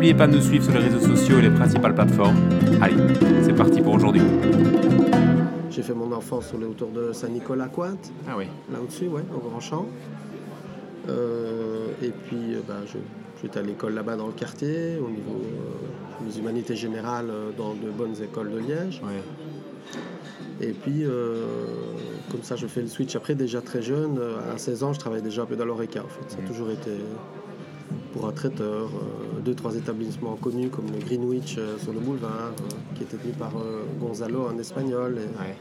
n'oubliez 0.00 0.14
pas 0.14 0.26
de 0.26 0.34
nous 0.36 0.40
suivre 0.40 0.64
sur 0.64 0.72
les 0.72 0.78
réseaux 0.88 1.14
sociaux 1.14 1.40
et 1.40 1.42
les 1.42 1.50
principales 1.50 1.94
plateformes. 1.94 2.38
Allez, 2.80 2.94
c'est 3.42 3.52
parti 3.52 3.82
pour 3.82 3.92
aujourd'hui. 3.96 4.22
J'ai 5.70 5.82
fait 5.82 5.92
mon 5.92 6.10
enfance 6.12 6.48
sur 6.48 6.56
les 6.56 6.64
hauteurs 6.64 6.88
de 6.88 7.12
Saint-Nicolas-Cointe, 7.12 8.10
Ah 8.26 8.32
oui. 8.38 8.46
là 8.72 8.78
au-dessus, 8.82 9.08
ouais, 9.08 9.20
au 9.36 9.46
Grand 9.46 9.60
Champ. 9.60 9.84
Euh, 11.10 11.88
et 12.02 12.12
puis, 12.26 12.54
euh, 12.54 12.60
ben, 12.66 12.76
je- 12.86 12.96
j'étais 13.42 13.58
à 13.58 13.62
l'école 13.62 13.92
là-bas 13.92 14.16
dans 14.16 14.28
le 14.28 14.32
quartier, 14.32 14.96
au 14.98 15.10
niveau 15.10 15.38
euh, 15.44 16.24
des 16.26 16.38
humanités 16.38 16.76
générales, 16.76 17.26
dans 17.58 17.74
de 17.74 17.90
bonnes 17.90 18.14
écoles 18.22 18.52
de 18.52 18.58
Liège. 18.58 19.02
Ouais. 19.04 20.66
Et 20.66 20.72
puis, 20.72 21.04
comme 22.30 22.42
ça, 22.42 22.56
je 22.56 22.66
fais 22.66 22.80
le 22.80 22.86
switch. 22.88 23.14
Après, 23.16 23.34
déjà 23.34 23.60
très 23.60 23.82
jeune, 23.82 24.18
à 24.54 24.56
16 24.56 24.82
ans, 24.82 24.94
je 24.94 24.98
travaillais 24.98 25.22
déjà 25.22 25.42
un 25.42 25.46
peu 25.46 25.56
dans 25.56 25.66
l'ORECA, 25.66 26.00
en 26.00 26.08
fait. 26.08 26.24
Ça 26.30 26.38
a 26.38 26.40
Mhm. 26.40 26.46
toujours 26.48 26.70
été 26.70 26.90
pour 28.12 28.26
un 28.26 28.32
traiteur, 28.32 28.88
euh, 28.88 29.40
deux, 29.40 29.54
trois 29.54 29.74
établissements 29.76 30.36
connus 30.36 30.68
comme 30.68 30.86
le 30.92 30.98
Greenwich 30.98 31.56
euh, 31.58 31.78
sur 31.78 31.92
le 31.92 32.00
boulevard, 32.00 32.52
euh, 32.60 32.94
qui 32.94 33.02
était 33.04 33.16
tenu 33.16 33.32
par 33.32 33.52
Gonzalo, 34.00 34.48
un 34.48 34.58
espagnol. 34.58 35.18
Et, 35.18 35.40
Ouais. 35.40 35.56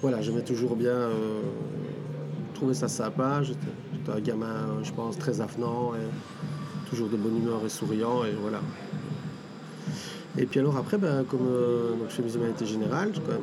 Voilà, 0.00 0.20
j'aimais 0.20 0.42
toujours 0.42 0.76
bien 0.76 1.08
trouver 2.52 2.74
ça 2.74 2.88
sympa. 2.88 3.42
J'étais 3.42 4.12
un 4.14 4.20
gamin, 4.20 4.82
je 4.82 4.92
pense, 4.92 5.16
très 5.16 5.40
avenant, 5.40 5.94
et 5.94 6.90
toujours 6.90 7.08
de 7.08 7.16
bonne 7.16 7.38
humeur 7.38 7.60
et 7.64 7.70
souriant, 7.70 8.22
et 8.24 8.32
voilà. 8.38 8.60
Et 10.36 10.46
puis 10.46 10.58
alors 10.60 10.76
après, 10.76 10.98
ben, 10.98 11.24
comme 11.24 11.46
euh, 11.46 11.90
donc 11.90 12.08
je 12.08 12.14
fais 12.14 12.22
mes 12.22 12.34
humanités 12.34 12.66
générales, 12.66 13.12
j'ai 13.14 13.20
quand 13.20 13.32
même 13.32 13.40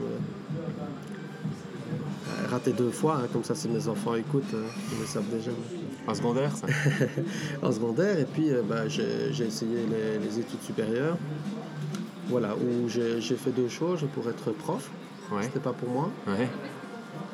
euh, 2.27 2.47
raté 2.49 2.73
deux 2.73 2.91
fois, 2.91 3.21
hein, 3.23 3.27
comme 3.31 3.45
ça 3.45 3.55
si 3.55 3.69
mes 3.69 3.87
enfants 3.87 4.15
écoutent, 4.15 4.53
euh, 4.53 4.67
ils 4.91 4.99
le 4.99 5.05
savent 5.05 5.29
déjà. 5.31 5.51
En 6.07 6.15
secondaire, 6.15 6.55
ça 6.55 6.67
En 7.61 7.71
secondaire, 7.71 8.17
et 8.17 8.25
puis 8.25 8.49
euh, 8.51 8.61
ben, 8.67 8.87
j'ai 8.87 9.45
essayé 9.45 9.85
les, 9.89 10.19
les 10.25 10.39
études 10.39 10.61
supérieures. 10.61 11.17
Voilà, 12.27 12.55
où 12.55 12.87
j'ai 12.87 13.19
fait 13.19 13.51
deux 13.51 13.67
choses 13.67 14.05
pour 14.13 14.27
être 14.29 14.51
prof. 14.51 14.89
Ouais. 15.31 15.43
C'était 15.43 15.59
pas 15.59 15.73
pour 15.73 15.89
moi. 15.89 16.09
Ouais. 16.27 16.47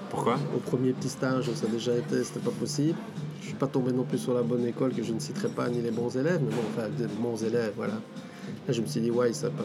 Pourquoi? 0.10 0.38
Au 0.56 0.60
premier 0.60 0.94
petit 0.94 1.10
stage, 1.10 1.52
ça 1.54 1.66
a 1.66 1.70
déjà 1.70 1.96
été, 1.96 2.24
c'était 2.24 2.40
pas 2.40 2.52
possible. 2.52 2.98
Je 3.42 3.48
suis 3.48 3.56
pas 3.56 3.68
tombé 3.68 3.92
non 3.92 4.04
plus 4.04 4.18
sur 4.18 4.34
la 4.34 4.42
bonne 4.42 4.66
école 4.66 4.94
que 4.94 5.04
je 5.04 5.14
ne 5.14 5.20
citerai 5.20 5.50
pas, 5.50 5.70
ni 5.70 5.82
les 5.82 5.92
bons 5.92 6.16
élèves, 6.16 6.42
mais 6.42 6.50
bon, 6.50 6.62
enfin, 6.76 6.88
des 6.90 7.08
bons 7.08 7.44
élèves, 7.44 7.74
voilà. 7.76 7.94
Là, 7.94 8.74
je 8.74 8.82
me 8.82 8.88
suis 8.88 9.02
dit, 9.02 9.12
ouais, 9.12 9.34
ça 9.34 9.50
pas. 9.50 9.64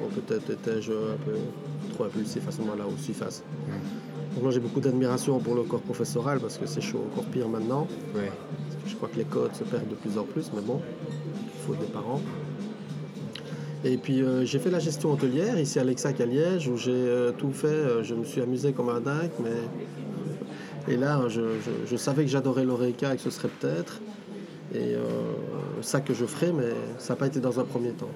Bon, 0.00 0.08
peut-être 0.08 0.50
étais-je 0.50 0.92
un 0.92 1.16
peu 1.24 1.32
trop 1.94 2.04
impulsif 2.04 2.46
à 2.46 2.52
ce 2.52 2.60
moment-là, 2.60 2.84
ou 2.86 2.96
si 2.98 3.12
face. 3.14 3.42
Moi, 4.40 4.50
j'ai 4.50 4.60
beaucoup 4.60 4.80
d'admiration 4.80 5.38
pour 5.40 5.54
le 5.54 5.62
corps 5.62 5.80
professoral 5.80 6.40
parce 6.40 6.56
que 6.58 6.66
c'est 6.66 6.80
chaud, 6.80 7.04
encore 7.12 7.24
pire 7.24 7.48
maintenant. 7.48 7.86
Ouais. 8.14 8.30
Je 8.86 8.94
crois 8.96 9.08
que 9.08 9.16
les 9.16 9.24
codes 9.24 9.54
se 9.54 9.64
perdent 9.64 9.88
de 9.88 9.94
plus 9.94 10.16
en 10.18 10.24
plus, 10.24 10.50
mais 10.54 10.62
bon, 10.62 10.80
il 11.34 11.66
faut 11.66 11.74
des 11.74 11.86
parents. 11.92 12.20
Et 13.84 13.96
puis 13.96 14.22
euh, 14.22 14.44
j'ai 14.44 14.58
fait 14.58 14.70
la 14.70 14.78
gestion 14.78 15.12
hôtelière 15.12 15.58
ici 15.58 15.78
à 15.78 15.84
l'Exac 15.84 16.20
à 16.20 16.26
Liège 16.26 16.68
où 16.68 16.76
j'ai 16.76 16.90
euh, 16.92 17.32
tout 17.32 17.50
fait. 17.52 17.66
Euh, 17.68 18.02
je 18.02 18.14
me 18.14 18.24
suis 18.24 18.40
amusé 18.42 18.72
comme 18.72 18.90
un 18.90 19.00
dingue, 19.00 19.30
mais 19.42 20.92
et 20.92 20.96
là 20.98 21.22
je, 21.28 21.40
je- 21.40 21.86
je 21.90 21.96
savais 21.96 22.24
que 22.24 22.30
j'adorais 22.30 22.64
l'oreca 22.64 23.14
et 23.14 23.16
que 23.16 23.22
ce 23.22 23.30
serait 23.30 23.48
peut-être 23.48 24.00
et 24.74 24.94
euh, 24.94 25.00
ça 25.80 26.00
que 26.02 26.12
je 26.14 26.26
ferais, 26.26 26.52
mais 26.52 26.68
ça 26.98 27.14
n'a 27.14 27.18
pas 27.18 27.26
été 27.26 27.40
dans 27.40 27.58
un 27.58 27.64
premier 27.64 27.90
temps. 27.92 28.10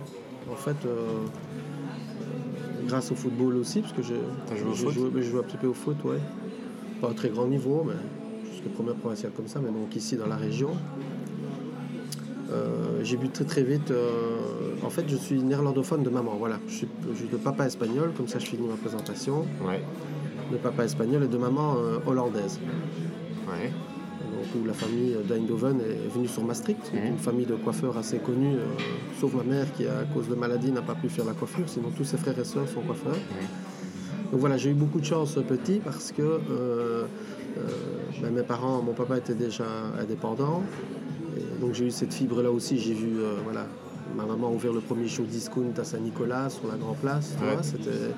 En 0.53 0.57
fait, 0.57 0.77
grâce 2.87 3.11
au 3.13 3.15
football 3.15 3.57
aussi, 3.57 3.81
parce 3.81 3.93
que 3.93 4.03
je, 4.03 4.15
joué 4.57 4.71
au 4.71 4.75
je 4.75 4.85
foot 4.85 4.93
jouais- 4.95 5.11
je 5.23 5.31
jouais 5.31 5.41
un 5.41 5.45
petit 5.45 5.57
peu 5.57 5.67
au 5.67 5.75
foot, 5.75 5.97
ouais. 6.05 6.19
Pas 7.01 7.11
à 7.11 7.15
très 7.15 7.29
grand 7.29 7.47
niveau, 7.47 7.85
mais 7.87 7.95
jusqu'à 8.53 8.71
première 8.71 8.95
provinciale 8.95 9.33
comme 9.37 9.49
ça, 9.49 9.61
mais 9.61 9.71
donc 9.71 9.95
ici 9.97 10.17
dans 10.17 10.27
la 10.27 10.37
région. 10.37 10.71
Euh, 12.53 13.01
j'ai 13.03 13.17
vu 13.17 13.29
très 13.31 13.45
très 13.45 13.63
vite. 13.63 13.91
euh, 13.91 14.75
en 14.85 14.91
fait, 14.91 15.05
je 15.09 15.17
suis 15.17 15.43
néerlandophone 15.43 16.03
de 16.03 16.11
maman. 16.11 16.37
Voilà, 16.39 16.59
je 16.69 16.75
suis, 16.75 16.89
je 17.13 17.19
suis 17.19 17.29
de 17.29 17.37
papa 17.37 17.67
espagnol. 17.67 18.13
Comme 18.17 18.29
ça, 18.29 18.39
je 18.39 18.47
finis 18.47 18.67
ma 18.69 18.77
présentation. 18.77 19.47
Ouais. 19.67 19.83
De 20.53 20.57
papa 20.59 20.85
espagnol 20.85 21.25
et 21.25 21.27
de 21.27 21.39
maman 21.39 21.77
euh, 21.79 21.99
hollandaise. 22.07 22.61
Ouais. 23.49 23.73
Où 24.61 24.65
la 24.67 24.73
famille 24.75 25.17
d'Eindhoven 25.29 25.81
est 25.81 26.09
venue 26.15 26.29
sur 26.29 26.45
Maastricht. 26.45 26.79
C'est 26.85 27.01
Mhm. 27.01 27.07
une 27.13 27.19
famille 27.19 27.47
de 27.47 27.55
coiffeurs 27.55 27.97
assez 27.99 28.19
connue, 28.19 28.55
euh, 28.57 28.65
sauf 29.21 29.33
ma 29.35 29.43
mère 29.43 29.73
qui, 29.75 29.87
à 29.87 30.05
cause 30.13 30.29
de 30.29 30.35
maladie, 30.35 30.71
n'a 30.73 30.83
pas 30.83 30.95
pu 30.95 31.09
faire 31.09 31.25
la 31.25 31.33
coiffure. 31.33 31.69
Sinon, 31.69 31.91
tous 31.97 32.05
ses 32.05 32.17
frères 32.17 32.39
et 32.39 32.45
sœurs 32.45 32.69
sont 32.69 32.81
coiffeurs. 32.83 33.17
Donc 34.31 34.41
voilà, 34.41 34.57
j'ai 34.57 34.71
eu 34.71 34.75
beaucoup 34.75 35.01
de 35.01 35.05
chance 35.05 35.35
petit 35.47 35.81
parce 35.85 36.11
que 36.13 36.23
euh, 36.23 36.39
euh, 36.51 37.61
ben, 38.21 38.33
mes 38.33 38.43
parents, 38.43 38.83
mon 38.83 38.93
papa 38.93 39.19
était 39.19 39.35
déjà 39.35 39.65
indépendant. 40.01 40.63
Et 41.37 41.61
donc 41.61 41.75
j'ai 41.75 41.87
eu 41.87 41.91
cette 41.91 42.13
fibre-là 42.13 42.51
aussi. 42.51 42.79
J'ai 42.79 42.95
vu, 42.95 43.13
voilà, 43.45 43.67
ma 44.17 44.25
maman 44.25 44.53
ouvrir 44.53 44.73
le 44.73 44.81
premier 44.81 45.09
show 45.09 45.23
discount 45.25 45.73
à 45.79 45.85
Saint-Nicolas 45.85 46.49
sur 46.51 46.67
la 46.69 46.77
Grand 46.77 46.95
Place. 46.95 47.35
Ouais. 47.41 47.59
C'était, 47.63 48.13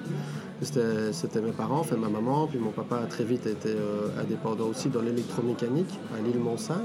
c'était, 0.63 1.41
mes 1.41 1.53
parents, 1.53 1.81
enfin 1.81 1.97
ma 1.97 2.09
maman. 2.09 2.47
Puis 2.47 2.59
mon 2.59 2.71
papa 2.71 2.97
a 2.99 3.07
très 3.07 3.25
vite 3.25 3.47
été 3.47 3.71
euh, 3.71 4.09
indépendant 4.21 4.67
aussi 4.67 4.89
dans 4.89 5.03
l'électromécanique 5.03 5.99
à 6.17 6.21
l'île 6.23 6.39
Mont-Saint. 6.39 6.85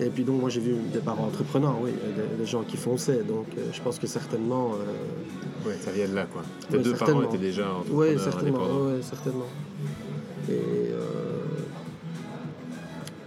Et 0.00 0.06
puis 0.10 0.24
donc 0.24 0.40
moi 0.40 0.50
j'ai 0.50 0.60
vu 0.60 0.74
des 0.92 0.98
parents 0.98 1.26
entrepreneurs, 1.26 1.76
oui, 1.80 1.92
des, 1.92 2.36
des 2.38 2.46
gens 2.46 2.62
qui 2.62 2.76
fonçaient. 2.76 3.22
Donc 3.22 3.46
euh, 3.56 3.60
je 3.72 3.80
pense 3.80 3.98
que 3.98 4.06
certainement... 4.06 4.72
euh, 4.74 5.68
Ouais, 5.68 5.76
ça 5.80 5.90
vient 5.90 6.06
de 6.08 6.14
là, 6.14 6.26
quoi. 6.26 6.42
Tes 6.70 6.78
deux 6.78 6.94
parents 6.94 7.22
étaient 7.22 7.38
déjà 7.38 7.66
oui, 7.90 8.14
entrepreneurs 8.14 8.20
certainement. 8.20 8.86
ouais, 8.86 9.02
certainement. 9.02 9.46
Et 10.48 10.92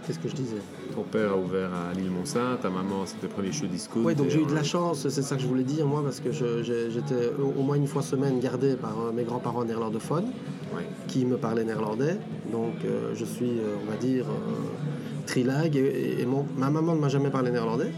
qu'est-ce 0.06 0.18
que 0.18 0.28
je 0.28 0.34
disais? 0.34 0.56
Ton 0.94 1.02
père 1.02 1.32
a 1.32 1.36
ouvert 1.36 1.70
à 1.72 1.92
l'île 1.94 2.10
Mont-Saint, 2.10 2.58
ta 2.60 2.68
maman 2.70 3.06
c'était 3.06 3.26
le 3.28 3.32
premier 3.32 3.52
show 3.52 3.66
disco. 3.66 4.00
Oui, 4.02 4.14
donc 4.14 4.28
j'ai 4.28 4.40
eu 4.40 4.44
de 4.46 4.50
euh, 4.50 4.54
la 4.54 4.62
chance, 4.62 5.08
c'est 5.08 5.22
ça 5.22 5.36
que 5.36 5.42
je 5.42 5.46
voulais 5.46 5.62
dire 5.62 5.86
moi, 5.86 6.02
parce 6.02 6.20
que 6.20 6.32
j'étais 6.32 7.30
au 7.38 7.62
moins 7.62 7.76
une 7.76 7.86
fois 7.86 8.02
semaine 8.02 8.40
gardé 8.40 8.74
par 8.74 8.96
euh, 9.00 9.12
mes 9.12 9.24
grands-parents 9.24 9.64
néerlandophones 9.64 10.30
Ouais. 10.76 10.84
qui 11.08 11.24
me 11.26 11.36
parlaient 11.36 11.64
néerlandais. 11.64 12.16
Donc 12.52 12.74
euh, 12.84 13.12
je 13.14 13.24
suis, 13.24 13.50
on 13.86 13.90
va 13.90 13.96
dire, 13.96 14.24
euh, 14.28 15.24
trilingue. 15.26 15.76
Et, 15.76 16.20
et 16.20 16.26
mon- 16.26 16.46
ma 16.56 16.70
maman 16.70 16.94
ne 16.94 17.00
m'a 17.00 17.08
jamais 17.08 17.30
parlé 17.30 17.50
néerlandais. 17.50 17.90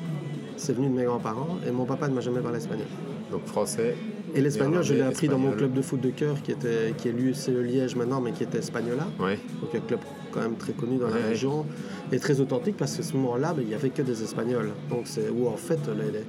C'est 0.57 0.73
venu 0.73 0.89
de 0.89 0.95
mes 0.95 1.05
grands-parents. 1.05 1.59
Et 1.67 1.71
mon 1.71 1.85
papa 1.85 2.09
ne 2.09 2.15
m'a 2.15 2.21
jamais 2.23 2.41
parlé 2.41 2.57
espagnol. 2.59 2.87
Donc 3.31 3.45
français. 3.45 3.95
Et 4.35 4.41
l'espagnol, 4.41 4.83
je 4.83 4.95
l'ai 4.95 5.03
appris 5.03 5.29
dans 5.29 5.37
mon 5.39 5.53
club 5.53 5.75
de 5.75 5.83
foot 5.83 6.01
de 6.01 6.09
cœur 6.09 6.41
qui, 6.43 6.53
était, 6.53 6.95
qui 6.97 7.09
est 7.09 7.13
l'USCE 7.13 7.49
Liège 7.49 7.95
maintenant, 7.97 8.23
mais 8.23 8.33
qui 8.33 8.45
était 8.45 8.59
Espagnola. 8.59 9.07
Ouais. 9.21 9.39
Donc 9.61 9.75
un 9.75 9.81
club 9.81 10.01
quand 10.33 10.41
même 10.41 10.57
très 10.57 10.73
connu 10.73 10.97
dans 10.99 11.09
la 11.09 11.15
Ouais. 11.17 11.29
région 11.29 11.67
et 12.11 12.19
très 12.19 12.41
authentique 12.41 12.77
parce 12.77 12.97
qu'à 12.97 13.03
ce 13.03 13.15
moment-là, 13.17 13.53
ben, 13.55 13.63
il 13.63 13.69
n'y 13.69 13.75
avait 13.75 13.91
que 13.91 14.03
des 14.03 14.23
Espagnols. 14.23 14.71
Donc 14.91 15.03
c'est 15.05 15.29
où 15.29 15.47
en 15.49 15.57
fait 15.57 15.79
les, 15.97 16.11
les- 16.11 16.27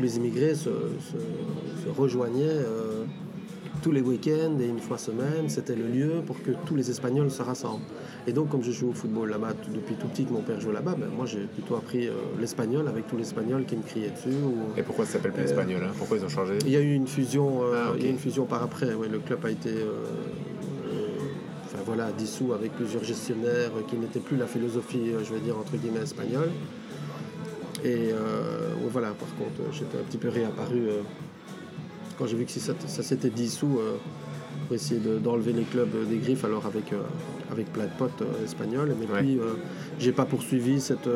les 0.00 0.16
immigrés 0.18 0.54
se, 0.54 0.68
se- 0.68 1.84
se 1.84 1.88
rejoignaient 1.96 2.44
euh, 2.44 3.04
tous 3.82 3.92
les 3.92 4.00
week-ends 4.00 4.58
et 4.60 4.66
une 4.66 4.78
fois 4.80 4.98
semaine. 4.98 5.48
C'était 5.48 5.76
le 5.76 5.86
lieu 5.86 6.22
pour 6.26 6.42
que 6.42 6.50
tous 6.66 6.74
les 6.76 6.90
Espagnols 6.90 7.30
se 7.30 7.42
rassemblent. 7.42 7.84
Et 8.26 8.32
donc 8.32 8.48
comme 8.48 8.62
je 8.62 8.72
joue 8.72 8.88
au 8.90 8.92
football 8.92 9.30
là-bas 9.30 9.52
depuis 9.72 9.94
tout 9.94 10.08
petit, 10.08 10.24
que 10.24 10.32
mon 10.32 10.40
père 10.42 10.60
jouait 10.60 10.72
là-bas, 10.74 10.96
ben, 10.98 11.06
moi 11.16 11.26
j'ai 11.26 11.40
plutôt 11.46 11.76
appris 11.76 12.08
euh, 12.08 12.12
l'espagnol 12.40 12.88
avec 12.88 13.06
tous 13.06 13.16
les 13.16 13.22
Espagnols 13.22 13.64
qui 13.64 13.76
me 13.76 13.82
criaient 13.82 14.10
dessus. 14.10 14.36
ou- 14.44 14.78
Et 14.78 14.82
pourquoi 14.82 15.04
ça 15.06 15.12
s'appelle 15.14 15.32
plus 15.32 15.44
espagnol 15.44 15.82
hein? 15.84 15.92
Pourquoi 15.96 16.16
ils 16.16 16.24
ont 16.24 16.28
changé? 16.28 16.58
Il 16.66 16.70
y 16.72 16.76
a 16.76 16.80
eu 16.80 16.92
une 16.94 17.06
fusion, 17.06 17.62
euh, 17.62 17.84
Ah, 17.90 17.92
il 17.96 18.04
y 18.04 18.06
a 18.08 18.10
une 18.10 18.18
fusion 18.18 18.44
par 18.44 18.62
après. 18.62 18.92
ouais, 18.94 19.08
le 19.08 19.18
club 19.20 19.38
a 19.44 19.50
été, 19.50 19.70
voilà, 21.86 22.10
dissous 22.12 22.52
avec 22.52 22.72
plusieurs 22.72 23.04
gestionnaires 23.04 23.70
qui 23.88 23.96
n'étaient 23.96 24.20
plus 24.20 24.36
la 24.36 24.46
philosophie, 24.46 25.10
euh, 25.12 25.24
je 25.24 25.32
vais 25.32 25.40
dire 25.40 25.56
entre 25.56 25.76
guillemets 25.76 26.00
espagnole. 26.02 26.50
Et 27.84 28.10
euh, 28.12 28.74
voilà, 28.90 29.08
par 29.10 29.28
contre, 29.38 29.60
euh, 29.60 29.72
j'étais 29.72 29.96
un 29.98 30.02
petit 30.02 30.18
peu 30.18 30.28
réapparu 30.28 30.88
quand 32.18 32.26
j'ai 32.26 32.36
vu 32.36 32.44
que 32.44 32.50
ça, 32.50 32.72
ça 32.86 33.02
s'était 33.02 33.30
dissous 33.30 33.78
pour 34.66 34.74
essayer 34.74 34.98
de- 35.00 35.18
d'enlever 35.18 35.52
les 35.52 35.62
clubs 35.64 35.94
des 36.08 36.16
griffes, 36.16 36.44
alors 36.44 36.64
avec, 36.66 36.92
euh, 36.92 37.02
avec 37.52 37.70
plein 37.72 37.84
de 37.84 37.90
potes 37.98 38.22
euh, 38.22 38.42
espagnols. 38.44 38.92
Mais 38.98 39.06
Ouais. 39.06 39.20
puis, 39.20 39.38
euh, 39.38 39.52
j'ai 39.98 40.12
pas 40.12 40.24
poursuivi 40.24 40.80
cette, 40.80 41.08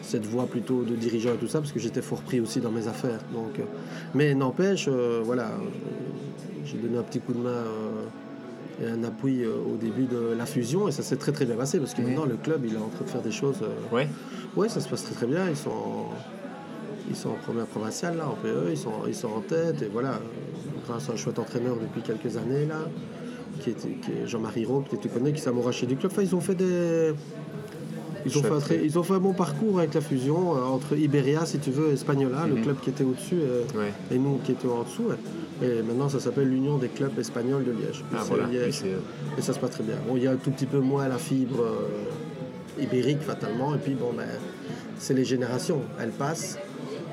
cette 0.00 0.24
voie 0.24 0.46
plutôt 0.46 0.82
de 0.84 0.94
dirigeant 0.94 1.34
et 1.34 1.38
tout 1.38 1.48
ça, 1.48 1.58
parce 1.60 1.72
que 1.72 1.80
j'étais 1.80 2.02
fort 2.02 2.22
pris 2.22 2.40
aussi 2.40 2.60
dans 2.60 2.70
mes 2.70 2.86
affaires. 2.88 3.20
Donc, 3.34 3.60
mais 4.14 4.34
n'empêche, 4.34 4.88
voilà, 5.24 5.50
j'ai 6.64 6.78
donné 6.78 6.96
un 6.98 7.02
petit 7.02 7.20
coup 7.20 7.32
de 7.34 7.40
main 7.40 7.64
et 8.80 8.86
un 8.88 9.02
appui 9.04 9.42
euh, 9.44 9.52
au 9.72 9.76
début 9.76 10.04
de 10.04 10.34
la 10.36 10.46
fusion, 10.46 10.88
et 10.88 10.92
ça 10.92 11.02
s'est 11.02 11.16
très 11.16 11.32
très 11.32 11.44
bien 11.44 11.56
passé, 11.56 11.78
parce 11.78 11.94
que 11.94 12.02
maintenant 12.02 12.24
le 12.24 12.36
club 12.36 12.64
il 12.64 12.74
est 12.74 12.78
en 12.78 12.88
train 12.88 13.04
de 13.04 13.10
faire 13.10 13.22
des 13.22 13.30
choses. 13.32 13.56
euh, 13.62 13.94
Ouais. 13.94 14.08
Ouais, 14.56 14.68
ça 14.68 14.80
se 14.80 14.88
passe 14.88 15.04
très 15.04 15.14
très 15.14 15.26
bien. 15.26 15.48
Ils 15.48 15.56
sont 15.56 15.70
en, 15.70 16.10
ils 17.08 17.16
sont 17.16 17.30
en 17.30 17.38
première 17.44 17.66
provinciale, 17.66 18.16
là, 18.16 18.28
en 18.28 18.34
PE, 18.34 18.68
ils 18.70 18.76
sont, 18.76 18.92
ils 19.06 19.14
sont 19.14 19.28
en 19.28 19.40
tête. 19.40 19.82
Et 19.82 19.88
voilà, 19.92 20.20
grâce 20.86 21.08
à 21.08 21.12
un 21.12 21.16
chouette 21.16 21.38
entraîneur 21.38 21.76
depuis 21.76 22.02
quelques 22.02 22.36
années, 22.36 22.66
là, 22.66 22.80
qui 23.60 23.70
est, 23.70 23.74
qui 23.74 24.10
est 24.12 24.26
Jean-Marie 24.26 24.64
Rowe, 24.64 24.84
que 24.90 24.96
tu 24.96 25.08
connais, 25.08 25.32
qui 25.32 25.40
s'est 25.40 25.48
amouraché 25.50 25.86
du 25.86 25.96
club. 25.96 26.12
Enfin, 26.12 26.22
ils 26.22 26.34
ont 26.34 26.40
fait 26.40 26.54
des. 26.54 27.12
Ils 28.24 28.38
ont 28.38 28.42
fait, 28.42 28.48
un 28.48 28.50
Chouette. 28.60 28.64
très- 28.64 28.84
ils 28.84 28.98
ont 28.98 29.02
fait 29.02 29.14
un 29.14 29.18
bon 29.20 29.32
parcours 29.32 29.78
avec 29.78 29.94
la 29.94 30.00
fusion 30.00 30.56
euh, 30.56 30.62
entre 30.64 30.96
Iberia, 30.96 31.44
si 31.46 31.58
tu 31.58 31.70
veux, 31.70 31.90
et 31.90 31.92
Espagnola, 31.94 32.46
le 32.46 32.54
Mhm. 32.56 32.62
club 32.62 32.76
qui 32.80 32.90
était 32.90 33.04
au-dessus, 33.04 33.36
euh, 33.40 33.62
Ouais. 33.78 33.92
et 34.10 34.18
nous 34.18 34.38
qui 34.44 34.52
étions 34.52 34.74
en 34.78 34.82
dessous. 34.84 35.04
ouais. 35.08 35.16
Et 35.66 35.82
maintenant, 35.82 36.08
ça 36.08 36.18
s'appelle 36.20 36.48
l'Union 36.48 36.76
des 36.78 36.88
clubs 36.88 37.16
espagnols 37.18 37.64
de 37.64 37.70
Liège. 37.72 38.04
Ah 38.14 38.18
voilà. 38.28 38.46
Liège. 38.46 38.82
Oui, 38.84 38.90
c'est- 38.92 39.38
Et 39.38 39.42
ça 39.42 39.52
se 39.52 39.58
passe 39.60 39.70
très 39.70 39.84
bien. 39.84 39.94
Bon, 40.08 40.16
il 40.16 40.22
y 40.24 40.26
a 40.26 40.32
un 40.32 40.36
tout 40.36 40.50
petit 40.50 40.66
peu 40.66 40.78
moins 40.80 41.06
la 41.08 41.18
fibre 41.18 41.62
euh, 41.62 42.82
ibérique, 42.82 43.20
fatalement. 43.22 43.74
Et 43.74 43.78
puis, 43.78 43.94
bon, 43.94 44.12
ben, 44.16 44.26
c'est 44.98 45.14
les 45.14 45.24
générations. 45.24 45.80
Elles 46.00 46.10
passent. 46.10 46.58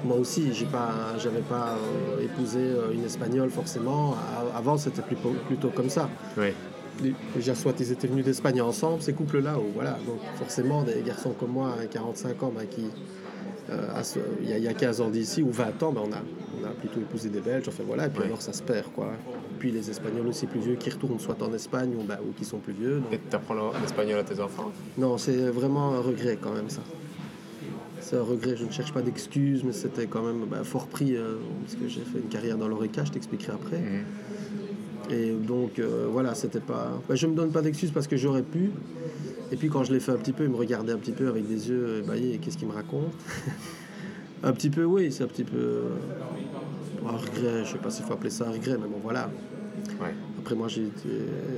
moi 0.06 0.16
aussi, 0.16 0.54
j'ai 0.54 0.64
pas, 0.66 0.92
j'avais 1.22 1.42
pas 1.42 1.76
euh, 1.76 2.24
épousé 2.24 2.60
euh, 2.60 2.94
une 2.94 3.04
espagnole 3.04 3.50
forcément. 3.50 4.16
Avant, 4.56 4.78
c'était 4.78 5.02
plutôt, 5.02 5.34
plutôt 5.48 5.68
comme 5.76 5.90
ça. 5.90 6.10
Ouais. 6.38 6.54
Les- 7.04 7.14
Déjà, 7.36 7.56
soit 7.56 7.74
ils 7.80 7.92
étaient 7.92 8.08
venus 8.08 8.26
d'Espagne 8.26 8.62
ensemble, 8.62 9.02
ces 9.02 9.14
couples-là, 9.14 9.58
ou 9.58 9.72
voilà. 9.74 9.98
Donc, 10.06 10.20
forcément, 10.36 10.84
des 10.84 11.02
garçons 11.06 11.32
comme 11.40 11.52
moi, 11.52 11.76
à 11.82 11.86
45 11.86 12.44
ans, 12.44 12.52
bah, 12.56 12.66
qui, 12.70 12.86
euh, 13.70 14.04
ce- 14.04 14.20
il 14.42 14.50
y, 14.50 14.54
a- 14.54 14.58
il 14.58 14.64
y 14.64 14.68
a 14.68 14.74
15 14.74 15.00
ans 15.02 15.10
d'ici, 15.10 15.42
ou 15.42 15.52
20 15.52 15.82
ans, 15.84 15.92
bah, 15.92 16.02
on, 16.06 16.12
a, 16.12 16.18
on 16.62 16.66
a 16.66 16.72
plutôt 16.72 17.00
épousé 17.00 17.30
des 17.30 17.40
Belges, 17.40 17.68
enfin 17.68 17.84
voilà, 17.86 18.08
et 18.08 18.10
puis 18.10 18.20
Ouais. 18.20 18.26
alors 18.26 18.42
ça 18.42 18.52
se 18.54 18.62
perd, 18.64 18.88
quoi. 18.94 19.12
Puis 19.60 19.72
les 19.72 19.90
Espagnols 19.90 20.28
aussi 20.28 20.46
plus 20.46 20.60
vieux 20.60 20.76
qui 20.76 20.90
retournent 20.90 21.20
soit 21.20 21.42
en 21.44 21.54
Espagne 21.54 21.94
ou, 22.00 22.04
bah, 22.04 22.20
ou 22.28 22.32
qui 22.38 22.46
sont 22.46 22.58
plus 22.60 22.74
vieux. 22.74 23.00
donc- 23.00 23.14
Et 23.14 23.20
tu 23.30 23.36
apprends 23.36 23.56
l'espagnol 23.82 24.20
à 24.20 24.24
tes 24.24 24.40
enfants? 24.40 24.72
Non, 24.98 25.18
c'est 25.18 25.36
vraiment 25.50 25.94
un 25.94 26.00
regret 26.00 26.38
quand 26.42 26.52
même 26.54 26.70
ça. 26.70 26.82
C'est 28.02 28.16
un 28.18 28.24
regret, 28.24 28.56
je 28.58 28.66
ne 28.66 28.72
cherche 28.72 28.92
pas 28.94 29.02
d'excuses, 29.02 29.64
mais 29.64 29.74
c'était 29.74 30.08
quand 30.08 30.24
même 30.24 30.46
bah, 30.50 30.64
fort 30.64 30.88
pris, 30.88 31.16
euh, 31.16 31.36
parce 31.62 31.76
que 31.76 31.88
j'ai 31.88 32.02
fait 32.02 32.18
une 32.20 32.30
carrière 32.30 32.58
dans 32.58 32.68
l'ORECA, 32.68 33.04
je 33.06 33.12
t'expliquerai 33.12 33.52
après. 33.54 33.78
Mhm. 33.80 34.04
Et 35.10 35.32
donc 35.32 35.80
euh, 35.80 36.08
voilà, 36.12 36.36
c'était 36.36 36.60
pas. 36.60 37.00
bah, 37.08 37.16
je 37.16 37.26
me 37.28 37.36
donne 37.36 37.52
pas 37.52 37.62
d'excuses 37.62 37.92
parce 37.92 38.08
que 38.08 38.18
j'aurais 38.18 38.44
pu. 38.44 38.72
Et 39.52 39.56
puis 39.56 39.70
quand 39.70 39.84
je 39.84 39.92
l'ai 39.94 40.00
fait 40.00 40.12
un 40.12 40.18
petit 40.18 40.34
peu, 40.34 40.44
il 40.44 40.50
me 40.52 40.56
regardait 40.58 40.94
un 40.94 40.98
petit 40.98 41.12
peu 41.12 41.28
avec 41.28 41.48
des 41.48 41.70
yeux 41.70 42.00
ébahis, 42.04 42.38
qu'est-ce 42.40 42.58
qu'il 42.58 42.68
me 42.68 42.74
raconte? 42.74 43.12
Un 44.44 44.54
petit 44.54 44.70
peu, 44.70 44.86
oui, 44.86 45.12
c'est 45.12 45.24
un 45.26 45.28
petit 45.28 45.44
peu. 45.44 45.58
euh, 45.58 45.90
un 47.06 47.18
regret, 47.18 47.66
je 47.66 47.72
sais 47.74 47.78
pas 47.78 47.90
s'il 47.90 48.06
faut 48.06 48.14
appeler 48.14 48.30
ça 48.30 48.48
un 48.48 48.52
regret, 48.52 48.78
mais 48.80 48.88
bon 48.88 49.00
voilà. 49.04 49.30
Ouais. 50.02 50.14
Après 50.38 50.56
moi 50.56 50.68
j'ai 50.70 50.88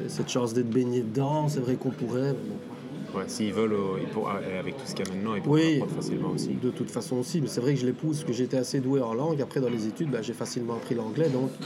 cette 0.07 0.29
chance 0.29 0.53
d'être 0.55 0.69
baigné 0.69 1.01
dedans, 1.01 1.47
c'est 1.47 1.59
vrai 1.59 1.75
qu'on 1.75 1.91
pourrait, 1.91 2.33
mais 2.33 2.49
bon. 2.49 3.19
Ouais, 3.19 3.25
s'ils 3.27 3.53
veulent, 3.53 3.73
euh, 3.73 3.99
ils 4.01 4.07
pour- 4.07 4.29
avec 4.31 4.77
tout 4.77 4.83
ce 4.85 4.95
qu'il 4.95 5.05
y 5.05 5.11
a 5.11 5.13
maintenant, 5.13 5.35
ils 5.35 5.41
pourront 5.43 5.55
Oui, 5.57 5.83
facilement 5.95 6.29
aussi. 6.31 6.49
de 6.59 6.69
toute 6.71 6.89
façon 6.89 7.17
aussi. 7.17 7.39
Mais 7.41 7.47
c'est 7.47 7.59
vrai 7.61 7.73
que 7.75 7.79
je 7.79 7.85
l'épouse, 7.85 8.15
parce 8.17 8.23
que 8.25 8.33
j'étais 8.33 8.57
assez 8.57 8.79
doué 8.79 9.01
en 9.01 9.13
langue. 9.13 9.41
Après, 9.41 9.59
dans 9.59 9.69
les 9.69 9.85
études, 9.85 10.09
bah, 10.09 10.21
j'ai 10.21 10.31
facilement 10.33 10.75
appris 10.75 10.95
l'anglais. 10.95 11.27
Donc, 11.29 11.49
euh, 11.61 11.65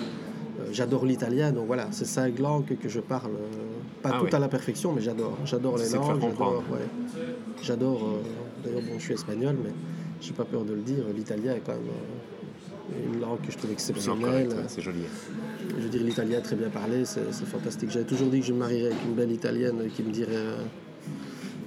j'adore 0.75 1.05
l'italien. 1.05 1.51
Donc 1.51 1.65
voilà, 1.67 1.87
c'est 1.91 2.05
cinq 2.05 2.37
langues 2.39 2.65
que, 2.81 2.89
je 2.89 2.99
parle. 2.99 3.31
euh, 3.31 4.03
pas 4.03 4.09
Ah 4.13 4.17
tout 4.19 4.25
oui. 4.25 4.31
à 4.33 4.39
la 4.39 4.47
perfection, 4.47 4.91
mais 4.93 5.01
j'adore. 5.01 5.37
J'adore 5.45 5.77
les 5.77 5.89
langues. 5.89 6.21
J'adore, 6.21 6.63
ouais. 6.71 6.87
J'adore. 7.63 8.01
euh, 8.03 8.21
D'ailleurs, 8.63 8.81
bon, 8.81 8.93
je 8.97 9.03
suis 9.03 9.13
espagnol, 9.13 9.55
mais 9.63 9.71
j'ai 10.21 10.33
pas 10.33 10.45
peur 10.45 10.63
de 10.63 10.73
le 10.73 10.81
dire. 10.81 11.03
L'italien 11.15 11.53
est 11.55 11.61
quand 11.65 11.73
même 11.73 11.89
euh, 11.89 13.13
une 13.13 13.19
langue 13.21 13.41
que 13.45 13.51
je 13.51 13.57
trouve 13.57 13.71
exceptionnelle. 13.71 14.49
c'est 14.67 14.81
joli. 14.81 15.03
Je 15.77 15.83
veux 15.83 15.89
dire, 15.89 16.03
l'italien 16.03 16.41
très 16.41 16.55
bien 16.55 16.69
parlé, 16.69 17.05
c'est 17.05 17.31
c'est 17.31 17.45
fantastique. 17.47 17.89
J'avais 17.91 18.05
toujours 18.05 18.29
dit 18.29 18.39
que 18.41 18.45
je 18.45 18.53
me 18.53 18.59
marierais 18.59 18.91
avec 18.91 19.03
une 19.05 19.13
belle 19.15 19.31
italienne 19.31 19.77
qui 19.95 20.03
me 20.03 20.11
dirait 20.11 20.31
euh, 20.35 20.57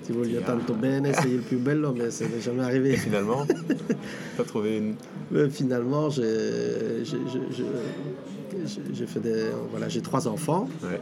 Ti 0.05 0.13
voglio 0.15 0.41
tanto 0.41 0.73
bene, 0.75 1.13
sei 1.13 1.35
il 1.35 1.41
più 1.49 1.59
bello, 1.59 1.93
mais 1.93 2.11
c'est 2.11 2.41
jamais 2.41 2.63
arrivé. 2.63 2.97
Finalement, 2.97 3.45
tu 4.37 4.41
as 4.41 4.45
trouvé 4.45 4.79
une. 4.79 4.95
Mais 5.31 5.51
finalement, 5.51 6.09
j'ai 6.09 7.03
j'ai- 8.95 9.07
fait 9.07 9.21
des. 9.21 9.47
Voilà, 9.71 9.89
j'ai 9.89 10.01
trois 10.01 10.27
enfants. 10.29 10.69
Ouais. 10.83 11.01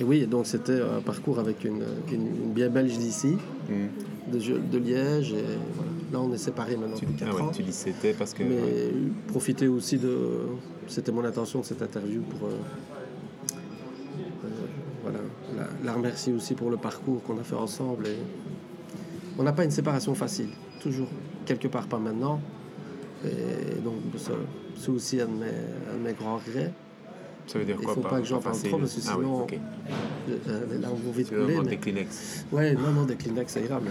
Et 0.00 0.04
oui, 0.04 0.26
donc 0.26 0.46
c'était 0.46 0.80
un 0.80 1.00
parcours 1.00 1.38
avec 1.38 1.64
une, 1.64 1.84
une, 2.12 2.26
une 2.26 2.52
bien 2.52 2.68
belge 2.68 2.98
d'ici, 2.98 3.36
Mhm. 3.68 3.88
de, 4.70 4.78
Liège. 4.78 5.32
Et 5.32 5.44
voilà. 5.74 5.90
Là, 6.12 6.20
on 6.20 6.32
est 6.32 6.38
séparés 6.38 6.76
maintenant 6.76 6.96
Tu, 6.96 7.06
depuis 7.06 7.18
ah 7.22 7.26
4 7.26 7.36
ouais, 7.36 7.42
ans. 7.42 7.50
tu 7.52 7.62
dis 7.62 7.72
c'était 7.72 8.12
parce 8.12 8.32
que. 8.34 8.42
Mais 8.42 8.56
ouais. 8.56 8.92
profiter 9.28 9.68
aussi 9.68 9.98
de. 9.98 10.16
C'était 10.88 11.12
mon 11.12 11.24
intention 11.24 11.60
de 11.60 11.64
cette 11.64 11.82
interview 11.82 12.22
pour. 12.22 12.48
euh, 12.48 12.52
euh, 14.44 14.48
voilà, 15.02 15.18
la, 15.56 15.66
la 15.84 15.92
remercier 15.92 16.32
aussi 16.32 16.54
pour 16.54 16.70
le 16.70 16.76
parcours 16.76 17.22
qu'on 17.22 17.38
a 17.38 17.42
fait 17.44 17.54
ensemble. 17.56 18.06
Et 18.06 18.16
on 19.38 19.42
n'a 19.42 19.52
pas 19.52 19.64
une 19.64 19.70
séparation 19.70 20.14
facile, 20.14 20.48
toujours 20.80 21.08
quelque 21.46 21.68
part 21.68 21.86
pas 21.86 21.98
maintenant. 21.98 22.40
Et 23.24 23.80
donc 23.82 23.94
ça, 24.18 24.32
c'est 24.76 24.90
aussi 24.90 25.20
un 25.20 25.26
de, 25.26 25.30
mes, 25.32 25.46
un 25.46 25.96
de 25.98 26.02
mes 26.04 26.12
grands 26.12 26.36
regrets. 26.36 26.72
Ça 27.46 27.58
veut 27.58 27.64
dire 27.66 27.76
il 27.78 27.84
quoi 27.84 27.94
faut 27.94 28.00
pas 28.00 28.20
que 28.20 28.24
j'en 28.26 28.40
parle 28.40 28.58
trop, 28.58 28.78
parce 28.78 28.94
que 28.94 29.00
Ah 29.06 29.14
oui, 29.18 29.24
sinon- 29.24 29.42
ok. 29.42 29.58
Euh, 30.48 30.60
Les 30.72 30.78
larmes 30.78 30.96
vont 31.04 31.12
vite 31.12 31.28
couler. 31.28 31.58
mais- 31.62 31.68
des 31.70 31.76
Kleenex. 31.76 32.46
Ouais, 32.52 32.72
non, 32.74 32.90
non, 32.92 33.04
des 33.04 33.16
Kleenex, 33.16 33.52
ça 33.52 33.60
ira. 33.60 33.80
Mais, 33.84 33.90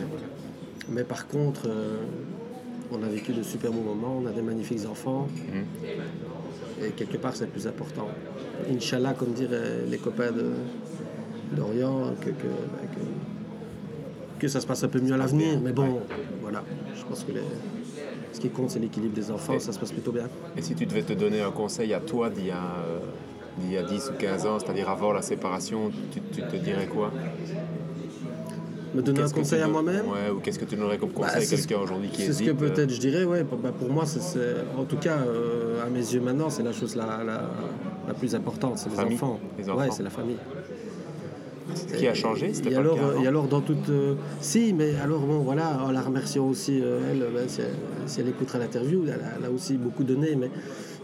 mais 0.90 1.04
par 1.04 1.28
contre, 1.28 1.68
euh, 1.68 1.98
on 2.92 3.02
a 3.04 3.08
vécu 3.08 3.32
de 3.34 3.44
super 3.44 3.72
bons 3.72 3.84
moments, 3.84 4.20
on 4.24 4.26
a 4.28 4.32
des 4.32 4.42
magnifiques 4.42 4.86
enfants. 4.90 5.28
Mhm. 5.48 6.86
Et 6.86 6.90
quelque 6.92 7.18
part, 7.18 7.36
c'est 7.36 7.46
le 7.46 7.52
plus 7.52 7.68
important. 7.68 8.08
Inch'Allah, 8.72 9.14
comme 9.14 9.34
diraient 9.34 9.86
les 9.88 9.98
copains 9.98 10.32
de- 10.32 10.54
d'Orient, 11.56 12.14
que, 12.22 12.30
que, 12.32 12.48
bah, 12.48 12.88
que, 12.92 14.42
que 14.42 14.48
ça 14.48 14.60
se 14.60 14.66
passe 14.66 14.84
un 14.84 14.88
peu 14.88 15.00
mieux 15.00 15.14
à 15.14 15.18
l'avenir. 15.18 15.60
Mais 15.64 15.72
bon, 15.74 15.84
ouais. 15.84 16.00
voilà. 16.42 16.64
Je 16.96 17.04
pense 17.06 17.24
que 17.24 17.32
les- 17.34 17.42
ce 18.34 18.40
qui 18.40 18.50
compte, 18.50 18.72
c'est 18.72 18.80
l'équilibre 18.80 19.14
des 19.16 19.32
enfants. 19.32 19.54
Et- 19.54 19.60
Ça 19.60 19.72
se 19.72 19.80
passe 19.80 19.92
plutôt 19.92 20.12
bien. 20.12 20.28
Et 20.58 20.62
si 20.62 20.76
tu 20.76 20.86
devais 20.86 21.04
te 21.04 21.14
donner 21.14 21.42
un 21.42 21.52
conseil 21.52 21.94
à 21.94 22.00
toi 22.00 22.30
d'il 22.30 22.48
y 22.48 22.52
a, 22.52 22.56
euh, 22.58 23.00
d'il 23.60 23.72
y 23.72 23.78
a 23.78 23.84
10 23.84 24.10
ou 24.10 24.14
15 24.18 24.46
ans, 24.46 24.60
c'est-à-dire 24.60 24.90
avant 24.90 25.14
la 25.14 25.22
séparation, 25.22 25.92
tu, 26.12 26.20
tu 26.34 26.42
te 26.44 26.56
dirais 26.58 26.88
quoi? 26.88 27.12
Me 28.96 29.02
donner 29.02 29.22
un 29.22 29.30
conseil 29.30 29.62
à 29.62 29.68
moi-même? 29.68 30.08
Ouais, 30.08 30.30
ou 30.30 30.40
qu'est-ce 30.40 30.60
que 30.60 30.66
tu 30.66 30.76
donnerais 30.76 31.00
comme 31.00 31.10
Bah, 31.10 31.22
conseil 31.26 31.38
à 31.38 31.42
c'est 31.42 31.58
ce- 31.58 31.68
quelqu'un 31.68 31.84
aujourd'hui 31.84 32.10
qui 32.10 32.22
C'est 32.22 32.34
ce 32.34 32.44
que 32.44 32.52
euh, 32.52 32.54
peut-être 32.54 32.92
je 32.92 33.00
dirais, 33.00 33.24
ouais. 33.26 33.44
Pour, 33.44 33.58
bah, 33.58 33.72
pour 33.78 33.90
moi, 33.90 34.06
c'est- 34.06 34.20
en 34.78 34.84
tout 34.84 34.98
cas, 34.98 35.18
euh, 35.20 35.84
à 35.84 35.90
mes 35.90 36.00
yeux 36.14 36.22
maintenant, 36.22 36.50
c'est 36.52 36.62
la 36.62 36.72
chose 36.74 36.96
la, 36.96 37.24
la, 37.24 37.42
la 38.08 38.14
plus 38.14 38.36
importante, 38.36 38.78
c'est 38.78 38.90
les 38.92 39.00
enfants. 39.00 39.40
les 39.58 39.68
enfants. 39.70 39.80
Ouais, 39.80 39.90
c'est 39.92 40.04
la 40.04 40.12
famille. 40.12 40.38
Qui 41.98 42.08
a 42.08 42.14
changé, 42.14 42.52
et 42.56 42.70
pas 42.72 42.80
alors, 42.80 42.96
cas 42.96 43.22
et 43.24 43.28
alors 43.28 43.48
dans 43.48 43.62
toute... 43.62 43.90
euh, 43.90 44.16
si, 44.42 44.74
mais 44.74 44.96
alors 45.02 45.22
bon, 45.22 45.40
voilà, 45.40 45.84
en 45.86 45.92
la 45.92 46.02
remerciant 46.02 46.48
aussi, 46.48 46.80
euh, 46.82 47.00
elle, 47.12 47.20
ben, 47.34 47.48
si, 47.48 47.62
elle, 47.62 47.76
si 48.08 48.22
elle 48.22 48.30
écoutera 48.30 48.60
l'interview, 48.60 49.04
elle, 49.06 49.14
a- 49.14 49.36
elle 49.40 49.46
a 49.46 49.52
aussi 49.52 49.76
beaucoup 49.78 50.04
donné, 50.04 50.36
mais 50.36 50.50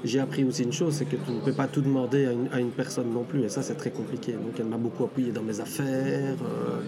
j'ai 0.04 0.20
appris 0.20 0.44
aussi 0.44 0.64
une 0.64 0.74
chose, 0.74 0.94
c'est 0.94 1.06
que 1.06 1.16
tu 1.18 1.32
ne 1.32 1.42
peux 1.42 1.54
pas 1.54 1.68
tout 1.68 1.82
demander 1.82 2.26
à 2.26 2.32
une, 2.32 2.48
à 2.52 2.60
une 2.60 2.72
personne 2.72 3.12
non 3.14 3.24
plus, 3.24 3.44
et 3.44 3.50
ça 3.50 3.62
c'est 3.62 3.76
très 3.76 3.92
compliqué. 3.92 4.34
Donc 4.34 4.54
elle 4.60 4.66
m'a 4.66 4.78
beaucoup 4.78 5.04
appuyé 5.04 5.32
dans 5.32 5.44
mes 5.44 5.60
affaires. 5.60 6.36
euh, 6.44 6.80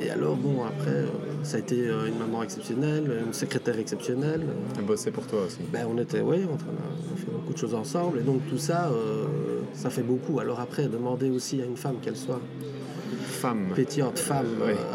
et 0.00 0.10
alors, 0.10 0.34
bon, 0.34 0.64
après, 0.64 1.04
ça 1.44 1.56
a 1.56 1.60
été 1.60 1.76
une 1.86 2.18
maman 2.18 2.42
exceptionnelle, 2.42 3.04
une 3.24 3.32
secrétaire 3.32 3.78
exceptionnelle. 3.78 4.42
Elle 4.76 4.84
bossait 4.84 5.12
pour 5.12 5.24
toi 5.24 5.42
aussi. 5.46 5.58
ben, 5.72 5.86
on 5.88 5.96
était, 5.98 6.20
oui, 6.20 6.38
on, 6.50 6.54
a, 6.54 7.16
fait 7.16 7.30
beaucoup 7.30 7.52
de 7.52 7.58
choses 7.58 7.74
ensemble. 7.74 8.18
Et 8.18 8.22
donc 8.22 8.40
tout 8.50 8.58
ça, 8.58 8.90
ça 9.72 9.90
fait 9.90 10.02
beaucoup. 10.02 10.40
Alors 10.40 10.58
après, 10.58 10.88
demander 10.88 11.30
aussi 11.30 11.62
à 11.62 11.64
une 11.64 11.76
femme 11.76 11.96
qu'elle 12.02 12.16
soit 12.16 12.40
Femme. 13.48 13.66
pétillante, 13.74 14.18
femme, 14.18 14.46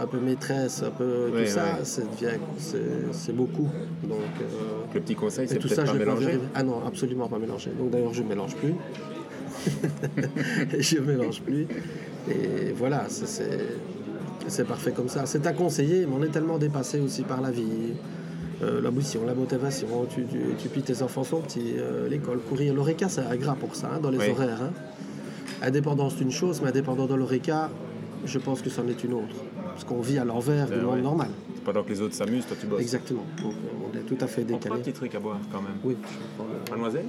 un 0.01 0.07
peu 0.07 0.19
maîtresse, 0.19 0.83
un 0.83 0.89
peu 0.91 1.31
tout 1.31 1.45
ça, 1.45 1.79
c'est 1.83 3.35
beaucoup. 3.35 3.69
Donc, 4.03 4.19
euh, 4.41 4.45
Le 4.93 4.99
petit 5.01 5.15
conseil, 5.15 5.47
c'est 5.47 5.57
tout 5.59 5.67
peut-être 5.67 5.85
ça, 5.87 5.93
pas 5.93 6.15
vu- 6.15 6.39
Ah 6.55 6.63
non, 6.63 6.81
absolument 6.85 7.27
pas 7.27 7.37
mélanger. 7.39 7.71
Donc 7.77 7.91
d'ailleurs, 7.91 8.13
je 8.13 8.23
ne 8.23 8.27
mélange 8.29 8.55
plus. 8.55 8.73
je 10.79 10.99
mélange 10.99 11.41
plus. 11.41 11.67
Et 12.29 12.71
voilà, 12.75 13.05
c'est- 13.09 14.63
parfait 14.67 14.91
comme 14.91 15.09
ça. 15.09 15.25
C'est 15.25 15.45
à 15.45 15.53
conseiller, 15.53 16.05
mais 16.07 16.15
on 16.19 16.23
est 16.23 16.29
tellement 16.31 16.57
dépassé 16.57 16.99
aussi 16.99 17.21
par 17.23 17.41
la 17.41 17.51
vie. 17.51 17.93
Euh, 18.61 18.81
L'ambition, 18.81 19.21
la 19.25 19.33
motivation, 19.33 19.87
tu, 20.09 20.25
tu, 20.57 20.81
tes 20.81 21.01
enfants 21.01 21.23
sont 21.23 21.39
petits, 21.41 21.75
euh, 21.77 22.09
l'école, 22.09 22.39
courir. 22.39 22.73
L'ORECA, 22.73 23.07
c'est 23.07 23.21
agréable 23.25 23.59
pour 23.59 23.75
ça, 23.75 23.89
hein, 23.95 23.99
dans 24.01 24.09
les 24.09 24.17
Oui. 24.17 24.29
horaires. 24.31 24.61
hein. 24.63 24.71
Indépendance, 25.61 26.15
c'est 26.17 26.23
une 26.23 26.31
chose, 26.31 26.59
mais 26.61 26.69
indépendant 26.69 27.05
dans 27.05 27.15
l'ORECA, 27.17 27.69
je 28.25 28.39
pense 28.39 28.61
que 28.61 28.69
c'en 28.69 28.87
est 28.87 29.03
une 29.03 29.13
autre. 29.13 29.35
Parce 29.65 29.83
qu'on 29.83 30.01
vit 30.01 30.17
à 30.17 30.25
l'envers 30.25 30.65
du 30.67 30.73
Ben 30.73 30.83
monde 30.83 30.95
ouais. 30.95 31.01
normal. 31.01 31.29
Pendant 31.65 31.83
que 31.83 31.89
les 31.89 32.01
autres 32.01 32.15
s'amusent, 32.15 32.45
toi 32.45 32.57
tu 32.59 32.67
bosses. 32.67 32.81
Exactement. 32.81 33.23
Donc 33.41 33.53
on 33.93 33.97
est 33.97 34.01
tout 34.01 34.17
à 34.23 34.27
fait 34.27 34.41
On 34.43 34.45
prend 34.45 34.55
un 34.55 34.59
décalé. 34.59 34.81
petit 34.81 34.93
truc 34.93 35.15
à 35.15 35.19
boire 35.19 35.39
quand 35.51 35.61
même. 35.61 35.75
Oui, 35.83 35.95
Mademoiselle 36.69 37.05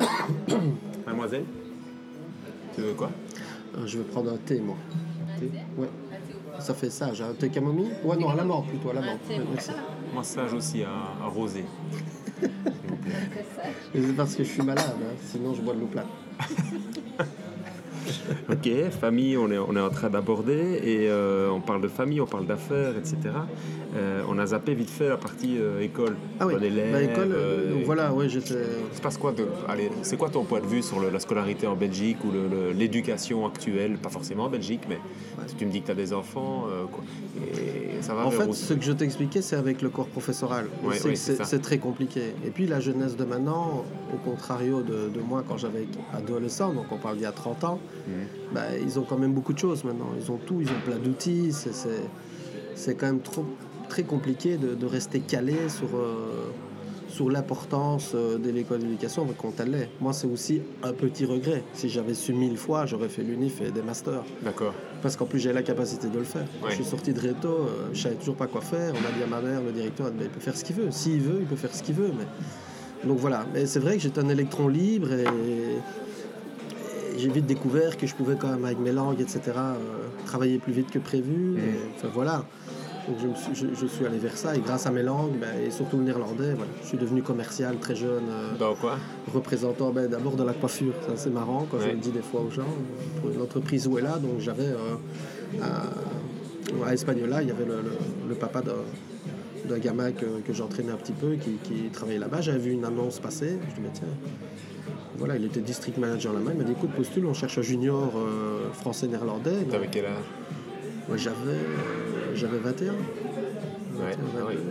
Mademoiselle 1.06 1.44
Tu 2.74 2.80
veux 2.82 2.92
quoi? 2.94 3.10
Euh, 3.76 3.86
je 3.86 3.98
vais 3.98 4.04
prendre 4.04 4.32
un 4.32 4.36
thé, 4.36 4.60
moi. 4.60 4.76
Ouais. 5.76 5.88
Ça 6.60 6.74
fait 6.74 6.90
sage, 6.90 7.20
un 7.22 7.32
thé 7.34 7.48
camomille? 7.48 7.90
Ouais, 8.04 8.16
non, 8.16 8.28
à 8.28 8.34
la 8.36 8.44
menthe 8.44 8.68
plutôt, 8.68 8.90
à 8.90 8.94
la 8.94 9.00
menthe. 9.00 9.26
thé. 9.26 9.36
Moi, 10.12 10.22
sage 10.22 10.52
aussi 10.52 10.82
à, 10.82 10.90
à 11.24 11.28
rosé. 11.28 11.64
C'est 13.94 14.16
parce 14.16 14.34
que 14.34 14.44
je 14.44 14.48
suis 14.48 14.62
malade, 14.62 14.84
hein, 15.00 15.14
sinon 15.26 15.54
je 15.54 15.62
bois 15.62 15.74
de 15.74 15.80
l'eau 15.80 15.86
plate. 15.86 16.06
Ok, 18.50 18.68
famille, 19.00 19.36
on 19.36 19.50
est, 19.50 19.58
on 19.58 19.74
est 19.76 19.80
en 19.80 19.90
train 19.90 20.10
d'aborder 20.10 20.80
et 20.84 21.08
euh, 21.08 21.48
on 21.50 21.60
parle 21.60 21.80
de 21.82 21.88
famille, 21.88 22.20
on 22.20 22.26
parle 22.26 22.46
d'affaires, 22.46 22.96
etc. 22.98 23.16
Euh, 23.96 24.22
on 24.28 24.38
a 24.38 24.46
zappé 24.46 24.74
vite 24.74 24.90
fait 24.90 25.08
la 25.08 25.16
partie 25.16 25.58
euh, 25.58 25.80
école. 25.80 26.16
Ah 26.40 26.46
oui, 26.46 26.54
élève, 26.62 26.92
bah, 26.92 27.02
école, 27.02 27.28
donc 27.74 27.84
voilà, 27.84 28.12
ouais, 28.12 28.28
j'étais. 28.28 28.64
Se 28.92 29.00
passe 29.00 29.18
quoi 29.18 29.32
de, 29.32 29.46
allez, 29.68 29.90
c'est 30.02 30.16
quoi 30.16 30.28
ton 30.30 30.44
point 30.44 30.60
de 30.60 30.66
vue 30.66 30.82
sur 30.82 30.98
le- 31.00 31.10
la 31.10 31.20
scolarité 31.20 31.66
en 31.66 31.76
Belgique 31.76 32.18
ou 32.24 32.28
l'éducation 32.76 33.46
actuelle? 33.46 33.96
Pas 33.98 34.08
forcément 34.10 34.44
en 34.44 34.48
Belgique, 34.50 34.82
mais 34.88 34.98
tu 35.58 35.66
me 35.66 35.70
dis 35.70 35.80
que 35.80 35.86
tu 35.86 35.92
as 35.92 35.96
des 35.96 36.12
enfants, 36.12 36.66
quoi. 36.92 37.04
et 37.40 38.02
ça 38.02 38.14
va 38.14 38.26
En 38.26 38.30
fait, 38.30 38.44
où 38.46 38.52
ce 38.54 38.74
que 38.74 38.82
je 38.84 38.92
t'expliquais, 38.92 39.42
c'est 39.42 39.56
avec 39.56 39.82
le 39.82 39.88
corps 39.88 40.06
professoral. 40.06 40.66
Ouais, 40.84 40.96
c'est 41.14 41.62
très 41.62 41.78
compliqué. 41.78 42.20
Et 42.46 42.50
puis 42.50 42.66
la 42.66 42.80
jeunesse 42.80 43.16
de 43.16 43.24
maintenant, 43.24 43.84
au 44.12 44.16
contrario 44.30 44.82
de, 44.82 45.08
de 45.08 45.20
moi 45.20 45.44
quand 45.46 45.58
j'avais 45.58 45.86
adolescent, 46.14 46.72
donc 46.72 46.86
on 46.90 46.96
parle 46.96 47.16
d'il 47.16 47.22
y 47.24 47.26
a 47.26 47.32
30 47.32 47.64
ans, 47.64 47.78
Bah, 48.52 48.62
ils 48.84 48.98
ont 48.98 49.02
quand 49.02 49.18
même 49.18 49.32
beaucoup 49.32 49.52
de 49.52 49.58
choses 49.58 49.84
maintenant. 49.84 50.10
Ils 50.18 50.30
ont 50.30 50.38
tout, 50.38 50.60
ils 50.60 50.68
ont 50.68 50.80
plein 50.84 50.96
d'outils. 50.98 51.52
C'est- 51.52 52.94
quand 52.94 53.06
même 53.06 53.20
trop, 53.20 53.44
très 53.88 54.02
compliqué 54.02 54.56
de, 54.56 54.74
de 54.74 54.86
rester 54.86 55.20
calé 55.20 55.54
sur, 55.68 55.94
euh, 55.96 56.50
sur 57.08 57.30
l'importance 57.30 58.12
euh, 58.14 58.38
de 58.38 58.50
l'école 58.50 58.78
d'éducation 58.80 59.26
quand 59.36 59.60
elle 59.60 59.70
l'est. 59.72 59.88
Moi, 60.00 60.12
c'est 60.12 60.26
aussi 60.26 60.62
un 60.82 60.92
petit 60.92 61.24
regret. 61.26 61.62
Si 61.74 61.88
j'avais 61.90 62.14
su 62.14 62.32
mille 62.32 62.56
fois, 62.56 62.86
j'aurais 62.86 63.08
fait 63.10 63.22
l'UNIF 63.22 63.60
et 63.60 63.70
des 63.70 63.82
masters. 63.82 64.24
D'accord. 64.42 64.72
Parce 65.02 65.16
qu'en 65.16 65.26
plus, 65.26 65.38
j'ai 65.38 65.52
la 65.52 65.62
capacité 65.62 66.08
de 66.08 66.18
le 66.18 66.24
faire. 66.24 66.46
Ouais. 66.62 66.70
Je 66.70 66.76
suis 66.76 66.84
sorti 66.84 67.12
de 67.12 67.20
Réto, 67.20 67.48
euh, 67.48 67.90
je 67.92 68.00
savais 68.02 68.14
toujours 68.14 68.36
pas 68.36 68.46
quoi 68.46 68.62
faire. 68.62 68.92
On 68.94 69.06
a 69.08 69.12
dit 69.16 69.22
à 69.22 69.26
ma 69.26 69.40
mère, 69.40 69.60
le 69.62 69.72
directeur, 69.72 70.10
il 70.18 70.28
peut 70.28 70.40
faire 70.40 70.56
ce 70.56 70.64
qu'il 70.64 70.76
veut. 70.76 70.90
S'il 70.90 71.20
veut, 71.20 71.38
il 71.40 71.46
peut 71.46 71.56
faire 71.56 71.74
ce 71.74 71.82
qu'il 71.82 71.94
veut. 71.94 72.10
Mais... 72.16 73.06
Donc 73.08 73.18
voilà. 73.18 73.44
Mais 73.52 73.66
c'est 73.66 73.80
vrai 73.80 73.96
que 73.96 74.02
j'étais 74.02 74.20
un 74.20 74.28
électron 74.28 74.68
libre 74.68 75.12
et 75.12 75.24
j'ai 77.16 77.28
vite 77.30 77.46
découvert 77.46 77.96
que 77.96 78.06
je 78.06 78.14
pouvais 78.14 78.36
quand 78.36 78.48
même, 78.48 78.64
avec 78.64 78.78
mes 78.78 78.92
langues, 78.92 79.20
etc., 79.20 79.40
euh, 79.56 79.74
travailler 80.26 80.58
plus 80.58 80.72
vite 80.72 80.90
que 80.90 80.98
prévu. 80.98 81.56
Et, 81.58 81.60
enfin 81.96 82.08
voilà. 82.12 82.44
Donc 83.08 83.16
je, 83.20 83.26
me 83.26 83.34
suis, 83.34 83.54
je, 83.54 83.66
je 83.80 83.86
suis 83.86 84.06
allé 84.06 84.18
vers 84.18 84.36
ça 84.36 84.54
et 84.54 84.60
grâce 84.60 84.86
à 84.86 84.92
mes 84.92 85.02
langues 85.02 85.32
ben, 85.40 85.48
et 85.66 85.72
surtout 85.72 85.96
le 85.96 86.04
néerlandais, 86.04 86.54
voilà, 86.54 86.70
je 86.82 86.86
suis 86.86 86.98
devenu 86.98 87.20
commercial 87.20 87.76
très 87.78 87.96
jeune. 87.96 88.22
euh, 88.30 88.56
Dans 88.56 88.76
quoi? 88.76 88.96
représentant 89.34 89.90
ben, 89.90 90.08
d'abord 90.08 90.36
de 90.36 90.44
la 90.44 90.52
coiffure. 90.52 90.94
C'est 91.16 91.32
marrant 91.34 91.66
quand 91.68 91.80
je 91.80 91.88
le 91.88 91.96
dis 91.96 92.10
des 92.12 92.22
fois 92.22 92.42
aux 92.42 92.50
gens. 92.50 92.62
Pour 93.20 93.30
une 93.30 93.40
entreprise 93.42 93.88
où 93.88 93.98
est 93.98 94.02
là, 94.02 94.18
donc 94.18 94.38
j'avais 94.38 94.62
euh, 94.68 94.94
à, 95.60 96.86
à 96.88 96.94
Espagnola, 96.94 97.42
il 97.42 97.48
y 97.48 97.50
avait 97.50 97.64
le, 97.64 97.82
le- 97.82 98.28
le 98.28 98.34
papa 98.36 98.62
d'un 98.62 99.78
gamin 99.78 100.12
que, 100.12 100.40
que 100.46 100.52
j'entraînais 100.52 100.92
un 100.92 100.96
petit 100.96 101.12
peu 101.12 101.34
qui, 101.34 101.52
qui 101.64 101.88
travaillait 101.92 102.20
là-bas. 102.20 102.40
J'avais 102.40 102.58
vu 102.58 102.70
une 102.72 102.84
annonce 102.84 103.18
passer. 103.18 103.58
Je 103.70 103.74
dis, 103.74 103.80
mais 103.82 103.90
tiens, 103.92 104.06
voilà, 105.18 105.36
il 105.36 105.44
était 105.44 105.60
district 105.60 105.98
manager 105.98 106.32
là-bas. 106.32 106.50
Il 106.52 106.58
m'a 106.58 106.64
dit, 106.64 106.72
écoute, 106.72 106.90
postule, 106.90 107.26
on 107.26 107.34
cherche 107.34 107.58
un 107.58 107.62
junior 107.62 108.12
euh, 108.16 108.72
français-néerlandais. 108.72 109.64
T'avais 109.70 109.88
quel 109.90 110.06
âge? 110.06 110.24
Moi, 111.08 111.16
j'avais, 111.16 111.60
j'avais 112.34 112.58
21. 112.58 112.92
Ouais. 112.92 112.96
21, 113.98 114.16
Ah 114.38 114.44
oui. 114.48 114.54
22. 114.56 114.68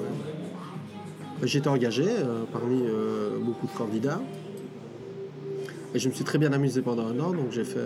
Ouais. 0.00 0.06
J'étais 1.42 1.68
engagé 1.68 2.04
euh, 2.06 2.44
parmi 2.52 2.82
euh, 2.86 3.38
beaucoup 3.40 3.66
de 3.66 3.72
candidats. 3.72 4.20
Et 5.94 5.98
je 5.98 6.08
me 6.08 6.14
suis 6.14 6.24
très 6.24 6.38
bien 6.38 6.52
amusé 6.52 6.82
pendant 6.82 7.06
un 7.06 7.18
an, 7.20 7.32
donc 7.32 7.50
j'ai 7.50 7.64
fait. 7.64 7.78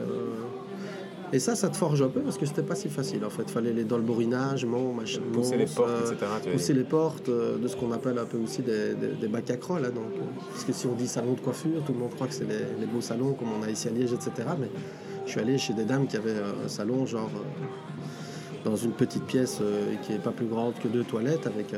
Et 1.32 1.38
ça, 1.40 1.54
ça 1.54 1.68
te 1.68 1.76
forge 1.76 2.00
un 2.00 2.08
peu 2.08 2.20
parce 2.20 2.38
que 2.38 2.46
c'était 2.46 2.62
pas 2.62 2.74
si 2.74 2.88
facile 2.88 3.24
en 3.24 3.30
fait. 3.30 3.42
Il 3.46 3.50
fallait 3.52 3.70
aller 3.70 3.84
dans 3.84 3.98
le 3.98 4.02
bourrinage, 4.02 4.64
mon, 4.64 4.92
machin. 4.94 5.20
Pousser 5.32 5.56
les 5.58 5.66
portes, 5.66 5.88
euh, 5.90 6.12
etc. 6.12 6.26
Tu 6.42 6.50
Pousser 6.50 6.72
les 6.74 6.84
portes 6.84 7.28
euh, 7.28 7.58
de 7.58 7.68
ce 7.68 7.76
qu'on 7.76 7.92
appelle 7.92 8.18
un 8.18 8.24
peu 8.24 8.38
aussi 8.38 8.62
des, 8.62 8.94
des, 8.94 9.08
des 9.20 9.28
bacs 9.28 9.50
à 9.50 9.56
crocs, 9.56 9.80
là. 9.80 9.90
Donc, 9.90 10.04
euh, 10.16 10.20
parce 10.50 10.64
que 10.64 10.72
si 10.72 10.86
on 10.86 10.94
dit 10.94 11.06
salon 11.06 11.34
de 11.34 11.40
coiffure, 11.40 11.82
tout 11.86 11.92
le 11.92 11.98
monde 11.98 12.14
croit 12.14 12.28
que 12.28 12.34
c'est 12.34 12.48
les, 12.48 12.80
les 12.80 12.86
beaux 12.86 13.00
salons 13.02 13.34
comme 13.34 13.48
on 13.60 13.62
a 13.62 13.70
ici 13.70 13.88
à 13.88 13.90
Liège, 13.90 14.12
etc. 14.12 14.30
Mais 14.58 14.70
je 15.26 15.30
suis 15.32 15.40
allé 15.40 15.58
chez 15.58 15.74
des 15.74 15.84
dames 15.84 16.06
qui 16.06 16.16
avaient 16.16 16.30
euh, 16.30 16.64
un 16.64 16.68
salon, 16.68 17.04
genre 17.04 17.30
euh, 17.36 18.64
dans 18.64 18.76
une 18.76 18.92
petite 18.92 19.24
pièce 19.24 19.60
qui 20.02 20.12
n'est 20.12 20.18
pas 20.18 20.30
plus 20.32 20.46
grande 20.46 20.74
que 20.82 20.88
deux 20.88 21.04
toilettes 21.04 21.46
avec, 21.46 21.74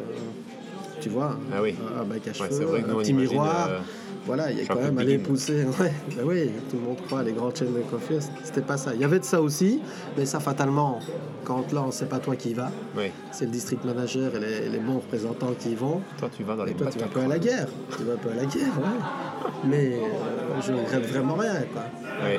tu 1.01 1.09
vois, 1.09 1.37
Ah 1.53 1.61
oui. 1.63 1.75
un, 2.01 2.05
bac 2.05 2.27
à 2.29 2.33
cheveux, 2.33 2.65
vrai 2.65 2.85
un 2.89 2.95
petit 2.95 3.13
miroir. 3.13 3.69
euh, 3.71 3.79
Voilà, 4.27 4.51
il 4.53 4.59
y 4.59 4.61
a 4.63 4.67
quand 4.67 4.77
même 4.81 4.99
aller 4.99 5.17
Biguin. 5.17 5.29
pousser. 5.31 5.65
Ouais, 5.81 5.93
ben 6.17 6.25
oui, 6.25 6.51
tout 6.71 6.77
le 6.77 6.83
monde 6.83 6.99
croit 7.07 7.23
les 7.23 7.33
grandes 7.33 7.57
chaînes 7.57 7.73
de 7.75 7.81
coiffure, 7.81 8.19
c'était 8.45 8.61
pas 8.61 8.77
ça. 8.77 8.93
Il 8.95 9.01
y 9.01 9.05
avait 9.05 9.19
de 9.19 9.25
ça 9.25 9.41
aussi, 9.41 9.81
mais 10.17 10.27
ça 10.27 10.41
fatalement, 10.41 11.01
quand 11.45 11.73
là, 11.73 11.87
c'est 11.91 12.09
pas 12.09 12.19
toi 12.19 12.37
qui 12.37 12.51
y 12.51 12.55
vas, 12.55 12.71
Oui. 12.97 13.05
c'est 13.33 13.47
le 13.47 13.51
district 13.51 13.85
manager 13.85 14.35
et 14.37 14.41
les, 14.41 14.69
les 14.69 14.79
bons 14.79 14.97
représentants 14.97 15.53
qui 15.59 15.71
y 15.71 15.75
vont. 15.75 16.01
Toi, 16.19 16.29
tu 16.37 16.45
vas 16.45 16.55
dans 16.55 16.65
les 16.65 16.73
Et 16.73 16.75
toi, 16.75 16.89
tu 16.91 16.99
vas 16.99 17.05
à 17.05 17.09
un 17.09 17.11
peu 17.11 17.21
à 17.21 17.29
la 17.29 17.39
guerre. 17.39 17.67
Tu 17.97 18.05
vas 18.05 18.13
un 18.13 18.17
peu 18.17 18.31
à 18.31 18.35
la 18.35 18.45
guerre, 18.45 18.79
ouais. 18.79 19.51
Mais 19.65 19.95
euh, 19.95 20.61
je 20.67 20.73
ne 20.73 20.79
regrette 20.79 21.07
vraiment 21.07 21.35
rien, 21.35 21.55
quoi. 21.73 21.83
Oui. 22.25 22.39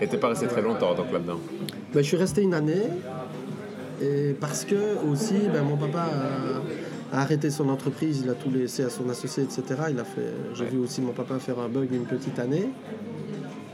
Et 0.00 0.06
t'es 0.06 0.16
pas 0.18 0.28
resté 0.28 0.46
très 0.46 0.62
longtemps 0.62 0.94
donc 0.94 1.12
là-dedans? 1.12 1.38
Ben, 1.92 2.02
je 2.02 2.06
suis 2.08 2.16
resté 2.16 2.42
une 2.42 2.54
année. 2.54 2.82
Et 4.02 4.34
parce 4.38 4.64
que 4.66 4.76
aussi, 5.10 5.34
ben, 5.52 5.62
mon 5.62 5.76
papa 5.76 6.00
a, 6.00 6.85
a 7.12 7.20
arrêté 7.22 7.50
son 7.50 7.68
entreprise, 7.68 8.22
il 8.24 8.30
a 8.30 8.34
tout 8.34 8.50
laissé 8.50 8.82
à 8.82 8.90
son 8.90 9.08
associé, 9.08 9.42
etc. 9.44 9.62
Il 9.90 9.98
a 9.98 10.04
fait, 10.04 10.32
j'ai 10.54 10.64
Ouais. 10.64 10.70
vu 10.70 10.78
aussi 10.78 11.00
mon 11.00 11.12
papa 11.12 11.38
faire 11.38 11.58
un 11.58 11.68
bug 11.68 11.88
une 11.92 12.04
petite 12.04 12.38
année, 12.38 12.68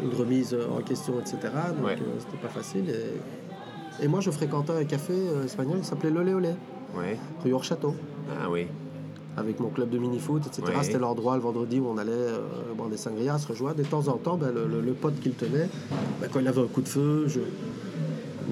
une 0.02 0.14
remise 0.14 0.54
en 0.70 0.82
question, 0.82 1.14
etc. 1.20 1.36
Donc 1.76 1.86
Ouais. 1.86 1.92
euh, 1.94 2.18
c'était 2.18 2.36
pas 2.42 2.48
facile. 2.48 2.84
Et, 2.90 4.04
et 4.04 4.08
moi, 4.08 4.20
je 4.20 4.30
fréquentais 4.30 4.72
un 4.72 4.84
café 4.84 5.12
euh, 5.14 5.44
espagnol 5.44 5.80
qui 5.80 5.86
s'appelait 5.86 6.10
Lolé 6.10 6.34
Olé, 6.34 6.50
Oui. 6.96 7.16
rue 7.44 7.52
Hors-Château. 7.52 7.94
Ah 8.30 8.48
oui. 8.50 8.66
avec 9.34 9.58
mon 9.60 9.70
club 9.70 9.88
de 9.88 9.96
mini-foot, 9.96 10.42
etc. 10.46 10.62
Ouais. 10.66 10.82
C'était 10.84 10.98
l'endroit 10.98 11.36
le 11.36 11.42
vendredi 11.42 11.80
où 11.80 11.86
on 11.88 11.96
allait 11.96 12.10
euh, 12.12 12.40
boire 12.76 12.90
des 12.90 12.98
sangrias, 12.98 13.38
se 13.38 13.48
rejoindre. 13.48 13.76
De 13.76 13.82
temps 13.82 14.06
en 14.08 14.18
temps, 14.18 14.36
ben, 14.36 14.52
le, 14.54 14.66
le- 14.66 14.82
le 14.82 14.92
pote 14.92 15.18
qu'il 15.20 15.32
tenait, 15.32 15.70
ben, 16.20 16.28
quand 16.30 16.38
il 16.40 16.46
avait 16.48 16.60
un 16.60 16.66
coup 16.66 16.82
de 16.82 16.88
feu, 16.88 17.24
je... 17.28 17.40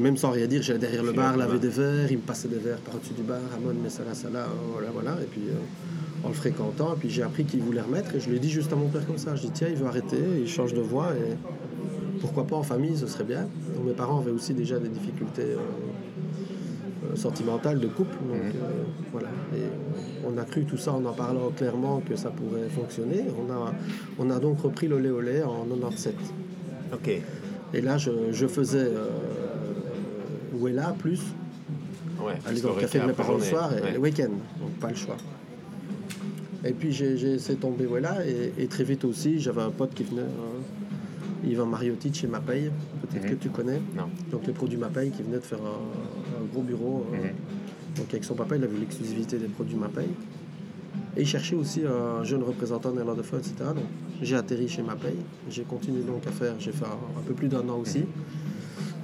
même 0.01 0.17
sans 0.17 0.31
rien 0.31 0.47
dire, 0.47 0.63
j'allais 0.63 0.79
derrière 0.79 1.03
le 1.03 1.13
bar, 1.13 1.37
laver 1.37 1.59
des 1.59 1.69
verres, 1.69 2.11
il 2.11 2.19
me 2.19 2.23
passait 2.23 2.49
des 2.49 2.59
verres 2.59 2.79
par-dessus 2.79 3.15
du 3.15 3.23
bar, 3.23 3.39
Ramon, 3.53 3.75
mais 3.83 3.89
ça 3.91 4.03
là, 4.05 4.15
ça 4.15 4.29
là, 4.31 4.47
voilà, 4.73 4.89
voilà. 4.93 5.13
Et 5.23 5.27
puis 5.27 5.43
euh, 5.49 6.25
en 6.25 6.29
le 6.29 6.35
fréquentant, 6.35 6.95
et 6.95 6.97
puis 6.99 7.11
j'ai 7.11 7.23
appris 7.23 7.45
qu'il 7.45 7.61
voulait 7.63 7.81
remettre, 7.81 8.15
et 8.15 8.21
je 8.21 8.31
l'ai 8.31 8.39
dit 8.39 8.51
juste 8.51 8.73
à 8.73 8.77
mon 8.77 8.89
père 8.89 9.07
comme 9.07 9.19
ça. 9.19 9.35
Je 9.37 9.43
dis, 9.43 9.51
tiens, 9.53 9.69
il 9.69 9.77
veut 9.77 9.87
arrêter, 9.87 10.19
il 10.41 10.49
change 10.49 10.75
de 10.75 10.81
voie, 10.81 11.09
et 11.15 11.37
pourquoi 12.21 12.47
pas 12.47 12.57
en 12.57 12.63
famille, 12.63 12.97
ce 12.97 13.07
serait 13.07 13.25
bien. 13.25 13.43
Donc, 13.77 13.87
mes 13.87 13.93
parents 13.93 14.19
avaient 14.21 14.31
aussi 14.31 14.55
déjà 14.55 14.79
des 14.79 14.89
difficultés. 14.89 15.43
euh, 15.43 15.57
euh, 17.11 17.17
sentimentale 17.17 17.81
de 17.81 17.87
couple. 17.87 18.15
Donc, 18.29 18.37
Mhm. 18.37 18.61
euh, 18.63 18.69
voilà. 19.11 19.29
Et 19.57 19.63
on 20.29 20.37
a 20.37 20.45
cru 20.45 20.65
tout 20.67 20.77
ça 20.77 20.93
en 20.93 21.03
en 21.07 21.13
parlant 21.15 21.49
clairement 21.57 22.03
que 22.07 22.15
ça 22.15 22.29
pourrait 22.29 22.69
fonctionner. 22.69 23.25
On 23.39 23.51
a, 23.51 23.73
on 24.19 24.29
a 24.31 24.39
donc 24.39 24.61
repris 24.61 24.87
le 24.87 24.99
lait 24.99 25.09
au 25.09 25.23
lait 25.23 25.43
en 25.43 25.65
97. 25.65 26.15
Ok. 26.93 27.11
Et 27.73 27.81
là, 27.81 27.97
je, 27.97 28.11
je 28.33 28.47
faisais 28.47 28.79
euh, 28.81 29.09
Wella 30.61 30.95
plus, 30.99 31.21
Ouais. 32.23 32.35
aller 32.47 32.61
dans 32.61 32.75
le 32.75 32.81
café 32.81 32.99
de 32.99 33.05
mes 33.05 33.11
après 33.11 33.23
parents 33.25 33.39
le 33.39 33.43
soir 33.45 33.71
et 33.77 33.81
Ouais. 33.83 33.93
le 33.93 33.99
week-end. 33.99 34.29
Donc 34.61 34.71
pas 34.81 34.91
le 34.91 34.95
choix. 34.97 35.17
Et 36.65 36.73
puis 36.73 36.93
j'ai 36.93 37.17
j'ai 37.17 37.29
laissé 37.33 37.55
tomber 37.57 37.87
Wella 37.87 38.27
et, 38.27 38.53
et 38.59 38.67
très 38.67 38.85
vite 38.85 39.05
aussi, 39.05 39.41
j'avais 39.41 39.63
un 39.63 39.71
pote 39.71 39.95
qui 39.95 40.05
venait, 40.05 40.21
euh, 40.23 41.49
Yvan 41.49 41.65
Mariotti 41.67 42.11
de 42.11 42.15
chez 42.15 42.27
Mapaye, 42.27 42.71
peut-être 43.09 43.25
Mhm. 43.25 43.31
que 43.31 43.35
tu 43.37 43.49
connais. 43.49 43.81
Non. 43.97 44.05
Donc 44.31 44.47
les 44.47 44.53
produits 44.53 44.77
Mapaye 44.77 45.11
qui 45.11 45.23
venaient 45.23 45.39
de 45.39 45.43
faire 45.45 45.61
un, 45.61 46.43
un 46.43 46.45
gros 46.53 46.63
bureau. 46.63 47.07
euh, 47.15 47.17
Mhm. 47.17 47.31
Donc 47.97 48.07
avec 48.11 48.25
son 48.25 48.35
papa, 48.35 48.57
il 48.57 48.65
avait 48.65 48.79
l'exclusivité 48.79 49.39
des 49.39 49.47
produits 49.49 49.77
Mapaye. 49.77 50.09
Et 51.17 51.23
il 51.23 51.27
cherchait 51.27 51.57
aussi 51.57 51.83
un 51.87 52.23
jeune 52.25 52.43
représentant 52.43 52.93
néerlandophone, 52.93 53.41
etc. 53.41 53.55
Donc 53.75 53.85
j'ai 54.23 54.37
atterri 54.37 54.69
chez 54.69 54.83
Mapaye. 54.83 55.17
J'ai 55.49 55.63
continué 55.63 56.03
donc 56.03 56.27
à 56.27 56.31
faire, 56.31 56.55
j'ai 56.59 56.73
fait 56.73 56.85
un, 56.85 57.19
un 57.19 57.23
peu 57.27 57.33
plus 57.33 57.49
d'un 57.49 57.67
an 57.71 57.79
aussi. 57.81 58.05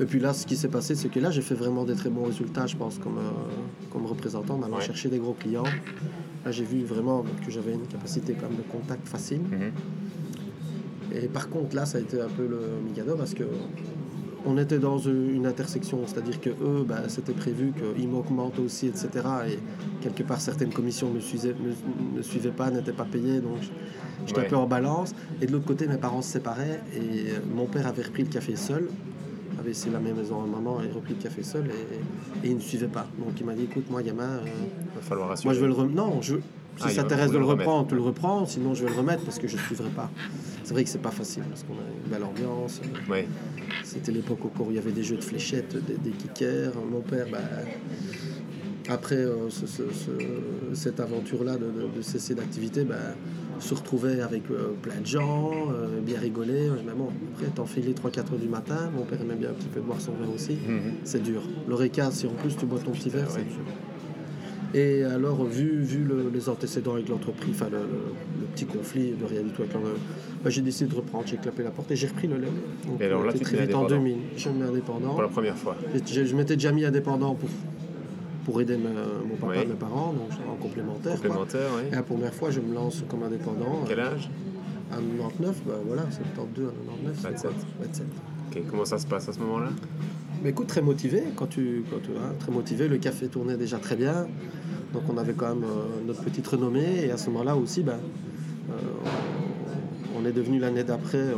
Et 0.00 0.04
puis 0.04 0.20
là, 0.20 0.32
ce 0.34 0.46
qui 0.46 0.56
s'est 0.56 0.68
passé, 0.68 0.94
c'est 0.94 1.08
que 1.08 1.18
là, 1.20 1.30
j'ai 1.30 1.40
fait 1.42 1.54
vraiment 1.54 1.84
des 1.84 1.94
très 1.94 2.10
bons 2.10 2.24
résultats, 2.24 2.66
je 2.66 2.76
pense, 2.76 2.98
comme, 2.98 3.16
euh, 3.18 3.30
comme 3.90 4.04
représentant, 4.06 4.56
en 4.58 4.62
allant 4.62 4.76
Ouais. 4.76 4.82
chercher 4.84 5.08
des 5.08 5.18
gros 5.18 5.32
clients. 5.32 5.64
Là, 6.44 6.50
j'ai 6.52 6.64
vu 6.64 6.84
vraiment 6.84 7.24
que 7.44 7.50
j'avais 7.50 7.72
une 7.72 7.86
capacité 7.86 8.34
quand 8.34 8.48
même 8.48 8.58
de 8.58 8.62
contact 8.70 9.08
facile. 9.08 9.40
Mhm. 9.40 9.72
Et 11.14 11.28
par 11.28 11.48
contre, 11.48 11.74
là, 11.74 11.86
ça 11.86 11.98
a 11.98 12.00
été 12.02 12.20
un 12.20 12.28
peu 12.28 12.46
le 12.46 12.60
Mikado 12.86 13.14
parce 13.16 13.32
que 13.32 13.44
on 14.48 14.58
était 14.58 14.78
dans 14.78 14.98
une 14.98 15.44
intersection, 15.46 15.98
c'est-à-dire 16.06 16.40
que 16.40 16.50
eux, 16.50 16.84
bah, 16.86 17.08
c'était 17.08 17.32
prévu 17.32 17.72
qu'ils 17.96 18.06
m'augmentent 18.08 18.60
aussi, 18.60 18.86
etc. 18.86 19.08
Et 19.50 19.58
quelque 20.02 20.22
part, 20.22 20.40
certaines 20.40 20.72
commissions 20.72 21.10
ne 21.12 21.18
suivaient, 21.20 22.50
pas, 22.50 22.70
n'étaient 22.70 22.92
pas 22.92 23.06
payées, 23.06 23.40
donc 23.40 23.56
j'étais 24.26 24.40
Ouais. 24.40 24.46
un 24.46 24.50
peu 24.50 24.56
en 24.56 24.66
balance. 24.68 25.14
Et 25.40 25.46
de 25.46 25.52
l'autre 25.52 25.64
côté, 25.64 25.88
mes 25.88 25.96
parents 25.96 26.22
se 26.22 26.30
séparaient 26.32 26.80
et 26.94 27.24
mon 27.52 27.64
père 27.66 27.88
avait 27.88 28.02
repris 28.04 28.22
le 28.22 28.28
café 28.28 28.54
seul, 28.54 28.88
avait 29.58 29.68
laissé 29.68 29.90
la 29.90 29.98
même 29.98 30.16
maison 30.16 30.42
à 30.42 30.46
maman 30.46 30.80
et 30.82 30.90
repris 30.90 31.14
le 31.14 31.22
café 31.22 31.42
seul 31.42 31.66
et, 31.66 32.46
et 32.46 32.50
il 32.50 32.56
ne 32.56 32.60
suivait 32.60 32.86
pas. 32.88 33.06
Donc 33.18 33.38
il 33.40 33.46
m'a 33.46 33.54
dit, 33.54 33.64
écoute, 33.64 33.90
moi, 33.90 34.02
gamin, 34.02 34.24
euh, 34.24 34.44
Va 34.94 35.00
falloir 35.02 35.30
assurer. 35.32 35.48
moi, 35.48 35.54
je 35.54 35.60
vais 35.60 35.66
le 35.66 35.72
remettre. 35.74 35.94
Non, 35.96 36.20
je... 36.22 36.36
si 36.36 36.40
Ah, 36.82 36.88
ça 36.90 37.02
t'intéresse 37.02 37.28
de 37.30 37.34
le 37.38 37.40
le 37.40 37.46
reprendre, 37.46 37.88
tu 37.88 37.94
le 37.94 38.00
reprends. 38.02 38.46
Sinon, 38.46 38.74
je 38.74 38.84
vais 38.84 38.90
le 38.90 38.96
remettre 38.96 39.22
parce 39.24 39.38
que 39.38 39.48
je 39.48 39.56
ne 39.56 39.62
suivrai 39.62 39.90
pas. 39.90 40.10
C'est 40.64 40.72
vrai 40.74 40.82
que 40.84 40.90
c'est 40.90 40.98
pas 41.02 41.10
facile 41.12 41.44
parce 41.48 41.62
qu'on 41.62 41.74
a 41.74 41.86
une 42.04 42.10
belle 42.10 42.24
ambiance. 42.24 42.80
C'était 43.84 44.10
l'époque 44.12 44.44
au 44.44 44.48
cours 44.48 44.66
où 44.68 44.70
il 44.70 44.76
y 44.76 44.78
avait 44.78 44.90
des 44.92 45.02
jeux 45.04 45.16
de 45.16 45.22
fléchettes, 45.24 45.76
des, 45.86 45.96
des 45.96 46.10
kickers. 46.10 46.72
Mon 46.90 47.00
père, 47.02 47.26
bah, 47.30 47.38
après 48.88 49.16
euh, 49.16 49.48
ce- 49.50 49.66
ce- 49.66 49.92
ce- 49.92 50.74
cette 50.74 51.00
aventure-là 51.00 51.56
de, 51.56 51.66
de- 51.66 51.96
de 51.96 52.02
cesser 52.02 52.34
d'activité, 52.34 52.84
bah, 52.84 52.94
se 53.60 53.74
retrouvait 53.74 54.20
avec 54.20 54.42
euh, 54.50 54.72
plein 54.82 55.00
de 55.00 55.06
gens, 55.06 55.50
euh, 55.72 56.00
bien 56.00 56.18
rigoler. 56.20 56.70
Mais 56.86 56.92
bon, 56.96 57.08
après, 57.34 57.46
t'enfiler 57.54 57.92
3-4 57.92 58.18
heures 58.18 58.38
du 58.40 58.48
matin. 58.48 58.90
Mon 58.96 59.04
père 59.04 59.20
aimait 59.20 59.34
bien 59.34 59.50
un 59.50 59.54
petit 59.54 59.68
peu 59.68 59.80
boire 59.80 60.00
son 60.00 60.12
vin 60.12 60.28
aussi. 60.34 60.52
Mhm. 60.52 60.94
C'est 61.04 61.22
dur. 61.22 61.42
L'oreca, 61.68 62.10
si 62.10 62.26
en 62.26 62.30
plus 62.30 62.56
tu 62.56 62.66
bois 62.66 62.78
ton 62.78 62.90
petit 62.92 63.08
verre, 63.10 63.30
c'est 63.30 63.42
dur. 63.44 63.62
Et 64.74 65.04
alors, 65.04 65.44
vu, 65.44 65.80
vu 65.80 66.02
le- 66.04 66.30
les 66.34 66.48
antécédents 66.48 66.94
avec 66.94 67.08
l'entreprise, 67.08 67.54
enfin 67.54 67.68
le, 67.70 67.78
le- 67.78 68.40
le 68.40 68.46
petit 68.54 68.66
conflit 68.66 69.12
de 69.12 69.24
rien 69.24 69.42
du 69.42 69.50
tout 69.50 69.62
avec 69.62 69.72
l'entreprise, 69.72 70.02
j'ai 70.48 70.60
décidé 70.60 70.90
de 70.90 70.94
reprendre, 70.96 71.24
j'ai 71.26 71.36
clapé 71.38 71.62
la 71.62 71.70
porte 71.70 71.90
et 71.92 71.96
j'ai 71.96 72.08
repris 72.08 72.26
le 72.28 72.36
lait. 72.36 72.48
Donc, 72.86 73.00
Et 73.00 73.04
alors 73.04 73.24
là, 73.24 73.32
tu 73.32 73.38
très 73.40 73.52
vite 73.58 73.74
en 73.74 73.84
indépendant. 73.84 73.88
2000. 74.02 74.16
Je 74.36 74.48
me 74.50 74.54
mets 74.58 74.64
indépendant. 74.66 75.10
Pour 75.12 75.22
la 75.22 75.28
première 75.28 75.56
fois. 75.56 75.76
Je, 76.06 76.24
je 76.24 76.36
m'étais 76.36 76.56
déjà 76.56 76.72
mis 76.72 76.84
indépendant 76.84 77.34
pour, 77.34 77.48
pour 78.46 78.60
aider 78.60 78.76
mon 78.76 79.34
papa 79.40 79.54
Oui. 79.56 79.62
et 79.64 79.66
mes 79.66 79.74
parents, 79.74 80.12
donc 80.12 80.30
en 80.48 80.54
complémentaire. 80.54 81.14
Complémentaire, 81.16 81.68
Et 81.82 81.86
oui. 81.86 81.90
la 81.90 82.02
première 82.04 82.32
fois, 82.32 82.52
je 82.52 82.60
me 82.60 82.72
lance 82.72 83.02
comme 83.08 83.24
indépendant. 83.24 83.82
Quel 83.88 83.98
âge? 83.98 84.30
À 84.92 84.98
99, 84.98 85.62
bah 85.66 85.72
voilà, 85.84 86.02
72 86.12 86.68
à 86.68 86.70
99. 86.70 87.16
c'est 87.16 87.28
27. 87.28 87.50
quoi 87.50 87.86
27. 87.86 88.06
Ok, 88.52 88.62
Comment 88.70 88.84
ça 88.84 88.98
se 88.98 89.06
passe 89.08 89.28
à 89.28 89.32
ce 89.32 89.40
moment-là? 89.40 89.70
Mais 90.44 90.50
écoute, 90.50 90.68
très 90.68 90.80
motivé, 90.80 91.24
quand 91.34 91.48
tu, 91.48 91.82
quand 91.90 91.96
tu 92.00 92.10
hein, 92.12 92.34
très 92.38 92.52
motivé, 92.52 92.86
le 92.86 92.98
café 92.98 93.26
tournait 93.26 93.56
déjà 93.56 93.78
très 93.78 93.96
bien. 93.96 94.28
Donc 94.92 95.02
on 95.12 95.18
avait 95.18 95.32
quand 95.32 95.48
même 95.48 95.64
euh, 95.64 96.06
notre 96.06 96.22
petite 96.22 96.46
renommée. 96.46 97.04
Et 97.04 97.10
à 97.10 97.16
ce 97.16 97.28
moment-là 97.30 97.56
aussi, 97.56 97.82
ben, 97.82 97.98
euh, 98.70 98.74
on 100.16 100.24
est 100.24 100.30
devenu 100.32 100.60
l'année 100.60 100.84
d'après, 100.84 101.34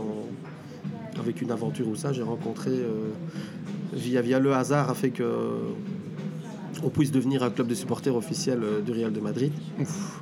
avec 1.18 1.40
une 1.40 1.52
aventure 1.52 1.88
où 1.88 1.96
ça, 1.96 2.12
j'ai 2.12 2.22
rencontré, 2.22 2.70
euh, 2.70 3.08
via, 3.94 4.20
via 4.20 4.38
le 4.38 4.52
hasard, 4.52 4.90
a 4.90 4.94
fait 4.94 5.08
que 5.08 5.24
on 6.82 6.90
puisse 6.90 7.10
devenir 7.10 7.42
un 7.42 7.50
club 7.50 7.66
de 7.66 7.74
supporters 7.74 8.14
officiel 8.14 8.60
euh, 8.62 8.80
du 8.80 8.92
Real 8.92 9.12
de 9.12 9.20
Madrid. 9.20 9.52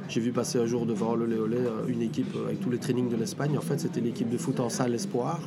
J'ai 0.09 0.21
vu 0.21 0.33
passer 0.33 0.59
un 0.59 0.67
jour 0.67 0.87
devant 0.87 1.15
le 1.15 1.27
Léolé 1.27 1.57
euh, 1.59 1.87
une 1.89 2.03
équipe 2.03 2.35
euh, 2.37 2.47
avec 2.47 2.61
tous 2.61 2.71
les 2.71 2.79
trainings 2.79 3.09
de 3.09 3.17
l'Espagne. 3.17 3.57
En 3.59 3.61
fait, 3.63 3.79
c'était 3.81 4.01
l'équipe 4.01 4.29
de 4.29 4.39
foot 4.39 4.61
en 4.61 4.69
salle 4.69 4.95
Espoir. 4.95 5.41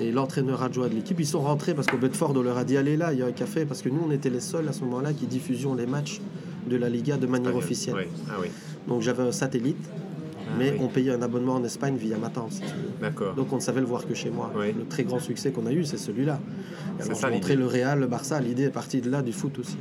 Et 0.00 0.12
l'entraîneur 0.12 0.62
adjoint 0.62 0.88
de 0.88 0.94
l'équipe, 0.94 1.18
ils 1.18 1.26
sont 1.26 1.40
rentrés 1.40 1.74
parce 1.74 1.88
qu'au 1.88 1.96
Bedford, 1.96 2.32
on 2.36 2.42
leur 2.42 2.56
a 2.56 2.64
dit 2.64 2.76
allez 2.76 2.96
là, 2.96 3.12
il 3.12 3.18
y 3.18 3.22
a 3.22 3.26
un 3.26 3.32
café. 3.32 3.64
Parce 3.64 3.82
que 3.82 3.88
nous, 3.88 4.00
on 4.06 4.10
était 4.12 4.30
les 4.30 4.40
seuls 4.40 4.68
à 4.68 4.72
ce 4.72 4.82
moment-là 4.84 5.12
qui 5.12 5.26
diffusions 5.26 5.74
les 5.74 5.86
matchs 5.86 6.20
de 6.68 6.76
la 6.76 6.88
Liga 6.88 7.16
de 7.16 7.26
manière 7.26 7.56
officielle. 7.56 7.96
Oui. 7.96 8.04
Ah 8.30 8.34
oui, 8.40 8.48
Donc 8.86 9.02
j'avais 9.02 9.22
un 9.24 9.32
satellite, 9.32 9.76
Ah 9.90 10.50
mais 10.58 10.70
oui. 10.72 10.76
on 10.80 10.86
payait 10.88 11.12
un 11.12 11.22
abonnement 11.22 11.54
en 11.54 11.64
Espagne 11.64 11.96
via 11.96 12.16
ma 12.16 12.28
tante. 12.28 12.52
si 12.52 12.60
tu 12.60 12.66
veux. 12.66 12.90
d'accord. 13.00 13.34
Donc 13.34 13.52
on 13.52 13.56
ne 13.56 13.60
savait 13.60 13.80
le 13.80 13.86
voir 13.86 14.06
que 14.06 14.14
chez 14.14 14.30
moi. 14.30 14.52
Oui. 14.56 14.72
Le 14.76 14.84
très 14.84 15.02
grand 15.02 15.18
succès 15.18 15.50
qu'on 15.50 15.66
a 15.66 15.72
eu, 15.72 15.84
c'est 15.84 15.96
celui-là. 15.98 16.38
Alors, 17.00 17.16
ça, 17.16 17.28
je 17.28 17.34
montrais 17.34 17.56
le 17.56 17.66
Real, 17.66 17.98
le 17.98 18.06
Barça, 18.06 18.40
l'idée 18.40 18.64
est 18.64 18.70
partie 18.70 19.00
de 19.00 19.10
là, 19.10 19.22
du 19.22 19.32
foot 19.32 19.58
aussi. 19.58 19.78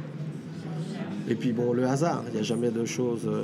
Et 1.27 1.36
puis 1.36 1.51
bon, 1.51 1.74
le 1.74 1.86
hasard, 1.86 2.24
il 2.27 2.34
n'y 2.34 2.39
a 2.39 2.43
jamais 2.43 2.72
de 2.72 2.86
choses. 2.86 3.24
euh, 3.27 3.41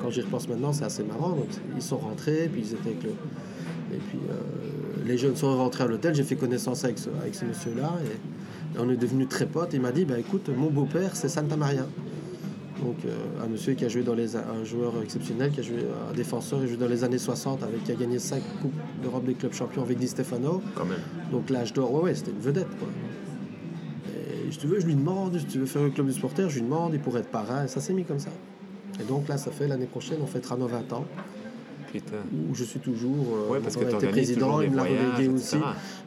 quand 0.00 0.10
j'y 0.10 0.22
repense 0.22 0.48
maintenant, 0.48 0.72
c'est 0.72 0.84
assez 0.84 1.04
marrant. 1.04 1.30
Donc, 1.30 1.46
ils 1.76 1.82
sont 1.82 1.96
rentrés, 1.98 2.48
puis 2.52 2.62
ils 2.62 2.72
étaient 2.72 2.90
avec 2.90 3.02
le. 3.04 3.10
Et 3.10 3.98
puis 4.08 4.18
euh, 4.30 4.34
les 5.06 5.18
jeunes 5.18 5.36
sont 5.36 5.56
rentrés 5.56 5.84
à 5.84 5.86
l'hôtel, 5.86 6.14
j'ai 6.14 6.24
fait 6.24 6.36
connaissance 6.36 6.84
avec 6.84 6.98
ce, 6.98 7.10
avec 7.20 7.34
ce 7.34 7.44
monsieur-là, 7.44 7.92
et, 8.04 8.76
et 8.76 8.80
on 8.80 8.90
est 8.90 8.96
devenus 8.96 9.28
très 9.28 9.46
potes. 9.46 9.70
Il 9.72 9.80
m'a 9.80 9.92
dit 9.92 10.04
bah, 10.04 10.18
écoute, 10.18 10.48
mon 10.56 10.70
beau-père, 10.70 11.14
c'est 11.14 11.28
Santa 11.28 11.56
Maria. 11.56 11.86
Donc 12.82 12.96
euh, 13.04 13.44
un 13.44 13.46
monsieur 13.46 13.74
qui 13.74 13.84
a 13.84 13.88
joué 13.88 14.02
dans 14.02 14.14
les 14.14 14.36
un 14.36 14.64
joueur 14.64 14.94
exceptionnel, 15.02 15.52
qui 15.52 15.60
a 15.60 15.62
joué 15.62 15.76
un 16.10 16.12
défenseur, 16.14 16.58
qui 16.58 16.64
a 16.64 16.68
joué 16.68 16.76
dans 16.76 16.88
les 16.88 17.04
années 17.04 17.18
60 17.18 17.62
avec 17.62 17.84
qui 17.84 17.92
a 17.92 17.94
gagné 17.94 18.18
5 18.18 18.42
coupes 18.60 18.72
d'Europe 19.02 19.24
des 19.24 19.34
clubs 19.34 19.52
champions 19.52 19.82
avec 19.82 19.98
Di 19.98 20.08
Stefano. 20.08 20.60
Quand 20.74 20.84
même. 20.84 20.98
Donc 21.30 21.50
l'âge 21.50 21.72
d'or, 21.72 21.92
ouais, 21.94 22.02
ouais, 22.02 22.14
c'était 22.14 22.32
une 22.32 22.40
vedette 22.40 22.68
quoi. 22.78 22.88
Si 24.54 24.60
tu 24.60 24.68
veux, 24.68 24.78
je 24.78 24.86
lui 24.86 24.94
demande, 24.94 25.36
si 25.36 25.46
tu 25.46 25.58
veux 25.58 25.66
faire 25.66 25.82
le 25.82 25.90
club 25.90 26.06
du 26.06 26.12
supporter, 26.12 26.48
je 26.48 26.54
lui 26.54 26.62
demande, 26.62 26.94
il 26.94 27.00
pourrait 27.00 27.20
être 27.22 27.28
parrain, 27.30 27.64
et 27.64 27.68
ça 27.68 27.80
s'est 27.80 27.92
mis 27.92 28.04
comme 28.04 28.20
ça. 28.20 28.30
Et 29.00 29.02
donc 29.02 29.26
là, 29.26 29.36
ça 29.36 29.50
fait 29.50 29.66
l'année 29.66 29.86
prochaine, 29.86 30.18
on 30.22 30.26
fêtera 30.28 30.56
nos 30.56 30.68
20 30.68 30.92
ans, 30.92 31.04
Putain. 31.90 32.18
où 32.32 32.54
je 32.54 32.62
suis 32.62 32.78
toujours. 32.78 33.26
euh, 33.48 33.52
Ouais, 33.52 33.58
parce 33.60 33.74
que 33.74 33.80
a 33.80 33.82
été 33.82 33.90
t'organises 33.90 34.12
président, 34.12 34.60
il 34.60 34.70
me 34.70 34.76
l'a 34.76 34.84
relégué 34.84 35.28
aussi. 35.28 35.56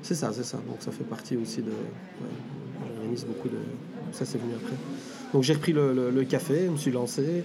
C'est 0.01 0.15
ça, 0.15 0.31
c'est 0.33 0.45
ça. 0.45 0.59
Donc 0.65 0.77
ça 0.79 0.91
fait 0.91 1.03
partie 1.03 1.35
aussi 1.35 1.57
de. 1.61 1.71
ouais, 1.71 2.87
J'organise 2.95 3.25
beaucoup 3.25 3.49
de. 3.49 3.57
Ça, 4.13 4.23
c'est 4.23 4.37
venu 4.37 4.53
après. 4.55 4.75
Donc 5.33 5.43
j'ai 5.43 5.53
repris 5.53 5.73
le, 5.73 5.93
le- 5.93 6.09
le 6.09 6.23
café, 6.23 6.67
je 6.67 6.71
me 6.71 6.77
suis 6.77 6.91
lancé. 6.91 7.43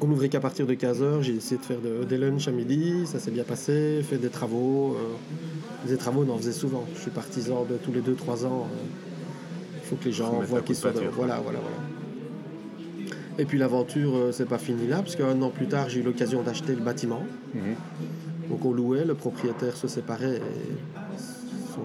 On 0.00 0.08
n'ouvrait 0.08 0.28
qu'à 0.28 0.40
partir 0.40 0.66
de 0.66 0.74
15h. 0.74 1.22
J'ai 1.22 1.36
essayé 1.36 1.58
de 1.58 1.64
faire 1.64 1.80
de- 1.80 2.02
des 2.04 2.18
lunchs 2.18 2.48
à 2.48 2.50
midi. 2.50 3.06
Ça 3.06 3.20
s'est 3.20 3.30
bien 3.30 3.44
passé. 3.44 4.00
Fait 4.02 4.18
des 4.18 4.28
travaux. 4.28 4.96
euh, 4.98 5.86
des 5.88 5.96
travaux, 5.96 6.24
on 6.28 6.32
en 6.32 6.36
faisait 6.38 6.50
souvent. 6.52 6.84
Je 6.96 7.00
suis 7.02 7.10
partisan 7.12 7.64
de 7.70 7.76
tous 7.76 7.92
les 7.92 8.00
2-3 8.00 8.44
ans. 8.44 8.66
euh, 8.66 9.12
faut 9.86 9.96
que 9.96 10.04
les 10.06 10.12
gens 10.12 10.32
voient 10.40 10.60
qu'ils 10.62 10.76
sont. 10.76 10.88
de-. 10.90 11.00
Voilà, 11.12 11.40
voilà, 11.40 11.58
voilà. 11.60 11.76
Et 13.38 13.44
puis 13.44 13.58
l'aventure, 13.58 14.16
euh, 14.16 14.32
c'est 14.32 14.46
pas 14.48 14.58
fini 14.58 14.86
là, 14.86 14.96
parce 14.98 15.14
qu'un 15.14 15.40
an 15.42 15.50
plus 15.50 15.66
tard, 15.66 15.88
j'ai 15.90 16.00
eu 16.00 16.02
l'occasion 16.02 16.42
d'acheter 16.42 16.74
le 16.74 16.80
bâtiment. 16.82 17.22
Mhm. 17.54 17.60
Donc 18.48 18.64
on 18.64 18.72
louait, 18.72 19.04
le 19.04 19.14
propriétaire 19.14 19.76
se 19.76 19.88
séparait 19.88 20.36
et 20.36 20.40
son, 21.74 21.80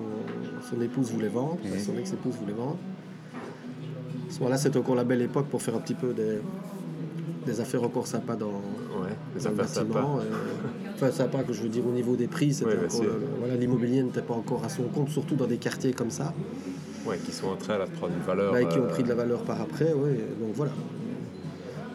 son 0.76 0.82
épouse 0.82 1.12
voulait 1.12 1.28
vendre, 1.28 1.58
enfin, 1.66 1.80
son 1.80 1.98
ex-épouse 1.98 2.36
voulait 2.40 2.54
vendre. 2.54 2.78
À 4.30 4.34
ce 4.34 4.40
moment-là, 4.40 4.58
c'était 4.58 4.78
encore 4.78 4.96
la 4.96 5.04
belle 5.04 5.22
époque 5.22 5.48
pour 5.48 5.62
faire 5.62 5.76
un 5.76 5.80
petit 5.80 5.96
peu 5.96 6.14
des, 6.14 6.38
des 7.46 7.60
affaires 7.60 7.84
encore 7.84 8.08
sympas 8.08 8.36
dans, 8.36 8.62
Ouais, 9.02 9.10
dans 9.44 9.50
le 9.50 9.56
bâtiment. 9.56 10.20
euh, 10.20 10.24
enfin, 10.94 11.12
sympa 11.12 11.44
que 11.44 11.52
je 11.52 11.64
veux 11.64 11.70
dire 11.70 11.86
au 11.86 11.92
niveau 11.92 12.16
des 12.16 12.28
prix, 12.28 12.54
c'était 12.54 12.70
Ouais, 12.78 13.08
voilà, 13.40 13.56
l'immobilier 13.56 14.04
n'était 14.04 14.22
pas 14.22 14.36
encore 14.36 14.64
à 14.64 14.70
son 14.70 14.84
compte, 14.84 15.10
surtout 15.10 15.36
dans 15.36 15.48
des 15.48 15.58
quartiers 15.58 15.92
comme 15.94 16.12
ça, 16.12 16.34
Ouais, 17.06 17.18
qui 17.18 17.32
sont 17.32 17.48
en 17.48 17.56
train 17.56 17.78
là, 17.78 17.86
de 17.86 17.92
prendre 17.92 18.14
une 18.16 18.22
valeur. 18.24 18.52
bah, 18.54 18.62
et 18.62 18.68
qui 18.68 18.78
ont 18.78 18.84
euh, 18.84 18.88
pris 18.90 19.04
de 19.04 19.10
la 19.10 19.16
valeur 19.16 19.42
par 19.44 19.60
après. 19.62 19.92
ouais, 19.94 20.20
donc 20.40 20.52
voilà. 20.56 20.72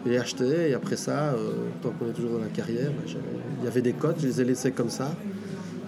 Et 0.05 0.17
acheté, 0.17 0.69
et 0.69 0.73
après 0.73 0.95
ça, 0.95 1.33
euh, 1.33 1.51
tant 1.81 1.89
qu'on 1.91 2.07
est 2.09 2.13
toujours 2.13 2.31
dans 2.31 2.39
la 2.39 2.47
carrière, 2.47 2.91
bah, 2.91 3.03
il 3.59 3.65
y 3.65 3.67
avait 3.67 3.81
des 3.81 3.93
cotes, 3.93 4.17
je 4.19 4.27
les 4.27 4.41
ai 4.41 4.45
laissées 4.45 4.71
comme 4.71 4.89
ça. 4.89 5.11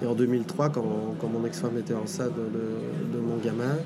Et 0.01 0.05
en 0.05 0.13
2003, 0.13 0.69
quand, 0.69 1.15
quand 1.19 1.27
mon 1.27 1.45
ex-femme 1.45 1.77
était 1.77 1.93
enceinte 1.93 2.31
de, 2.35 2.41
de- 2.41 3.17
de 3.17 3.19
mon 3.21 3.37
gamin, 3.37 3.77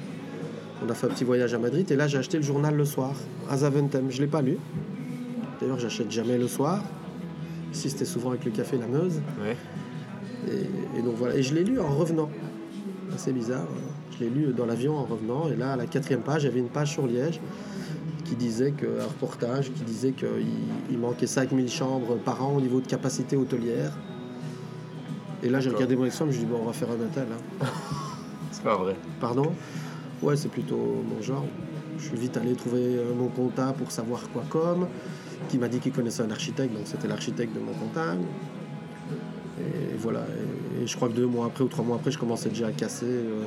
on 0.86 0.90
a 0.90 0.94
fait 0.94 1.08
un 1.08 1.10
petit 1.10 1.24
voyage 1.24 1.54
à 1.54 1.60
Madrid. 1.60 1.90
Et 1.92 1.96
là, 1.96 2.08
j'ai 2.08 2.18
acheté 2.20 2.38
le 2.38 2.44
journal 2.44 2.76
le 2.76 2.86
soir, 2.86 3.14
à 3.50 3.58
Zaventem. 3.58 4.12
Je 4.12 4.18
ne 4.18 4.22
l'ai 4.22 4.28
pas 4.28 4.42
lu. 4.42 4.58
D'ailleurs, 5.60 5.80
j'achète 5.80 6.12
jamais 6.12 6.38
le 6.38 6.48
soir. 6.48 6.84
Ici, 7.74 7.90
c'était 7.90 8.06
souvent 8.06 8.30
avec 8.30 8.46
le 8.46 8.52
café 8.52 8.78
La 8.78 8.86
Meuse. 8.88 9.22
Ouais. 9.42 9.56
Et, 10.52 11.00
et 11.00 11.02
donc 11.02 11.16
voilà. 11.16 11.36
Et 11.36 11.42
je 11.44 11.56
l'ai 11.56 11.64
lu 11.64 11.80
en 11.80 11.88
revenant. 11.90 12.30
Assez 13.16 13.32
bizarre. 13.32 13.62
hein. 13.62 13.93
Je 14.14 14.24
l'ai 14.24 14.30
lu 14.30 14.54
dans 14.54 14.66
l'avion 14.66 14.98
en 14.98 15.04
revenant. 15.06 15.50
Et 15.50 15.56
là, 15.56 15.74
à 15.74 15.76
la 15.76 15.86
quatrième 15.86 16.22
page, 16.22 16.44
il 16.44 16.46
y 16.46 16.50
avait 16.50 16.60
une 16.60 16.70
page 16.70 16.92
sur 16.92 17.08
Liège 17.08 17.40
qui 18.26 18.36
disait 18.36 18.72
que, 18.72 18.86
un 19.02 19.06
reportage 19.06 19.72
qui 19.72 19.84
disait 19.84 20.12
qu'il 20.12 20.28
il 20.90 20.98
manquait 20.98 21.28
5000 21.28 21.70
chambres 21.70 22.16
par 22.18 22.44
an 22.44 22.56
au 22.56 22.62
niveau 22.62 22.80
de 22.80 22.88
capacité 22.88 23.36
hôtelière. 23.36 23.92
Et 25.42 25.50
là, 25.50 25.60
j'ai 25.60 25.70
regardé 25.72 25.96
mon 25.96 26.06
ex-femme, 26.06 26.32
je 26.32 26.38
lui 26.38 26.44
ai 26.44 26.46
dit, 26.46 26.52
bon, 26.52 26.60
on 26.62 26.66
va 26.66 26.74
faire 26.74 26.90
un 26.90 26.94
hôtel. 26.94 27.28
hein. 27.62 27.66
C'est 28.52 28.64
pas 28.64 28.78
vrai. 28.78 28.96
Pardon? 29.20 29.52
Ouais, 30.22 30.38
c'est 30.38 30.48
plutôt 30.48 30.78
mon 30.78 31.22
genre. 31.22 31.44
Je 31.98 32.06
suis 32.06 32.18
vite 32.18 32.38
allé 32.38 32.54
trouver 32.54 32.80
euh, 32.98 33.14
mon 33.14 33.28
comptable 33.28 33.78
pour 33.78 33.92
savoir 33.92 34.22
quoi 34.32 34.44
comme, 34.50 34.88
qui 35.50 35.58
m'a 35.58 35.68
dit 35.68 35.80
qu'il 35.80 35.92
connaissait 35.92 36.24
un 36.24 36.32
architecte, 36.32 36.74
donc 36.74 36.84
c'était 36.86 37.08
l'architecte 37.10 37.54
de 37.54 37.60
mon 37.60 37.74
comptable. 37.74 38.22
Et 39.60 39.98
voilà. 39.98 40.22
Et, 40.80 40.84
et 40.84 40.88
je 40.88 40.96
crois 40.96 41.10
que 41.10 41.14
deux 41.14 41.26
mois 41.26 41.48
après 41.48 41.64
ou 41.64 41.68
trois 41.68 41.84
mois 41.84 41.98
après, 41.98 42.12
je 42.12 42.18
commençais 42.18 42.50
déjà 42.50 42.68
à 42.68 42.72
casser, 42.72 43.06
euh, 43.06 43.44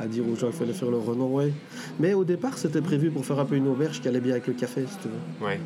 à 0.00 0.06
dire 0.06 0.24
aux 0.28 0.36
gens 0.36 0.48
qu'il 0.48 0.56
fallait 0.56 0.72
faire 0.72 0.90
le 0.90 0.98
renom, 0.98 1.26
ouais. 1.34 1.52
Mais 1.98 2.14
au 2.14 2.24
départ, 2.24 2.58
c'était 2.58 2.80
prévu 2.82 3.10
pour 3.10 3.24
faire 3.24 3.38
un 3.38 3.44
peu 3.44 3.56
une 3.56 3.68
auberge 3.68 4.00
qui 4.00 4.08
allait 4.08 4.20
bien 4.20 4.32
avec 4.32 4.46
le 4.46 4.52
café, 4.54 4.84
si 4.88 4.96
tu 4.98 5.08
veux. 5.08 5.46
Ouais. 5.46 5.58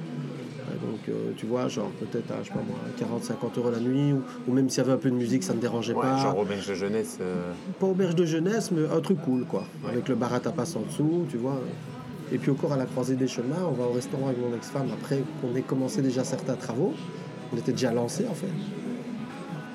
Donc, 0.83 1.09
euh, 1.09 1.33
tu 1.37 1.47
vois, 1.47 1.69
genre 1.69 1.91
peut-être 2.01 2.31
à, 2.33 2.43
je 2.43 2.49
sais 2.49 2.55
pas 2.55 2.61
moi, 2.67 2.79
40-50 3.21 3.59
euros 3.59 3.71
la 3.71 3.81
nuit, 3.81 4.13
ou, 4.13 4.23
ou 4.49 4.55
même 4.55 4.69
s'il 4.71 4.79
y 4.83 4.87
avait 4.87 4.93
un 4.93 4.99
peu 4.99 5.11
de 5.11 5.15
musique, 5.17 5.43
ça 5.43 5.53
ne 5.53 5.59
dérangeait 5.61 5.93
Ouais, 5.95 6.01
pas 6.03 6.17
genre 6.19 6.39
auberge 6.39 6.67
de 6.69 6.75
jeunesse. 6.75 7.19
euh, 7.21 7.53
pas 7.79 7.87
auberge 7.87 8.15
de 8.15 8.25
jeunesse, 8.25 8.71
mais 8.71 8.83
un 8.89 9.01
truc 9.01 9.21
cool, 9.23 9.45
quoi. 9.45 9.65
Ouais. 9.85 9.91
Avec 9.93 10.09
le 10.09 10.15
bar 10.15 10.33
à 10.33 10.41
tapas 10.41 10.75
en 10.77 10.81
dessous, 10.89 11.27
tu 11.29 11.37
vois. 11.37 11.61
Et 12.33 12.39
puis 12.39 12.51
encore 12.53 12.73
à 12.73 12.77
la 12.77 12.87
croisée 12.87 13.17
des 13.17 13.27
chemins, 13.27 13.57
on 13.69 13.73
va 13.73 13.85
au 13.87 13.93
restaurant 13.93 14.29
avec 14.29 14.39
mon 14.41 14.55
ex-femme 14.57 14.87
après 14.93 15.23
qu'on 15.41 15.55
ait 15.57 15.63
commencé 15.63 16.01
déjà 16.01 16.23
certains 16.23 16.55
travaux. 16.55 16.95
On 17.53 17.57
était 17.59 17.73
déjà 17.73 17.93
lancé 17.93 18.25
en 18.31 18.35
fait. 18.35 18.47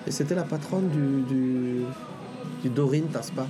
Et 0.08 0.12
c'était 0.12 0.36
la 0.36 0.44
patronne 0.44 0.88
du, 0.88 1.24
du, 1.34 1.82
du 2.66 2.70
Dorine 2.72 3.06
Taspa. 3.08 3.46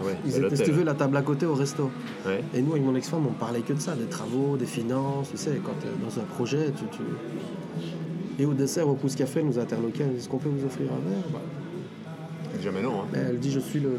Ah 0.00 0.04
ouais, 0.06 0.16
Ils 0.24 0.36
étaient, 0.36 0.56
si 0.56 0.62
tu 0.62 0.70
veux, 0.70 0.84
la 0.84 0.94
table 0.94 1.16
à 1.16 1.22
côté 1.22 1.46
au 1.46 1.54
resto. 1.54 1.90
Ouais. 2.24 2.42
Et 2.54 2.62
nous, 2.62 2.72
avec 2.72 2.84
mon 2.84 2.94
ex-femme, 2.94 3.26
on 3.26 3.32
parlait 3.32 3.60
que 3.62 3.72
de 3.72 3.80
ça, 3.80 3.94
des 3.96 4.04
travaux, 4.04 4.56
des 4.56 4.66
finances, 4.66 5.30
tu 5.32 5.36
sais, 5.36 5.60
quand 5.64 5.72
tu 5.80 5.88
es 5.88 5.90
dans 6.04 6.20
un 6.22 6.24
projet, 6.24 6.70
tu, 6.76 6.84
tu- 6.96 7.02
Et 8.42 8.46
au 8.46 8.54
dessert, 8.54 8.88
au 8.88 8.94
pouce 8.94 9.16
café, 9.16 9.40
elle 9.40 9.46
nous 9.46 9.58
a 9.58 9.62
interloqué, 9.62 10.02
elle 10.02 10.06
nous 10.08 10.12
dit, 10.14 10.18
est-ce 10.20 10.28
qu'on 10.28 10.38
peut 10.38 10.48
vous 10.48 10.64
offrir 10.64 10.86
un 10.92 11.08
verre? 11.10 11.24
Bah, 11.32 11.40
Jamais 12.62 12.82
non. 12.82 13.00
Hein. 13.02 13.06
Ben, 13.12 13.26
elle 13.30 13.40
dit 13.40 13.50
je 13.50 13.58
suis, 13.58 13.80
le, 13.80 13.88
le- 13.90 13.96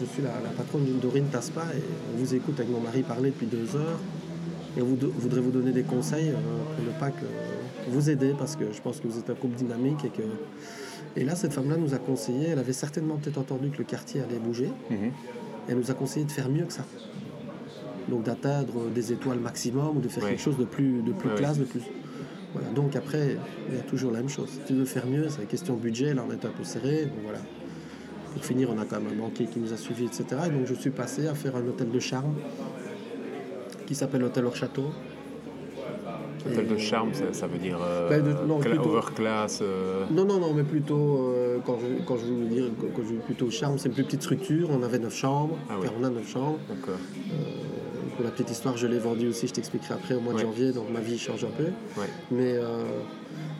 je 0.00 0.04
suis 0.06 0.22
la, 0.22 0.28
la 0.44 0.50
patronne 0.56 0.84
d'une 0.84 1.00
Dorine 1.00 1.26
Taspa 1.26 1.62
et 1.76 1.80
on 2.14 2.18
vous 2.22 2.34
écoute 2.34 2.54
avec 2.60 2.70
mon 2.70 2.78
mari 2.80 3.02
parler 3.02 3.30
depuis 3.30 3.46
deux 3.46 3.74
heures 3.76 3.98
et 4.78 4.82
on 4.82 4.84
vous 4.84 4.94
do- 4.96 5.12
voudrait 5.18 5.40
vous 5.40 5.50
donner 5.50 5.72
des 5.72 5.82
conseils 5.82 6.28
euh, 6.28 6.34
pour 6.76 6.84
ne 6.84 6.90
pas 7.00 7.10
que 7.10 7.24
vous 7.90 8.10
aider 8.10 8.32
parce 8.38 8.54
que 8.54 8.66
je 8.72 8.80
pense 8.80 9.00
que 9.00 9.08
vous 9.08 9.18
êtes 9.18 9.30
un 9.30 9.34
couple 9.34 9.56
dynamique 9.56 10.04
et 10.04 10.10
que 10.10 10.22
et 11.16 11.24
là 11.24 11.34
cette 11.36 11.52
femme-là 11.52 11.76
nous 11.76 11.94
a 11.94 11.98
conseillé 11.98 12.48
elle 12.48 12.58
avait 12.58 12.72
certainement 12.72 13.16
peut-être 13.16 13.38
entendu 13.38 13.70
que 13.70 13.78
le 13.78 13.84
quartier 13.84 14.20
allait 14.22 14.38
bouger 14.38 14.70
Mhm. 14.90 15.10
elle 15.68 15.76
nous 15.78 15.90
a 15.90 15.94
conseillé 15.94 16.24
de 16.26 16.30
faire 16.32 16.48
mieux 16.48 16.64
que 16.64 16.72
ça 16.72 16.84
donc 18.08 18.24
d'atteindre 18.24 18.90
des 18.94 19.12
étoiles 19.12 19.38
maximum 19.38 19.96
ou 19.96 20.00
de 20.00 20.08
faire 20.08 20.24
Ouais. 20.24 20.30
quelque 20.30 20.42
chose 20.42 20.58
de 20.58 20.64
plus 20.64 21.02
de 21.02 21.12
plus 21.12 21.30
Ouais, 21.30 21.36
classe 21.36 21.58
de 21.58 21.64
plus 21.64 21.82
voilà 22.52 22.68
donc 22.70 22.96
après 22.96 23.36
il 23.70 23.76
y 23.76 23.78
a 23.78 23.82
toujours 23.82 24.10
la 24.12 24.18
même 24.18 24.28
chose 24.28 24.48
si 24.50 24.60
tu 24.66 24.74
veux 24.74 24.84
faire 24.84 25.06
mieux 25.06 25.28
c'est 25.28 25.40
une 25.42 25.46
question 25.48 25.74
budget 25.74 26.14
là 26.14 26.24
on 26.28 26.30
est 26.32 26.44
un 26.44 26.50
peu 26.50 26.64
serré 26.64 27.06
donc 27.06 27.18
voilà 27.24 27.40
pour 28.34 28.44
finir, 28.44 28.68
on 28.74 28.78
a 28.80 28.84
quand 28.84 29.00
même 29.00 29.12
un 29.12 29.16
banquier 29.22 29.46
qui 29.46 29.60
nous 29.60 29.72
a 29.72 29.76
suivis, 29.76 30.06
etc. 30.06 30.24
Et 30.46 30.50
donc 30.50 30.66
je 30.66 30.74
suis 30.74 30.90
passé 30.90 31.28
à 31.28 31.34
faire 31.34 31.54
un 31.54 31.64
hôtel 31.68 31.88
de 31.92 32.00
charme 32.00 32.34
qui 33.86 33.94
s'appelle 33.94 34.22
l'hôtel 34.22 34.44
hors 34.44 34.56
château. 34.56 34.86
Hôtel 36.46 36.66
de 36.68 36.76
charme, 36.76 37.14
ça, 37.14 37.24
ça 37.32 37.46
veut 37.46 37.58
dire. 37.58 37.78
euh, 37.82 38.08
Ben, 38.08 38.22
de- 38.22 38.46
non, 38.46 38.58
plutôt- 38.58 38.82
overclass. 38.90 39.60
euh, 39.62 40.04
Non, 40.10 40.24
non, 40.24 40.38
non, 40.38 40.52
mais 40.52 40.62
plutôt, 40.64 41.30
euh, 41.32 41.58
quand, 41.64 41.78
je, 41.78 42.04
quand 42.04 42.16
je 42.18 42.26
veux 42.26 42.44
dire, 42.46 42.64
quand 42.94 43.02
je 43.02 43.14
veux 43.14 43.20
plutôt 43.20 43.50
charme, 43.50 43.78
c'est 43.78 43.88
une 43.88 43.94
plus 43.94 44.04
petite 44.04 44.22
structure. 44.22 44.68
On 44.70 44.82
avait 44.82 44.98
neuf 44.98 45.14
chambres. 45.16 45.56
Ah 45.70 45.74
oui. 45.80 45.86
Enfin, 45.86 45.94
on 46.00 46.04
a 46.04 46.10
neuf 46.10 46.30
chambres. 46.30 46.58
D'accord. 46.68 46.98
Pour 48.16 48.24
la 48.24 48.30
petite 48.30 48.50
histoire, 48.50 48.76
je 48.76 48.86
l'ai 48.86 48.98
vendu 48.98 49.28
aussi, 49.28 49.48
je 49.48 49.54
t'expliquerai 49.54 49.94
après 49.94 50.14
au 50.14 50.20
mois 50.20 50.34
de 50.34 50.38
Ouais. 50.38 50.44
janvier, 50.44 50.72
donc 50.72 50.84
ma 50.92 51.00
vie 51.00 51.18
change 51.18 51.44
un 51.44 51.48
peu. 51.56 51.64
Ouais. 52.00 52.06
Mais, 52.30 52.52
euh, 52.54 52.84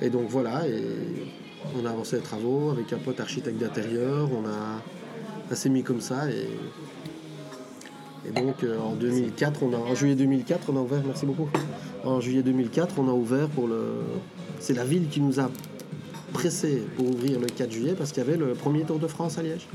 et 0.00 0.10
donc 0.10 0.28
voilà, 0.28 0.68
et 0.68 0.84
on 1.80 1.84
a 1.86 1.90
avancé 1.90 2.16
les 2.16 2.22
travaux 2.22 2.70
avec 2.70 2.92
un 2.92 2.98
pote 2.98 3.18
architecte 3.18 3.58
d'intérieur, 3.58 4.28
on 4.32 4.46
a, 4.46 5.54
s'est 5.56 5.70
mis 5.70 5.82
comme 5.82 6.00
ça 6.00 6.28
et 6.30 6.48
Et 8.26 8.40
donc 8.40 8.62
euh, 8.64 8.78
en 8.78 8.94
2004, 8.94 9.62
on 9.62 9.72
a, 9.72 9.76
en 9.76 9.94
juillet 9.94 10.14
2004, 10.14 10.70
on 10.70 10.76
a 10.76 10.80
ouvert, 10.80 11.02
merci 11.04 11.26
beaucoup. 11.26 11.48
En 12.04 12.20
juillet 12.20 12.42
2004, 12.42 12.94
on 12.98 13.08
a 13.08 13.12
ouvert 13.12 13.48
pour 13.48 13.68
le. 13.68 13.82
C'est 14.60 14.74
la 14.74 14.84
ville 14.84 15.08
qui 15.08 15.20
nous 15.20 15.40
a 15.40 15.50
pressé 16.32 16.82
pour 16.96 17.06
ouvrir 17.06 17.38
le 17.38 17.46
4 17.46 17.70
juillet 17.70 17.94
parce 17.96 18.12
qu'il 18.12 18.22
y 18.24 18.26
avait 18.26 18.36
le 18.36 18.54
premier 18.54 18.82
Tour 18.82 18.98
de 18.98 19.06
France 19.06 19.38
à 19.38 19.42
Liège. 19.42 19.66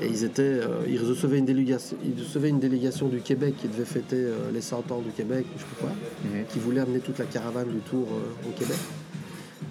Et 0.00 0.06
ils 0.06 0.24
étaient, 0.24 0.42
euh, 0.42 0.86
ils 0.88 0.98
recevaient 0.98 1.38
une 1.38 1.44
délégation, 1.44 1.96
ils 2.02 2.22
recevaient 2.22 2.48
une 2.48 2.60
délégation 2.60 3.08
du 3.08 3.20
Québec 3.20 3.54
qui 3.60 3.68
devait 3.68 3.84
fêter 3.84 4.16
euh, 4.16 4.50
les 4.52 4.62
100 4.62 4.90
ans 4.92 5.00
du 5.04 5.10
Québec, 5.10 5.44
je 5.56 5.60
sais 5.60 5.66
pas 5.78 5.86
quoi, 5.88 5.90
qui 6.48 6.58
voulait 6.58 6.80
amener 6.80 7.00
toute 7.00 7.18
la 7.18 7.26
caravane 7.26 7.68
du 7.68 7.80
Tour 7.80 8.08
au 8.48 8.58
Québec. 8.58 8.78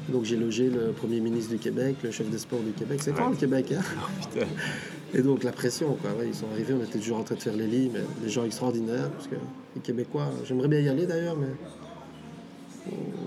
Donc 0.10 0.26
j'ai 0.26 0.36
logé 0.38 0.70
le 0.70 0.92
premier 0.92 1.20
ministre 1.20 1.52
du 1.52 1.58
Québec, 1.58 1.96
le 2.04 2.12
chef 2.12 2.30
des 2.30 2.38
sports 2.38 2.60
du 2.60 2.72
Québec. 2.74 3.00
C'est 3.02 3.12
grand 3.12 3.26
Ouais. 3.26 3.32
le 3.32 3.38
Québec, 3.38 3.74
hein? 3.76 3.82
Putain. 4.32 4.46
Et 5.14 5.22
donc 5.22 5.44
la 5.44 5.52
pression, 5.52 5.96
quoi. 6.02 6.12
Ouais, 6.12 6.28
ils 6.28 6.36
sont 6.36 6.46
arrivés, 6.54 6.74
on 6.80 6.84
était 6.84 7.00
toujours 7.00 7.18
en 7.18 7.24
train 7.24 7.36
de 7.36 7.42
faire 7.42 7.56
les 7.56 7.66
lits, 7.68 7.90
mais 7.94 8.02
des 8.22 8.30
gens 8.30 8.46
extraordinaires, 8.46 9.10
parce 9.10 9.28
que 9.28 9.36
les 9.76 9.82
Québécois, 9.82 10.30
j'aimerais 10.46 10.68
bien 10.68 10.80
y 10.80 10.90
aller 10.90 11.06
d'ailleurs, 11.08 11.36
mais 11.38 11.48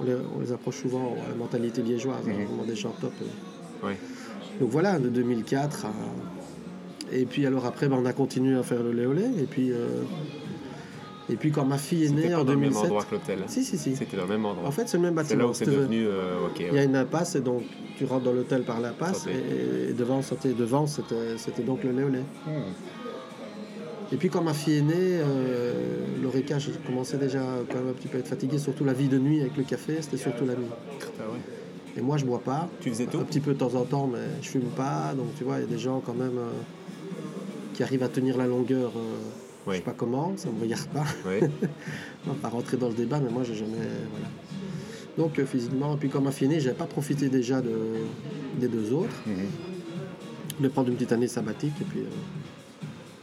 on 0.00 0.04
les, 0.04 0.14
on 0.36 0.40
les 0.40 0.52
approche 0.52 0.76
souvent 0.80 1.14
à 1.26 1.28
la 1.30 1.34
mentalité 1.34 1.82
liégeoise, 1.82 2.16
hein, 2.26 2.32
Mhm. 2.32 2.46
vraiment 2.46 2.64
des 2.64 2.76
gens 2.76 2.94
top. 3.00 3.12
euh. 3.22 3.86
Ouais. 3.88 3.96
Donc 4.60 4.70
voilà, 4.70 4.98
de 4.98 5.08
2004 5.08 5.86
à... 5.86 5.92
Et 7.14 7.26
puis 7.26 7.46
alors 7.46 7.66
après, 7.66 7.88
ben, 7.88 7.98
on 8.00 8.06
a 8.06 8.12
continué 8.12 8.56
à 8.56 8.62
faire 8.62 8.82
le 8.82 8.92
léolé, 8.92 9.24
et 9.38 9.44
puis, 9.44 9.72
euh, 9.72 10.02
et 11.30 11.36
puis 11.36 11.50
quand 11.52 11.64
ma 11.64 11.78
fille 11.78 12.04
est 12.04 12.08
C'était 12.08 12.28
née 12.28 12.34
en 12.34 12.44
dans 12.44 12.52
le 12.52 12.58
même 12.58 12.70
2007... 12.70 12.84
endroit 12.84 13.04
que 13.04 13.14
l'hôtel. 13.14 13.38
Si, 13.46 13.64
si, 13.64 13.78
si. 13.78 13.94
C'était 13.96 14.16
dans 14.16 14.24
le 14.24 14.28
même 14.30 14.44
endroit. 14.44 14.68
En 14.68 14.72
fait, 14.72 14.88
c'est 14.88 14.96
le 14.96 15.02
même 15.04 15.12
c'est 15.12 15.22
bâtiment. 15.22 15.38
là 15.44 15.48
où 15.48 15.54
c'est 15.54 15.64
C'était- 15.64 15.76
devenu. 15.76 16.06
euh, 16.06 16.48
il 16.58 16.74
y 16.74 16.78
a 16.78 16.84
une 16.84 16.96
impasse 16.96 17.36
et 17.36 17.40
donc 17.40 17.62
tu 17.96 18.04
rentres 18.04 18.24
dans 18.24 18.32
l'hôtel 18.32 18.62
par 18.62 18.80
l'impasse 18.80 19.20
Sauter. 19.24 19.34
et, 19.86 19.90
et 19.90 19.92
devant, 19.92 20.20
c'était 20.22 20.52
devant, 20.52 20.86
c'était 20.86 21.36
c'était 21.38 21.62
donc 21.62 21.84
le 21.84 21.92
lait 21.92 22.02
au 22.04 22.08
lait. 22.08 22.24
Et 24.12 24.16
puis 24.16 24.28
quand 24.28 24.42
ma 24.42 24.52
fille 24.52 24.78
est 24.78 24.82
née, 24.82 24.94
euh, 25.20 25.72
l'oreca, 26.22 26.58
je 26.58 26.70
commençais 26.86 27.16
déjà 27.16 27.40
quand 27.70 27.78
même 27.78 27.88
un 27.88 27.92
petit 27.92 28.08
peu 28.08 28.18
à 28.18 28.20
être 28.20 28.28
fatigué, 28.28 28.58
surtout 28.58 28.84
la 28.84 28.92
vie 28.92 29.08
de 29.08 29.18
nuit 29.18 29.40
avec 29.40 29.56
le 29.56 29.62
café, 29.62 30.02
c'était 30.02 30.18
surtout 30.18 30.44
la 30.44 30.54
nuit. 30.54 30.66
Ah 31.18 31.22
ouais. 31.32 31.38
Et 31.96 32.00
moi 32.02 32.16
je 32.18 32.24
bois 32.26 32.40
pas, 32.40 32.68
Tu 32.80 32.90
faisais 32.90 33.06
tout? 33.06 33.18
Un 33.18 33.24
petit 33.24 33.40
peu 33.40 33.54
de 33.54 33.58
temps 33.58 33.74
en 33.74 33.84
temps, 33.84 34.06
mais 34.12 34.18
je 34.42 34.48
fume 34.48 34.62
pas, 34.76 35.14
donc 35.16 35.28
tu 35.38 35.44
vois, 35.44 35.56
il 35.58 35.60
y 35.60 35.64
a 35.64 35.66
des 35.66 35.78
gens 35.78 36.02
quand 36.04 36.12
même 36.14 36.36
euh, 36.36 36.50
qui 37.74 37.82
arrivent 37.82 38.02
à 38.02 38.08
tenir 38.08 38.36
la 38.36 38.46
longueur, 38.46 38.92
euh, 38.96 39.00
je 39.64 39.70
Oui. 39.70 39.76
sais 39.76 39.82
pas 39.82 39.94
comment, 39.96 40.32
ça 40.36 40.48
me 40.50 40.60
regarde 40.60 40.88
pas. 40.88 41.04
Oui. 41.26 41.40
On 42.26 42.30
va 42.32 42.36
pas 42.40 42.48
rentrer 42.48 42.76
dans 42.76 42.88
le 42.88 42.94
débat, 42.94 43.20
mais 43.20 43.30
moi, 43.30 43.42
j'ai 43.44 43.54
jamais. 43.54 43.78
Voilà. 44.10 44.28
Donc, 45.18 45.38
euh, 45.38 45.44
physiquement, 45.44 45.94
et 45.94 45.98
puis 45.98 46.10
est 46.10 46.48
née, 46.48 46.60
j'avais 46.60 46.76
pas 46.76 46.86
profité 46.86 47.28
déjà 47.28 47.60
de, 47.60 47.70
des 48.58 48.68
deux 48.68 48.92
autres. 48.92 49.14
Mhm. 49.26 49.34
Je 50.50 50.56
voulais 50.56 50.68
prendre 50.68 50.88
une 50.88 50.94
petite 50.94 51.12
année 51.12 51.28
sabbatique, 51.28 51.74
et 51.80 51.84
puis, 51.84 52.00
euh, 52.00 52.04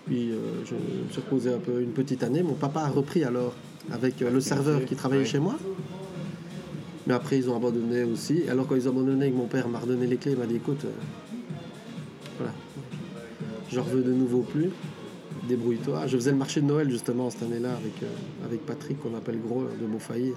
puis 0.05 0.31
euh, 0.31 0.35
je 0.65 0.73
me 0.75 1.09
suis 1.11 1.21
reposé 1.21 1.53
un 1.53 1.59
peu 1.59 1.81
une 1.81 1.91
petite 1.91 2.23
année. 2.23 2.43
Mon 2.43 2.53
papa 2.53 2.81
a 2.81 2.89
repris 2.89 3.23
alors 3.23 3.53
avec 3.91 4.19
le 4.19 4.39
serveur 4.39 4.85
qui 4.85 4.95
travaillait 4.95 5.25
chez 5.25 5.39
moi. 5.39 5.57
Mais 7.07 7.13
après, 7.15 7.37
ils 7.37 7.49
ont 7.49 7.55
abandonné 7.55 8.03
aussi. 8.03 8.43
Alors, 8.49 8.67
quand 8.67 8.75
ils 8.75 8.87
ont 8.87 8.91
abandonné, 8.91 9.31
que 9.31 9.35
mon 9.35 9.47
père 9.47 9.67
m'a 9.67 9.79
redonné 9.79 10.05
les 10.05 10.17
clés, 10.17 10.33
il 10.33 10.37
m'a 10.37 10.45
dit 10.45 10.57
écoute, 10.57 10.85
voilà, 12.37 12.53
je 13.71 13.79
veux 13.79 14.03
de 14.03 14.13
nouveau 14.13 14.41
plus. 14.41 14.69
Débrouille-toi. 15.49 16.05
Je 16.05 16.15
faisais 16.15 16.29
le 16.29 16.37
marché 16.37 16.61
de 16.61 16.67
Noël 16.67 16.91
justement 16.91 17.31
cette 17.31 17.41
année-là 17.41 17.71
avec, 17.71 18.03
euh, 18.03 18.45
avec 18.45 18.63
Patrick, 18.67 18.99
qu'on 18.99 19.15
appelle 19.15 19.41
Gros, 19.41 19.63
de 19.63 19.85
Beaufailly, 19.87 20.33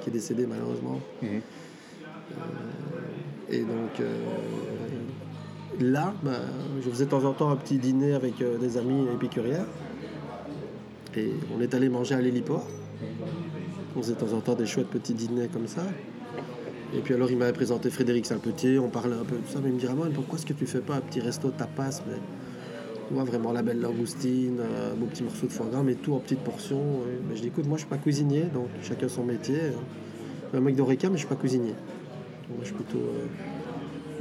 qui 0.00 0.10
est 0.10 0.12
décédé 0.12 0.46
malheureusement. 0.46 1.00
Mhm. 1.22 1.40
Et 3.50 3.58
donc 3.58 3.98
euh, 3.98 4.24
là, 5.80 6.14
bah, 6.22 6.38
je 6.80 6.88
faisais 6.88 7.06
de 7.06 7.10
temps 7.10 7.24
en 7.24 7.32
temps 7.32 7.50
un 7.50 7.56
petit 7.56 7.78
dîner 7.78 8.14
avec 8.14 8.40
euh, 8.40 8.56
des 8.56 8.78
amis 8.78 9.06
épicuriens. 9.12 9.66
Et 11.16 11.32
on 11.56 11.60
est 11.60 11.74
allé 11.74 11.88
manger 11.88 12.14
à 12.14 12.20
l'héliport. 12.20 12.68
On 13.96 14.02
faisait 14.02 14.14
de 14.14 14.20
temps 14.20 14.32
en 14.36 14.40
temps 14.40 14.54
des 14.54 14.66
chouettes 14.66 14.88
petits 14.88 15.14
dîners 15.14 15.48
comme 15.52 15.66
ça. 15.66 15.82
Et 16.96 17.00
puis 17.00 17.12
alors 17.12 17.28
il 17.28 17.38
m'avait 17.38 17.52
présenté 17.52 17.90
Frédéric 17.90 18.24
Salpetier, 18.24 18.78
on 18.78 18.88
parlait 18.88 19.16
un 19.16 19.24
peu 19.24 19.34
de 19.34 19.46
ça, 19.52 19.58
mais 19.60 19.70
il 19.70 19.74
me 19.74 19.80
dit 19.80 19.86
Ramon, 19.88 20.12
pourquoi 20.14 20.38
est-ce 20.38 20.46
que 20.46 20.52
tu 20.52 20.64
fais 20.64 20.78
pas 20.78 20.94
un 20.94 21.00
petit 21.00 21.20
resto 21.20 21.50
tapas 21.50 22.02
mais, 22.06 22.14
Tu 23.08 23.14
vois, 23.14 23.24
vraiment 23.24 23.52
la 23.52 23.62
belle 23.62 23.80
langoustine, 23.80 24.60
un 24.60 24.94
beau 24.94 25.06
petit 25.06 25.22
morceau 25.22 25.46
de 25.46 25.52
foie 25.52 25.66
gras, 25.70 25.82
mais 25.82 25.94
tout 25.94 26.14
en 26.14 26.18
petites 26.20 26.40
portions. 26.40 26.82
Mais 27.28 27.36
je 27.36 27.42
dis 27.42 27.48
écoute, 27.48 27.66
moi 27.66 27.76
je 27.76 27.82
suis 27.82 27.90
pas 27.90 27.98
cuisinier, 27.98 28.44
donc 28.44 28.68
chacun 28.82 29.08
son 29.08 29.24
métier. 29.24 29.56
Je 29.56 30.48
suis 30.48 30.56
un 30.56 30.60
mec 30.60 30.74
d'Oreca, 30.76 31.08
mais 31.08 31.14
je 31.16 31.20
suis 31.20 31.28
pas 31.28 31.34
cuisinier. 31.36 31.72
Donc, 31.72 32.56
moi, 32.56 32.58
je 32.60 32.66
suis 32.66 32.74
plutôt 32.74 32.98
euh, 32.98 33.26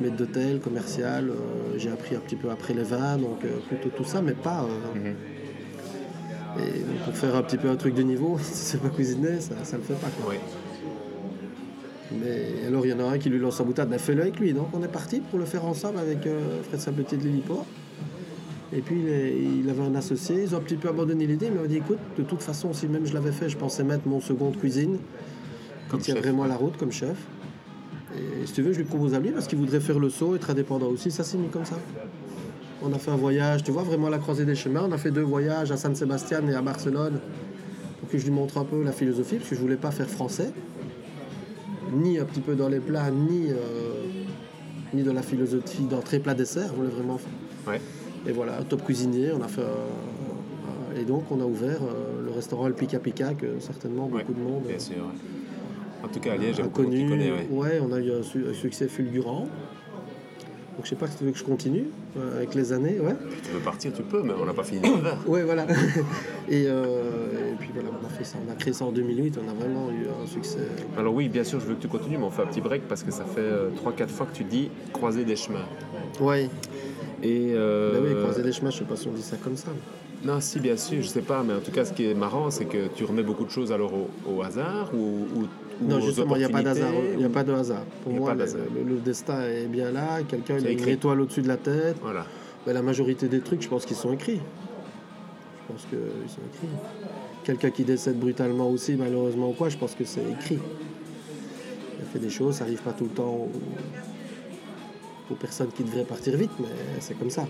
maître 0.02 0.16
d'hôtel, 0.18 0.60
commercial. 0.60 1.30
euh, 1.30 1.34
j'ai 1.78 1.90
appris 1.92 2.16
un 2.16 2.20
petit 2.20 2.36
peu 2.36 2.50
après 2.50 2.74
les 2.74 2.84
vins, 2.84 3.18
donc 3.18 3.44
euh, 3.46 3.60
plutôt 3.68 3.90
tout 3.90 4.04
ça, 4.06 4.22
mais 4.22 4.34
pas. 4.34 4.64
euh, 4.64 5.00
Mhm. 5.00 5.16
Et 6.60 6.80
donc, 6.82 6.98
pour 7.06 7.16
faire 7.18 7.36
un 7.36 7.42
petit 7.44 7.58
peu 7.58 7.70
un 7.70 7.76
truc 7.76 7.96
de 7.96 8.04
niveau, 8.04 8.38
si 8.42 8.54
c'est 8.54 8.82
pas 8.82 8.90
cuisiner, 8.90 9.40
ça, 9.40 9.56
ça 9.64 9.78
le 9.78 9.84
fait 9.84 9.94
pas. 9.96 10.08
Quoi. 10.22 10.34
Mais 12.12 12.68
alors 12.68 12.86
il 12.86 12.90
y 12.90 12.94
en 12.94 13.00
a 13.00 13.04
un 13.06 13.18
qui 13.18 13.30
lui 13.30 13.40
lance 13.40 13.60
en 13.60 13.66
boutade, 13.66 13.90
ben 13.90 13.98
fais-le 13.98 14.22
avec 14.22 14.40
lui. 14.40 14.54
Donc 14.54 14.68
on 14.74 14.84
est 14.84 14.88
parti 14.92 15.20
pour 15.20 15.40
le 15.40 15.46
faire 15.46 15.66
ensemble 15.66 15.98
avec 15.98 16.28
euh, 16.28 16.62
Fred 16.64 16.80
Sabetier 16.80 17.18
de 17.18 17.24
l'Héliport. 17.24 17.66
Et 18.76 18.82
puis 18.82 18.96
il, 19.60 19.70
avait 19.70 19.84
un 19.84 19.96
associé, 19.96 20.44
ils 20.44 20.56
ont 20.56 20.58
un 20.58 20.62
petit 20.62 20.76
peu 20.76 20.90
abandonné 20.90 21.28
l'idée, 21.28 21.50
mais 21.54 21.62
m'a 21.62 21.68
dit 21.68 21.78
écoute, 21.78 22.00
de 22.18 22.24
toute 22.24 22.42
façon, 22.42 22.74
si 22.74 22.88
même 22.88 23.06
je 23.06 23.14
l'avais 23.14 23.32
fait, 23.32 23.48
je 23.48 23.58
pensais 23.58 23.84
mettre 23.84 24.08
mon 24.08 24.20
second 24.20 24.50
de 24.50 24.58
cuisine, 24.58 24.98
qui 25.92 25.98
tient 25.98 26.16
vraiment 26.16 26.46
la 26.46 26.56
route 26.56 26.76
comme 26.78 26.92
chef. 26.92 27.18
Et 28.16 28.48
si 28.48 28.54
tu 28.54 28.62
veux, 28.64 28.74
je 28.74 28.80
lui 28.80 28.86
propose 28.86 29.14
à 29.14 29.20
lui 29.20 29.32
parce 29.32 29.48
qu'il 29.48 29.60
voudrait 29.60 29.80
faire 29.80 30.00
le 30.00 30.10
saut, 30.10 30.36
être 30.36 30.50
indépendant 30.50 30.88
aussi, 30.88 31.12
ça 31.12 31.24
s'est 31.24 31.38
mis 31.38 31.50
comme 31.50 31.66
ça. 31.66 31.78
On 32.82 32.92
a 32.94 32.98
fait 32.98 33.12
un 33.12 33.16
voyage, 33.16 33.64
tu 33.64 33.72
vois, 33.72 33.84
vraiment 33.84 34.08
à 34.08 34.10
la 34.10 34.18
croisée 34.18 34.46
des 34.46 34.56
chemins. 34.56 34.86
On 34.88 34.92
a 34.92 34.98
fait 34.98 35.12
deux 35.12 35.22
voyages 35.22 35.72
à 35.72 35.78
San 35.78 35.96
Sebastian 35.96 36.48
et 36.48 36.56
à 36.56 36.62
Barcelone 36.62 37.20
pour 38.00 38.10
que 38.10 38.18
je 38.18 38.26
lui 38.26 38.32
montre 38.32 38.58
un 38.58 38.66
peu 38.66 38.84
la 38.84 38.92
philosophie, 38.92 39.38
parce 39.38 39.50
que 39.50 39.56
je 39.56 39.62
voulais 39.62 39.78
pas 39.78 39.92
faire 39.92 40.10
français, 40.10 40.52
ni 41.94 42.20
un 42.20 42.26
petit 42.26 42.42
peu 42.42 42.56
dans 42.56 42.68
les 42.68 42.80
plats, 42.80 43.10
ni, 43.12 43.50
euh, 43.50 43.56
ni 44.94 45.04
de 45.04 45.12
la 45.12 45.22
philosophie 45.22 45.84
d'entrée 45.84 46.20
plat 46.20 46.34
dessert. 46.34 46.68
Je 46.70 46.74
voulais 46.76 46.90
vraiment. 46.90 47.20
Ouais. 47.68 47.82
Et 48.28 48.32
voilà, 48.32 48.60
un 48.60 48.64
top 48.64 48.84
cuisinier. 48.84 49.32
On 49.38 49.42
a 49.42 49.48
fait. 49.48 49.62
euh, 49.62 51.00
et 51.02 51.06
donc, 51.06 51.24
on 51.32 51.42
a 51.42 51.46
ouvert 51.46 51.80
euh, 51.82 52.22
le 52.24 52.32
restaurant 52.32 52.68
El 52.68 52.74
Pika 52.74 53.00
Pika, 53.00 53.34
que 53.34 53.60
certainement 53.60 54.06
Ouais, 54.08 54.22
beaucoup 54.22 54.34
de 54.34 54.40
monde 54.44 54.64
Bien 54.68 54.80
sûr. 54.80 54.96
ouais. 54.98 56.04
En 56.04 56.08
tout 56.10 56.20
cas, 56.20 56.34
à 56.34 56.38
Liège, 56.38 56.62
connu. 56.74 57.08
connaît. 57.10 57.32
ouais. 57.32 57.48
Ouais, 57.50 57.82
on 57.82 57.92
a 57.94 58.00
eu 58.00 58.12
un, 58.12 58.24
su- 58.24 58.46
un 58.50 58.54
succès 58.54 58.88
fulgurant. 58.88 59.48
Donc, 60.76 60.86
je 60.86 60.90
sais 60.90 60.96
pas 60.96 61.08
si 61.08 61.18
tu 61.18 61.24
veux 61.26 61.32
que 61.32 61.38
je 61.38 61.44
continue 61.44 61.86
euh, 62.18 62.38
avec 62.38 62.56
les 62.56 62.74
années. 62.74 63.00
Ouais. 63.00 63.16
Tu 63.44 63.52
veux 63.52 63.60
partir, 63.60 63.94
tu 63.94 64.02
peux, 64.02 64.24
mais 64.24 64.34
on 64.34 64.46
n'a 64.46 64.54
pas 64.54 64.64
fini 64.64 64.82
le 64.82 65.02
verre. 65.04 65.20
Ouais, 65.28 65.44
voilà. 65.44 65.68
et, 66.50 66.66
euh, 66.68 67.52
et 67.52 67.56
puis 67.60 67.70
voilà, 67.74 67.90
on 68.02 68.06
a 68.06 68.10
fait 68.10 68.24
ça. 68.24 68.38
On 68.48 68.52
a 68.52 68.56
créé 68.56 68.74
ça 68.74 68.86
en 68.86 68.92
2008. 68.92 69.38
On 69.46 69.50
a 69.50 69.54
vraiment 69.54 69.92
eu 69.92 70.08
un 70.08 70.26
succès. 70.26 70.68
Alors 70.98 71.14
oui, 71.14 71.30
bien 71.30 71.44
sûr, 71.44 71.60
je 71.60 71.66
veux 71.68 71.76
que 71.76 71.82
tu 71.82 71.88
continues, 71.88 72.18
mais 72.18 72.26
on 72.26 72.32
fait 72.32 72.42
un 72.42 72.48
petit 72.48 72.62
break 72.62 72.84
parce 72.88 73.04
que 73.04 73.12
ça 73.12 73.24
fait 73.24 73.52
3-4 73.86 74.08
fois 74.08 74.26
que 74.26 74.36
tu 74.36 74.44
dis 74.44 74.70
croiser 74.92 75.26
des 75.26 75.36
chemins. 75.36 75.66
Ouais. 76.20 76.50
Et 77.22 77.54
euh, 77.54 77.94
Ben 77.94 78.04
oui, 78.04 78.22
croiser 78.22 78.42
les 78.44 78.52
chemins, 78.52 78.72
je 78.72 78.80
sais 78.80 78.84
pas 78.84 78.96
si 78.96 79.08
on 79.08 79.14
dit 79.14 79.22
ça 79.22 79.38
comme 79.38 79.56
ça. 79.56 79.70
Non, 80.26 80.40
si, 80.40 80.60
bien 80.60 80.78
sûr, 80.78 81.02
je 81.02 81.08
sais 81.08 81.22
pas, 81.22 81.44
mais 81.44 81.54
en 81.54 81.60
tout 81.60 81.72
cas, 81.72 81.86
ce 81.86 81.94
qui 81.94 82.06
est 82.06 82.14
marrant, 82.14 82.50
c'est 82.50 82.66
que 82.66 82.88
tu 82.96 83.04
remets 83.04 83.24
beaucoup 83.24 83.46
de 83.46 83.50
choses 83.50 83.72
alors 83.72 83.94
au, 83.94 84.10
au 84.30 84.42
hasard 84.42 84.92
ou 84.96 85.46
Non, 85.88 86.00
justement, 86.02 86.36
il 86.36 86.40
n'y 86.40 86.46
a 86.46 86.50
pas 86.50 86.62
d'hasard. 86.64 86.92
Il 87.14 87.18
n'y 87.18 87.26
a 87.26 87.30
pas 87.30 87.44
de 87.44 87.52
hasard. 87.54 87.84
Pour 88.04 88.14
moi, 88.14 88.34
le, 88.34 88.84
le- 88.84 88.90
le 88.96 89.00
destin 89.00 89.42
est 89.44 89.68
bien 89.68 89.92
là. 89.92 90.22
Quelqu'un 90.28 90.58
il 90.60 90.68
a 90.68 90.70
une 90.72 90.78
étoile 90.94 91.22
au-dessus 91.22 91.42
de 91.42 91.48
la 91.48 91.58
tête. 91.58 91.98
Voilà. 92.02 92.26
Ben, 92.66 92.74
la 92.74 92.82
majorité 92.82 93.28
des 93.28 93.40
trucs, 93.42 93.62
je 93.62 93.68
pense 93.70 93.86
qu'ils 93.86 93.98
sont 93.98 94.14
écrits. 94.14 94.40
Je 95.68 95.74
pense 95.74 95.86
qu'ils 95.86 96.30
sont 96.30 96.42
écrits. 96.54 96.76
Quelqu'un 97.44 97.72
qui 97.72 97.84
décède 97.84 98.18
brutalement 98.20 98.70
aussi, 98.70 98.94
malheureusement 98.96 99.50
ou 99.50 99.54
quoi, 99.54 99.70
je 99.70 99.78
pense 99.78 99.96
que 99.96 100.06
c'est 100.06 100.22
écrit. 100.32 100.60
Il 101.98 102.02
a 102.02 102.06
fait 102.12 102.20
des 102.20 102.30
choses, 102.30 102.56
ça 102.56 102.64
n'arrive 102.64 102.82
pas 102.82 102.94
tout 102.94 103.04
le 103.06 103.10
temps 103.10 103.30
aux, 103.48 103.52
aux 105.32 105.36
personnes 105.36 105.70
qui 105.76 105.84
devraient 105.84 106.04
partir 106.06 106.38
vite, 106.38 106.52
mais 106.60 106.68
c'est 107.00 107.18
comme 107.20 107.30
ça. 107.30 107.46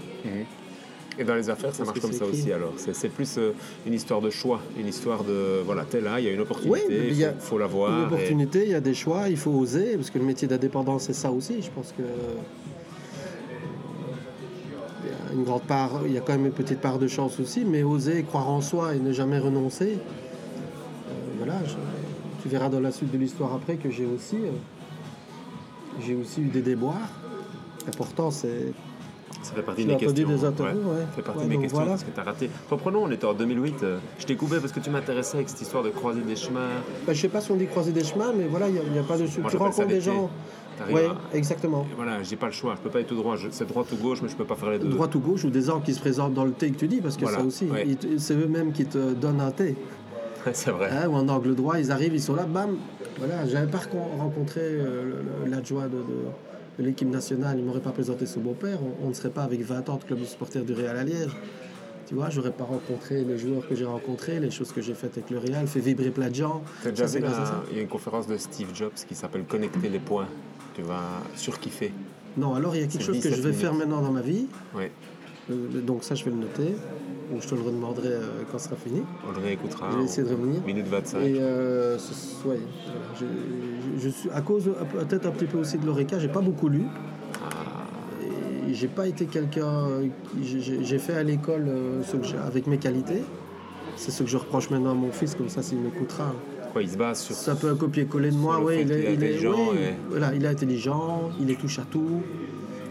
Et 1.19 1.23
dans 1.23 1.36
les 1.36 1.49
affaires, 1.49 1.73
ça 1.76 1.84
marche 1.86 1.99
comme 1.99 2.12
ça 2.13 2.26
aussi 2.26 2.52
alors. 2.52 2.73
C'est 2.78 3.10
plus 3.10 3.38
euh, 3.38 3.52
une 3.86 3.93
histoire 3.93 4.19
de 4.21 4.30
choix, 4.30 4.60
une 4.78 4.88
histoire 4.88 5.23
de 5.23 5.62
voilà, 5.65 5.84
t'es 5.86 6.02
là, 6.02 6.19
il 6.19 6.26
y 6.26 6.30
a 6.30 6.32
une 6.32 6.38
Oui, 6.39 6.43
opportunité, 6.43 7.08
il 7.12 7.23
a 7.26 7.34
faut, 7.34 7.39
faut 7.39 7.58
la 7.60 7.67
voir. 7.67 7.91
Une 7.91 8.04
et- 8.04 8.06
opportunité, 8.08 8.63
il 8.65 8.71
y 8.71 8.76
a 8.76 8.80
des 8.82 8.93
choix, 8.93 9.30
il 9.30 9.38
faut 9.38 9.52
oser, 9.52 9.95
parce 9.95 10.10
que 10.10 10.17
le 10.17 10.26
métier 10.26 10.47
d'indépendant, 10.47 10.97
c'est 10.99 11.13
ça 11.13 11.32
aussi. 11.32 11.62
Je 11.62 11.69
pense 11.69 11.93
que 11.97 12.04
il 15.04 15.10
y 15.10 15.13
a 15.13 15.34
une 15.34 15.43
grande 15.43 15.63
part, 15.63 16.02
il 16.06 16.13
y 16.13 16.17
a 16.17 16.21
quand 16.21 16.34
même 16.34 16.45
une 16.45 16.52
petite 16.52 16.80
part 16.80 16.97
de 16.99 17.08
chance 17.08 17.39
aussi, 17.39 17.65
mais 17.65 17.84
oser, 17.84 18.23
croire 18.23 18.49
en 18.49 18.62
soi 18.62 18.95
et 18.95 18.99
ne 18.99 19.12
jamais 19.12 19.39
renoncer. 19.39 19.97
euh, 19.97 21.12
voilà, 21.38 21.60
je- 21.65 21.73
tu 22.41 22.49
verras 22.49 22.69
dans 22.69 22.80
la 22.80 22.91
suite 22.91 23.12
de 23.12 23.17
l'histoire 23.17 23.54
après 23.54 23.76
que 23.76 23.89
j'ai 23.89 24.06
aussi, 24.06 24.38
euh, 24.38 24.52
j'ai 26.06 26.15
aussi 26.15 26.41
eu 26.41 26.47
des 26.47 26.62
déboires. 26.62 27.10
L'important, 27.86 28.32
c'est 28.32 28.71
Ça 29.41 29.53
fait 29.53 29.61
partie 29.61 29.85
Tu 29.85 29.95
questions. 29.97 30.27
des 30.29 30.45
interviews, 30.45 30.79
ouais. 30.81 31.01
Ça 31.01 31.07
fait 31.15 31.21
partie 31.21 31.39
Ouais, 31.39 31.45
de 31.45 31.49
mes 31.49 31.57
questions 31.59 31.77
voilà. 31.79 31.91
parce 31.91 32.03
que 32.03 32.11
tu 32.11 32.19
as 32.19 32.23
raté. 32.23 32.49
Reprenons, 32.69 33.03
on 33.03 33.11
était 33.11 33.25
en 33.25 33.33
2008. 33.33 33.83
euh, 33.83 33.97
je 34.19 34.25
t'ai 34.25 34.35
coupé 34.35 34.57
parce 34.59 34.71
que 34.71 34.79
tu 34.79 34.89
m'intéressais 34.89 35.37
avec 35.37 35.49
cette 35.49 35.61
histoire 35.61 35.83
de 35.83 35.89
croiser 35.89 36.21
des 36.21 36.35
chemins. 36.35 36.69
Bah, 37.07 37.13
je 37.13 37.19
sais 37.21 37.27
pas 37.29 37.41
si 37.41 37.51
on 37.51 37.55
dit 37.55 37.67
croiser 37.67 37.91
des 37.91 38.03
chemins, 38.03 38.31
mais 38.37 38.45
voilà, 38.45 38.67
il 38.69 38.73
n'y 38.91 38.99
a, 38.99 39.03
pas 39.03 39.17
de. 39.17 39.25
tu 39.25 39.33
j'appelle 39.33 39.51
ça 39.51 39.57
rencontres 39.57 39.87
des 39.87 40.01
gens, 40.01 40.29
Oui, 40.91 41.01
à- 41.01 41.35
exactement. 41.37 41.85
et 41.91 41.95
Voilà, 41.95 42.23
j'ai 42.23 42.35
pas 42.35 42.45
le 42.47 42.51
choix. 42.51 42.75
Je 42.77 42.81
peux 42.81 42.89
pas 42.89 42.99
être 43.01 43.07
tout 43.07 43.15
droit. 43.15 43.35
Je- 43.35 43.49
C'est 43.51 43.67
droite 43.67 43.87
ou 43.91 43.95
gauche, 43.97 44.19
mais 44.21 44.29
je 44.29 44.35
peux 44.35 44.45
pas 44.45 44.55
faire 44.55 44.69
les 44.69 44.79
deux. 44.79 44.89
Droite 44.89 45.13
ou 45.15 45.19
gauche, 45.19 45.43
ou 45.43 45.49
des 45.49 45.69
arbres 45.69 45.83
qui 45.83 45.93
se 45.93 45.99
présentent 45.99 46.33
dans 46.33 46.45
le 46.45 46.51
thé 46.51 46.69
que 46.71 46.77
tu 46.77 46.87
dis, 46.87 47.01
parce 47.01 47.15
que 47.17 47.23
Voilà, 47.23 47.39
ça 47.39 47.43
aussi, 47.45 47.65
ouais. 47.65 47.85
c'est 48.17 48.33
eux-mêmes 48.35 48.71
qui 48.71 48.85
te 48.85 49.13
donnent 49.13 49.41
un 49.41 49.51
thé. 49.51 49.75
c'est 50.53 50.71
vrai. 50.71 50.89
Hein, 50.91 51.07
ou 51.09 51.15
en 51.15 51.27
angle 51.29 51.55
droit, 51.55 51.79
ils 51.79 51.91
arrivent, 51.91 52.13
ils 52.13 52.21
sont 52.21 52.35
là, 52.35 52.43
bam. 52.43 52.77
Voilà, 53.17 53.45
j'avais 53.45 53.67
pas 53.71 53.79
rencontré 54.17 54.61
euh, 54.61 55.21
l'adjoint 55.47 55.83
de, 55.85 55.97
de- 55.97 56.01
de 56.79 56.83
l'équipe 56.83 57.09
nationale, 57.09 57.57
il 57.59 57.65
m'aurait 57.65 57.79
pas 57.81 57.91
présenté 57.91 58.25
son 58.25 58.39
beau-père, 58.41 58.79
on, 58.81 59.05
on 59.05 59.09
ne 59.09 59.13
serait 59.13 59.29
pas 59.29 59.43
avec 59.43 59.62
20 59.62 59.89
ans 59.89 59.97
de 59.97 60.03
club 60.03 60.19
de 60.19 60.25
supporters 60.25 60.63
du 60.63 60.73
Real 60.73 60.97
à 60.97 61.03
Liège. 61.03 61.31
Tu 62.07 62.15
vois, 62.15 62.29
j'aurais 62.29 62.51
pas 62.51 62.65
rencontré 62.65 63.23
les 63.23 63.38
joueurs 63.38 63.67
que 63.67 63.75
j'ai 63.75 63.86
rencontrés, 63.86 64.39
les 64.39 64.51
choses 64.51 64.71
que 64.73 64.81
j'ai 64.81 64.93
faites 64.93 65.17
avec 65.17 65.29
le 65.29 65.38
Real, 65.39 65.67
fait 65.67 65.79
vibrer 65.79 66.09
plein 66.12 66.29
de 66.29 66.36
gens. 66.36 66.62
Déjà 66.83 67.05
vu 67.05 67.19
la-. 67.19 67.63
Il 67.71 67.77
y 67.77 67.79
a 67.79 67.83
une 67.83 67.88
conférence 67.88 68.27
de 68.27 68.36
Steve 68.38 68.69
Jobs 68.73 68.91
qui 69.07 69.15
s'appelle 69.15 69.43
Connecter 69.45 69.88
les 69.89 69.99
points. 69.99 70.27
Tu 70.75 70.81
vas 70.81 71.01
surkiffer. 71.36 71.93
Non, 72.36 72.55
alors 72.55 72.75
il 72.75 72.81
y 72.81 72.83
a 72.83 72.88
quelque 72.88 73.03
chose 73.03 73.17
que 73.19 73.29
je 73.29 73.36
17 73.36 73.45
vais 73.45 73.53
faire 73.53 73.73
maintenant 73.73 74.01
dans 74.01 74.12
ma 74.12 74.21
vie, 74.21 74.47
Ouais. 74.75 74.91
euh, 75.51 75.81
donc 75.81 76.03
ça 76.03 76.15
je 76.15 76.25
vais 76.25 76.31
le 76.31 76.38
noter, 76.38 76.73
je 77.41 77.47
te 77.47 77.55
le 77.55 77.61
redemanderai 77.61 78.07
euh, 78.09 78.21
quand 78.51 78.57
ce 78.59 78.65
sera 78.65 78.75
fini. 78.75 79.01
On 79.27 79.31
le 79.31 79.39
réécoutera. 79.43 79.89
Je 79.91 79.97
vais 79.97 80.03
essayer 80.03 80.27
de 80.27 80.33
revenir. 80.33 80.61
Minute 80.65 80.87
25. 80.87 81.19
Et 81.21 81.39
euh, 81.39 81.97
ce- 81.97 82.47
ouais, 82.47 82.59
voilà, 82.85 82.99
je, 83.19 83.25
je- 83.99 84.03
je 84.03 84.09
suis 84.09 84.29
à 84.31 84.41
cause 84.41 84.67
euh, 84.67 85.03
peut-être 85.05 85.25
un 85.25 85.31
petit 85.31 85.45
peu 85.45 85.57
aussi 85.57 85.77
de 85.77 85.85
l'Oreca, 85.85 86.19
j'ai 86.19 86.27
pas 86.27 86.41
beaucoup 86.41 86.67
lu. 86.69 86.83
Et 88.69 88.73
j'ai 88.73 88.87
pas 88.87 89.07
été 89.07 89.25
quelqu'un. 89.25 89.87
j'ai- 90.41 90.97
fait 90.99 91.13
à 91.15 91.23
l'école 91.23 91.69
ce 92.05 92.15
que 92.17 92.23
j'ai- 92.23 92.37
avec 92.37 92.67
mes 92.67 92.77
qualités. 92.77 93.23
C'est 93.95 94.11
ce 94.11 94.23
que 94.23 94.29
je 94.29 94.37
reproche 94.37 94.69
maintenant 94.69 94.91
à 94.91 94.95
mon 94.95 95.11
fils, 95.11 95.35
comme 95.35 95.49
ça 95.49 95.61
s'il 95.61 95.79
m'écoutera. 95.79 96.33
Quoi, 96.71 96.81
il 96.81 96.89
se 96.89 96.97
base 96.97 97.19
sur. 97.21 97.35
C'est 97.35 97.51
un 97.51 97.55
peu 97.55 97.69
un 97.69 97.75
copier-coller 97.75 98.31
de 98.31 98.35
moi, 98.37 98.59
Il 98.73 98.91
est, 98.91 99.13
il 99.13 99.47
oui, 99.47 99.55
et- 99.77 99.93
voilà, 100.09 100.33
il 100.33 100.43
est 100.43 100.47
intelligent, 100.47 101.29
il 101.39 101.51
est 101.51 101.55
touche 101.59 101.77
à 101.77 101.83
tout, 101.83 102.21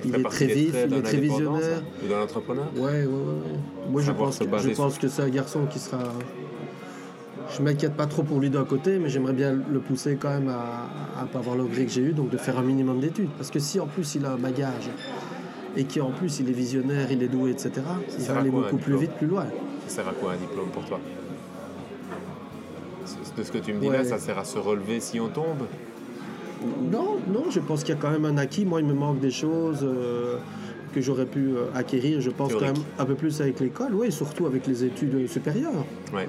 il 0.05 0.15
est 0.15 0.23
très 0.23 0.47
vif, 0.47 0.75
il 0.87 0.95
est 0.95 1.03
très 1.03 1.17
visionnaire. 1.19 1.83
Ou 2.05 2.09
d'un 2.09 2.23
entrepreneur 2.23 2.67
Ouais, 2.77 2.83
ouais, 2.83 3.07
ouais. 3.07 3.91
Moi, 3.91 4.03
je 4.03 4.13
pense, 4.13 4.39
je 4.41 4.71
pense 4.71 4.99
que 4.99 5.09
c'est 5.09 5.23
un 5.23 5.29
garçon 5.29 5.67
qui 5.67 5.79
sera. 5.79 6.03
Je 7.57 7.63
m'inquiète 7.63 7.95
pas 7.95 8.07
trop 8.07 8.23
pour 8.23 8.41
lui 8.41 8.49
d'un 8.49 8.65
côté, 8.65 8.99
mais 8.99 9.09
j'aimerais 9.11 9.35
bien 9.35 9.53
le 9.53 9.81
pousser 9.81 10.17
quand 10.19 10.31
même 10.31 10.49
à 10.49 11.23
ne 11.23 11.29
pas 11.29 11.39
avoir 11.41 11.57
le 11.57 11.65
que 11.65 11.89
j'ai 11.89 12.01
eu, 12.01 12.13
donc 12.13 12.31
de 12.31 12.39
faire 12.39 12.59
un 12.59 12.63
minimum 12.63 13.01
d'études. 13.01 13.29
Parce 13.37 13.51
que 13.51 13.59
si 13.59 13.79
en 13.79 13.87
plus 13.87 14.15
il 14.15 14.25
a 14.25 14.33
un 14.33 14.37
bagage 14.39 14.89
et 15.77 15.85
qu'en 15.85 16.11
plus 16.11 16.41
il 16.41 16.49
est 16.49 16.53
visionnaire, 16.55 17.11
il 17.11 17.23
est 17.23 17.29
doué, 17.29 17.51
etc., 17.51 17.73
il 18.19 18.25
va 18.25 18.39
aller 18.39 18.51
beaucoup 18.51 18.79
plus 18.79 18.97
vite, 18.97 19.13
plus 19.13 19.27
loin. 19.27 19.47
Ça 19.87 19.97
sert 19.97 20.09
à 20.09 20.13
quoi 20.13 20.33
un 20.33 20.37
diplôme 20.37 20.69
pour 20.69 20.85
toi? 20.85 20.99
De 23.37 23.43
ce 23.43 23.51
que 23.53 23.59
tu 23.59 23.73
me 23.73 23.81
dis 23.81 23.89
Ouais. 23.89 23.99
là, 23.99 24.05
ça 24.05 24.19
sert 24.19 24.39
à 24.39 24.45
se 24.45 24.59
relever 24.59 25.01
si 25.01 25.19
on 25.19 25.29
tombe? 25.29 25.67
Non, 26.91 27.19
non, 27.29 27.51
je 27.51 27.61
pense 27.61 27.85
qu'il 27.85 27.95
y 27.95 27.99
a 27.99 28.01
quand 28.01 28.11
même 28.11 28.25
un 28.25 28.37
acquis. 28.39 28.65
Moi, 28.65 28.81
il 28.81 28.87
me 28.87 28.95
manque 28.95 29.21
des 29.21 29.31
choses 29.31 29.81
euh, 29.83 30.37
que 30.95 31.01
j'aurais 31.01 31.27
pu 31.27 31.55
euh, 31.57 31.67
acquérir, 31.75 32.21
je 32.21 32.31
pense 32.31 32.49
Théorique. 32.49 32.69
quand 32.69 32.75
même 32.75 32.85
un 32.99 33.05
peu 33.05 33.15
plus 33.15 33.41
avec 33.41 33.61
l'école, 33.61 33.95
oui, 33.95 34.13
surtout 34.13 34.47
avec 34.47 34.67
les 34.67 34.85
études 34.85 35.29
supérieures. 35.29 35.87
Ouais. 36.13 36.27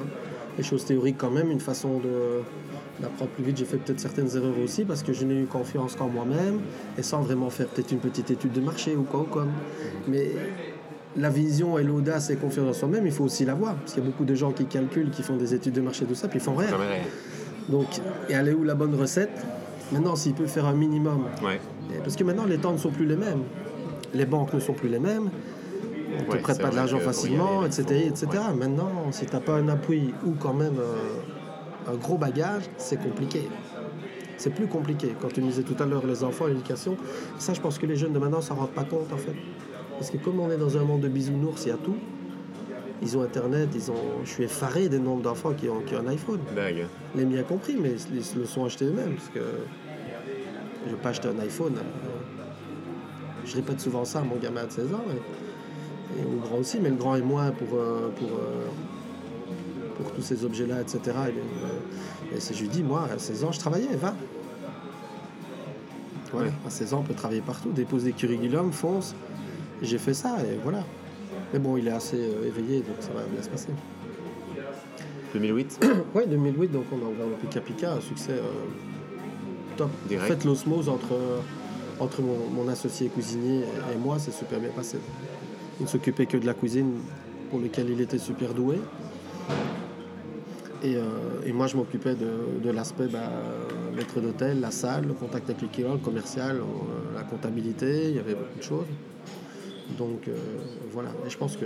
les 0.57 0.63
choses 0.63 0.85
théoriques 0.85 1.17
quand 1.17 1.31
même, 1.31 1.51
une 1.51 1.59
façon 1.59 1.99
de 1.99 2.41
d'apprendre 2.99 3.31
plus 3.31 3.43
vite. 3.43 3.57
J'ai 3.57 3.65
fait 3.65 3.77
peut-être 3.77 3.99
certaines 3.99 4.35
erreurs 4.35 4.53
aussi 4.63 4.85
parce 4.85 5.01
que 5.03 5.13
je 5.13 5.25
n'ai 5.25 5.41
eu 5.41 5.45
confiance 5.45 5.95
qu'en 5.95 6.07
moi-même 6.07 6.59
et 6.97 7.01
sans 7.01 7.21
vraiment 7.21 7.49
faire 7.49 7.67
peut-être 7.67 7.91
une 7.91 7.99
petite 7.99 8.29
étude 8.29 8.51
de 8.51 8.61
marché 8.61 8.95
ou 8.95 9.03
quoi 9.03 9.21
ou 9.21 9.23
comme. 9.23 9.51
Mais 10.07 10.31
la 11.17 11.29
vision 11.29 11.77
et 11.77 11.83
l'audace 11.83 12.29
et 12.29 12.35
confiance 12.35 12.67
en 12.69 12.73
soi-même, 12.73 13.05
il 13.05 13.11
faut 13.11 13.23
aussi 13.23 13.45
l'avoir 13.45 13.75
parce 13.75 13.93
qu'il 13.93 14.03
y 14.03 14.05
a 14.05 14.09
beaucoup 14.09 14.25
de 14.25 14.35
gens 14.35 14.51
qui 14.51 14.65
calculent, 14.65 15.09
qui 15.09 15.23
font 15.23 15.37
des 15.37 15.53
études 15.53 15.73
de 15.73 15.81
marché 15.81 16.05
tout 16.05 16.15
ça, 16.15 16.27
puis 16.27 16.39
ils 16.39 16.43
font 16.43 16.55
rien. 16.55 16.69
Donc, 17.69 17.87
et 18.29 18.33
elle 18.33 18.49
est 18.49 18.53
où 18.53 18.63
la 18.63 18.75
bonne 18.75 18.95
recette 18.95 19.31
Maintenant, 19.93 20.15
s'il 20.15 20.33
peut 20.33 20.47
faire 20.47 20.65
un 20.65 20.73
minimum, 20.73 21.23
Ouais. 21.43 21.59
parce 22.03 22.15
que 22.15 22.23
maintenant 22.23 22.45
les 22.45 22.57
temps 22.57 22.71
ne 22.73 22.77
sont 22.77 22.89
plus 22.91 23.05
les 23.05 23.15
mêmes, 23.15 23.43
les 24.13 24.25
banques 24.25 24.53
ne 24.53 24.59
sont 24.59 24.73
plus 24.73 24.89
les 24.89 24.99
mêmes. 24.99 25.29
On 26.15 26.23
ne 26.25 26.29
Ouais, 26.29 26.37
te 26.37 26.43
prête 26.43 26.61
pas 26.61 26.69
de 26.69 26.75
l'argent 26.75 26.99
facilement, 26.99 27.61
aller, 27.61 27.67
etc. 27.79 28.05
etc. 28.07 28.27
Maintenant, 28.55 28.91
si 29.11 29.25
tu 29.25 29.33
n'as 29.33 29.39
pas 29.39 29.53
un 29.55 29.67
appui 29.67 30.13
ou 30.25 30.33
quand 30.39 30.53
même 30.53 30.75
euh, 30.79 31.91
un 31.91 31.95
gros 31.95 32.17
bagage, 32.17 32.63
c'est 32.77 33.01
compliqué. 33.01 33.49
C'est 34.37 34.51
plus 34.51 34.67
compliqué. 34.67 35.15
Quand 35.21 35.29
tu 35.33 35.41
me 35.41 35.47
disais 35.47 35.63
tout 35.63 35.81
à 35.81 35.85
l'heure 35.85 36.05
les 36.05 36.23
enfants, 36.23 36.45
l'éducation, 36.47 36.97
ça 37.39 37.53
je 37.53 37.61
pense 37.61 37.79
que 37.79 37.85
les 37.87 37.95
jeunes 37.95 38.13
de 38.13 38.19
maintenant 38.19 38.37
ne 38.37 38.43
s'en 38.43 38.55
rendent 38.55 38.71
pas 38.71 38.83
compte 38.83 39.11
en 39.11 39.17
fait. 39.17 39.33
Parce 39.97 40.11
que 40.11 40.17
comme 40.17 40.39
on 40.39 40.51
est 40.51 40.57
dans 40.57 40.77
un 40.77 40.83
monde 40.83 41.01
de 41.01 41.07
bisounours, 41.07 41.65
il 41.65 41.69
y 41.69 41.71
a 41.71 41.77
tout. 41.77 41.95
Ils 43.01 43.17
ont 43.17 43.21
Internet, 43.23 43.69
ils 43.75 43.89
ont... 43.91 43.95
je 44.23 44.29
suis 44.29 44.43
effaré 44.43 44.87
des 44.89 44.99
nombres 44.99 45.21
d'enfants 45.23 45.53
qui 45.53 45.67
ont, 45.67 45.81
qui 45.85 45.95
ont 45.95 45.99
un 45.99 46.07
iPhone. 46.07 46.39
Dingue. 46.55 46.85
Les 47.15 47.25
miens 47.25 47.43
compris, 47.43 47.75
mais 47.79 47.95
ils 48.13 48.23
se 48.23 48.37
le 48.37 48.45
sont 48.45 48.65
achetés 48.65 48.85
eux-mêmes. 48.85 49.15
Parce 49.15 49.29
que 49.29 49.39
je 50.85 50.89
ne 50.91 50.95
vais 50.95 51.01
pas 51.01 51.09
acheter 51.09 51.27
un 51.27 51.39
iPhone. 51.39 51.75
Je 53.45 53.55
répète 53.55 53.79
souvent 53.79 54.05
ça 54.05 54.19
à 54.19 54.23
mon 54.23 54.35
gamin 54.37 54.65
de 54.65 54.71
16 54.71 54.93
ans. 54.93 55.03
Et, 55.09 56.21
et 56.21 56.25
au 56.25 56.39
grand 56.39 56.57
aussi, 56.57 56.79
mais 56.79 56.89
le 56.89 56.95
grand 56.95 57.15
est 57.15 57.21
moins 57.21 57.51
pour, 57.51 57.77
euh, 57.77 58.09
pour, 58.17 58.27
euh, 58.29 58.67
pour 59.97 60.11
tous 60.13 60.21
ces 60.21 60.45
objets-là, 60.45 60.81
etc. 60.81 60.99
Et, 61.05 61.11
euh, 61.31 62.35
et 62.35 62.39
c'est- 62.39 62.53
je 62.53 62.61
lui 62.61 62.69
dis, 62.69 62.83
moi, 62.83 63.07
à 63.13 63.17
16 63.19 63.43
ans, 63.43 63.51
je 63.51 63.59
travaillais, 63.59 63.95
va. 63.95 64.13
Voilà, 66.31 66.47
Ouais. 66.49 66.53
à 66.65 66.69
16 66.69 66.93
ans, 66.93 66.99
on 67.01 67.03
peut 67.03 67.13
travailler 67.13 67.41
partout, 67.41 67.69
dépose 67.71 68.03
des 68.05 68.13
curriculums, 68.13 68.71
fonce. 68.71 69.13
Et 69.81 69.85
J'ai 69.85 69.97
fait 69.97 70.13
ça, 70.13 70.37
et 70.41 70.57
voilà. 70.63 70.83
Mais 71.51 71.59
bon, 71.59 71.77
il 71.77 71.87
est 71.87 71.91
assez 71.91 72.17
éveillé, 72.45 72.79
donc 72.79 72.95
ça 73.01 73.09
va 73.13 73.21
bien 73.31 73.41
se 73.41 73.49
passer. 73.49 73.69
2008 75.33 75.79
Oui, 76.15 76.23
2008, 76.27 76.71
donc 76.71 76.85
on 76.91 76.95
a 77.05 77.09
ouvert 77.09 77.27
le 77.27 77.35
Pika 77.35 77.59
Pika, 77.59 77.93
un 77.93 78.01
succès 78.01 78.33
euh, 78.33 78.41
top. 79.75 79.89
Direct. 80.07 80.23
En 80.31 80.35
fait, 80.35 80.43
l'osmose 80.45 80.89
entre, 80.89 81.15
entre 81.99 82.21
mon, 82.21 82.47
mon 82.49 82.67
associé 82.69 83.07
cuisinier 83.09 83.61
et 83.93 83.97
moi, 83.97 84.17
c'est 84.19 84.31
super 84.31 84.59
bien 84.59 84.69
passé. 84.69 84.97
Il 85.79 85.83
ne 85.83 85.89
s'occupait 85.89 86.25
que 86.25 86.37
de 86.37 86.45
la 86.45 86.53
cuisine, 86.53 86.91
pour 87.49 87.59
laquelle 87.59 87.89
il 87.89 88.01
était 88.01 88.17
super 88.19 88.53
doué. 88.53 88.79
Et, 90.83 90.95
euh, 90.97 91.01
et 91.45 91.53
moi, 91.53 91.67
je 91.67 91.77
m'occupais 91.77 92.13
de, 92.13 92.61
de 92.61 92.69
l'aspect 92.69 93.07
bah, 93.07 93.29
maître 93.95 94.19
d'hôtel, 94.19 94.59
la 94.59 94.71
salle, 94.71 95.05
le 95.07 95.13
contact 95.13 95.49
avec 95.49 95.61
les 95.61 95.67
clients, 95.69 95.93
le 95.93 95.99
commercial, 95.99 96.57
euh, 96.57 97.15
la 97.15 97.23
comptabilité, 97.23 98.09
il 98.09 98.15
y 98.15 98.19
avait 98.19 98.33
beaucoup 98.35 98.57
de 98.57 98.63
choses. 98.63 98.85
Donc 99.97 100.27
euh, 100.27 100.35
voilà, 100.91 101.09
et 101.25 101.29
je 101.29 101.37
pense 101.37 101.55
que 101.55 101.65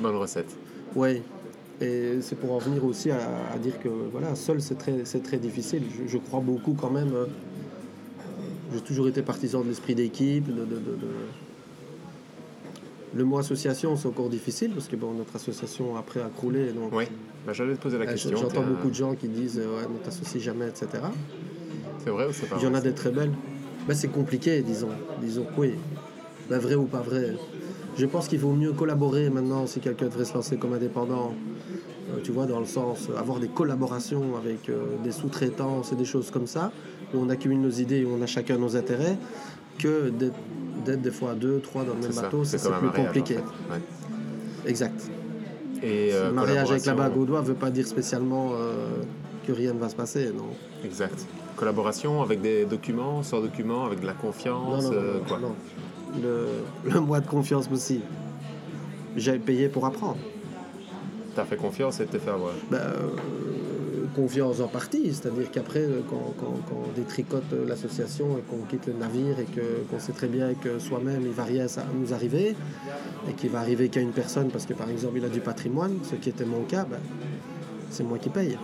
Bonne 0.00 0.16
recette. 0.16 0.54
oui, 0.94 1.22
et 1.82 2.20
c'est 2.22 2.36
pour 2.36 2.52
en 2.52 2.58
venir 2.58 2.84
aussi 2.84 3.10
à, 3.10 3.18
à 3.52 3.58
dire 3.58 3.78
que 3.80 3.88
voilà, 4.10 4.34
seul 4.34 4.60
c'est 4.60 4.76
très, 4.78 5.04
c'est 5.04 5.22
très 5.22 5.38
difficile. 5.38 5.82
Je, 5.96 6.10
je 6.10 6.18
crois 6.18 6.40
beaucoup 6.40 6.74
quand 6.74 6.90
même. 6.90 7.12
euh, 7.14 7.26
j'ai 8.72 8.80
toujours 8.80 9.08
été 9.08 9.20
partisan 9.22 9.60
de 9.62 9.68
l'esprit 9.68 9.94
d'équipe. 9.94 10.46
De, 10.46 10.52
de- 10.52 10.64
de- 10.64 10.96
de- 10.96 11.28
Le 13.14 13.24
mot 13.24 13.38
association, 13.38 13.96
c'est 13.96 14.08
encore 14.08 14.30
difficile 14.30 14.70
parce 14.72 14.88
que 14.88 14.96
bon, 14.96 15.12
notre 15.12 15.36
association 15.36 15.96
après 15.96 16.20
a 16.20 16.30
croulé. 16.34 16.72
Donc, 16.72 16.90
Oui. 16.94 17.04
Bah, 17.46 17.52
J'allais 17.52 17.74
te 17.74 17.82
poser 17.82 17.98
la 17.98 18.04
euh, 18.04 18.12
question. 18.12 18.36
j'entends 18.36 18.62
beaucoup 18.62 18.88
de 18.88 18.94
gens 18.94 19.14
qui 19.14 19.28
disent 19.28 19.58
euh, 19.58 19.76
ouais, 19.76 19.82
ne 19.92 19.98
t'associe 20.02 20.42
jamais, 20.42 20.68
etc. 20.68 20.86
C'est 22.04 22.10
vrai 22.10 22.26
ou 22.28 22.32
c'est 22.32 22.46
pas 22.48 22.56
Il 22.58 22.64
y 22.64 22.66
en 22.66 22.74
a 22.74 22.80
des 22.80 22.92
très 22.94 23.10
belles. 23.10 23.32
Ben, 23.86 23.94
c'est 23.94 24.08
compliqué, 24.08 24.62
disons. 24.62 24.88
Disons 25.20 25.46
oui. 25.58 25.74
Ben, 26.48 26.58
vrai 26.58 26.76
ou 26.76 26.84
pas 26.84 27.00
vrai. 27.02 27.34
Je 27.98 28.06
pense 28.06 28.26
qu'il 28.28 28.38
vaut 28.38 28.52
mieux 28.54 28.72
collaborer 28.72 29.28
maintenant 29.28 29.66
si 29.66 29.80
quelqu'un 29.80 30.06
devrait 30.06 30.24
se 30.24 30.32
lancer 30.34 30.56
comme 30.56 30.72
indépendant. 30.72 31.34
Euh, 32.12 32.20
tu 32.22 32.32
vois, 32.32 32.46
dans 32.46 32.60
le 32.60 32.66
sens, 32.66 33.08
euh, 33.10 33.18
avoir 33.18 33.38
des 33.38 33.48
collaborations 33.48 34.36
avec 34.36 34.68
euh, 34.68 34.96
des 35.04 35.12
sous-traitants 35.12 35.82
et 35.90 35.94
des 35.94 36.04
choses 36.04 36.30
comme 36.30 36.46
ça, 36.46 36.72
où 37.14 37.18
on 37.18 37.28
accumule 37.28 37.60
nos 37.60 37.70
idées, 37.70 38.04
où 38.04 38.10
on 38.18 38.22
a 38.22 38.26
chacun 38.26 38.58
nos 38.58 38.76
intérêts, 38.76 39.16
que 39.78 40.10
d'être 40.10 41.02
des 41.02 41.10
fois 41.10 41.34
deux, 41.34 41.60
trois 41.60 41.84
dans 41.84 41.94
le 41.94 42.00
même 42.00 42.14
bateau, 42.14 42.44
C'est 42.44 42.60
plus 42.60 42.70
mariage, 42.70 42.94
compliqué. 42.94 43.36
en 43.36 43.38
fait. 43.38 43.74
Ouais. 43.74 43.80
Exact. 44.66 45.10
Et 45.82 46.10
euh, 46.12 46.28
le 46.28 46.34
mariage 46.34 46.70
avec 46.70 46.86
la 46.86 46.94
bague 46.94 47.16
au 47.16 47.24
doigt 47.24 47.40
ne 47.40 47.46
veut 47.46 47.54
pas 47.54 47.70
dire 47.70 47.86
spécialement 47.86 48.52
euh, 48.52 49.02
que 49.46 49.52
rien 49.52 49.72
ne 49.74 49.80
va 49.80 49.88
se 49.88 49.96
passer, 49.96 50.30
non. 50.36 50.50
Exact. 50.84 51.26
Collaboration 51.56 52.22
avec 52.22 52.40
des 52.40 52.64
documents, 52.64 53.22
sans 53.22 53.40
documents, 53.40 53.84
avec 53.86 54.00
de 54.00 54.06
la 54.06 54.12
confiance, 54.12 54.84
non, 54.84 54.90
non, 54.90 54.96
euh, 54.96 55.18
non, 55.18 55.24
quoi. 55.26 55.38
le 56.92 57.00
mois 57.00 57.20
de 57.20 57.26
confiance 57.26 57.66
possible. 57.66 58.04
J'ai 59.16 59.38
payé 59.38 59.68
pour 59.68 59.84
apprendre. 59.86 60.18
T'as 61.34 61.44
fait 61.44 61.56
confiance 61.56 62.00
et 62.00 62.06
te 62.06 62.18
fait 62.18 62.30
avoir. 62.30 62.52
Ben, 62.70 62.76
euh, 62.78 63.08
confiance 64.14 64.60
en 64.60 64.68
partie, 64.68 65.14
c'est-à-dire 65.14 65.50
qu'après, 65.50 65.80
euh, 65.80 66.00
quand, 66.10 66.34
quand- 66.38 66.58
quand 66.68 66.82
on 66.88 66.92
détricote 66.94 67.44
euh, 67.54 67.66
l'association 67.66 68.36
et 68.36 68.42
qu'on 68.42 68.62
quitte 68.68 68.86
le 68.86 68.92
navire 68.92 69.38
et 69.40 69.46
qu'on 69.46 69.98
sait 69.98 70.12
très 70.12 70.26
bien 70.26 70.52
que 70.54 70.78
soi-même, 70.78 71.22
il 71.24 71.32
va 71.32 71.44
rien 71.44 71.66
ça- 71.68 71.86
nous 71.98 72.12
arriver 72.12 72.54
et 73.28 73.32
qu'il 73.32 73.48
va 73.50 73.60
arriver 73.60 73.88
qu'à 73.88 74.00
une 74.00 74.10
personne 74.12 74.48
parce 74.50 74.66
que 74.66 74.74
par 74.74 74.90
exemple 74.90 75.14
il 75.16 75.24
a 75.24 75.28
du 75.30 75.40
patrimoine, 75.40 75.94
ce 76.02 76.16
qui 76.16 76.28
était 76.28 76.44
mon 76.44 76.62
cas, 76.64 76.84
ben, 76.84 76.98
c'est 77.90 78.04
moi 78.04 78.18
qui 78.18 78.28
paye. 78.28 78.58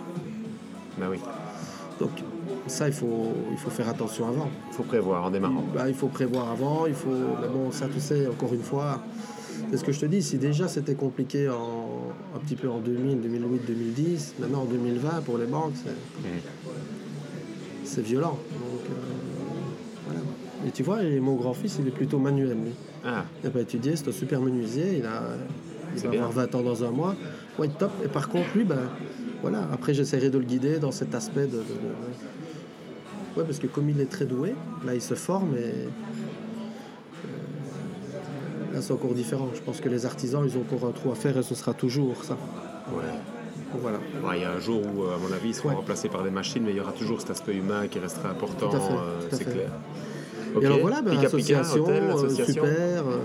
Bah 0.99 1.07
oui. 1.09 1.17
Donc 1.99 2.11
ça, 2.67 2.87
il 2.87 2.93
faut, 2.93 3.33
il 3.51 3.57
faut 3.57 3.71
faire 3.71 3.89
attention 3.89 4.27
avant. 4.27 4.49
Il 4.69 4.75
faut 4.75 4.83
prévoir 4.83 5.25
en 5.25 5.31
démarrant. 5.31 5.63
Bah, 5.73 5.85
il 5.87 5.95
faut 5.95 6.07
prévoir 6.07 6.49
avant, 6.51 6.85
il 6.85 6.93
faut. 6.93 7.09
Bon, 7.51 7.71
ça, 7.71 7.87
tu 7.91 7.99
sais, 7.99 8.27
encore 8.27 8.53
une 8.53 8.61
fois, 8.61 9.01
c'est 9.71 9.77
ce 9.77 9.83
que 9.83 9.91
je 9.91 9.99
te 9.99 10.05
dis. 10.05 10.21
Si 10.21 10.37
déjà 10.37 10.67
c'était 10.67 10.95
compliqué 10.95 11.49
en, 11.49 12.11
un 12.35 12.39
petit 12.39 12.55
peu 12.55 12.69
en 12.69 12.79
2000, 12.79 13.21
2008, 13.21 13.61
2010, 13.67 14.33
maintenant 14.39 14.61
en 14.61 14.65
2020, 14.65 15.21
pour 15.25 15.37
les 15.37 15.45
banques, 15.45 15.73
c'est, 17.83 18.01
violent. 18.01 18.37
Donc, 18.51 18.81
euh, 18.89 18.93
Voilà. 20.05 20.19
Et 20.67 20.71
tu 20.71 20.83
vois, 20.83 21.03
et 21.03 21.19
mon 21.19 21.35
grand-fils, 21.35 21.77
il 21.79 21.87
est 21.87 21.91
plutôt 21.91 22.19
manuel, 22.19 22.57
lui. 22.63 22.71
Ah, 23.05 23.25
Il 23.41 23.45
n'a 23.47 23.51
pas 23.51 23.61
étudié, 23.61 23.95
c'est 23.95 24.07
un 24.09 24.11
super 24.11 24.41
menuisier, 24.41 24.97
il, 24.99 25.05
a, 25.05 25.21
il 25.95 26.01
va 26.01 26.09
bien. 26.09 26.19
avoir 26.25 26.47
20 26.47 26.55
ans 26.55 26.61
dans 26.61 26.83
un 26.83 26.91
mois. 26.91 27.15
Ouais, 27.57 27.69
top. 27.69 27.91
Et 28.03 28.07
par 28.07 28.29
contre, 28.29 28.47
lui, 28.55 28.63
ben, 28.65 28.89
voilà, 29.41 29.67
après 29.71 29.93
j'essaierai 29.93 30.29
de 30.29 30.37
le 30.37 30.43
guider 30.45 30.79
dans 30.79 30.91
cet 30.91 31.15
aspect 31.15 31.45
de... 31.47 31.51
de- 31.51 31.57
de- 31.57 33.37
Ouais, 33.37 33.43
parce 33.45 33.59
que 33.59 33.67
comme 33.67 33.89
il 33.89 34.01
est 34.01 34.09
très 34.09 34.25
doué, 34.25 34.53
là 34.85 34.95
il 34.95 35.01
se 35.01 35.13
forme 35.13 35.55
et... 35.55 35.87
c'est 38.81 38.93
encore 38.93 39.13
différent. 39.13 39.49
Je 39.53 39.61
pense 39.61 39.79
que 39.81 39.89
les 39.89 40.05
artisans, 40.05 40.43
ils 40.45 40.57
ont 40.57 40.61
encore 40.61 40.87
un 40.89 40.91
trou 40.91 41.11
à 41.11 41.15
faire 41.15 41.37
et 41.37 41.43
ce 41.43 41.55
sera 41.55 41.73
toujours 41.73 42.23
ça. 42.23 42.37
ouais. 42.93 43.03
Voilà. 43.81 43.99
Ouais, 44.27 44.37
Il 44.37 44.41
y 44.41 44.45
a 44.45 44.51
un 44.53 44.59
jour 44.59 44.81
où, 44.81 45.03
euh, 45.03 45.13
à 45.13 45.17
mon 45.19 45.31
avis, 45.31 45.49
ils 45.49 45.53
seront 45.53 45.69
Ouais. 45.69 45.75
remplacés 45.75 46.09
par 46.09 46.23
des 46.23 46.31
machines, 46.31 46.63
mais 46.65 46.71
il 46.71 46.77
y 46.77 46.79
aura 46.79 46.91
toujours 46.91 47.21
cet 47.21 47.29
aspect 47.29 47.53
humain 47.53 47.87
qui 47.87 47.99
restera 47.99 48.29
important, 48.31 48.71
euh, 48.73 49.19
c'est 49.31 49.43
clair. 49.43 49.69
Et 50.59 50.65
alors 50.65 50.79
voilà, 50.79 51.03
ben, 51.03 51.11
Pika 51.11 51.27
Pika, 51.29 51.59
association, 51.59 51.83
hôtel, 51.83 52.03
euh, 52.03 52.13
association. 52.15 52.63
super. 52.65 53.03
euh, 53.07 53.17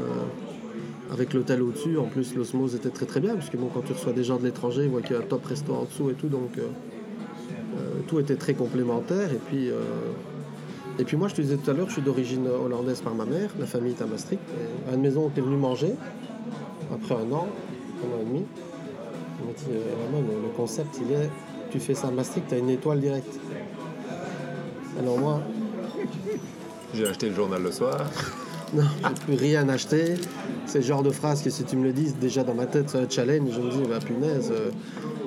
avec 1.10 1.32
l'hôtel 1.32 1.62
au-dessus, 1.62 1.96
en 1.96 2.04
plus 2.04 2.34
l'osmose 2.34 2.74
était 2.74 2.90
très 2.90 3.06
très 3.06 3.20
bien, 3.20 3.34
parce 3.36 3.48
que 3.48 3.56
bon, 3.56 3.70
quand 3.72 3.80
tu 3.86 3.94
reçois 3.94 4.12
des 4.12 4.22
gens 4.24 4.36
de 4.36 4.44
l'étranger, 4.44 4.82
ils 4.84 4.90
voient 4.90 5.00
qu'il 5.00 5.16
y 5.16 5.18
a 5.18 5.22
un 5.22 5.26
top 5.26 5.46
resto 5.46 5.72
en 5.72 5.84
dessous 5.84 6.10
et 6.10 6.14
tout, 6.14 6.28
donc 6.28 6.58
euh, 6.58 6.62
tout 8.06 8.20
était 8.20 8.36
très 8.36 8.52
complémentaire. 8.52 9.32
Et 9.32 9.40
puis, 9.48 9.70
et 10.98 11.04
puis 11.04 11.16
moi, 11.16 11.28
je 11.28 11.34
te 11.34 11.42
disais 11.42 11.56
tout 11.56 11.70
à 11.70 11.74
l'heure, 11.74 11.88
je 11.88 11.94
suis 11.94 12.02
d'origine 12.02 12.46
hollandaise 12.46 13.00
par 13.00 13.14
ma 13.14 13.24
mère, 13.24 13.50
la 13.58 13.66
famille 13.66 13.92
est 13.92 14.02
à 14.02 14.06
Maastricht. 14.06 14.42
À 14.90 14.94
une 14.94 15.00
maison, 15.00 15.30
on 15.32 15.38
est 15.38 15.42
venu 15.42 15.56
manger, 15.56 15.94
après 16.92 17.14
un 17.14 17.32
an, 17.32 17.48
un 18.02 18.16
an 18.16 18.20
et 18.20 18.24
demi. 18.24 18.44
On 19.42 19.46
m'a 19.46 19.52
dit, 19.52 19.64
euh, 19.72 20.04
Ramon, 20.04 20.22
le 20.42 20.48
concept, 20.56 21.00
il 21.04 21.12
est, 21.12 21.30
tu 21.70 21.80
fais 21.80 21.94
ça 21.94 22.08
à 22.08 22.10
Maastricht, 22.10 22.48
tu 22.48 22.54
as 22.54 22.58
une 22.58 22.70
étoile 22.70 23.00
directe. 23.00 23.40
Alors 24.98 25.18
moi, 25.18 25.40
J'ai 26.94 27.06
acheté 27.08 27.28
le 27.28 27.34
journal 27.34 27.60
le 27.60 27.72
soir. 27.72 27.98
Non, 28.74 28.82
je 29.02 29.26
peux 29.32 29.38
rien 29.40 29.68
acheter. 29.68 30.14
C'est 30.66 30.78
le 30.78 30.84
genre 30.84 31.02
de 31.02 31.10
phrase 31.10 31.42
que 31.42 31.50
si 31.50 31.64
tu 31.64 31.76
me 31.76 31.84
le 31.84 31.92
dis, 31.92 32.12
déjà 32.20 32.42
dans 32.44 32.54
ma 32.54 32.66
tête, 32.66 32.88
c'est 32.90 32.98
un 32.98 33.08
challenge. 33.08 33.50
Je 33.54 33.60
me 33.60 33.70
dis, 33.70 33.88
bah 33.88 33.98
punaise. 34.04 34.50
euh. 34.52 34.70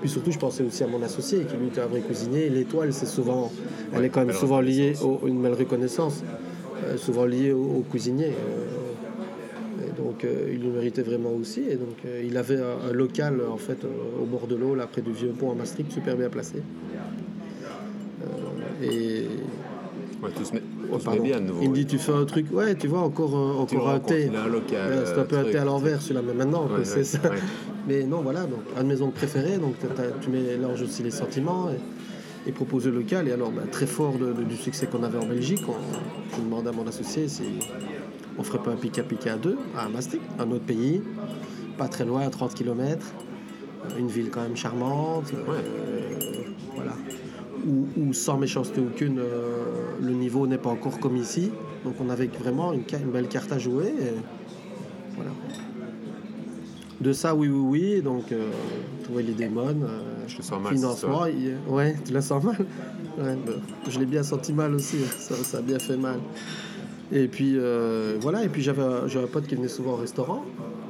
Puis 0.01 0.09
surtout, 0.09 0.31
je 0.31 0.37
pensais 0.37 0.63
aussi 0.63 0.83
à 0.83 0.87
mon 0.87 1.01
associé, 1.01 1.39
qui 1.45 1.55
lui 1.57 1.67
était 1.67 1.81
un 1.81 1.87
vrai 1.87 2.01
cuisinier. 2.01 2.49
L'étoile, 2.49 2.93
c'est 2.93 3.05
souvent, 3.07 3.51
elle 3.93 4.05
est 4.05 4.09
quand 4.09 4.25
même 4.25 4.35
souvent 4.35 4.59
liée 4.59 4.93
au, 5.03 5.27
une 5.27 5.41
belle 5.41 5.53
reconnaissance, 5.53 6.23
euh, 6.85 6.97
souvent 6.97 7.25
liée 7.25 7.51
au, 7.51 7.63
au 7.79 7.85
cuisinier. 7.89 8.27
euh. 8.31 9.87
et 9.87 9.91
donc, 10.01 10.23
euh, 10.23 10.49
il 10.53 10.61
le 10.61 10.69
méritait 10.71 11.01
vraiment 11.01 11.31
aussi. 11.31 11.61
Et 11.61 11.75
donc, 11.75 11.97
il 12.23 12.37
avait 12.37 12.57
un, 12.57 12.89
un 12.89 12.93
local 12.93 13.41
en 13.51 13.57
fait 13.57 13.79
au 14.21 14.25
bord 14.25 14.47
de 14.47 14.55
l'eau, 14.55 14.75
là 14.75 14.85
près 14.87 15.01
du 15.01 15.11
vieux 15.11 15.29
pont 15.29 15.51
à 15.51 15.55
Maastricht, 15.55 15.91
super 15.91 16.15
bien 16.15 16.29
placé. 16.29 16.61
Et 18.83 19.25
Ouais, 20.21 20.31
tout 20.35 20.43
se 20.45 20.53
met, 20.53 20.63
oh, 20.91 20.95
tout 20.95 20.99
se 21.01 21.05
met 21.09 21.15
pardon. 21.17 21.23
bien 21.23 21.39
de 21.39 21.45
nouveau. 21.47 21.59
il 21.61 21.69
me 21.69 21.73
ouais. 21.75 21.79
dit, 21.79 21.85
tu 21.87 21.97
fais 21.97 22.11
un 22.13 22.25
truc, 22.25 22.45
ouais, 22.51 22.75
tu 22.75 22.87
vois, 22.87 22.99
encore, 23.01 23.35
un- 23.35 23.65
Tu 23.65 23.75
le 23.75 23.81
encore 23.81 23.93
un 23.93 23.99
thé. 23.99 24.29
un. 24.29 24.31
Ouais, 24.89 25.05
c'est 25.05 25.19
un 25.19 25.23
peu 25.23 25.37
un 25.37 25.43
thé 25.43 25.57
à 25.57 25.65
l'envers 25.65 26.01
celui-là, 26.01 26.21
mais 26.25 26.33
maintenant, 26.33 26.63
Ouais, 26.65 26.83
c'est 26.83 26.97
ouais, 26.97 27.03
ça. 27.03 27.19
ouais. 27.29 27.37
Mais 27.87 28.03
non, 28.03 28.21
voilà, 28.21 28.41
donc 28.41 28.59
une 28.79 28.87
maison 28.87 29.09
préférée, 29.11 29.57
donc 29.57 29.75
t'as- 29.79 29.87
t'as- 29.87 30.11
tu 30.21 30.29
mélanges 30.29 30.81
aussi 30.81 31.03
les 31.03 31.11
sentiments 31.11 31.69
et, 31.69 32.49
et 32.49 32.51
propose 32.51 32.85
le 32.85 32.91
local. 32.91 33.27
Et 33.27 33.31
alors, 33.31 33.51
bah, 33.51 33.61
très 33.71 33.87
fort 33.87 34.17
de- 34.17 34.33
de- 34.33 34.43
du 34.43 34.55
succès 34.55 34.87
qu'on 34.87 35.03
avait 35.03 35.17
en 35.17 35.25
Belgique, 35.25 35.61
on, 35.67 35.73
je 36.35 36.41
demandais 36.41 36.69
à 36.69 36.73
mon 36.73 36.85
associé 36.87 37.27
si 37.27 37.43
on 38.37 38.43
ferait 38.43 38.59
pas 38.59 38.71
un 38.71 38.75
pica-pica 38.75 39.33
à 39.33 39.37
deux, 39.37 39.57
à 39.77 39.87
Maastricht, 39.89 40.21
un 40.39 40.51
autre 40.51 40.65
pays, 40.65 41.01
pas 41.77 41.87
très 41.87 42.05
loin, 42.05 42.21
à 42.21 42.29
30 42.29 42.53
km, 42.53 43.05
une 43.97 44.07
ville 44.09 44.29
quand 44.29 44.41
même 44.41 44.57
charmante, 44.57 45.31
euh, 45.33 45.61
voilà. 46.75 46.91
Où, 47.67 47.85
où, 47.97 48.13
sans 48.13 48.37
méchanceté 48.37 48.79
aucune, 48.79 49.19
euh, 49.19 49.63
le 50.01 50.11
niveau 50.13 50.47
n'est 50.47 50.57
pas 50.57 50.69
encore 50.69 50.99
comme 50.99 51.17
ici. 51.17 51.51
Donc 51.83 51.95
on 51.99 52.09
avait 52.09 52.27
vraiment 52.27 52.71
une, 52.73 52.83
belle 53.11 53.27
carte 53.27 53.51
à 53.51 53.57
jouer. 53.59 53.87
et 53.87 54.13
voilà. 55.15 55.31
De 57.01 57.13
ça, 57.13 57.35
oui, 57.35 57.47
oui, 57.49 57.59
oui. 57.95 58.01
Donc, 58.01 58.31
euh, 58.31 58.49
trouver 59.03 59.23
l'idée 59.23 59.47
bonne. 59.49 59.83
euh, 59.83 59.99
Je 60.27 60.37
le 60.37 60.43
sens 60.43 60.61
mal, 60.61 60.73
Financement, 60.75 61.25
il- 61.25 61.57
ouais, 61.67 61.95
tu 62.05 62.13
la 62.13 62.21
sens 62.21 62.43
mal. 62.43 62.55
Ouais, 63.17 63.35
bah, 63.47 63.53
je 63.89 63.97
l'ai 63.99 64.05
bien 64.05 64.21
senti 64.21 64.53
mal 64.53 64.75
aussi. 64.75 64.97
Ça, 65.17 65.33
ça 65.35 65.57
a 65.57 65.61
bien 65.61 65.79
fait 65.79 65.97
mal. 65.97 66.19
Et 67.11 67.27
puis 67.27 67.57
voilà. 68.21 68.43
Et 68.43 68.49
puis 68.49 68.61
j'avais 68.61 68.83
un- 68.83 69.27
pote 69.31 69.47
qui 69.47 69.55
venait 69.55 69.67
souvent 69.67 69.93
au 69.93 69.95
restaurant. 69.95 70.43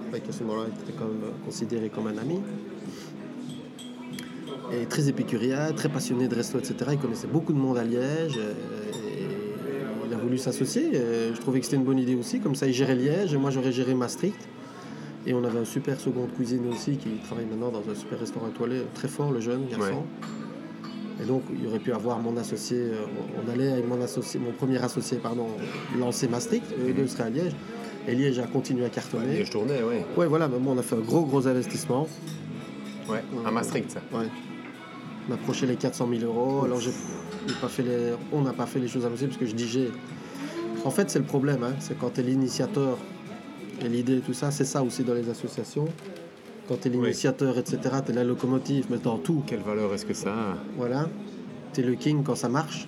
Avec 0.10 0.28
à 0.28 0.32
ce 0.34 0.44
moment-là, 0.44 0.68
était 0.84 0.92
quand 0.98 1.06
même 1.06 1.32
considéré 1.46 1.90
comme 1.90 2.08
un 2.08 2.18
ami. 2.18 2.40
Et 4.74 4.86
très 4.86 5.08
épicurien, 5.08 5.72
très 5.74 5.90
passionné 5.90 6.28
de 6.28 6.36
resto, 6.36 6.58
etc. 6.60 6.76
Il 6.94 6.98
connaissait 6.98 7.28
beaucoup 7.28 7.54
de 7.54 7.58
monde 7.58 7.78
à 7.78 7.84
Liège. 7.84 8.38
euh, 8.38 8.54
Et 8.94 9.26
il 10.08 10.14
a 10.14 10.18
voulu 10.18 10.38
s'associer. 10.38 10.94
et 10.96 11.34
Je 11.34 11.40
trouvais 11.40 11.60
que 11.60 11.66
c'était 11.66 11.78
une 11.78 11.84
bonne 11.86 12.00
idée 12.00 12.16
aussi. 12.16 12.40
Comme 12.40 12.56
ça, 12.56 12.68
il 12.68 12.74
gérait 12.74 12.96
Liège 12.96 13.34
et 13.34 13.38
moi, 13.38 13.50
j'aurais 13.52 13.72
géré 13.72 13.94
Maastricht. 13.96 14.38
Et 15.26 15.34
on 15.34 15.44
avait 15.44 15.60
un 15.60 15.66
super 15.66 16.00
second 16.00 16.26
de 16.26 16.32
cuisine 16.32 16.68
aussi 16.72 16.96
qui 16.98 17.10
travaille 17.26 17.46
maintenant 17.46 17.70
dans 17.70 17.90
un 17.90 17.96
super 17.96 18.18
restaurant 18.20 18.48
étoilé, 18.48 18.82
très 18.94 19.08
fort, 19.10 19.32
le 19.32 19.40
jeune 19.42 19.68
garçon. 19.68 20.04
Et 21.22 21.26
donc, 21.26 21.44
il 21.60 21.68
aurait 21.68 21.80
pu 21.80 21.92
avoir 21.92 22.20
mon 22.20 22.38
associé. 22.38 22.78
euh, 22.78 23.06
On 23.46 23.52
allait 23.52 23.72
avec 23.72 23.88
mon 23.88 24.00
associé, 24.02 24.40
mon 24.40 24.52
premier 24.52 24.78
associé, 24.84 25.18
pardon, 25.18 25.48
lancer 26.00 26.28
Maastricht. 26.28 26.64
Eux 26.88 26.94
deux 26.94 27.08
seraient 27.08 27.24
à 27.26 27.30
Liège. 27.30 27.54
Et 28.08 28.16
Liège 28.16 28.40
a 28.40 28.48
continué 28.48 28.86
à 28.86 28.90
cartonner. 28.90 29.40
Et 29.40 29.46
je 29.46 29.52
tournais, 29.52 29.82
ouais. 29.84 30.06
Ouais, 30.16 30.28
voilà, 30.28 30.48
mais 30.48 30.60
bon, 30.60 30.74
on 30.76 30.78
a 30.78 30.82
fait 30.84 30.96
un 30.96 31.00
gros, 31.00 31.24
gros 31.26 31.46
investissement. 31.48 32.08
Ouais, 33.10 33.24
à 33.46 33.52
Maastricht, 33.52 33.92
ça. 33.92 34.02
Ouais. 34.18 34.28
Approché 35.32 35.66
les 35.66 35.76
400 35.76 36.08
000 36.20 36.24
euros. 36.24 36.64
Alors, 36.64 36.80
j'ai 36.80 36.92
pas 37.62 37.68
fait 37.68 37.84
les, 37.84 38.14
on 38.32 38.42
n'a 38.42 38.54
pas 38.54 38.66
fait 38.66 38.80
les 38.80 38.88
choses 38.88 39.06
impossibles 39.06 39.30
parce 39.30 39.40
que 39.40 39.46
je 39.46 39.56
dis 39.56 39.68
j'ai. 39.68 39.92
En 40.86 40.92
fait, 40.92 41.10
c'est 41.10 41.20
le 41.20 41.26
problème, 41.26 41.64
hein, 41.64 41.74
c'est 41.80 41.98
quand 41.98 42.12
tu 42.12 42.22
es 42.22 42.24
l'initiateur 42.24 42.98
et 43.84 43.90
l'idée, 43.90 44.20
tout 44.20 44.34
ça, 44.34 44.52
c'est 44.52 44.66
ça 44.66 44.82
aussi 44.84 45.04
dans 45.04 45.14
les 45.14 45.30
associations. 45.30 45.86
Quand 46.68 46.82
tu 46.82 46.88
es 46.88 46.92
l'initiateur, 46.92 47.58
etc., 47.58 47.78
tu 48.06 48.12
es 48.12 48.16
la 48.16 48.24
locomotive, 48.24 48.88
mais 48.90 48.98
dans 48.98 49.18
tout. 49.18 49.44
Quelle 49.46 49.62
valeur 49.62 49.94
est-ce 49.94 50.06
que 50.06 50.14
ça 50.14 50.32
a? 50.32 50.58
Voilà. 50.78 51.10
Tu 51.74 51.82
es 51.82 51.84
le 51.84 51.96
king 51.96 52.24
quand 52.24 52.36
ça 52.36 52.50
marche. 52.50 52.88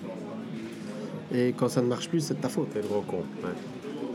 Et 1.32 1.54
quand 1.56 1.68
ça 1.68 1.80
ne 1.80 1.86
marche 1.86 2.08
plus, 2.08 2.20
c'est 2.20 2.34
de 2.34 2.40
ta 2.40 2.48
faute. 2.48 2.70
T'es 2.70 2.82
le 2.82 2.88
gros 2.88 3.02
con. 3.02 3.18
Ouais. 3.18 3.50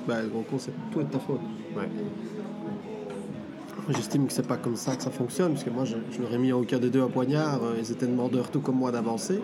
Bah, 0.07 0.21
le 0.21 0.27
gros 0.27 0.41
con, 0.41 0.57
c'est 0.59 0.73
tout 0.91 0.99
est 0.99 1.05
de 1.05 1.11
ta 1.11 1.19
faute. 1.19 1.39
Ouais. 1.75 1.89
J'estime 3.89 4.25
que 4.27 4.33
c'est 4.33 4.47
pas 4.47 4.57
comme 4.57 4.75
ça 4.75 4.95
que 4.95 5.03
ça 5.03 5.11
fonctionne, 5.11 5.51
parce 5.51 5.63
que 5.63 5.69
moi, 5.69 5.85
je, 5.85 5.95
je 6.11 6.21
leur 6.21 6.33
ai 6.33 6.37
mis 6.39 6.51
à 6.51 6.57
aucun 6.57 6.79
des 6.79 6.89
deux 6.89 7.01
un 7.03 7.07
poignard. 7.07 7.63
euh, 7.63 7.75
Ils 7.79 7.91
étaient 7.91 8.07
demandeurs 8.07 8.49
tout 8.49 8.59
comme 8.61 8.77
moi 8.77 8.91
d'avancer. 8.91 9.39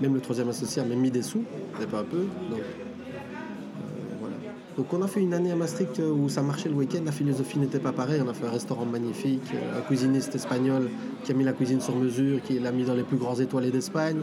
Même 0.00 0.12
le 0.14 0.20
troisième 0.20 0.48
associé 0.50 0.82
a 0.82 0.84
même 0.84 0.98
mis 1.00 1.10
des 1.10 1.22
sous, 1.22 1.42
mais 1.80 1.86
pas 1.86 2.00
un 2.00 2.04
peu. 2.04 2.18
Donc, 2.50 2.58
euh, 2.60 4.14
voilà. 4.20 4.36
Donc 4.76 4.92
on 4.92 5.00
a 5.00 5.06
fait 5.08 5.20
une 5.20 5.32
année 5.32 5.50
à 5.52 5.56
Maastricht 5.56 5.98
euh, 6.00 6.10
où 6.12 6.28
ça 6.28 6.42
marchait 6.42 6.68
le 6.68 6.74
week-end. 6.74 7.00
La 7.06 7.12
philosophie 7.12 7.58
n'était 7.58 7.78
pas 7.78 7.92
pareille. 7.92 8.20
On 8.22 8.28
a 8.28 8.34
fait 8.34 8.46
un 8.46 8.50
restaurant 8.50 8.84
magnifique, 8.84 9.40
un 9.74 9.80
cuisiniste 9.80 10.34
espagnol 10.34 10.90
qui 11.24 11.32
a 11.32 11.34
mis 11.34 11.44
la 11.44 11.54
cuisine 11.54 11.80
sur 11.80 11.96
mesure, 11.96 12.42
qui 12.42 12.58
l'a 12.58 12.72
mis 12.72 12.84
dans 12.84 12.94
les 12.94 13.04
plus 13.04 13.16
grands 13.16 13.36
étoilés 13.40 13.70
d'Espagne. 13.70 14.18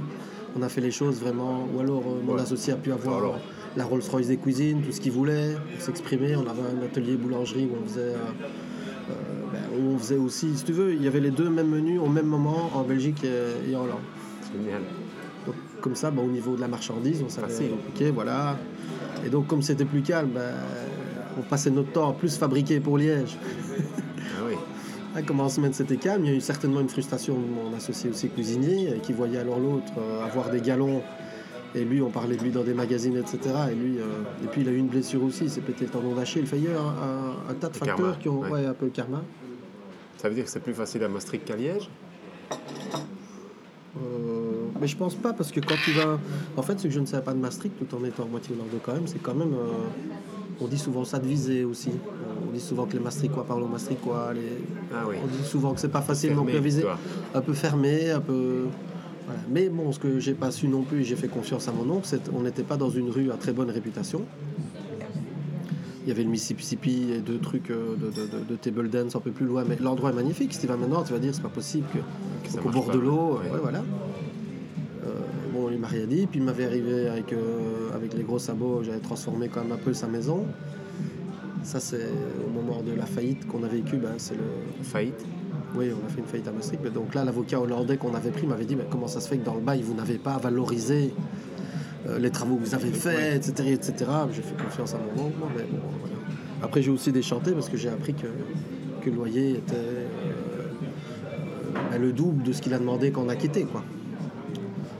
On 0.55 0.61
a 0.61 0.69
fait 0.69 0.81
les 0.81 0.91
choses 0.91 1.19
vraiment. 1.19 1.67
Ou 1.75 1.79
alors 1.79 2.03
mon 2.23 2.35
Ouais. 2.35 2.41
associé 2.41 2.73
a 2.73 2.75
pu 2.75 2.91
avoir 2.91 3.17
Alors. 3.17 3.39
la 3.75 3.83
Rolls-Royce 3.85 4.27
des 4.27 4.37
cuisines, 4.37 4.81
tout 4.83 4.91
ce 4.91 5.01
qu'il 5.01 5.11
voulait, 5.11 5.53
pour 5.73 5.81
s'exprimer. 5.81 6.35
On 6.35 6.41
avait 6.41 6.61
un 6.79 6.85
atelier 6.85 7.15
boulangerie 7.15 7.65
où 7.65 7.77
on 7.83 7.87
faisait. 7.89 8.13
Euh, 9.09 9.13
ben, 9.51 9.61
on 9.77 9.97
faisait 9.97 10.17
aussi, 10.17 10.55
si 10.57 10.63
tu 10.63 10.71
veux, 10.71 10.93
il 10.93 11.03
y 11.03 11.07
avait 11.07 11.19
les 11.19 11.31
deux 11.31 11.49
mêmes 11.49 11.69
menus 11.69 11.99
au 11.99 12.09
même 12.09 12.25
moment 12.25 12.71
en 12.73 12.83
Belgique 12.83 13.23
et, 13.23 13.75
en 13.75 13.83
Hollande. 13.83 13.99
Génial. 14.51 14.81
Donc, 15.45 15.55
comme 15.81 15.95
ça, 15.95 16.11
ben, 16.11 16.23
au 16.23 16.29
niveau 16.29 16.55
de 16.55 16.61
la 16.61 16.67
marchandise, 16.67 17.23
on 17.25 17.29
savait 17.29 17.71
ok, 17.71 18.03
voilà. 18.13 18.57
Et 19.25 19.29
donc, 19.29 19.47
comme 19.47 19.61
c'était 19.61 19.85
plus 19.85 20.01
calme, 20.01 20.29
ben, 20.33 20.53
on 21.37 21.41
passait 21.41 21.71
notre 21.71 21.91
temps 21.91 22.09
à 22.09 22.13
plus 22.13 22.37
fabriquer 22.37 22.79
pour 22.79 22.97
Liège. 22.97 23.37
Ah 24.19 24.43
oui. 24.47 24.55
Ah, 25.15 25.21
Comme 25.21 25.41
en 25.41 25.49
semaine 25.49 25.73
c'était 25.73 25.97
calme, 25.97 26.25
il 26.25 26.31
y 26.31 26.33
a 26.33 26.37
eu 26.37 26.41
certainement 26.41 26.81
une 26.81 26.89
frustration 26.89 27.35
de 27.35 27.45
mon 27.45 27.77
associé 27.77 28.09
aussi 28.09 28.29
cuisinier, 28.29 28.89
euh, 28.89 28.97
qui 28.97 29.13
voyait 29.13 29.37
alors 29.37 29.59
l'autre 29.59 29.93
euh, 29.99 30.25
avoir 30.25 30.49
des 30.49 30.59
galons. 30.59 31.03
Et 31.75 31.83
lui, 31.83 32.01
on 32.01 32.09
parlait 32.09 32.35
de 32.35 32.43
lui 32.43 32.51
dans 32.51 32.63
des 32.63 32.73
magazines, 32.73 33.17
etc. 33.17 33.39
Et 33.71 33.75
lui, 33.75 33.97
euh, 33.97 34.03
et 34.43 34.47
puis 34.47 34.61
il 34.61 34.67
a 34.69 34.71
eu 34.71 34.77
une 34.77 34.87
blessure 34.87 35.23
aussi, 35.23 35.45
il 35.45 35.49
s'est 35.49 35.61
pété 35.61 35.85
le 35.85 35.91
tendon 35.91 36.13
d'Achille. 36.13 36.45
Il 36.53 36.63
y 36.63 36.67
a 36.67 36.71
un, 36.79 37.53
tas 37.55 37.69
de 37.69 37.73
Le 37.73 37.79
facteurs 37.79 37.97
karma, 37.97 38.15
qui 38.21 38.29
ont, 38.29 38.39
ouais. 38.41 38.49
ouais, 38.51 38.65
un 38.65 38.73
peu 38.73 38.85
le 38.85 38.91
karma. 38.91 39.23
Ça 40.17 40.29
veut 40.29 40.35
dire 40.35 40.43
que 40.45 40.49
c'est 40.49 40.59
plus 40.61 40.73
facile 40.73 41.03
à 41.03 41.09
Maastricht 41.09 41.43
qu'à 41.45 41.55
Liège? 41.55 41.89
Euh, 43.95 44.67
mais 44.79 44.87
je 44.87 44.97
pense 44.97 45.15
pas 45.15 45.33
parce 45.33 45.51
que 45.51 45.59
quand 45.59 45.75
tu 45.83 45.91
vas. 45.91 46.19
En 46.57 46.61
fait, 46.61 46.79
ce 46.79 46.83
que 46.87 46.89
je 46.93 46.99
ne 46.99 47.05
savais 47.05 47.23
pas 47.23 47.33
de 47.33 47.39
Maastricht, 47.39 47.75
tout 47.77 47.95
en 47.95 48.03
étant 48.03 48.25
moitié 48.25 48.55
hollandais 48.55 48.79
quand 48.83 48.93
même, 48.93 49.07
c'est 49.07 49.21
quand 49.21 49.35
même. 49.35 49.53
euh, 49.53 50.61
On 50.61 50.67
dit 50.67 50.79
souvent 50.79 51.03
ça 51.05 51.19
de 51.19 51.27
viser 51.27 51.63
aussi. 51.63 51.89
Euh, 51.89 52.47
On 52.47 52.51
dit 52.51 52.59
souvent 52.59 52.85
que 52.85 52.93
les 52.93 52.99
Maastrichtois 52.99 53.45
parlent 53.45 53.63
aux 53.63 53.67
Maastrichtois. 53.67 54.33
Les... 54.33 54.41
Ah 54.93 55.03
oui. 55.07 55.15
On 55.23 55.27
dit 55.27 55.43
souvent 55.47 55.73
que 55.73 55.79
c'est 55.79 55.89
pas 55.91 56.01
facile 56.01 56.33
non 56.33 56.43
plus 56.45 56.57
à 56.57 56.59
viser. 56.61 56.83
Un 57.33 57.41
peu 57.41 57.53
fermé, 57.53 58.11
un 58.11 58.21
peu. 58.21 58.65
Voilà. 59.25 59.39
Mais 59.49 59.69
bon, 59.69 59.91
ce 59.91 59.99
que 59.99 60.19
j'ai 60.19 60.33
pas 60.33 60.51
su 60.51 60.67
non 60.67 60.81
plus, 60.83 61.01
et 61.01 61.03
j'ai 61.03 61.15
fait 61.15 61.27
confiance 61.27 61.67
à 61.67 61.71
mon 61.71 61.89
oncle, 61.89 62.05
c'est 62.05 62.29
qu'on 62.29 62.41
n'était 62.41 62.63
pas 62.63 62.77
dans 62.77 62.89
une 62.89 63.09
rue 63.09 63.31
à 63.31 63.35
très 63.35 63.53
bonne 63.53 63.69
réputation. 63.69 64.21
Il 66.05 66.09
y 66.09 66.11
avait 66.11 66.23
le 66.23 66.29
Mississippi 66.29 67.11
et 67.15 67.19
deux 67.19 67.37
trucs 67.39 67.71
euh, 67.71 67.95
de, 67.95 68.07
de- 68.07 68.27
de- 68.27 68.43
de 68.49 68.55
table 68.57 68.89
dance 68.89 69.15
un 69.15 69.21
peu 69.21 69.31
plus 69.31 69.45
loin. 69.45 69.63
Mais 69.67 69.77
l'endroit 69.79 70.09
est 70.09 70.13
magnifique. 70.15 70.53
Si 70.53 70.59
tu 70.59 70.67
vas 70.67 70.75
maintenant, 70.75 71.01
tu 71.03 71.13
vas 71.13 71.19
dire 71.19 71.33
c'est 71.33 71.41
pas 71.41 71.47
possible 71.47 71.87
que, 71.93 71.99
Que 72.45 72.53
ça 72.53 72.59
au 72.65 72.69
bord 72.69 72.89
de 72.91 72.99
l'eau. 72.99 73.39
ouais. 73.41 73.49
ouais, 73.51 73.59
voilà. 73.61 73.79
Euh, 75.05 75.09
bon, 75.53 75.69
il 75.71 75.79
m'a 75.79 75.87
rien 75.87 76.05
dit. 76.05 76.27
Puis 76.27 76.41
il 76.41 76.45
m'avait 76.45 76.65
arrivé 76.65 77.07
avec, 77.07 77.31
euh, 77.31 77.95
avec 77.95 78.13
les 78.15 78.23
gros 78.23 78.39
sabots, 78.39 78.83
j'avais 78.83 78.99
transformé 78.99 79.47
quand 79.47 79.61
même 79.63 79.71
un 79.71 79.77
peu 79.77 79.93
sa 79.93 80.07
maison. 80.07 80.45
Ça, 81.63 81.79
c'est 81.79 82.09
au 82.45 82.49
moment 82.49 82.81
de 82.81 82.91
la 82.93 83.05
faillite 83.05 83.47
qu'on 83.47 83.63
a 83.63 83.69
vécu. 83.69 83.95
Ben, 83.95 84.15
c'est 84.17 84.33
le... 84.35 84.41
Faillite 84.83 85.25
Oui, 85.75 85.89
on 85.91 86.05
a 86.05 86.09
fait 86.09 86.19
une 86.19 86.25
faillite 86.27 86.47
à 86.47 86.51
Maastricht. 86.51 86.81
Mais 86.83 86.89
donc 86.91 87.13
là, 87.15 87.23
l'avocat 87.23 87.59
hollandais 87.59 87.97
qu'on 87.97 88.13
avait 88.13 88.29
pris 88.31 88.45
m'avait 88.45 88.65
dit 88.65 88.75
mais 88.75 88.85
comment 88.89 89.07
ça 89.07 89.19
se 89.19 89.27
fait 89.27 89.37
que 89.37 89.45
dans 89.45 89.55
le 89.55 89.61
bail, 89.61 89.81
vous 89.81 89.93
n'avez 89.95 90.17
pas 90.19 90.37
valorisé 90.37 91.13
euh, 92.07 92.19
les 92.19 92.29
travaux 92.29 92.55
que 92.57 92.63
vous 92.65 92.75
avez 92.75 92.91
faits, 92.91 93.47
etc. 93.47 93.71
etc. 93.71 93.93
J'ai 94.33 94.41
fait 94.41 94.61
confiance 94.61 94.93
à 94.93 94.97
mon 94.97 95.25
oncle. 95.25 95.35
Mais 95.55 95.63
bon, 95.63 95.79
voilà. 95.99 96.15
Après, 96.61 96.81
j'ai 96.81 96.91
aussi 96.91 97.11
déchanté 97.11 97.51
parce 97.53 97.69
que 97.69 97.77
j'ai 97.77 97.89
appris 97.89 98.13
que, 98.13 98.27
que 99.01 99.09
le 99.09 99.15
loyer 99.15 99.51
était 99.51 99.73
euh, 99.75 100.07
euh, 101.93 101.97
le 101.97 102.11
double 102.13 102.43
de 102.43 102.53
ce 102.53 102.61
qu'il 102.61 102.73
a 102.73 102.79
demandé 102.79 103.11
quand 103.11 103.23
on 103.25 103.29
a 103.29 103.35
quitté. 103.35 103.63
Quoi. 103.63 103.83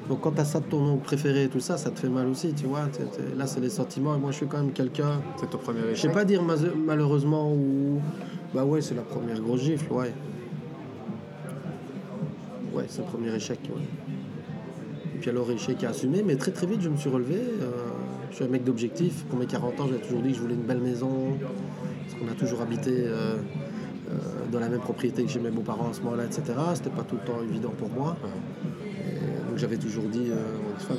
Donc 0.10 0.22
quand 0.22 0.32
t'as 0.32 0.44
ça 0.44 0.60
de 0.60 0.66
ton 0.66 0.84
oncle 0.86 1.04
préféré 1.04 1.44
et 1.46 1.48
tout 1.50 1.60
ça, 1.62 1.78
ça 1.78 1.90
te 1.92 2.00
fait 2.00 2.10
mal 2.10 2.28
aussi, 2.28 2.54
tu 2.54 2.66
vois. 2.66 2.88
T'es- 2.92 3.04
t'es- 3.04 3.36
Là, 3.38 3.48
c'est 3.48 3.60
les 3.62 3.70
sentiments. 3.70 4.16
Et 4.16 4.20
moi, 4.20 4.32
je 4.32 4.38
suis 4.38 4.48
quand 4.48 4.58
même 4.58 4.72
quelqu'un... 4.74 5.22
C'est 5.38 5.50
ton 5.50 5.58
premier 5.60 5.80
Je 5.82 5.92
échec 5.92 6.10
sais 6.10 6.14
pas 6.14 6.26
dire 6.26 6.42
ma- 6.44 6.56
malheureusement 6.86 7.52
ou... 7.54 8.02
Bah 8.54 8.66
ouais, 8.66 8.82
c'est 8.82 8.96
la 8.96 9.02
première 9.04 9.40
grosse 9.40 9.62
gifle, 9.62 9.92
ouais. 9.94 10.12
C'est 12.88 13.02
le 13.02 13.08
premier 13.08 13.34
échec. 13.34 13.60
Et 15.16 15.20
puis 15.20 15.30
alors, 15.30 15.50
échec 15.52 15.84
à 15.84 15.90
assumer, 15.90 16.24
mais 16.24 16.36
très 16.36 16.52
très 16.52 16.68
vite, 16.68 16.82
je 16.82 16.90
me 16.90 16.98
suis 16.98 17.10
relevé. 17.10 17.36
euh, 17.36 17.72
je 18.30 18.38
suis 18.38 18.46
un 18.46 18.48
mec 18.48 18.64
d'objectif. 18.64 19.26
Pour 19.26 19.38
mes 19.38 19.46
40 19.46 19.80
ans, 19.80 19.88
j'avais 19.88 20.02
toujours 20.02 20.22
dit 20.22 20.30
que 20.30 20.36
je 20.36 20.42
voulais 20.42 20.56
une 20.56 20.64
belle 20.64 20.82
maison. 20.82 21.38
Parce 21.40 22.20
qu'on 22.20 22.28
a 22.28 22.36
toujours 22.36 22.62
habité 22.62 22.92
euh, 22.92 23.36
euh, 24.10 24.16
dans 24.52 24.60
la 24.60 24.70
même 24.70 24.80
propriété 24.80 25.24
que 25.24 25.30
chez 25.30 25.40
mes 25.40 25.52
beaux-parents 25.52 25.90
à 25.90 25.94
ce 25.94 26.02
moment-là, 26.02 26.26
etc. 26.26 26.44
C'était 26.74 26.90
pas 26.90 27.04
tout 27.04 27.16
le 27.16 27.26
temps 27.26 27.42
évident 27.44 27.74
pour 27.78 27.90
moi. 27.90 28.18
Donc 29.50 29.58
j'avais 29.58 29.78
toujours 29.78 30.06
dit 30.06 30.32
à 30.32 30.80
femme, 30.80 30.98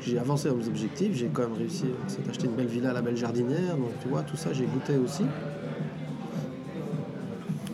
j'ai 0.00 0.18
avancé 0.18 0.48
dans 0.48 0.56
mes 0.56 0.66
objectifs, 0.66 1.14
j'ai 1.14 1.28
quand 1.28 1.42
même 1.42 1.56
réussi 1.56 1.84
à 2.26 2.30
acheter 2.30 2.46
une 2.46 2.54
belle 2.54 2.66
villa 2.66 2.90
à 2.90 2.92
la 2.92 3.02
belle 3.02 3.16
jardinière, 3.16 3.76
donc 3.76 3.90
tu 4.02 4.08
vois, 4.08 4.22
tout 4.22 4.36
ça 4.36 4.52
j'ai 4.52 4.64
goûté 4.64 4.96
aussi. 4.96 5.22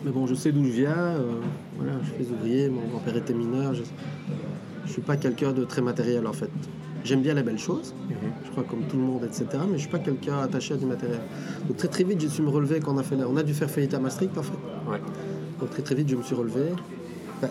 Mais 0.06 0.12
bon, 0.12 0.26
je 0.26 0.34
sais 0.34 0.52
d'où 0.52 0.64
je 0.64 0.70
viens, 0.70 0.96
euh, 0.96 1.40
voilà, 1.76 1.94
je 2.04 2.24
suis 2.24 2.32
ouvrier, 2.32 2.68
mon 2.68 2.82
grand-père 2.86 3.16
était 3.16 3.34
mineur, 3.34 3.74
je, 3.74 3.82
je 4.86 4.92
suis 4.92 5.02
pas 5.02 5.16
quelqu'un 5.16 5.52
de 5.52 5.64
très 5.64 5.82
matériel 5.82 6.26
en 6.28 6.32
fait. 6.32 6.48
J'aime 7.04 7.22
bien 7.22 7.34
les 7.34 7.42
belles 7.42 7.58
choses, 7.58 7.92
je 8.44 8.50
crois 8.52 8.62
comme 8.62 8.82
tout 8.88 8.96
le 8.96 9.02
monde, 9.02 9.24
etc. 9.24 9.46
Mais 9.68 9.74
je 9.74 9.82
suis 9.82 9.90
pas 9.90 9.98
quelqu'un 9.98 10.38
attaché 10.38 10.74
à 10.74 10.76
du 10.76 10.86
matériel. 10.86 11.18
Donc 11.66 11.76
très 11.76 11.88
très 11.88 12.04
vite, 12.04 12.20
j'ai 12.20 12.28
su 12.28 12.42
me 12.42 12.50
relever 12.50 12.78
quand 12.78 12.94
on 12.94 12.98
a 12.98 13.02
fait, 13.02 13.16
la- 13.16 13.28
on 13.28 13.36
a 13.36 13.42
dû 13.42 13.52
faire 13.52 13.68
faillite 13.68 13.94
à 13.94 13.98
Maastricht 13.98 14.36
en 14.38 14.42
fait. 14.42 14.52
Ouais. 14.88 14.98
Donc 15.58 15.70
très 15.70 15.82
très 15.82 15.94
vite, 15.96 16.08
je 16.08 16.14
me 16.16 16.22
suis 16.22 16.34
relevé. 16.36 16.62
Ben, 17.42 17.48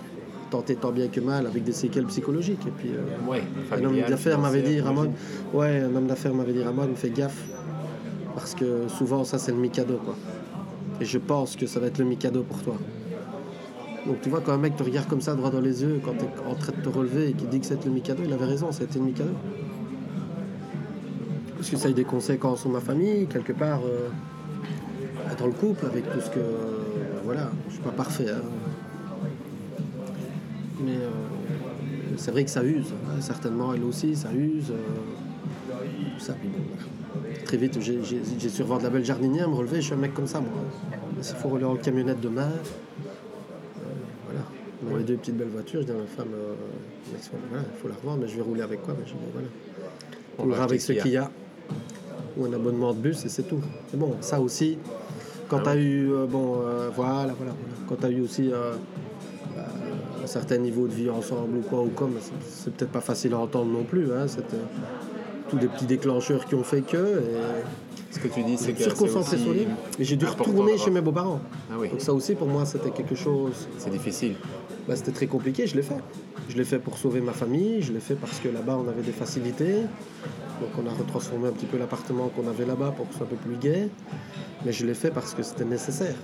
tant 0.49 0.63
et 0.69 0.75
tant 0.75 0.91
bien 0.93 1.07
que 1.09 1.19
mal, 1.19 1.47
avec 1.47 1.63
des 1.65 1.73
séquelles 1.73 2.05
psychologiques. 2.05 2.65
Et 2.67 2.71
puis, 2.71 2.89
euh, 2.89 3.29
Ouais, 3.29 3.43
un 3.71 3.83
homme 3.83 3.95
d'affaires 4.09 4.39
m'avait 4.39 4.61
dit, 4.61 4.79
Ramon, 4.79 5.11
ouais, 5.53 5.79
un 5.81 5.93
homme 5.95 6.07
d'affaires 6.07 6.33
m'avait 6.33 6.53
dit, 6.53 6.63
Ramon, 6.63 6.87
fais 6.95 7.09
gaffe. 7.09 7.43
Parce 8.33 8.55
que 8.55 8.87
souvent, 8.87 9.23
ça, 9.25 9.37
c'est 9.39 9.51
le 9.51 9.57
Mikado, 9.57 9.99
quoi. 10.03 10.15
Et 11.01 11.05
je 11.05 11.17
pense 11.17 11.55
que 11.55 11.67
ça 11.67 11.79
va 11.79 11.87
être 11.87 11.97
le 11.97 12.05
Mikado 12.05 12.43
pour 12.43 12.61
toi. 12.63 12.75
Donc 14.05 14.21
tu 14.21 14.29
vois, 14.29 14.41
quand 14.41 14.53
un 14.53 14.57
mec 14.57 14.75
te 14.77 14.83
regarde 14.83 15.07
comme 15.07 15.21
ça 15.21 15.33
droit 15.33 15.49
dans 15.49 15.59
les 15.61 15.81
yeux, 15.81 15.99
quand 16.03 16.13
tu 16.13 16.25
es 16.25 16.49
en 16.49 16.55
train 16.55 16.71
de 16.71 16.81
te 16.81 16.89
relever 16.89 17.29
et 17.29 17.33
qu'il 17.33 17.49
dit 17.49 17.59
que 17.59 17.65
c'est 17.65 17.83
le 17.83 17.91
Mikado, 17.91 18.21
il 18.23 18.31
avait 18.31 18.45
raison, 18.45 18.69
été 18.69 18.99
le 18.99 19.05
Mikado. 19.05 19.31
Parce 21.55 21.69
que 21.69 21.77
ça 21.77 21.87
a 21.87 21.91
eu 21.91 21.95
des 21.95 22.03
conséquences 22.03 22.61
sur 22.61 22.69
ma 22.69 22.79
famille, 22.79 23.25
quelque 23.27 23.53
part, 23.53 23.81
euh, 23.85 24.09
dans 25.39 25.47
le 25.47 25.53
couple, 25.53 25.85
avec 25.87 26.09
tout 26.11 26.21
ce 26.21 26.29
que. 26.29 26.39
ben 26.39 27.21
voilà, 27.23 27.49
je 27.67 27.73
suis 27.73 27.81
pas 27.83 27.89
parfait. 27.91 28.29
hein. 28.29 28.41
Mais 30.83 30.91
euh, 30.91 31.09
c'est 32.17 32.31
vrai 32.31 32.43
que 32.43 32.51
ça 32.51 32.63
use, 32.63 32.93
hein, 33.07 33.19
certainement, 33.21 33.73
elle 33.73 33.83
aussi, 33.83 34.15
ça 34.15 34.31
use. 34.31 34.71
euh, 34.71 35.75
ça. 36.19 36.35
Très 37.55 37.67
vite, 37.67 37.79
j'ai- 37.79 38.49
su 38.49 38.61
revendre 38.63 38.83
la 38.83 38.89
belle 38.89 39.05
jardinière, 39.05 39.47
me 39.49 39.55
relever, 39.55 39.77
je 39.77 39.85
suis 39.85 39.93
un 39.93 39.97
mec 39.97 40.13
comme 40.13 40.27
ça, 40.27 40.41
moi. 40.41 40.49
S'il 41.21 41.37
faut 41.37 41.47
rouler 41.47 41.63
en 41.63 41.77
camionnette 41.77 42.19
demain, 42.19 42.49
euh, 42.51 43.81
voilà. 44.25 44.41
On 44.91 44.95
a 44.95 44.97
les 44.97 45.05
deux 45.05 45.15
petites 45.15 45.37
belles 45.37 45.47
voitures, 45.47 45.79
je 45.79 45.85
dis 45.85 45.91
à 45.93 45.95
ma 45.95 46.05
femme, 46.05 46.33
euh, 46.35 46.53
voilà, 47.49 47.63
il 47.73 47.81
faut 47.81 47.87
la 47.87 47.93
revendre, 47.95 48.23
mais 48.23 48.27
je 48.27 48.35
vais 48.35 48.41
rouler 48.41 48.61
avec 48.61 48.81
quoi 48.81 48.93
mais 48.99 49.05
je 49.07 49.13
dis, 49.13 49.19
voilà. 49.31 49.47
On 50.37 50.49
ira 50.53 50.65
avec 50.65 50.81
ce 50.81 50.91
qu'il 50.91 51.11
y 51.13 51.15
a. 51.17 51.31
Ou 52.37 52.43
un 52.43 52.51
abonnement 52.51 52.93
de 52.93 52.99
bus 52.99 53.23
et 53.23 53.29
c'est 53.29 53.43
tout. 53.43 53.61
Mais 53.93 53.99
bon, 53.99 54.15
ça 54.19 54.41
aussi, 54.41 54.77
quand 55.47 55.59
Ah 55.59 55.63
tu 55.63 55.69
as 55.69 55.73
ouais. 55.75 55.81
eu, 55.81 56.11
euh, 56.11 56.25
bon, 56.25 56.55
euh, 56.61 56.89
voilà, 56.93 57.13
voilà, 57.13 57.33
voilà. 57.37 57.53
Quand 57.87 57.95
tu 57.95 58.05
as 58.05 58.09
eu 58.09 58.19
aussi 58.19 58.51
un 58.51 60.27
certain 60.27 60.57
niveau 60.57 60.87
de 60.87 60.93
vie 60.93 61.09
ensemble 61.09 61.59
ou 61.59 61.61
quoi 61.61 61.81
ou 61.83 61.87
comme, 61.95 62.15
c'est- 62.49 62.69
peut-être 62.71 62.91
pas 62.91 62.99
facile 62.99 63.33
à 63.33 63.37
entendre 63.39 63.71
non 63.71 63.83
plus. 63.83 64.11
Hein, 64.11 64.27
c'était 64.27 64.57
tous 65.55 65.59
des 65.59 65.67
petits 65.67 65.85
déclencheurs 65.85 66.45
qui 66.45 66.55
ont 66.55 66.63
fait 66.63 66.81
que. 66.81 66.97
Et 66.97 68.13
Ce 68.13 68.19
que 68.19 68.27
tu 68.27 68.43
dis, 68.43 68.57
c'est 68.57 68.73
que 68.73 68.89
aussi 68.89 69.37
sur 69.37 69.51
lui. 69.51 69.67
Et 69.99 70.03
j'ai 70.03 70.15
dû 70.15 70.25
retourner 70.25 70.77
chez 70.77 70.91
mes 70.91 71.01
beaux-parents. 71.01 71.41
Ah 71.71 71.75
oui, 71.79 71.89
Donc 71.89 72.01
ça 72.01 72.13
aussi, 72.13 72.35
pour 72.35 72.47
moi, 72.47 72.65
c'était 72.65 72.91
quelque 72.91 73.15
chose 73.15 73.67
c'est 73.77 73.89
difficile. 73.89 74.35
bah, 74.87 74.95
c'était 74.95 75.11
très 75.11 75.27
compliqué, 75.27 75.67
je 75.67 75.75
l'ai 75.75 75.81
fait. 75.81 75.97
Je 76.49 76.57
l'ai 76.57 76.63
fait 76.63 76.79
pour 76.79 76.97
sauver 76.97 77.21
ma 77.21 77.33
famille, 77.33 77.81
je 77.81 77.91
l'ai 77.91 77.99
fait 77.99 78.15
parce 78.15 78.39
que 78.39 78.47
là-bas 78.47 78.77
on 78.77 78.87
avait 78.87 79.01
des 79.01 79.11
facilités. 79.11 79.81
Donc 80.61 80.69
on 80.77 80.87
a 80.87 80.93
retransformé 80.93 81.47
un 81.47 81.51
petit 81.51 81.65
peu 81.65 81.77
l'appartement 81.77 82.29
qu'on 82.29 82.47
avait 82.47 82.65
là-bas 82.65 82.93
pour 82.95 83.07
que 83.07 83.13
ce 83.13 83.17
soit 83.17 83.27
un 83.27 83.29
peu 83.29 83.35
plus 83.35 83.57
gai. 83.57 83.89
Mais 84.63 84.71
je 84.71 84.85
l'ai 84.85 84.93
fait 84.93 85.09
parce 85.09 85.33
que 85.33 85.41
c'était 85.43 85.65
nécessaire. 85.65 86.15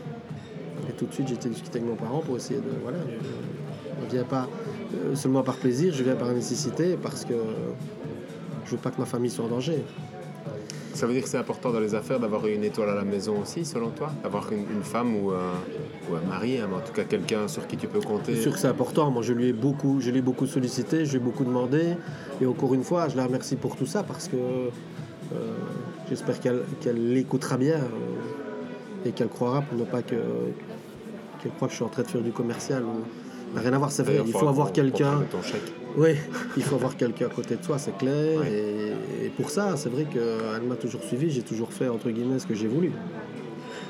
Et 0.88 0.94
tout 0.94 1.06
de 1.06 1.14
suite 1.14 1.28
j'ai 1.28 1.34
été 1.34 1.50
discuter 1.50 1.80
avec 1.80 1.90
mes 1.90 1.98
parents 1.98 2.20
pour 2.20 2.38
essayer 2.38 2.60
de. 2.60 2.70
Voilà. 2.84 3.00
Je 4.00 4.06
ne 4.06 4.12
viens 4.12 4.24
pas 4.24 4.48
euh, 4.94 5.16
seulement 5.16 5.42
par 5.44 5.56
plaisir, 5.56 5.94
je 5.94 6.04
viens 6.04 6.16
par 6.16 6.32
nécessité 6.32 6.98
parce 7.02 7.26
que 7.26 7.34
je 8.72 8.78
veux 8.78 8.82
pas 8.82 8.92
que 8.92 9.00
ma 9.02 9.06
famille 9.06 9.30
soit 9.30 9.44
en 9.44 9.50
danger. 9.50 9.84
Ça 10.94 11.06
veut 11.06 11.14
dire 11.14 11.24
que 11.24 11.30
c'est 11.30 11.38
important 11.38 11.72
dans 11.72 11.80
les 11.80 11.94
affaires 11.94 12.20
d'avoir 12.20 12.48
une 12.48 12.64
étoile 12.64 12.90
à 12.90 12.96
la 12.96 13.04
maison 13.04 13.40
aussi, 13.42 13.66
selon 13.66 13.90
toi? 13.90 14.12
D'avoir 14.24 14.52
une, 14.52 14.60
une 14.60 14.84
femme 14.84 15.14
ou 15.16 15.32
un, 15.32 15.56
ou 16.10 16.16
un 16.16 16.22
mari, 16.22 16.58
hein, 16.58 16.68
mais 16.70 16.78
en 16.78 16.80
tout 16.80 16.94
cas 16.94 17.04
quelqu'un 17.04 17.48
sur 17.50 17.68
qui 17.68 17.76
tu 17.76 17.88
peux 17.88 18.00
compter? 18.00 18.36
C'est 18.36 18.42
sûr 18.44 18.54
que 18.54 18.60
c'est 18.60 18.70
important. 18.70 19.12
Moi, 19.12 19.24
je 19.24 19.34
lui 19.34 19.48
ai 19.48 19.54
beaucoup, 19.54 20.00
je 20.00 20.10
l'ai 20.10 20.22
beaucoup 20.22 20.48
sollicité, 20.48 21.06
je 21.06 21.12
lui 21.12 21.18
ai 21.18 21.20
beaucoup 21.20 21.44
demandé. 21.44 21.96
Et 22.42 22.46
encore 22.46 22.74
une 22.74 22.84
fois, 22.84 23.10
je 23.10 23.18
la 23.18 23.26
remercie 23.26 23.58
pour 23.58 23.76
tout 23.76 23.86
ça 23.86 24.04
parce 24.04 24.30
que 24.30 24.38
euh, 24.38 24.70
j'espère 26.10 26.40
qu'elle 26.40 27.14
l'écoutera 27.14 27.58
bien 27.58 27.76
euh, 27.76 29.06
et 29.06 29.12
qu'elle 29.12 29.30
croira 29.30 29.62
pour 29.62 29.78
ne 29.78 29.84
pas 29.86 30.02
que 30.02 30.16
qu'elle 31.42 31.52
croit 31.54 31.68
que 31.68 31.74
je 31.74 31.78
suis 31.78 31.86
en 31.86 31.90
train 31.90 32.04
de 32.04 32.08
faire 32.08 32.22
du 32.22 32.32
commercial. 32.32 32.84
Ou... 32.84 33.04
Rien 33.56 33.74
à 33.74 33.78
voir, 33.78 33.92
c'est 33.92 34.04
vrai. 34.04 34.22
Il 34.26 34.32
faut 34.32 34.48
avoir 34.48 34.72
quelqu'un. 34.72 35.24
Oui, 35.98 36.12
il 36.56 36.64
faut 36.64 36.76
avoir 36.76 36.96
quelqu'un 36.96 37.26
à 37.26 37.30
côté 37.30 37.56
de 37.58 37.64
soi, 37.64 37.78
c'est 37.78 37.98
clair. 37.98 38.40
Ouais. 38.40 38.52
Et, 38.52 39.26
et 39.26 39.30
pour 39.30 39.50
ça, 39.50 39.76
c'est 39.76 39.90
vrai 39.90 40.06
qu'elle 40.06 40.64
m'a 40.68 40.76
toujours 40.76 41.04
suivi. 41.04 41.30
J'ai 41.30 41.42
toujours 41.42 41.72
fait 41.74 41.90
entre 41.90 42.10
guillemets 42.10 42.40
ce 42.40 42.48
que 42.48 42.56
j'ai 42.56 42.68
voulu 42.68 42.92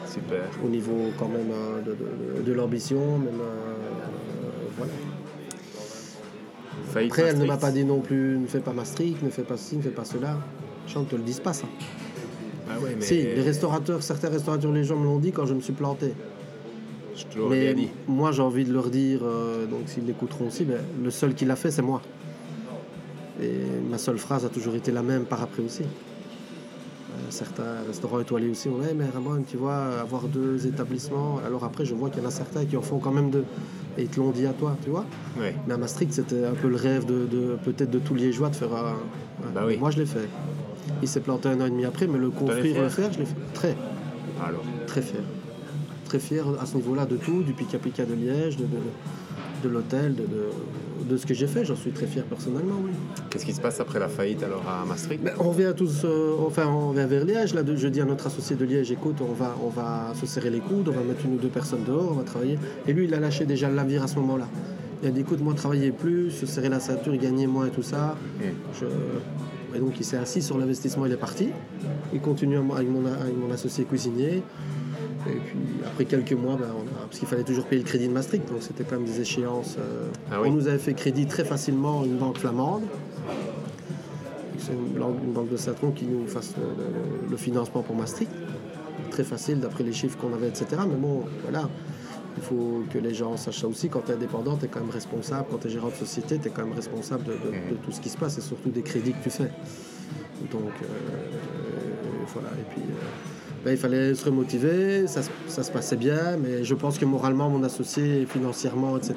Super. 0.07 0.41
au 0.66 0.68
niveau 0.68 1.12
quand 1.20 1.28
même 1.30 1.51
euh, 1.51 1.82
de, 1.82 1.91
de- 2.41 2.43
de 2.43 2.53
l'ambition, 2.53 3.20
même 3.20 3.39
euh, 3.39 3.76
voilà. 4.78 4.91
Faillite 6.91 7.12
Après, 7.14 7.24
elle 7.30 7.38
ne 7.38 7.45
m'a 7.45 7.57
pas 7.57 7.72
dit 7.72 7.86
non 7.86 7.99
plus 7.99 8.38
ne 8.38 8.47
fais 8.47 8.59
pas 8.59 8.74
Maastricht, 8.74 9.22
ne 9.24 9.30
fais 9.30 9.43
pas 9.43 9.57
ci, 9.57 9.78
ne 9.78 9.82
fais 9.82 9.89
pas 9.89 10.03
cela. 10.05 10.38
Les 10.88 10.91
gens 10.93 11.01
ne 11.01 11.05
te 11.05 11.16
le 11.16 11.22
disent 11.22 11.39
pas, 11.39 11.53
ça. 11.53 11.66
Ah 12.70 12.80
ouais, 12.80 12.95
mais 12.97 13.05
Si, 13.05 13.22
les 13.22 13.41
restaurateurs, 13.41 14.01
certains 14.03 14.30
restaurateurs, 14.30 14.72
les 14.72 14.84
gens 14.84 14.97
me 14.97 15.05
l'ont 15.05 15.20
dit 15.20 15.32
quand 15.32 15.45
je 15.45 15.53
me 15.53 15.62
suis 15.62 15.74
planté. 15.74 16.14
Bien 17.36 17.47
Mais 17.49 17.74
dit. 17.74 17.89
moi, 18.07 18.32
j'ai 18.32 18.41
envie 18.41 18.64
de 18.66 18.74
leur 18.74 18.89
dire, 18.89 19.22
euh, 19.24 19.66
donc 19.66 19.82
s'ils 19.88 20.05
l'écouteront 20.05 20.47
aussi, 20.47 20.64
ben, 20.66 20.78
le 21.03 21.12
seul 21.12 21.34
qui 21.34 21.45
l'a 21.45 21.55
fait, 21.55 21.72
c'est 21.72 21.82
moi. 21.82 22.01
Et 23.41 23.51
ma 23.89 23.97
seule 23.97 24.18
phrase 24.18 24.45
a 24.45 24.49
toujours 24.49 24.76
été 24.76 24.91
la 24.91 25.01
même 25.03 25.26
par 25.26 25.41
après 25.41 25.64
aussi. 25.64 25.84
Euh, 25.84 27.16
certains 27.30 27.82
restaurants 27.88 28.20
étoilés 28.20 28.49
aussi, 28.49 28.70
ouais, 28.70 28.93
mais 28.95 29.05
Ramon, 29.14 29.43
tu 29.49 29.57
vois, 29.57 29.99
avoir 29.99 30.24
deux 30.28 30.66
établissements. 30.68 31.39
Alors 31.45 31.64
après, 31.64 31.84
je 31.86 31.93
vois 31.95 32.09
qu'il 32.09 32.22
y 32.22 32.26
en 32.26 32.30
a 32.30 32.32
certains 32.32 32.66
qui 32.66 32.78
en 32.78 32.82
font 32.82 32.99
quand 32.99 33.12
même 33.12 33.30
deux. 33.32 33.45
Et 33.97 34.03
ils 34.03 34.07
te 34.07 34.20
l'ont 34.20 34.32
dit 34.32 34.45
à 34.45 34.53
toi, 34.53 34.78
tu 34.84 34.89
vois. 34.89 35.05
Ouais. 35.39 35.53
Mais 35.68 35.74
à 35.74 35.78
Maastricht, 35.78 36.14
c'était 36.14 36.45
un 36.45 36.53
peu 36.53 36.70
le 36.70 36.78
rêve 36.78 37.05
de, 37.05 37.26
de- 37.26 37.57
peut-être 37.66 37.89
de 37.91 37.99
tout 37.99 38.16
liégeois 38.16 38.49
de 38.49 38.55
faire 38.55 38.74
un. 38.74 38.95
Bah 39.53 39.64
oui. 39.68 39.76
Moi, 39.78 39.91
je 39.91 39.99
l'ai 39.99 40.05
fait. 40.05 40.30
Il 41.01 41.07
s'est 41.07 41.20
planté 41.20 41.49
un 41.49 41.59
an 41.59 41.66
et 41.66 41.70
demi 41.70 41.84
après, 41.84 42.07
mais 42.07 42.18
le 42.20 42.30
construire, 42.30 42.82
le 42.82 42.89
faire, 42.89 43.12
je 43.12 43.20
l'ai 43.20 43.26
fait. 43.26 43.36
Très, 43.53 43.76
Alors, 44.45 44.64
très 44.88 45.01
fier. 45.01 45.22
Très 46.12 46.20
fier 46.20 46.43
à 46.62 46.66
ce 46.66 46.76
niveau-là 46.76 47.05
de 47.05 47.16
tout, 47.16 47.41
du 47.41 47.53
Pika 47.53 47.78
Pika 47.78 48.03
de 48.03 48.14
Liège, 48.14 48.57
de, 48.57 48.64
de, 48.64 49.64
de 49.64 49.70
l'hôtel, 49.70 50.14
de, 51.09 51.16
ce 51.16 51.26
que 51.26 51.34
j'ai 51.34 51.47
fait. 51.47 51.64
J'en 51.64 51.78
suis 51.78 51.91
très 51.91 52.05
fier 52.05 52.26
personnellement, 52.26 52.76
oui. 52.84 52.91
qu'est-ce 53.30 53.45
qui 53.45 53.53
se 53.53 53.62
passe 53.62 53.80
après 53.80 53.97
la 53.97 54.09
faillite 54.09 54.43
alors 54.43 54.62
à 54.68 54.84
Maastricht? 54.86 55.24
Ben, 55.24 55.32
on 55.39 55.51
vient 55.51 55.72
tous, 55.72 56.01
euh, 56.03 56.34
enfin, 56.45 56.68
on 56.68 56.91
vers 56.91 57.24
Liège. 57.24 57.53
Là, 57.53 57.62
je 57.74 57.88
dis 57.88 58.01
à 58.01 58.03
notre 58.05 58.28
associé 58.28 58.57
de 58.57 58.66
Liège, 58.66 58.91
écoute, 58.91 59.20
on 59.22 59.32
va, 59.32 59.55
on 59.66 59.70
va 59.70 60.12
se 60.20 60.26
serrer 60.26 60.49
les 60.49 60.59
coudes, 60.59 60.89
on 60.89 60.91
va 60.91 61.01
mettre 61.01 61.24
une 61.26 61.36
ou 61.36 61.38
deux 61.38 61.47
personnes 61.47 61.86
dehors, 61.88 62.09
on 62.12 62.16
va 62.16 62.24
travailler. 62.24 62.59
Et 62.89 62.91
lui, 62.91 63.05
il 63.05 63.14
a 63.14 63.20
lâché 63.22 63.45
déjà 63.45 63.70
le 63.70 63.76
navire 63.76 64.03
à 64.03 64.07
ce 64.07 64.16
moment-là. 64.16 64.49
Il 65.03 65.07
a 65.07 65.12
dit, 65.12 65.22
écoute, 65.22 65.39
moi, 65.39 65.53
travailler 65.53 65.91
plus, 65.91 66.32
se 66.32 66.45
serrer 66.45 66.68
la 66.68 66.82
ceinture, 66.82 67.16
gagner 67.16 67.47
moins 67.47 67.68
et 67.68 67.72
tout 67.72 67.84
ça. 67.84 68.18
Je- 68.78 68.86
Et 69.74 69.80
donc, 69.80 69.93
il 69.97 70.03
s'est 70.03 70.18
assis 70.18 70.41
sur 70.41 70.57
l'investissement, 70.57 71.05
il 71.05 71.14
est 71.14 71.16
parti. 71.16 71.47
Il 72.14 72.20
continue 72.20 72.57
mon, 72.59 72.74
avec 72.76 72.89
mon 72.89 73.49
associé 73.53 73.86
cuisinier. 73.86 74.43
Et 75.28 75.34
puis 75.34 75.58
après 75.86 76.06
quelques 76.06 76.34
mois, 76.34 76.56
ben, 76.56 76.68
on 76.76 76.82
a- 76.98 77.06
parce 77.06 77.20
qu'il 77.20 77.28
fallait 77.28 77.44
toujours 77.44 77.66
payer 77.66 77.82
le 77.84 77.88
crédit 77.88 78.08
de 78.08 78.14
Maastricht, 78.14 78.48
donc 78.52 78.62
c'était 78.62 78.84
quand 78.84 78.96
même 78.96 79.06
des 79.06 79.22
échéances. 79.22 79.76
euh, 79.80 80.08
Ah 80.32 80.42
oui. 80.42 80.50
On 80.50 80.54
nous 80.54 80.68
avait 80.68 80.80
fait 80.80 80.94
crédit 80.94 81.26
très 81.28 81.46
facilement 81.46 82.04
une 82.04 82.18
banque 82.18 82.38
flamande. 82.40 82.84
C'est 84.58 84.74
une, 84.74 85.00
banque- 85.00 85.18
une 85.24 85.32
banque 85.34 85.50
de 85.50 85.58
Saint-Tron 85.58 85.92
qui 85.92 86.06
nous 86.06 86.28
fasse 86.28 86.54
le, 86.58 86.64
le- 86.64 87.30
le 87.32 87.38
financement 87.38 87.82
pour 87.82 87.96
Maastricht. 87.96 88.32
Très 89.10 89.24
facile 89.24 89.60
d'après 89.60 89.84
les 89.84 89.94
chiffres 89.94 90.18
qu'on 90.18 90.34
avait, 90.34 90.48
etc. 90.48 90.66
Mais 90.88 90.96
bon, 90.96 91.24
voilà. 91.44 91.68
Il 92.38 92.44
faut 92.44 92.84
que 92.92 92.98
les 92.98 93.14
gens 93.14 93.36
sachent 93.38 93.60
ça 93.62 93.68
aussi. 93.68 93.90
Quand 93.90 94.02
tu 94.06 94.12
es 94.12 94.16
indépendant, 94.16 94.56
tu 94.58 94.66
es 94.66 94.68
quand 94.70 94.80
même 94.80 94.90
responsable. 94.90 95.48
Quand 95.52 95.58
tu 95.58 95.68
es 95.68 95.72
gérant 95.72 95.90
de 95.90 95.94
société, 95.96 96.38
tu 96.40 96.48
es 96.48 96.52
quand 96.52 96.64
même 96.64 96.74
responsable 96.76 97.24
de, 97.26 97.32
de- 97.34 97.72
de 97.72 97.76
tout 97.84 97.92
ce 97.92 98.00
qui 98.00 98.10
se 98.10 98.18
passe 98.18 98.38
et 98.38 98.42
surtout 98.42 98.70
des 98.70 98.82
crédits 98.84 99.12
que 99.14 99.24
tu 99.24 99.30
fais. 99.30 99.52
Donc, 100.52 100.72
euh, 100.84 100.88
voilà. 102.34 102.50
Et 102.60 102.64
puis, 102.74 102.82
euh, 102.82 102.94
ben, 103.64 103.72
il 103.72 103.78
fallait 103.78 104.14
se 104.16 104.26
remotiver. 104.26 105.07
Ça, 105.07 105.22
se- 105.24 105.30
ça 105.47 105.64
se 105.64 105.72
passait 105.72 105.95
bien. 105.97 106.38
Mais 106.41 106.64
je 106.64 106.74
pense 106.76 106.97
que 106.97 107.05
moralement, 107.05 107.49
mon 107.49 107.64
associé, 107.64 108.26
financièrement, 108.26 108.97
etc., 108.97 109.16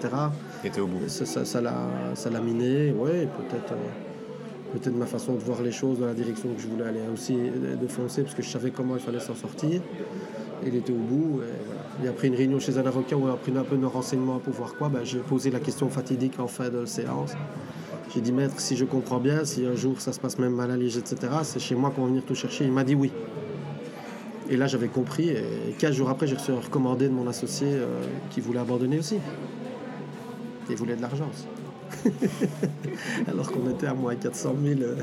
T'étais 0.62 0.80
au 0.80 0.86
bout. 0.86 1.00
ça, 1.08 1.60
l'a, 1.60 1.74
ça 2.14 2.30
l'a 2.30 2.40
miné. 2.40 2.94
Oui, 2.96 3.10
peut-être, 3.10 3.72
euh, 3.72 4.74
peut-être 4.78 4.96
ma 4.96 5.06
façon 5.06 5.34
de 5.34 5.40
voir 5.40 5.62
les 5.62 5.72
choses 5.72 5.98
dans 6.00 6.06
la 6.06 6.14
direction 6.14 6.48
que 6.54 6.60
je 6.60 6.68
voulais 6.68 6.84
aller 6.84 7.00
aussi, 7.12 7.34
euh, 7.36 7.76
de 7.76 7.86
foncer, 7.86 8.22
parce 8.22 8.34
que 8.34 8.42
je 8.42 8.48
savais 8.48 8.70
comment 8.70 8.96
il 8.96 9.02
fallait 9.02 9.20
s'en 9.20 9.34
sortir. 9.34 9.80
Il 10.66 10.74
était 10.76 10.92
au 10.92 10.96
bout. 10.96 11.40
Et 11.42 11.64
voilà. 11.66 11.80
Et 12.04 12.08
après 12.08 12.26
une 12.28 12.34
réunion 12.34 12.58
chez 12.58 12.76
un 12.76 12.84
avocat 12.86 13.16
où 13.16 13.24
on 13.26 13.32
a 13.32 13.36
pris 13.36 13.52
un 13.56 13.62
peu 13.62 13.76
nos 13.76 13.88
renseignements 13.88 14.38
pour 14.40 14.52
voir 14.52 14.74
quoi, 14.74 14.88
ben, 14.88 15.00
j'ai 15.04 15.18
posé 15.20 15.50
la 15.50 15.60
question 15.60 15.88
fatidique 15.88 16.40
en 16.40 16.48
fin 16.48 16.68
de 16.68 16.84
séance. 16.86 17.32
J'ai 18.12 18.20
dit, 18.20 18.32
maître, 18.32 18.54
si 18.58 18.76
je 18.76 18.84
comprends 18.84 19.18
bien, 19.18 19.44
si 19.44 19.64
un 19.64 19.74
jour 19.76 20.00
ça 20.00 20.12
se 20.12 20.20
passe 20.20 20.38
même 20.38 20.54
mal 20.54 20.70
à 20.70 20.76
Liège, 20.76 20.96
etc., 20.96 21.16
c'est 21.42 21.60
chez 21.60 21.74
moi 21.74 21.90
qu'on 21.90 22.02
va 22.02 22.08
venir 22.08 22.22
tout 22.24 22.34
chercher. 22.34 22.64
Il 22.64 22.72
m'a 22.72 22.84
dit 22.84 22.94
oui. 22.94 23.10
Et 24.50 24.56
là, 24.56 24.66
j'avais 24.66 24.88
compris. 24.88 25.30
Et 25.30 25.74
15 25.78 25.94
jours 25.94 26.10
après, 26.10 26.26
j'ai 26.26 26.36
reçu 26.36 26.50
un 26.50 26.60
recommandé 26.60 27.08
de 27.08 27.12
mon 27.12 27.26
associé 27.28 27.68
euh, 27.70 27.86
qui 28.30 28.40
voulait 28.40 28.60
abandonner 28.60 28.98
aussi. 28.98 29.18
Il 30.68 30.76
voulait 30.76 30.96
de 30.96 31.02
l'argent 31.02 31.30
alors 33.28 33.52
qu'on 33.52 33.70
était 33.70 33.86
à 33.86 33.94
moins 33.94 34.14
400 34.16 34.54
000. 34.62 34.80
euh, 34.80 34.96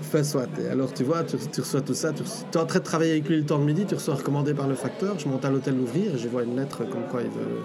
Enfin, 0.00 0.22
soit. 0.22 0.46
Et 0.60 0.68
alors, 0.68 0.92
tu 0.92 1.04
vois, 1.04 1.24
tu, 1.24 1.36
reçois 1.60 1.80
tout 1.80 1.94
ça. 1.94 2.12
Tu 2.12 2.22
es 2.22 2.60
en 2.60 2.66
train 2.66 2.78
de 2.78 2.84
travailler 2.84 3.12
avec 3.12 3.28
lui 3.28 3.36
le 3.38 3.44
temps 3.44 3.58
de 3.58 3.64
midi, 3.64 3.86
tu 3.86 3.94
reçois 3.94 4.14
recommandé 4.14 4.54
par 4.54 4.68
le 4.68 4.74
facteur. 4.74 5.18
Je 5.18 5.26
monte 5.26 5.44
à 5.44 5.50
l'hôtel 5.50 5.76
l'ouvrir 5.76 6.14
et 6.14 6.18
je 6.18 6.28
vois 6.28 6.44
une 6.44 6.56
lettre 6.56 6.84
comme 6.88 7.04
quoi 7.10 7.22
il 7.22 7.28
veut. 7.28 7.62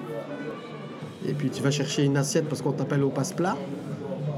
Et 1.27 1.33
puis, 1.33 1.49
tu 1.49 1.61
vas 1.61 1.71
chercher 1.71 2.03
une 2.03 2.17
assiette 2.17 2.47
parce 2.47 2.61
qu'on 2.61 2.71
t'appelle 2.71 3.03
au 3.03 3.09
passe-plat. 3.09 3.57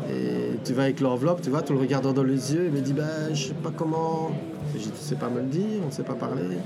Et 0.09 0.57
tu 0.65 0.73
vas 0.73 0.83
avec 0.83 0.99
l'enveloppe, 0.99 1.41
tu 1.41 1.49
vois, 1.49 1.61
tu 1.61 1.71
le 1.73 1.79
regardant 1.79 2.13
dans 2.13 2.23
les 2.23 2.53
yeux. 2.53 2.65
Il 2.65 2.71
me 2.73 2.81
dit, 2.81 2.93
ben, 2.93 3.33
je 3.33 3.47
sais 3.47 3.53
pas 3.53 3.71
comment. 3.75 4.31
Dit, 4.83 4.91
tu 4.91 5.03
sais 5.03 5.15
pas 5.15 5.29
me 5.29 5.39
le 5.39 5.47
dire, 5.47 5.79
on 5.83 5.87
ne 5.87 5.91
sait 5.91 6.03
pas 6.03 6.15
parler. 6.15 6.57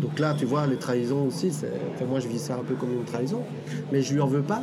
Donc 0.00 0.18
là, 0.18 0.34
tu 0.38 0.44
vois, 0.44 0.66
les 0.66 0.76
trahisons 0.76 1.26
aussi, 1.26 1.50
enfin, 1.94 2.04
moi 2.06 2.20
je 2.20 2.28
vis 2.28 2.38
ça 2.38 2.54
un 2.54 2.62
peu 2.62 2.74
comme 2.74 2.92
une 2.92 3.04
trahison. 3.04 3.42
Mais 3.92 4.02
je 4.02 4.14
lui 4.14 4.20
en 4.20 4.26
veux 4.26 4.42
pas, 4.42 4.62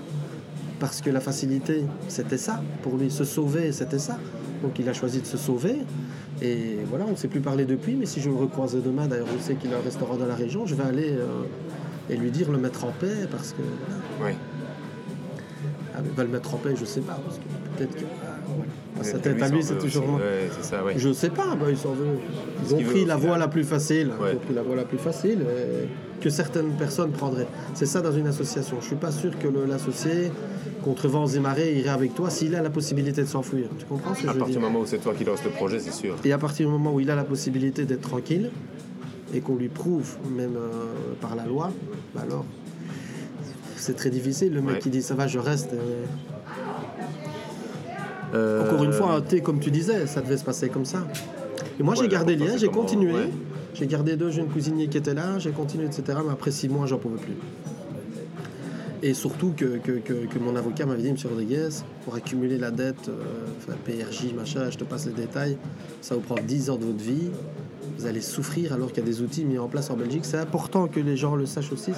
parce 0.79 1.01
que 1.01 1.09
la 1.09 1.19
facilité, 1.19 1.83
c'était 2.07 2.37
ça. 2.37 2.61
Pour 2.81 2.97
lui, 2.97 3.11
se 3.11 3.23
sauver, 3.23 3.71
c'était 3.71 3.99
ça. 3.99 4.17
Donc 4.61 4.79
il 4.79 4.87
a 4.87 4.93
choisi 4.93 5.19
de 5.19 5.25
se 5.25 5.37
sauver. 5.37 5.77
Et 6.41 6.77
voilà, 6.89 7.05
on 7.05 7.11
ne 7.11 7.15
s'est 7.15 7.27
plus 7.27 7.41
parlé 7.41 7.65
depuis, 7.65 7.95
mais 7.95 8.05
si 8.05 8.21
je 8.21 8.29
le 8.29 8.35
recroisais 8.35 8.79
demain, 8.79 9.07
d'ailleurs, 9.07 9.27
je 9.37 9.41
sais 9.41 9.55
qu'il 9.55 9.73
a 9.73 9.77
un 9.77 9.81
restaurant 9.81 10.15
dans 10.15 10.25
la 10.25 10.35
région, 10.35 10.65
je 10.65 10.75
vais 10.75 10.83
aller 10.83 11.11
euh, 11.11 11.43
et 12.09 12.17
lui 12.17 12.31
dire 12.31 12.51
le 12.51 12.57
mettre 12.57 12.83
en 12.85 12.91
paix, 12.91 13.27
parce 13.29 13.51
que. 13.51 13.61
Voilà. 14.19 14.33
Oui. 14.33 14.39
Ah, 15.93 15.99
mais 16.03 16.09
va 16.15 16.23
le 16.23 16.29
mettre 16.29 16.53
en 16.53 16.57
paix, 16.57 16.75
je 16.77 16.85
sais 16.85 17.01
pas, 17.01 17.19
parce 17.25 17.37
que 17.37 17.43
peut-être 17.77 17.95
que. 17.95 18.05
ah, 18.23 18.37
voilà. 18.47 18.71
À 18.99 19.03
sa 19.03 19.19
tête 19.19 19.35
lui, 19.35 19.43
à 19.43 19.49
lui, 19.49 19.63
c'est 19.63 19.77
toujours. 19.77 20.05
Ouais, 20.15 20.49
ça, 20.61 20.83
ouais. 20.83 20.93
Je 20.97 21.11
sais 21.11 21.29
pas, 21.29 21.55
bah, 21.55 21.65
ils 21.69 21.77
s'en 21.77 21.91
veulent. 21.93 22.17
Ils 22.65 22.73
ont 22.75 22.81
pris 22.81 23.01
veut, 23.01 23.07
la 23.07 23.17
voie 23.17 23.37
la 23.37 23.47
plus 23.47 23.63
facile. 23.63 24.11
Ouais. 24.21 24.31
Ils 24.31 24.35
ont 24.37 24.39
pris 24.39 24.53
la 24.53 24.63
voie 24.63 24.75
la 24.75 24.85
plus 24.85 24.97
facile 24.97 25.39
euh, 25.45 25.83
que 26.21 26.29
certaines 26.29 26.71
personnes 26.71 27.11
prendraient. 27.11 27.47
C'est 27.73 27.85
ça 27.85 28.01
dans 28.01 28.13
une 28.13 28.27
association. 28.27 28.77
Je 28.79 28.85
suis 28.85 28.95
pas 28.95 29.11
sûr 29.11 29.37
que 29.37 29.47
l'associé, 29.69 30.31
contre 30.83 31.07
vents 31.09 31.27
et 31.27 31.39
marées, 31.39 31.77
irait 31.77 31.89
avec 31.89 32.15
toi 32.15 32.29
s'il 32.29 32.55
a 32.55 32.61
la 32.61 32.69
possibilité 32.69 33.21
de 33.21 33.27
s'enfuir. 33.27 33.67
Tu 33.77 33.85
comprends 33.85 34.15
ce 34.15 34.23
que 34.23 34.29
À 34.29 34.33
je 34.33 34.37
partir 34.39 34.55
du 34.57 34.61
moment 34.63 34.79
où 34.79 34.85
c'est 34.85 34.99
toi 34.99 35.13
qui 35.13 35.25
lance 35.25 35.43
le 35.43 35.49
projet, 35.51 35.79
c'est 35.79 35.91
sûr. 35.93 36.15
Et 36.23 36.31
à 36.31 36.37
partir 36.37 36.67
du 36.67 36.71
moment 36.71 36.93
où 36.93 36.99
il 37.01 37.09
a 37.11 37.15
la 37.15 37.25
possibilité 37.25 37.83
d'être 37.85 38.01
tranquille 38.01 38.49
et 39.33 39.41
qu'on 39.41 39.55
lui 39.55 39.67
prouve, 39.67 40.15
même 40.35 40.55
euh, 40.55 40.69
par 41.19 41.35
la 41.35 41.45
loi, 41.45 41.71
bah 42.13 42.21
alors 42.23 42.45
c'est 43.75 43.95
très 43.95 44.09
difficile. 44.09 44.53
Le 44.53 44.61
mec 44.61 44.79
qui 44.79 44.89
dit 44.89 45.01
ça 45.01 45.15
va, 45.15 45.27
je 45.27 45.37
reste. 45.39 45.73
euh, 45.73 46.05
Euh, 48.35 48.65
encore 48.67 48.83
une 48.83 48.91
fois, 48.91 49.13
un 49.13 49.21
thé, 49.21 49.41
comme 49.41 49.59
tu 49.59 49.71
disais, 49.71 50.05
ça 50.07 50.21
devait 50.21 50.37
se 50.37 50.43
passer 50.43 50.69
comme 50.69 50.85
ça. 50.85 51.07
Et 51.79 51.83
moi, 51.83 51.93
Ouais, 51.95 52.01
j'ai 52.03 52.07
gardé 52.09 52.35
lien, 52.35 52.57
j'ai 52.57 52.67
continué. 52.67 53.13
ouais. 53.13 53.29
J'ai 53.73 53.87
gardé 53.87 54.15
deux 54.15 54.31
jeunes 54.31 54.47
cuisiniers 54.47 54.87
qui 54.87 54.97
étaient 54.97 55.13
là, 55.13 55.37
j'ai 55.39 55.51
continué, 55.51 55.85
etc. 55.85 56.03
Mais 56.25 56.31
après 56.31 56.51
six 56.51 56.69
mois, 56.69 56.85
j'en 56.85 56.97
pouvais 56.97 57.17
plus. 57.19 57.33
Et 59.03 59.13
surtout 59.13 59.53
que, 59.55 59.77
que, 59.77 59.91
que- 59.91 60.25
que 60.25 60.39
mon 60.39 60.55
avocat 60.55 60.85
m'avait 60.85 61.01
dit, 61.01 61.09
M. 61.09 61.17
Rodriguez, 61.29 61.67
pour 62.03 62.15
accumuler 62.15 62.57
la 62.57 62.71
dette, 62.71 63.09
euh, 63.09 63.13
enfin, 63.57 63.73
PRJ, 63.85 64.33
machin, 64.33 64.69
je 64.71 64.77
te 64.77 64.83
passe 64.83 65.05
les 65.05 65.11
détails, 65.11 65.57
ça 66.01 66.15
vous 66.15 66.21
prend 66.21 66.35
10 66.41 66.69
ans 66.69 66.77
de 66.77 66.85
votre 66.85 67.03
vie, 67.03 67.29
vous 67.99 68.05
allez 68.07 68.21
souffrir 68.21 68.73
alors 68.73 68.87
qu'il 68.91 68.99
y 69.03 69.07
a 69.07 69.09
des 69.09 69.21
outils 69.21 69.45
mis 69.45 69.59
en 69.59 69.67
place 69.67 69.89
en 69.91 69.95
Belgique. 69.95 70.23
C'est 70.25 70.37
important 70.39 70.87
que 70.87 70.99
les 70.99 71.17
gens 71.17 71.35
le 71.35 71.45
sachent 71.45 71.71
aussi. 71.73 71.91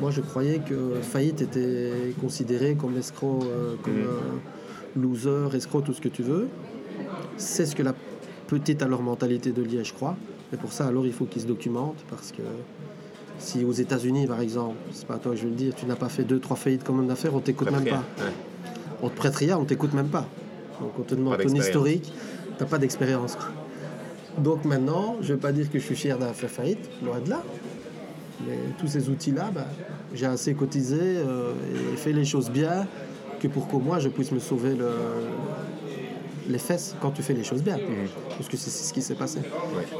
Moi, 0.00 0.10
je 0.10 0.20
croyais 0.20 0.58
que 0.68 1.00
faillite 1.02 1.40
était 1.40 1.90
considéré 2.20 2.74
comme 2.74 2.96
escroc, 2.96 3.40
euh, 3.44 3.74
comme 3.82 3.94
euh, 3.94 4.08
loser, 4.96 5.54
escroc, 5.54 5.82
tout 5.82 5.92
ce 5.92 6.00
que 6.00 6.08
tu 6.08 6.22
veux. 6.22 6.48
C'est 7.36 7.66
ce 7.66 7.74
que 7.74 7.82
la 7.82 7.94
petite 8.46 8.82
à 8.82 8.88
leur 8.88 9.02
mentalité 9.02 9.52
de 9.52 9.62
Liège 9.62 9.92
croit. 9.92 10.16
Mais 10.52 10.58
pour 10.58 10.72
ça, 10.72 10.86
alors, 10.86 11.06
il 11.06 11.12
faut 11.12 11.24
qu'ils 11.24 11.42
se 11.42 11.46
documentent 11.46 12.04
parce 12.10 12.32
que 12.32 12.42
si 13.38 13.64
aux 13.64 13.72
États-Unis, 13.72 14.26
par 14.26 14.40
exemple, 14.40 14.76
c'est 14.92 15.06
pas 15.06 15.14
à 15.14 15.18
toi 15.18 15.32
que 15.32 15.38
je 15.38 15.44
vais 15.44 15.50
le 15.50 15.56
dire, 15.56 15.74
tu 15.74 15.86
n'as 15.86 15.96
pas 15.96 16.08
fait 16.08 16.24
deux, 16.24 16.38
trois 16.38 16.56
faillites 16.56 16.84
comme 16.84 17.00
homme 17.00 17.08
d'affaires, 17.08 17.34
on 17.34 17.40
t'écoute 17.40 17.70
même 17.70 17.84
pas. 17.84 18.04
ouais. 18.18 18.32
On 19.02 19.08
te 19.08 19.16
prête 19.16 19.34
rien, 19.36 19.58
on 19.58 19.64
t'écoute 19.64 19.92
même 19.92 20.08
pas. 20.08 20.26
Donc 20.80 20.92
on 20.98 21.02
te 21.02 21.14
demande 21.14 21.36
Pas 21.36 21.44
ton 21.44 21.54
historique, 21.54 22.12
t'as 22.58 22.64
pas 22.64 22.78
d'expérience. 22.78 23.36
Donc 24.38 24.64
maintenant, 24.64 25.16
je 25.20 25.34
vais 25.34 25.40
pas 25.40 25.52
dire 25.52 25.70
que 25.70 25.78
je 25.78 25.84
suis 25.84 25.94
fier 25.94 26.18
d'avoir 26.18 26.34
fait 26.34 26.48
faillite, 26.48 26.88
loin 27.04 27.20
de 27.20 27.30
là. 27.30 27.42
Mais 28.46 28.58
tous 28.78 28.88
ces 28.88 29.08
outils-là, 29.08 29.50
bah, 29.54 29.66
j'ai 30.12 30.26
assez 30.26 30.54
cotisé 30.54 30.98
euh, 31.00 31.52
et 31.92 31.96
fait 31.96 32.12
les 32.12 32.24
choses 32.24 32.50
bien 32.50 32.86
que 33.48 33.52
pour 33.52 33.68
qu'au 33.68 33.78
moins 33.78 33.98
je 33.98 34.08
puisse 34.08 34.32
me 34.32 34.38
sauver 34.38 34.74
le- 34.74 34.88
les 36.48 36.58
fesses 36.58 36.94
quand 37.00 37.10
tu 37.10 37.22
fais 37.22 37.32
les 37.34 37.44
choses 37.44 37.62
bien. 37.62 37.78
Parce 38.36 38.48
que 38.48 38.56
c'est 38.56 38.70
ce 38.70 38.92
qui 38.92 39.00
s'est 39.02 39.14
passé. 39.14 39.40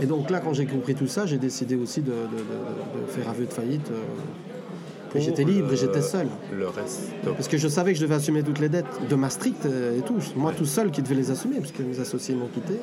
Et 0.00 0.06
donc 0.06 0.30
là, 0.30 0.40
quand 0.40 0.52
j'ai 0.52 0.66
compris 0.66 0.94
tout 0.94 1.06
ça, 1.06 1.24
j'ai 1.26 1.38
décidé 1.38 1.74
aussi 1.74 2.00
de, 2.02 2.10
de- 2.10 2.14
de- 2.16 3.06
de 3.06 3.06
faire 3.10 3.28
aveu 3.28 3.46
de 3.46 3.52
faillite. 3.52 3.90
euh, 3.90 5.18
j'étais 5.20 5.44
libre 5.44 5.68
et 5.68 5.70
le- 5.70 5.76
j'étais 5.76 6.02
seul. 6.02 6.26
Le 6.52 6.66
reste. 6.68 7.02
Parce 7.24 7.48
que 7.48 7.56
je 7.56 7.68
savais 7.68 7.92
que 7.92 7.98
je 7.98 8.04
devais 8.04 8.16
assumer 8.16 8.42
toutes 8.42 8.58
les 8.60 8.68
dettes 8.68 8.84
de 9.08 9.14
Maastricht 9.14 9.64
euh, 9.64 9.98
et 9.98 10.02
tout. 10.02 10.16
Moi 10.36 10.52
tout 10.56 10.64
seul 10.66 10.90
qui 10.90 11.02
devais 11.02 11.14
les 11.14 11.30
assumer, 11.30 11.60
parce 11.60 11.72
que 11.72 11.82
mes 11.82 11.98
associés 12.00 12.34
m'ont 12.34 12.48
quitté. 12.48 12.74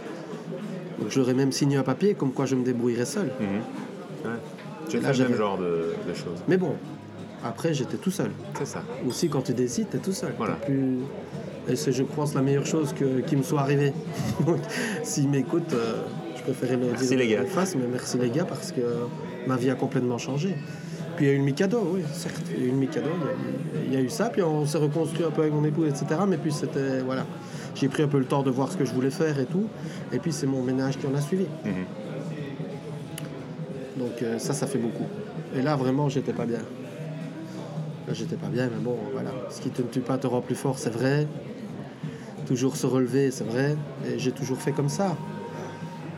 Donc 0.99 1.09
j'aurais 1.09 1.33
même 1.33 1.51
signé 1.51 1.77
un 1.77 1.83
papier 1.83 2.13
comme 2.13 2.31
quoi 2.31 2.45
je 2.45 2.55
me 2.55 2.63
débrouillerais 2.63 3.05
seul. 3.05 3.31
ouais. 3.39 4.29
Là, 5.01 5.13
fait 5.13 5.23
le 5.23 5.29
même 5.29 5.37
genre 5.37 5.57
de, 5.57 5.93
de 6.09 6.13
choses. 6.13 6.39
Mais 6.47 6.57
bon, 6.57 6.73
après 7.43 7.73
j'étais 7.73 7.97
tout 7.97 8.11
seul. 8.11 8.31
C'est 8.57 8.65
ça. 8.67 8.83
Aussi 9.07 9.29
quand 9.29 9.41
tu 9.41 9.53
décides, 9.53 9.87
tu 9.89 9.97
es 9.97 9.99
tout 9.99 10.11
seul. 10.13 10.33
Voilà. 10.37 10.53
Plus- 10.55 10.99
Et 11.69 11.75
c'est, 11.75 11.91
je 11.91 12.03
pense, 12.03 12.33
la 12.33 12.41
meilleure 12.41 12.65
chose 12.65 12.93
que- 12.93 13.19
qui 13.21 13.35
me 13.35 13.43
soit 13.43 13.61
arrivée. 13.61 13.93
Donc 14.45 14.57
s'ils 15.03 15.29
m'écoutent, 15.29 15.73
euh, 15.73 16.01
je 16.37 16.41
préférais 16.43 16.75
le 16.77 16.87
Merci 16.87 17.07
dire 17.07 17.17
les 17.19 17.27
gars. 17.27 17.45
face, 17.45 17.75
mais 17.75 17.85
merci 17.89 18.17
les 18.17 18.29
gars 18.29 18.45
parce 18.45 18.71
que 18.71 18.81
ma 19.47 19.55
vie 19.57 19.69
a 19.69 19.75
complètement 19.75 20.17
changé. 20.17 20.55
Puis 21.15 21.25
il 21.25 21.27
y 21.27 21.31
a 21.31 21.35
eu 21.35 21.37
le 21.37 21.43
Mikado, 21.43 21.79
oui, 21.93 22.01
certes. 22.13 22.41
Il 22.55 22.61
y 22.61 22.65
a 22.65 22.67
eu 22.67 22.71
le 22.71 22.77
Mikado, 22.77 23.09
il 23.09 23.23
y 23.25 23.27
a 23.27 23.31
eu- 23.33 23.85
il 23.87 23.93
y, 23.93 23.97
a 23.97 23.99
eu 24.01 24.09
ça, 24.09 24.29
puis 24.29 24.41
on 24.41 24.65
s'est 24.65 24.77
reconstruit 24.79 25.23
un 25.25 25.29
peu 25.29 25.41
avec 25.41 25.53
mon 25.53 25.63
époux, 25.63 25.85
etc. 25.85 26.05
Mais 26.27 26.37
puis 26.37 26.51
c'était, 26.51 26.99
voilà, 27.01 27.25
j'ai 27.75 27.89
pris 27.89 28.01
un 28.03 28.07
peu 28.07 28.17
le 28.17 28.25
temps 28.25 28.41
de 28.43 28.49
voir 28.49 28.71
ce 28.71 28.77
que 28.77 28.85
je 28.85 28.93
voulais 28.93 29.11
faire 29.11 29.39
et 29.39 29.45
tout. 29.45 29.65
Et 30.13 30.17
puis 30.19 30.31
c'est 30.31 30.47
mon 30.47 30.63
ménage 30.63 30.97
qui 30.97 31.05
en 31.05 31.13
a 31.13 31.21
suivi. 31.21 31.45
Mhm. 31.65 31.73
Donc 33.97 34.21
euh, 34.23 34.39
ça, 34.39 34.53
ça 34.53 34.65
fait 34.67 34.79
beaucoup. 34.79 35.05
Et 35.55 35.61
là, 35.61 35.75
vraiment, 35.75 36.09
j'étais 36.09 36.33
pas 36.33 36.45
bien. 36.45 36.59
J'étais 38.09 38.35
pas 38.35 38.47
bien, 38.47 38.65
mais 38.65 38.83
bon, 38.83 38.97
voilà. 39.13 39.31
Ce 39.49 39.61
qui 39.61 39.69
te 39.69 39.81
ne 39.81 39.87
tue 39.87 40.01
pas 40.01 40.17
te 40.17 40.27
rend 40.27 40.41
plus 40.41 40.55
fort, 40.55 40.77
c'est 40.77 40.89
vrai. 40.89 41.27
Toujours 42.45 42.75
se 42.75 42.85
relever, 42.85 43.31
c'est 43.31 43.43
vrai. 43.45 43.75
Et 44.05 44.19
j'ai 44.19 44.31
toujours 44.31 44.57
fait 44.57 44.71
comme 44.71 44.89
ça. 44.89 45.15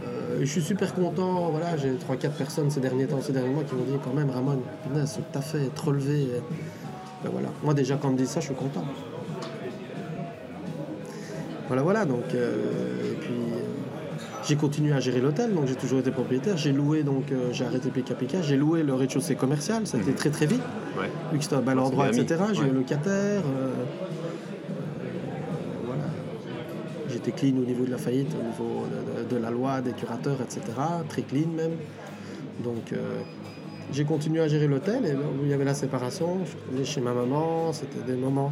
Euh, 0.05 0.39
je 0.39 0.45
suis 0.45 0.61
super 0.61 0.93
content. 0.95 1.49
Voilà, 1.51 1.77
j'ai 1.77 1.91
3-4 1.91 2.31
personnes 2.31 2.71
ces 2.71 2.79
derniers 2.79 3.05
temps, 3.05 3.21
ces 3.21 3.33
derniers 3.33 3.53
mois 3.53 3.63
qui 3.63 3.75
m'ont 3.75 3.83
dit 3.83 3.97
quand 4.03 4.13
même, 4.13 4.29
Ramon, 4.29 4.59
punaise, 4.87 5.19
t'as 5.31 5.41
fait, 5.41 5.65
être 5.65 5.87
relevé. 5.87 6.29
euh, 6.33 6.39
ben 7.23 7.29
voilà. 7.31 7.49
Moi, 7.63 7.73
déjà, 7.73 7.97
quand 7.97 8.09
on 8.09 8.11
me 8.13 8.17
dit 8.17 8.25
ça, 8.25 8.39
je 8.39 8.47
suis 8.47 8.55
content. 8.55 8.83
Voilà, 11.67 11.83
voilà. 11.83 12.05
Donc, 12.05 12.33
euh, 12.33 13.12
j'ai 14.47 14.55
continué 14.55 14.91
à 14.93 14.99
gérer 14.99 15.21
l'hôtel, 15.21 15.53
donc 15.53 15.67
j'ai 15.67 15.75
toujours 15.75 15.99
été 15.99 16.11
propriétaire. 16.11 16.57
J'ai 16.57 16.71
loué, 16.71 17.03
donc 17.03 17.31
euh, 17.31 17.49
j'ai 17.51 17.65
arrêté 17.65 17.89
Pika. 17.89 18.41
J'ai 18.41 18.57
loué 18.57 18.83
le 18.83 18.93
rez-de-chaussée 18.93 19.35
commercial, 19.35 19.87
ça 19.87 19.97
a 19.97 20.01
été 20.01 20.13
très 20.13 20.29
très 20.29 20.45
vite, 20.45 20.61
Ouais. 20.99 21.09
vu 21.31 21.37
que 21.37 21.43
c'était 21.43 21.55
un 21.55 21.61
bel 21.61 21.77
Ouais, 21.79 21.83
endroit, 21.85 22.09
etc. 22.09 22.41
J'ai 22.53 22.61
Ouais. 22.61 22.67
eu 22.67 22.69
un 22.71 22.73
locataire. 22.73 23.41
euh, 23.45 23.69
euh, 23.69 24.73
voilà. 25.85 26.03
J'étais 27.09 27.31
clean 27.31 27.57
au 27.57 27.65
niveau 27.65 27.85
de 27.85 27.91
la 27.91 27.97
faillite, 27.97 28.29
au 28.39 28.43
niveau 28.43 28.85
de, 28.87 29.23
de- 29.23 29.35
de 29.35 29.41
la 29.41 29.49
loi, 29.51 29.81
des 29.81 29.91
curateurs, 29.91 30.37
etc. 30.41 30.61
Très 31.09 31.21
clean 31.21 31.47
même. 31.55 31.71
Donc, 32.63 32.93
j'ai 33.91 34.05
continué 34.05 34.41
à 34.41 34.47
gérer 34.47 34.67
l'hôtel 34.67 35.05
et 35.05 35.13
il 35.43 35.49
y 35.49 35.53
avait 35.53 35.65
la 35.65 35.73
séparation. 35.73 36.39
Je 36.43 36.49
suis 36.49 36.57
retourné 36.59 36.85
chez 36.85 37.01
ma 37.01 37.13
maman. 37.13 37.73
C'était 37.73 38.05
des 38.05 38.15
moments, 38.17 38.51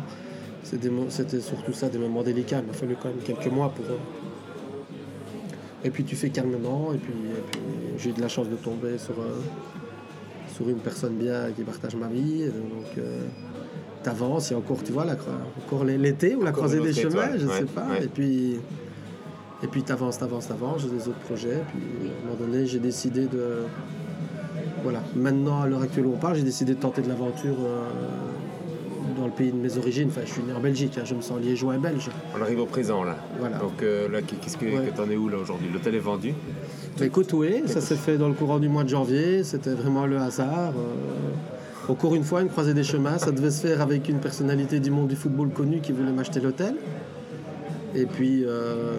c'était 0.64 1.39
surtout 1.42 1.74
ça, 1.74 1.89
des 1.89 1.98
moments 2.00 2.24
délicats. 2.24 2.60
Il 2.62 2.68
m'a 2.68 2.74
fallu 2.74 2.96
quand 3.02 3.10
même 3.10 3.20
quelques 3.26 3.52
mois 3.54 3.70
pour. 3.70 3.86
Et 5.84 5.90
puis 5.90 6.04
tu 6.04 6.16
fais 6.16 6.30
calmement. 6.30 6.94
Et 6.94 6.98
puis, 6.98 7.14
j'ai 7.98 8.10
eu 8.12 8.14
de 8.14 8.22
la 8.22 8.28
chance 8.28 8.50
de 8.50 8.56
tomber 8.56 8.98
sur, 8.98 9.16
sur 10.54 10.70
une 10.70 10.78
personne 10.80 11.16
bien 11.16 11.52
qui 11.56 11.64
partage 11.64 11.96
ma 11.96 12.08
vie. 12.08 12.46
Donc 12.46 12.98
euh, 12.98 13.22
t'avances 14.04 14.52
et 14.52 14.56
encore, 14.56 14.84
tu 14.84 14.92
vois, 14.92 15.06
la, 15.06 15.14
encore 15.66 15.84
l'é- 15.86 15.98
l'été 15.98 16.36
ou 16.36 16.42
la 16.44 16.50
Encore 16.52 16.66
croisée 16.66 16.80
des 16.82 16.94
chemins, 16.94 17.10
étoile, 17.10 17.40
je 17.40 17.48
ouais, 17.48 17.58
sais 17.60 17.66
pas. 17.66 17.88
ouais. 17.88 18.04
Et 18.06 18.08
puis. 18.08 18.60
Et 19.64 19.68
puis 19.68 19.84
t'avances, 19.84 20.18
t'avances, 20.18 20.48
t'avances, 20.48 20.82
j'ai 20.82 20.90
des 20.90 21.08
autres 21.08 21.20
projets. 21.20 21.62
Puis 21.70 21.82
à 22.10 22.12
un 22.26 22.32
moment 22.32 22.40
donné, 22.52 22.66
j'ai 22.66 22.80
décidé 22.80 23.26
de. 23.28 23.64
Voilà. 24.84 25.04
Maintenant, 25.16 25.62
à 25.62 25.68
l'heure 25.68 25.84
actuelle 25.84 26.08
où 26.08 26.14
on 26.14 26.18
parle, 26.18 26.36
j'ai 26.36 26.42
décidé 26.44 26.74
de 26.74 26.80
tenter 26.80 27.04
de 27.04 27.08
l'aventure 27.10 27.56
euh, 27.64 27.88
dans 29.18 29.26
le 29.26 29.32
pays 29.32 29.52
de 29.52 29.58
mes 29.58 29.78
origines. 29.78 30.10
Enfin, 30.10 30.22
je 30.26 30.32
suis 30.32 30.43
né 30.43 30.54
en 30.54 30.60
Belgique, 30.60 30.97
hein, 30.97 31.04
je 31.06 31.14
me 31.16 31.22
sens 31.22 31.39
liégeois 31.41 31.76
et 31.76 31.80
belge. 31.80 32.10
On 32.38 32.41
arrive 32.41 32.60
au 32.60 32.66
présent 32.66 33.04
là. 33.04 33.16
Voilà. 33.39 33.58
Donc 33.58 33.82
euh, 33.84 34.08
là, 34.10 34.22
qu'est-ce 34.22 34.58
que 34.58 34.66
Ouais. 34.66 34.91
t'en 34.95 35.10
es 35.10 35.16
où 35.16 35.28
là 35.30 35.38
aujourd'hui? 35.38 35.70
L'hôtel 35.72 35.95
est 35.95 35.99
vendu 35.99 36.34
Mais 36.99 37.08
écoute, 37.08 37.32
oui, 37.34 37.64
ça 37.66 37.82
s'est 37.82 37.95
fait 37.95 38.18
dans 38.18 38.28
le 38.28 38.34
courant 38.34 38.60
du 38.60 38.70
mois 38.70 38.84
de 38.84 38.89
janvier. 38.89 39.43
C'était 39.43 39.74
vraiment 39.74 40.06
le 40.06 40.18
hasard. 40.18 40.74
Euh, 40.78 41.91
encore 41.91 42.16
une 42.16 42.24
fois, 42.24 42.41
une 42.41 42.49
croisée 42.49 42.74
des 42.74 42.84
chemins. 42.84 43.18
Ça 43.18 43.32
devait 43.32 43.52
se 43.52 43.66
faire 43.68 43.82
avec 43.82 44.08
une 44.08 44.20
personnalité 44.20 44.80
du 44.80 44.91
monde 44.91 45.08
du 45.08 45.16
football 45.16 45.49
connu 45.49 45.80
qui 45.82 45.91
voulait 45.91 46.12
m'acheter 46.12 46.39
l'hôtel. 46.39 46.76
Et 47.95 48.06
puis, 48.06 48.43
euh, 48.45 48.97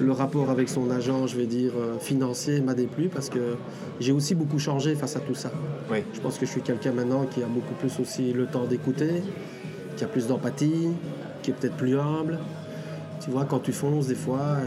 le 0.00 0.12
rapport 0.12 0.50
avec 0.50 0.68
son 0.68 0.90
agent, 0.90 1.26
je 1.26 1.36
vais 1.36 1.46
dire, 1.46 1.72
euh, 1.76 1.98
financier 1.98 2.60
m'a 2.60 2.74
déplu 2.74 3.08
parce 3.08 3.28
que 3.28 3.56
j'ai 4.00 4.12
aussi 4.12 4.34
beaucoup 4.34 4.58
changé 4.58 4.94
face 4.94 5.16
à 5.16 5.20
tout 5.20 5.34
ça. 5.34 5.50
Oui. 5.90 5.98
Je 6.12 6.20
pense 6.20 6.38
que 6.38 6.46
je 6.46 6.50
suis 6.50 6.62
quelqu'un 6.62 6.92
maintenant 6.92 7.24
qui 7.26 7.42
a 7.42 7.46
beaucoup 7.46 7.74
plus 7.74 7.98
aussi 8.00 8.32
le 8.32 8.46
temps 8.46 8.64
d'écouter, 8.64 9.22
qui 9.96 10.04
a 10.04 10.06
plus 10.06 10.26
d'empathie, 10.26 10.88
qui 11.42 11.50
est 11.50 11.54
peut-être 11.54 11.76
plus 11.76 11.98
humble. 11.98 12.38
Tu 13.22 13.30
vois, 13.30 13.44
quand 13.44 13.60
tu 13.60 13.72
fonces, 13.72 14.08
des 14.08 14.14
fois, 14.14 14.58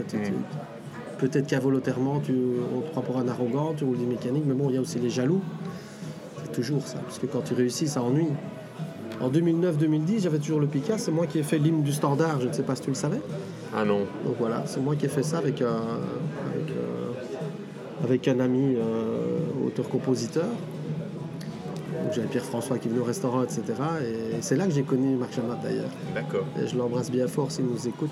peut-être 1.18 1.46
qu'involontairement, 1.46 2.20
tu, 2.20 2.34
on 2.76 2.80
te 2.80 2.90
prend 2.90 3.02
pour 3.02 3.18
un 3.18 3.28
arrogant, 3.28 3.74
tu 3.76 3.84
roules 3.84 3.98
des 3.98 4.06
mécaniques, 4.06 4.44
mais 4.46 4.54
bon, 4.54 4.68
il 4.68 4.74
y 4.74 4.78
a 4.78 4.80
aussi 4.80 4.98
les 4.98 5.10
jaloux. 5.10 5.42
C'est 6.42 6.52
toujours 6.52 6.86
ça, 6.86 6.98
parce 6.98 7.18
que 7.18 7.26
quand 7.26 7.42
tu 7.42 7.54
réussis, 7.54 7.88
ça 7.88 8.02
ennuie. 8.02 8.28
En 9.20 9.30
2009-2010, 9.30 10.22
j'avais 10.22 10.38
toujours 10.38 10.60
le 10.60 10.68
Picard, 10.68 10.98
c'est 10.98 11.10
moi 11.10 11.26
qui 11.26 11.38
ai 11.38 11.42
fait 11.42 11.58
l'hymne 11.58 11.82
du 11.82 11.92
standard, 11.92 12.40
je 12.40 12.48
ne 12.48 12.52
sais 12.52 12.62
pas 12.62 12.76
si 12.76 12.82
tu 12.82 12.90
le 12.90 12.94
savais. 12.94 13.20
Ah 13.76 13.84
non. 13.84 14.00
Donc 14.24 14.36
voilà, 14.38 14.62
c'est 14.66 14.80
moi 14.80 14.96
qui 14.96 15.06
ai 15.06 15.08
fait 15.08 15.22
ça 15.22 15.38
avec 15.38 15.60
euh, 15.62 15.78
avec 18.04 18.28
un 18.28 18.40
ami 18.40 18.76
euh, 18.76 19.66
auteur-compositeur. 19.66 20.46
J'avais 22.12 22.28
Pierre-François 22.28 22.78
qui 22.78 22.88
venait 22.88 23.00
au 23.00 23.04
restaurant, 23.04 23.42
etc. 23.42 23.62
Et 24.02 24.36
c'est 24.40 24.56
là 24.56 24.66
que 24.66 24.72
j'ai 24.72 24.82
connu 24.82 25.16
Marc 25.16 25.34
Chamat 25.34 25.58
d'ailleurs. 25.62 25.90
D'accord. 26.14 26.44
Et 26.62 26.66
je 26.66 26.76
l'embrasse 26.76 27.10
bien 27.10 27.26
fort 27.26 27.50
s'il 27.50 27.66
nous 27.66 27.86
écoute. 27.88 28.10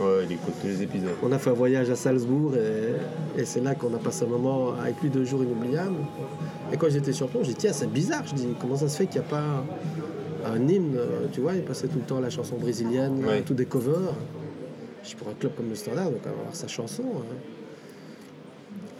Ouais, 0.00 0.24
il 0.24 0.32
écoute 0.32 0.54
tous 0.60 0.66
les 0.66 0.82
épisodes. 0.82 1.10
On 1.22 1.32
a 1.32 1.38
fait 1.38 1.50
un 1.50 1.54
voyage 1.54 1.88
à 1.88 1.96
Salzbourg 1.96 2.52
et, 2.56 3.40
et 3.40 3.44
c'est 3.46 3.60
là 3.60 3.74
qu'on 3.74 3.94
a 3.94 3.98
passé 3.98 4.24
un 4.24 4.28
moment 4.28 4.72
avec 4.82 5.00
lui 5.00 5.08
deux 5.08 5.24
jours 5.24 5.42
inoubliables. 5.42 5.94
Et 6.72 6.76
quand 6.76 6.90
j'étais 6.90 7.12
sur 7.12 7.28
plomb, 7.28 7.40
j'ai 7.42 7.50
dit 7.50 7.56
tiens 7.58 7.72
c'est 7.72 7.90
bizarre, 7.90 8.24
je 8.26 8.34
dis 8.34 8.48
comment 8.60 8.76
ça 8.76 8.88
se 8.88 8.96
fait 8.98 9.06
qu'il 9.06 9.20
n'y 9.20 9.26
a 9.26 9.30
pas 9.30 9.64
un 10.46 10.68
hymne, 10.68 10.96
euh, 10.96 11.26
tu 11.32 11.40
vois, 11.40 11.54
il 11.54 11.62
passait 11.62 11.86
tout 11.88 11.98
le 11.98 12.04
temps 12.04 12.20
la 12.20 12.30
chanson 12.30 12.56
brésilienne, 12.56 13.24
Ouais. 13.24 13.40
tout 13.42 13.54
des 13.54 13.64
covers. 13.66 14.14
Pour 15.16 15.28
un 15.28 15.34
club 15.34 15.52
comme 15.56 15.68
le 15.68 15.74
Standard, 15.74 16.10
donc 16.10 16.26
avoir 16.26 16.54
sa 16.54 16.68
chanson. 16.68 17.02
hein. 17.04 17.34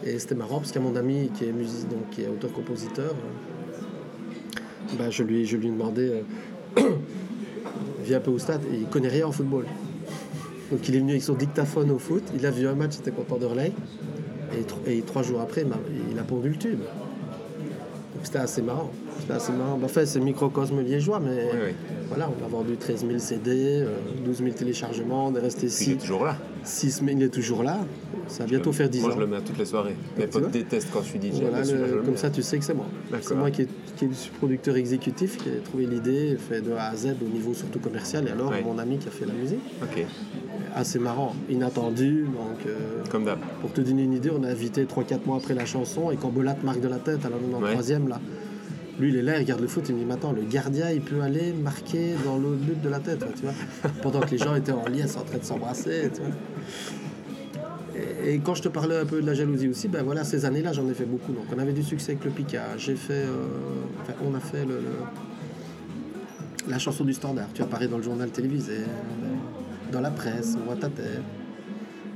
Et 0.05 0.17
c'était 0.17 0.35
marrant 0.35 0.59
parce 0.59 0.71
qu'à 0.71 0.79
mon 0.79 0.95
ami 0.95 1.29
qui 1.37 1.43
est 1.45 1.51
donc 1.51 2.09
qui 2.11 2.21
est 2.23 2.27
auteur-compositeur, 2.27 3.11
euh, 3.13 4.95
bah, 4.97 5.09
je 5.09 5.23
lui 5.23 5.45
je 5.45 5.57
lui 5.57 5.69
demandais 5.69 6.23
euh, 6.77 6.81
viens 8.03 8.17
un 8.17 8.21
peu 8.21 8.31
au 8.31 8.39
stade 8.39 8.61
et 8.73 8.77
il 8.77 8.85
connaît 8.87 9.09
rien 9.09 9.27
en 9.27 9.31
football. 9.31 9.65
Donc 10.71 10.87
il 10.87 10.95
est 10.95 10.99
venu 10.99 11.11
avec 11.11 11.23
son 11.23 11.33
dictaphone 11.33 11.91
au 11.91 11.99
foot, 11.99 12.23
il 12.35 12.45
a 12.45 12.51
vu 12.51 12.67
un 12.67 12.75
match, 12.75 12.95
il 12.95 12.99
était 13.01 13.11
content 13.11 13.37
d'Orley. 13.37 13.71
Et, 14.57 14.63
tro- 14.63 14.79
et 14.87 15.01
trois 15.01 15.21
jours 15.21 15.41
après, 15.41 15.63
il 16.11 16.17
a 16.17 16.23
pondu 16.23 16.49
le 16.49 16.55
tube. 16.57 16.79
C'était 18.23 18.39
assez 18.39 18.61
marrant. 18.61 18.89
C'était 19.19 19.33
assez 19.33 19.51
marrant. 19.51 19.77
Bah, 19.77 19.87
c'est 20.05 20.19
microcosme 20.19 20.81
liégeois, 20.81 21.19
mais 21.19 21.49
Oui, 21.53 21.59
oui. 21.67 21.73
voilà, 22.09 22.29
on 22.29 22.45
a 22.45 22.47
vendu 22.47 22.75
13 22.77 23.05
000 23.07 23.19
CD, 23.19 23.81
euh, 23.83 23.87
12 24.25 24.37
000 24.37 24.49
téléchargements, 24.51 25.27
on 25.27 25.35
est 25.35 25.39
resté 25.39 25.67
Puis 25.67 25.75
il 25.85 25.89
est 25.91 25.93
6 25.93 25.97
toujours 25.97 26.25
là. 26.25 26.35
Semaines, 26.63 27.19
il 27.19 27.25
est 27.25 27.29
toujours 27.29 27.63
là. 27.63 27.77
Ça 28.27 28.43
va 28.43 28.49
bientôt 28.49 28.71
faire 28.71 28.89
10 28.89 29.01
Moi, 29.01 29.09
ans. 29.09 29.15
je 29.15 29.19
le 29.19 29.27
mets 29.27 29.37
à 29.37 29.41
toutes 29.41 29.57
les 29.57 29.65
soirées. 29.65 29.95
Mes 30.17 30.25
Tu 30.25 30.29
potes 30.29 30.51
détestent 30.51 30.89
quand 30.93 31.01
je 31.01 31.07
suis 31.09 31.19
DJ. 31.19 31.41
Voilà, 31.41 31.61
le- 31.65 32.01
comme 32.03 32.17
ça, 32.17 32.29
tu 32.29 32.41
sais 32.41 32.57
que 32.59 32.63
c'est 32.65 32.73
moi. 32.73 32.85
C'est 33.21 33.35
moi 33.35 33.49
qui 33.51 33.63
est, 33.63 33.67
qui 33.97 34.05
est 34.05 34.07
le 34.07 34.13
producteur 34.37 34.75
exécutif, 34.77 35.37
qui 35.37 35.49
a 35.49 35.53
trouvé 35.63 35.85
l'idée, 35.87 36.37
fait 36.37 36.61
de 36.61 36.71
A 36.73 36.89
à 36.89 36.95
Z 36.95 37.15
au 37.21 37.29
niveau 37.29 37.53
surtout 37.53 37.79
commercial, 37.79 38.27
et 38.27 38.31
alors 38.31 38.51
Ouais. 38.51 38.61
mon 38.63 38.77
ami 38.77 38.97
qui 38.97 39.07
a 39.07 39.11
fait 39.11 39.25
la 39.25 39.33
musique. 39.33 39.59
Ok, 39.81 40.05
Assez 40.75 40.99
marrant, 40.99 41.33
inattendu. 41.49 42.25
Donc, 42.25 42.65
euh, 42.67 43.03
comme 43.09 43.25
d'hab. 43.25 43.39
pour 43.61 43.71
te 43.73 43.81
donner 43.81 44.03
une 44.03 44.13
idée, 44.13 44.29
on 44.29 44.43
a 44.43 44.47
invité 44.49 44.85
3-4 44.85 45.25
mois 45.25 45.37
après 45.37 45.55
la 45.55 45.65
chanson, 45.65 46.11
et 46.11 46.15
quand 46.17 46.29
Bolat 46.29 46.55
marque 46.63 46.79
de 46.81 46.87
la 46.87 46.97
tête 46.99 47.25
à 47.25 47.29
la 47.29 47.37
93e, 47.37 48.07
là, 48.07 48.19
lui, 48.99 49.09
il 49.09 49.15
est 49.17 49.21
là, 49.21 49.37
il 49.37 49.39
regarde 49.39 49.61
le 49.61 49.67
foot, 49.67 49.85
il 49.89 49.95
me 49.95 50.03
dit, 50.03 50.11
attends, 50.11 50.33
le 50.33 50.41
gardien, 50.43 50.89
il 50.91 51.01
peut 51.01 51.21
aller 51.21 51.53
marquer 51.53 52.15
dans 52.25 52.37
le 52.37 52.55
but 52.55 52.81
de 52.81 52.89
la 52.89 52.99
tête, 52.99 53.23
tu 53.35 53.43
vois, 53.43 53.53
pendant 54.01 54.19
que 54.19 54.31
les 54.31 54.37
gens 54.37 54.55
étaient 54.55 54.71
en 54.73 54.85
liesse 54.87 55.15
en 55.17 55.21
train 55.23 55.37
de 55.37 55.43
s'embrasser. 55.43 56.11
Et, 58.25 58.39
quand 58.39 58.55
je 58.55 58.61
te 58.63 58.67
parlais 58.69 58.97
un 58.97 59.05
peu 59.05 59.21
de 59.21 59.25
la 59.25 59.33
jalousie 59.33 59.67
aussi, 59.69 59.87
ben 59.87 60.03
voilà, 60.03 60.23
ces 60.23 60.45
années-là, 60.45 60.73
j'en 60.73 60.87
ai 60.89 60.93
fait 60.93 61.05
beaucoup. 61.05 61.31
Donc, 61.33 61.45
on 61.55 61.59
avait 61.59 61.73
du 61.73 61.83
succès 61.83 62.11
avec 62.13 62.25
le 62.25 62.31
Picard. 62.31 62.77
J'ai 62.77 62.95
fait, 62.95 63.13
euh, 63.13 63.45
enfin, 64.01 64.13
on 64.25 64.35
a 64.35 64.39
fait 64.39 64.65
la 66.67 66.77
chanson 66.79 67.03
du 67.03 67.13
standard. 67.13 67.47
Tu 67.53 67.61
apparais 67.61 67.87
dans 67.87 67.97
le 67.97 68.03
journal 68.03 68.29
télévisé, 68.29 68.77
dans 69.91 70.01
la 70.01 70.11
presse, 70.11 70.55
on 70.61 70.65
voit 70.65 70.75
ta 70.75 70.89
tête. 70.89 71.21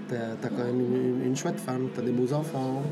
T'as 0.10 0.34
as 0.46 0.50
quand 0.50 0.64
même 0.66 0.80
une, 0.80 0.96
une- 0.96 1.26
une 1.28 1.36
chouette 1.36 1.60
femme, 1.60 1.88
t'as 1.96 2.02
des 2.02 2.12
beaux 2.12 2.32
enfants. 2.34 2.84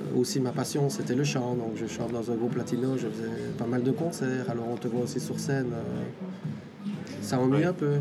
Euh, 0.00 0.18
Aussi, 0.18 0.40
ma 0.40 0.50
passion, 0.52 0.88
c'était 0.90 1.14
le 1.14 1.24
chant. 1.24 1.54
Donc, 1.54 1.72
je 1.76 1.86
chante 1.86 2.12
dans 2.12 2.30
un 2.30 2.34
groupe 2.34 2.56
latino, 2.56 2.96
je 2.96 3.06
faisais 3.08 3.52
pas 3.58 3.66
mal 3.66 3.82
de 3.82 3.90
concerts. 3.90 4.48
Alors, 4.48 4.66
on 4.72 4.76
te 4.76 4.88
voit 4.88 5.02
aussi 5.02 5.20
sur 5.20 5.38
scène. 5.38 5.72
euh, 5.72 6.90
ça 7.22 7.38
ennuie 7.38 7.64
un 7.64 7.72
peu. 7.72 7.96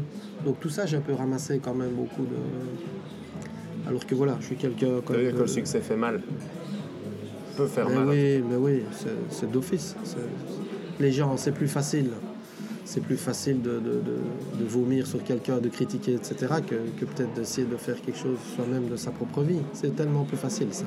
Donc, 0.45 0.59
tout 0.59 0.69
ça, 0.69 0.85
j'ai 0.85 0.97
un 0.97 1.01
peu 1.01 1.13
ramassé 1.13 1.59
quand 1.63 1.73
même 1.75 1.91
beaucoup 1.91 2.23
de. 2.23 2.37
Alors 3.87 4.05
que 4.05 4.13
voilà, 4.15 4.37
je 4.39 4.45
suis 4.47 4.55
quelqu'un 4.55 5.01
comme. 5.05 5.15
que 5.15 5.21
le 5.39 5.47
succès 5.47 5.79
fait 5.81 5.95
mal. 5.95 6.21
Peut 7.57 7.67
faire 7.67 7.89
Mais 7.89 7.95
mal. 7.95 8.07
oui, 8.07 8.43
mais 8.49 8.55
oui, 8.55 8.83
c'est- 9.29 9.51
d'office. 9.51 9.95
Les 10.99 11.11
gens, 11.11 11.35
c'est 11.37 11.51
plus 11.51 11.67
facile. 11.67 12.09
C'est 12.85 13.01
plus 13.01 13.17
facile 13.17 13.61
de, 13.61 13.71
de- 13.73 13.79
de- 13.79 14.59
de 14.63 14.65
vomir 14.67 15.05
sur 15.05 15.23
quelqu'un, 15.23 15.57
de 15.59 15.69
critiquer, 15.69 16.13
etc., 16.15 16.35
que, 16.67 16.75
que 16.99 17.05
peut-être 17.05 17.33
d'essayer 17.35 17.67
de 17.67 17.75
faire 17.77 18.01
quelque 18.01 18.17
chose 18.17 18.37
soi-même 18.55 18.87
de 18.89 18.95
sa 18.95 19.11
propre 19.11 19.41
vie. 19.43 19.59
C'est 19.73 19.95
tellement 19.95 20.23
plus 20.23 20.37
facile, 20.37 20.69
ça. 20.71 20.85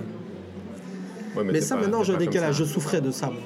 Ouais, 1.36 1.44
Mais, 1.44 1.52
t'es 1.54 1.60
ça, 1.60 1.76
pas- 1.76 1.82
maintenant, 1.82 2.00
t'es 2.00 2.04
j'ai 2.06 2.14
un 2.14 2.18
décalage. 2.18 2.56
Je 2.56 2.64
souffrais 2.64 3.00
de 3.00 3.10
ça. 3.10 3.26
moi. 3.26 3.36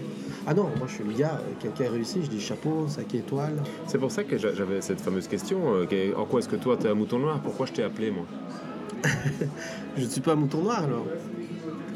Ah 0.48 0.54
non, 0.54 0.64
moi, 0.78 0.86
je 0.86 0.94
suis 0.94 1.04
le 1.04 1.12
gars. 1.12 1.40
euh, 1.40 1.52
Quelqu'un 1.60 1.90
réussit, 1.90 2.22
je 2.24 2.28
dis 2.30 2.40
chapeau, 2.40 2.86
sac 2.88 3.12
étoile. 3.14 3.54
C'est 3.86 3.98
pour 3.98 4.10
ça 4.12 4.22
que 4.24 4.38
j'a- 4.38 4.54
j'avais 4.54 4.80
cette 4.80 5.00
fameuse 5.00 5.26
question. 5.28 5.58
euh, 5.74 6.14
en 6.16 6.24
quoi 6.24 6.38
est-ce 6.40 6.48
que 6.48 6.56
toi, 6.56 6.76
t'es 6.76 6.88
un 6.88 6.94
mouton 6.94 7.18
noir? 7.18 7.40
Pourquoi 7.42 7.66
je 7.66 7.72
t'ai 7.72 7.82
appelé, 7.82 8.10
moi? 8.10 8.24
Je 9.96 10.04
ne 10.04 10.08
suis 10.08 10.20
pas 10.20 10.32
un 10.32 10.36
mouton 10.36 10.62
noir, 10.62 10.82
alors. 10.84 11.06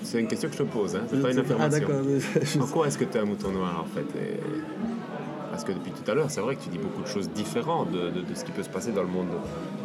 C'est 0.03 0.19
une 0.21 0.27
question 0.29 0.49
que 0.49 0.55
je 0.57 0.63
te 0.63 0.69
pose, 0.69 0.97
hein. 0.97 1.01
c'est 1.11 1.21
pas 1.21 1.31
une. 1.31 1.39
Ah, 1.39 1.43
affirmation. 1.43 1.89
En 2.61 2.67
quoi 2.67 2.87
est-ce 2.87 2.97
que 2.99 3.05
tu 3.05 3.19
es 3.19 3.21
un 3.21 3.25
mouton 3.27 3.51
noir, 3.53 3.85
en 3.85 3.95
fait? 3.95 4.07
Et- 4.19 4.41
Parce 5.51 5.65
que 5.65 5.73
depuis 5.73 5.91
tout 5.93 6.09
à 6.11 6.15
l'heure, 6.15 6.31
c'est 6.31 6.41
vrai 6.41 6.57
que 6.57 6.63
tu 6.63 6.71
dis 6.71 6.79
beaucoup 6.79 7.03
de 7.03 7.07
choses 7.09 7.29
différentes 7.31 7.91
de, 7.91 8.09
de- 8.11 8.23
de 8.23 8.35
ce 8.35 8.45
qui 8.45 8.53
peut 8.53 8.63
se 8.63 8.69
passer 8.71 8.93
dans 8.93 9.03
le 9.03 9.09
monde 9.09 9.29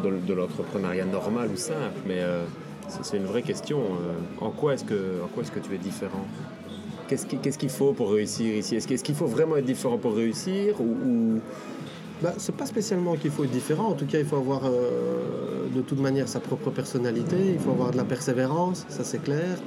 de, 0.03 0.09
de 0.25 0.33
l'entrepreneuriat 0.33 1.05
normal 1.05 1.49
ou 1.53 1.57
simple. 1.57 1.99
Mais 2.07 2.19
euh, 2.19 2.45
c'est 3.01 3.17
une 3.17 3.25
vraie 3.25 3.41
question. 3.41 3.79
euh, 3.79 4.45
en, 4.45 4.49
quoi 4.51 4.73
est-ce 4.73 4.83
que, 4.86 5.21
en 5.23 5.27
quoi 5.27 5.43
est-ce 5.43 5.51
que 5.51 5.59
tu 5.59 5.73
es 5.73 5.77
différent? 5.77 6.25
Qu'est-ce 7.07 7.25
qui- 7.25 7.38
qu'est-ce 7.38 7.57
qu'il 7.59 7.69
faut 7.69 7.93
pour 7.93 8.11
réussir 8.11 8.55
ici? 8.55 8.75
Est-ce 8.75 9.03
qu'il 9.03 9.15
faut 9.15 9.27
vraiment 9.27 9.57
être 9.57 9.65
différent 9.65 9.97
pour 9.97 10.15
réussir 10.15 10.79
ou, 10.81 10.83
ou- 11.07 11.39
Bah, 12.23 12.33
c'est 12.38 12.55
pas 12.55 12.65
spécialement 12.65 13.15
qu'il 13.17 13.29
faut 13.29 13.43
être 13.43 13.51
différent. 13.51 13.89
En 13.89 13.93
tout 13.93 14.05
cas, 14.05 14.17
il 14.19 14.25
faut 14.25 14.38
avoir 14.38 14.61
euh, 14.65 15.67
de 15.75 15.81
toute 15.81 15.99
manière 15.99 16.27
sa 16.29 16.39
propre 16.39 16.69
personnalité. 16.71 17.36
Il 17.53 17.59
faut 17.59 17.71
avoir 17.71 17.91
de 17.91 17.97
la 17.97 18.05
persévérance, 18.05 18.86
ça 18.89 19.03
c'est 19.03 19.21
clair. 19.21 19.57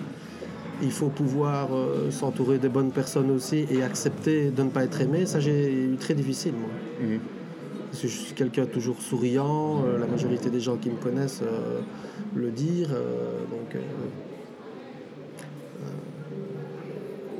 Il 0.81 0.91
faut 0.91 1.09
pouvoir 1.09 1.69
euh, 1.75 2.11
s'entourer 2.11 2.59
des 2.59 2.69
bonnes 2.71 2.91
personnes 2.93 3.31
aussi 3.31 3.67
et 3.71 3.83
accepter 3.83 4.51
de 4.51 4.63
ne 4.63 4.71
pas 4.71 4.85
être 4.85 5.01
aimé. 5.01 5.27
Ça, 5.27 5.41
j'ai 5.41 5.73
eu 5.73 5.97
très 5.97 6.15
difficile, 6.15 6.55
moi. 6.55 6.71
Mhm. 7.03 7.19
Parce 7.91 8.03
que 8.03 8.09
je 8.09 8.17
suis 8.19 8.35
quelqu'un 8.35 8.67
toujours 8.67 9.01
souriant. 9.01 9.83
euh, 9.87 9.99
la 9.99 10.07
majorité 10.07 10.51
des 10.51 10.61
gens 10.61 10.77
qui 10.77 10.91
me 10.91 10.97
connaissent 10.97 11.41
euh, 11.43 11.81
le 12.35 12.51
dire. 12.51 12.89
euh, 12.93 13.41
donc, 13.51 13.83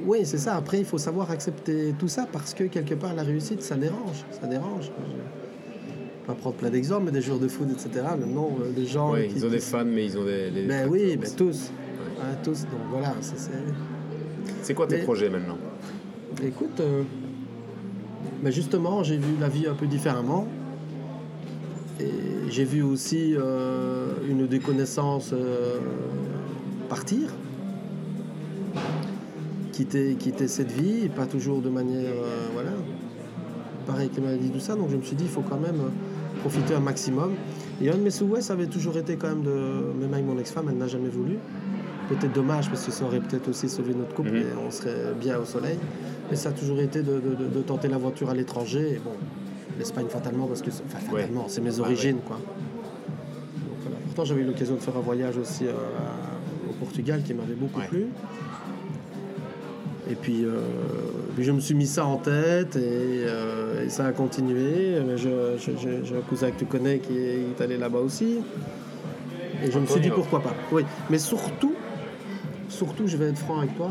oui, 0.07 0.21
c'est 0.25 0.39
ça. 0.39 0.55
Après, 0.57 0.79
il 0.79 0.85
faut 0.85 0.99
savoir 0.99 1.31
accepter 1.31 1.95
tout 1.99 2.09
ça 2.09 2.27
parce 2.33 2.55
que 2.55 2.65
quelque 2.65 2.95
part, 2.95 3.15
la 3.15 3.23
réussite, 3.25 3.63
ça 3.63 3.77
dérange. 3.77 4.25
Ça 4.41 4.47
dérange. 4.47 4.87
Je 4.87 6.27
pas 6.27 6.35
prendre 6.35 6.57
plein 6.57 6.71
d'exemples, 6.71 7.05
mais 7.07 7.11
des 7.13 7.23
joueurs 7.23 7.39
de 7.39 7.49
foot, 7.49 7.69
etc. 7.71 8.05
Le 8.19 8.27
nombre 8.27 8.61
de 8.77 8.85
gens. 8.85 9.15
Qui- 9.15 9.21
ils 9.37 9.45
ont 9.45 9.49
qui- 9.49 9.55
des 9.55 9.61
fans, 9.61 9.85
mais 9.85 10.05
ils 10.05 10.17
ont 10.19 10.25
des. 10.25 10.51
des 10.51 10.67
Ben 10.67 10.89
oui, 10.89 11.17
ben 11.17 11.29
tous. 11.37 11.71
Ouais, 12.19 12.37
tous. 12.45 12.63
Donc 12.63 12.81
voilà, 12.91 13.15
c'est. 13.21 13.37
C'est 14.63 14.75
quoi 14.75 14.87
tes 14.87 14.99
Mais- 14.99 15.03
projets 15.05 15.31
maintenant? 15.31 15.57
Écoute, 16.45 16.81
euh, 16.81 17.03
ben 18.43 18.53
justement, 18.53 19.03
j'ai 19.03 19.17
vu 19.17 19.35
la 19.41 19.49
vie 19.49 19.67
un 19.67 19.75
peu 19.75 19.87
différemment. 19.87 20.47
Et 22.01 22.11
j'ai 22.49 22.65
vu 22.65 22.83
aussi 22.83 23.35
euh, 23.37 24.13
une 24.29 24.47
des 24.47 24.61
connaissances 24.61 25.33
euh, 25.33 25.79
partir, 26.89 27.35
quitter, 29.73 30.15
quitter 30.15 30.47
cette 30.47 30.71
vie, 30.71 31.09
pas 31.09 31.27
toujours 31.27 31.61
de 31.61 31.69
manière. 31.69 32.13
euh, 32.13 32.49
voilà. 32.55 32.71
Pareil 33.87 34.11
qu'il 34.11 34.23
m'avait 34.23 34.39
dit 34.39 34.51
tout 34.51 34.61
ça, 34.61 34.77
donc 34.77 34.91
je 34.91 34.97
me 34.97 35.03
suis 35.03 35.17
dit, 35.17 35.25
il 35.25 35.31
faut 35.31 35.43
quand 35.43 35.59
même 35.59 35.81
euh, 35.81 36.41
profiter 36.41 36.75
un 36.75 36.81
maximum. 36.81 37.33
Et 37.81 37.91
un 37.91 37.95
de 37.95 38.03
mes 38.03 38.11
souhaits, 38.11 38.43
ça 38.43 38.53
avait 38.53 38.67
toujours 38.67 38.97
été 38.97 39.17
quand 39.17 39.29
même 39.29 39.43
de. 39.43 39.93
Même 40.01 40.13
avec 40.13 40.27
mon 40.27 40.39
ex-femme, 40.39 40.67
elle 40.69 40.79
n'a 40.79 40.89
jamais 40.89 41.09
voulu. 41.09 41.39
Peut-être 42.09 42.33
dommage 42.33 42.69
parce 42.71 42.85
que 42.87 42.91
ça 42.93 43.05
aurait 43.05 43.21
peut-être 43.21 43.49
aussi 43.49 43.69
sauvé 43.69 43.93
notre 43.95 44.15
couple 44.15 44.31
Mhm. 44.31 44.37
et 44.37 44.45
on 44.67 44.71
serait 44.71 45.13
bien 45.21 45.39
au 45.39 45.45
soleil. 45.45 45.79
Mais 46.31 46.37
ça 46.37 46.49
a 46.51 46.53
toujours 46.53 46.81
été 46.81 47.03
de, 47.03 47.15
de- 47.21 47.35
de- 47.35 47.49
de 47.49 47.61
tenter 47.63 47.89
l'aventure 47.89 48.31
à 48.31 48.35
l'étranger. 48.35 48.95
Et 48.95 48.99
bon, 48.99 49.13
l'Espagne 49.79 50.07
fatalement 50.09 50.47
parce 50.47 50.63
que 50.63 50.71
Ouais. 50.71 51.21
fatalement, 51.21 51.45
c'est 51.49 51.61
mes 51.61 51.75
Ouais, 51.75 51.81
origines 51.81 52.19
quoi. 52.27 52.37
Donc, 52.37 53.77
voilà. 53.83 53.97
Pourtant 54.07 54.25
j'avais 54.25 54.41
eu 54.41 54.45
l'occasion 54.45 54.75
de 54.77 54.81
faire 54.81 54.97
un 54.97 55.01
voyage 55.01 55.37
aussi 55.37 55.67
euh, 55.67 55.73
au 56.71 56.73
Portugal 56.73 57.23
qui 57.23 57.35
m'avait 57.35 57.55
beaucoup 57.55 57.81
Ouais. 57.81 57.87
plu. 57.89 58.07
Et 60.11 60.15
puis, 60.15 60.43
euh, 60.45 60.53
puis 61.37 61.45
je 61.45 61.53
me 61.53 61.61
suis 61.61 61.75
mis 61.75 61.87
ça 61.87 62.07
en 62.07 62.17
tête 62.17 62.77
et, 62.77 62.81
euh, 63.27 63.85
et 63.85 63.91
ça 63.91 64.07
a 64.07 64.13
continué. 64.13 64.95
J'ai 65.17 66.17
un 66.17 66.21
cousin 66.27 66.51
que 66.51 66.59
tu 66.61 66.65
connais 66.65 66.99
qui 67.01 67.19
est, 67.19 67.61
allé 67.61 67.77
là-bas 67.77 67.99
aussi. 67.99 68.39
Et 69.63 69.71
je 69.71 69.79
me 69.79 69.85
suis 69.87 70.01
dit 70.01 70.09
pourquoi 70.11 70.41
pas. 70.41 70.55
Oui, 70.73 70.85
mais 71.11 71.19
surtout, 71.19 71.75
surtout, 72.79 73.07
je 73.09 73.17
vais 73.17 73.27
être 73.27 73.39
franc 73.39 73.59
avec 73.59 73.77
toi. 73.77 73.91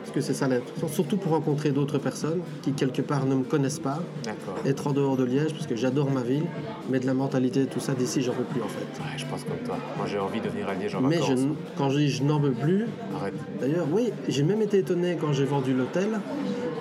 Parce 0.00 0.12
que 0.14 0.20
c'est 0.20 0.34
ça 0.34 0.46
l'être. 0.46 0.70
Surtout 0.88 1.16
pour 1.16 1.32
rencontrer 1.32 1.70
d'autres 1.72 1.98
personnes 1.98 2.40
qui, 2.62 2.72
quelque 2.72 3.00
part, 3.02 3.24
ne 3.26 3.34
me 3.34 3.42
connaissent 3.44 3.78
pas. 3.80 4.00
D'accord. 4.22 4.54
Être 4.66 4.86
en 4.88 4.92
dehors 4.92 5.16
de 5.16 5.24
Liège, 5.24 5.52
parce 5.54 5.66
que 5.66 5.74
j'adore 5.74 6.10
ma 6.10 6.20
ville. 6.20 6.44
Mais 6.90 7.00
de 7.00 7.06
la 7.06 7.14
mentalité, 7.14 7.64
tout 7.66 7.80
ça, 7.80 7.94
d'ici, 7.94 8.20
j'en 8.22 8.34
peux 8.34 8.44
plus 8.44 8.60
en 8.62 8.68
fait. 8.68 8.84
Ouais, 9.00 9.16
je 9.16 9.24
pense 9.26 9.42
comme 9.44 9.56
toi. 9.64 9.76
Moi, 9.96 10.06
j'ai 10.06 10.18
envie 10.18 10.40
de 10.40 10.48
venir 10.48 10.68
à 10.68 10.74
Liège 10.74 10.94
en 10.94 11.00
Mais 11.00 11.16
vacances. 11.16 11.30
je, 11.40 11.44
n- 11.44 11.54
quand 11.78 11.88
je 11.88 11.98
dis 11.98 12.10
je 12.10 12.22
n'en 12.22 12.38
veux 12.38 12.52
plus, 12.52 12.84
Arrête. 13.18 13.34
D'ailleurs, 13.60 13.86
oui, 13.90 14.10
j'ai 14.28 14.42
même 14.42 14.60
été 14.62 14.78
étonné 14.78 15.16
quand 15.20 15.32
j'ai 15.32 15.46
vendu 15.46 15.72
l'hôtel. 15.72 16.08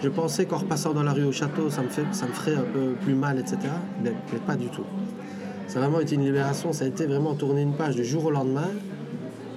Je 0.03 0.09
pensais 0.09 0.45
qu'en 0.45 0.57
repassant 0.57 0.93
dans 0.93 1.03
la 1.03 1.13
rue 1.13 1.23
au 1.23 1.31
château, 1.31 1.69
ça 1.69 1.81
me, 1.81 1.87
fait, 1.87 2.03
ça 2.11 2.27
me 2.27 2.33
ferait 2.33 2.55
un 2.57 2.65
peu 2.73 2.91
plus 3.01 3.15
mal, 3.15 3.39
etc. 3.39 3.57
Mais, 4.03 4.11
mais 4.33 4.39
pas 4.39 4.55
du 4.57 4.67
tout. 4.67 4.83
Ça 5.67 5.79
a 5.79 5.83
vraiment 5.83 6.01
été 6.01 6.15
une 6.15 6.25
libération. 6.25 6.73
Ça 6.73 6.83
a 6.83 6.87
été 6.89 7.05
vraiment 7.07 7.33
tourner 7.35 7.61
une 7.61 7.73
page 7.73 7.95
du 7.95 8.03
jour 8.03 8.25
au 8.25 8.31
lendemain, 8.31 8.67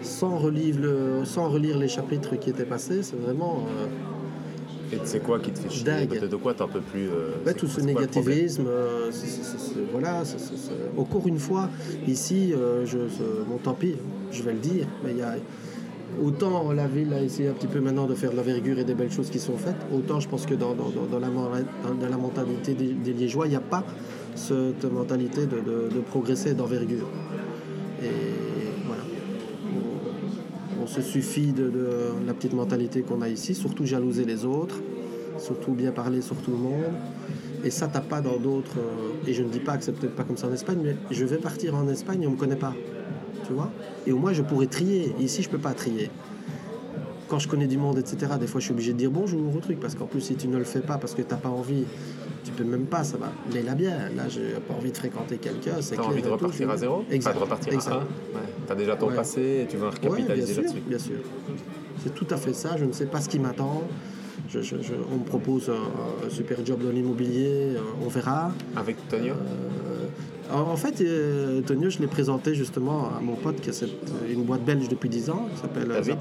sans 0.06 0.38
relire, 0.38 0.76
le, 0.80 1.24
sans 1.24 1.48
relire 1.48 1.78
les 1.78 1.88
chapitres 1.88 2.36
qui 2.36 2.50
étaient 2.50 2.64
passés. 2.64 3.02
C'est 3.02 3.16
vraiment 3.20 3.66
euh, 3.80 4.94
Et 4.94 4.98
c'est 5.04 5.20
quoi 5.20 5.38
qui 5.40 5.50
te 5.50 5.58
fait 5.58 5.68
chier? 5.70 6.06
de 6.06 6.36
quoi 6.36 6.54
t'en 6.54 6.68
peux 6.68 6.80
plus 6.80 7.08
euh, 7.08 7.32
c'est- 7.44 7.54
tout 7.54 7.66
ce 7.66 7.80
négativisme. 7.80 8.66
euh, 8.68 9.10
voilà, 9.92 10.22
encore 10.96 11.26
une 11.26 11.38
fois, 11.38 11.68
ici, 12.06 12.52
je, 12.84 12.98
bon, 13.48 13.58
tant 13.62 13.74
pis, 13.74 13.94
je 14.32 14.42
vais 14.42 14.52
le 14.52 14.58
dire, 14.60 14.86
mais 15.04 15.10
il 15.12 15.18
y 15.18 15.22
a. 15.22 15.34
Autant 16.24 16.72
la 16.72 16.86
ville 16.86 17.12
a 17.12 17.20
essayé 17.20 17.48
un 17.48 17.52
petit 17.52 17.66
peu 17.66 17.80
maintenant 17.80 18.06
de 18.06 18.14
faire 18.14 18.30
de 18.30 18.36
l'envergure 18.36 18.78
et 18.78 18.84
des 18.84 18.94
belles 18.94 19.10
choses 19.12 19.28
qui 19.28 19.38
sont 19.40 19.56
faites, 19.58 19.76
autant 19.92 20.18
je 20.20 20.28
pense 20.28 20.46
que 20.46 20.54
dans, 20.54 20.72
dans- 20.72 20.88
dans- 20.88 21.04
dans 21.10 21.18
la, 21.18 21.26
dans- 21.28 22.08
la 22.08 22.16
mentalité 22.16 22.72
des, 22.74 22.92
des 22.92 23.12
Liégeois, 23.12 23.46
il 23.46 23.50
n'y 23.50 23.56
a 23.56 23.60
pas 23.60 23.84
cette 24.34 24.84
mentalité 24.90 25.42
de, 25.46 25.56
de- 25.56 25.88
de 25.94 26.00
progresser 26.00 26.54
d'envergure. 26.54 27.08
On, 30.86 30.88
se 30.88 31.02
suffit 31.02 31.52
de, 31.52 31.72
la 32.24 32.32
petite 32.32 32.52
mentalité 32.52 33.02
qu'on 33.02 33.20
a 33.20 33.28
ici, 33.28 33.56
surtout 33.56 33.84
jalouser 33.84 34.24
les 34.24 34.44
autres, 34.44 34.76
surtout 35.36 35.72
bien 35.72 35.90
parler 35.90 36.20
sur 36.20 36.36
tout 36.36 36.52
le 36.52 36.58
monde. 36.58 36.92
Et 37.64 37.70
ça, 37.70 37.88
t'as 37.88 38.00
pas 38.00 38.20
dans 38.20 38.36
d'autres. 38.36 38.78
euh, 38.78 39.28
Et 39.28 39.34
je 39.34 39.42
ne 39.42 39.48
dis 39.48 39.58
pas 39.58 39.76
que 39.76 39.82
c'est 39.82 39.90
peut-être 39.90 40.14
pas 40.14 40.22
comme 40.22 40.36
ça 40.36 40.46
en 40.46 40.52
Espagne, 40.52 40.78
mais 40.84 40.94
je 41.10 41.24
vais 41.24 41.38
partir 41.38 41.74
en 41.74 41.88
Espagne 41.88 42.22
et 42.22 42.26
on 42.28 42.32
me 42.32 42.36
connaît 42.36 42.54
pas. 42.54 42.72
Tu 43.44 43.52
vois 43.52 43.72
Et 44.06 44.12
au 44.12 44.18
moins, 44.18 44.32
je 44.32 44.42
pourrais 44.42 44.68
trier. 44.68 45.12
Ici, 45.18 45.42
je 45.42 45.48
peux 45.48 45.58
pas 45.58 45.72
trier. 45.72 46.08
Quand 47.26 47.40
je 47.40 47.48
connais 47.48 47.66
du 47.66 47.78
monde, 47.78 47.98
etc., 47.98 48.34
des 48.38 48.46
fois, 48.46 48.60
je 48.60 48.66
suis 48.66 48.72
obligé 48.72 48.92
de 48.92 48.98
dire 48.98 49.10
bonjour 49.10 49.56
au 49.56 49.58
truc. 49.58 49.80
Parce 49.80 49.96
qu'en 49.96 50.06
plus, 50.06 50.20
si 50.20 50.36
tu 50.36 50.46
ne 50.46 50.56
le 50.56 50.64
fais 50.64 50.82
pas 50.82 50.98
parce 50.98 51.14
que 51.14 51.22
t'as 51.22 51.36
pas 51.36 51.48
envie, 51.48 51.84
tu 52.46 52.52
peux 52.52 52.64
même 52.64 52.86
pas, 52.86 53.04
ça 53.04 53.16
va. 53.18 53.30
Mais 53.52 53.62
là, 53.62 53.74
bien. 53.74 54.08
Là, 54.16 54.28
j'ai 54.28 54.54
pas 54.66 54.74
envie 54.74 54.90
de 54.92 54.96
fréquenter 54.96 55.36
quelqu'un. 55.38 55.76
C'est 55.80 55.98
envie 55.98 56.22
de 56.22 56.28
repartir 56.28 56.70
à 56.70 56.76
zéro 56.76 57.04
Exact. 57.10 57.30
Enfin, 57.30 57.38
de 57.38 57.44
repartir 57.44 57.72
Exact. 57.74 57.92
à. 57.92 57.98
Ouais. 57.98 58.04
T'as 58.66 58.74
déjà 58.74 58.96
ton 58.96 59.08
Ouais. 59.08 59.14
passé 59.16 59.62
et 59.62 59.66
tu 59.68 59.76
veux 59.76 59.88
recapitaliser 59.88 60.62
là-dessus. 60.62 60.80
bien 60.86 60.98
sûr. 60.98 61.16
C'est 62.02 62.14
tout 62.14 62.26
à 62.30 62.36
fait 62.36 62.52
ça. 62.54 62.76
Je 62.76 62.84
ne 62.84 62.92
sais 62.92 63.06
pas 63.06 63.20
ce 63.20 63.28
qui 63.28 63.38
m'attend. 63.38 63.82
Je- 64.48 64.60
je- 64.60 64.76
je- 64.80 64.94
on 65.12 65.18
me 65.18 65.24
propose 65.24 65.68
un, 65.70 66.26
un 66.26 66.30
super 66.30 66.64
job 66.64 66.80
dans 66.82 66.90
l'immobilier. 66.90 67.74
euh, 67.76 67.80
On 68.04 68.08
verra. 68.08 68.52
Avec 68.76 68.96
Tonio? 69.08 69.32
Euh, 69.34 70.06
en 70.52 70.76
fait, 70.76 71.00
euh, 71.00 71.60
Tonio, 71.62 71.90
je 71.90 71.98
l'ai 71.98 72.06
présenté 72.06 72.54
justement 72.54 73.06
à 73.16 73.20
mon 73.20 73.34
pote 73.34 73.60
qui 73.60 73.70
a 73.70 73.72
cette- 73.72 73.90
une 74.30 74.44
boîte 74.44 74.64
belge 74.64 74.88
depuis 74.88 75.08
10 75.08 75.28
ans, 75.30 75.48
qui 75.52 75.60
s'appelle 75.60 75.90
euh, 75.90 75.94
David 76.00 76.18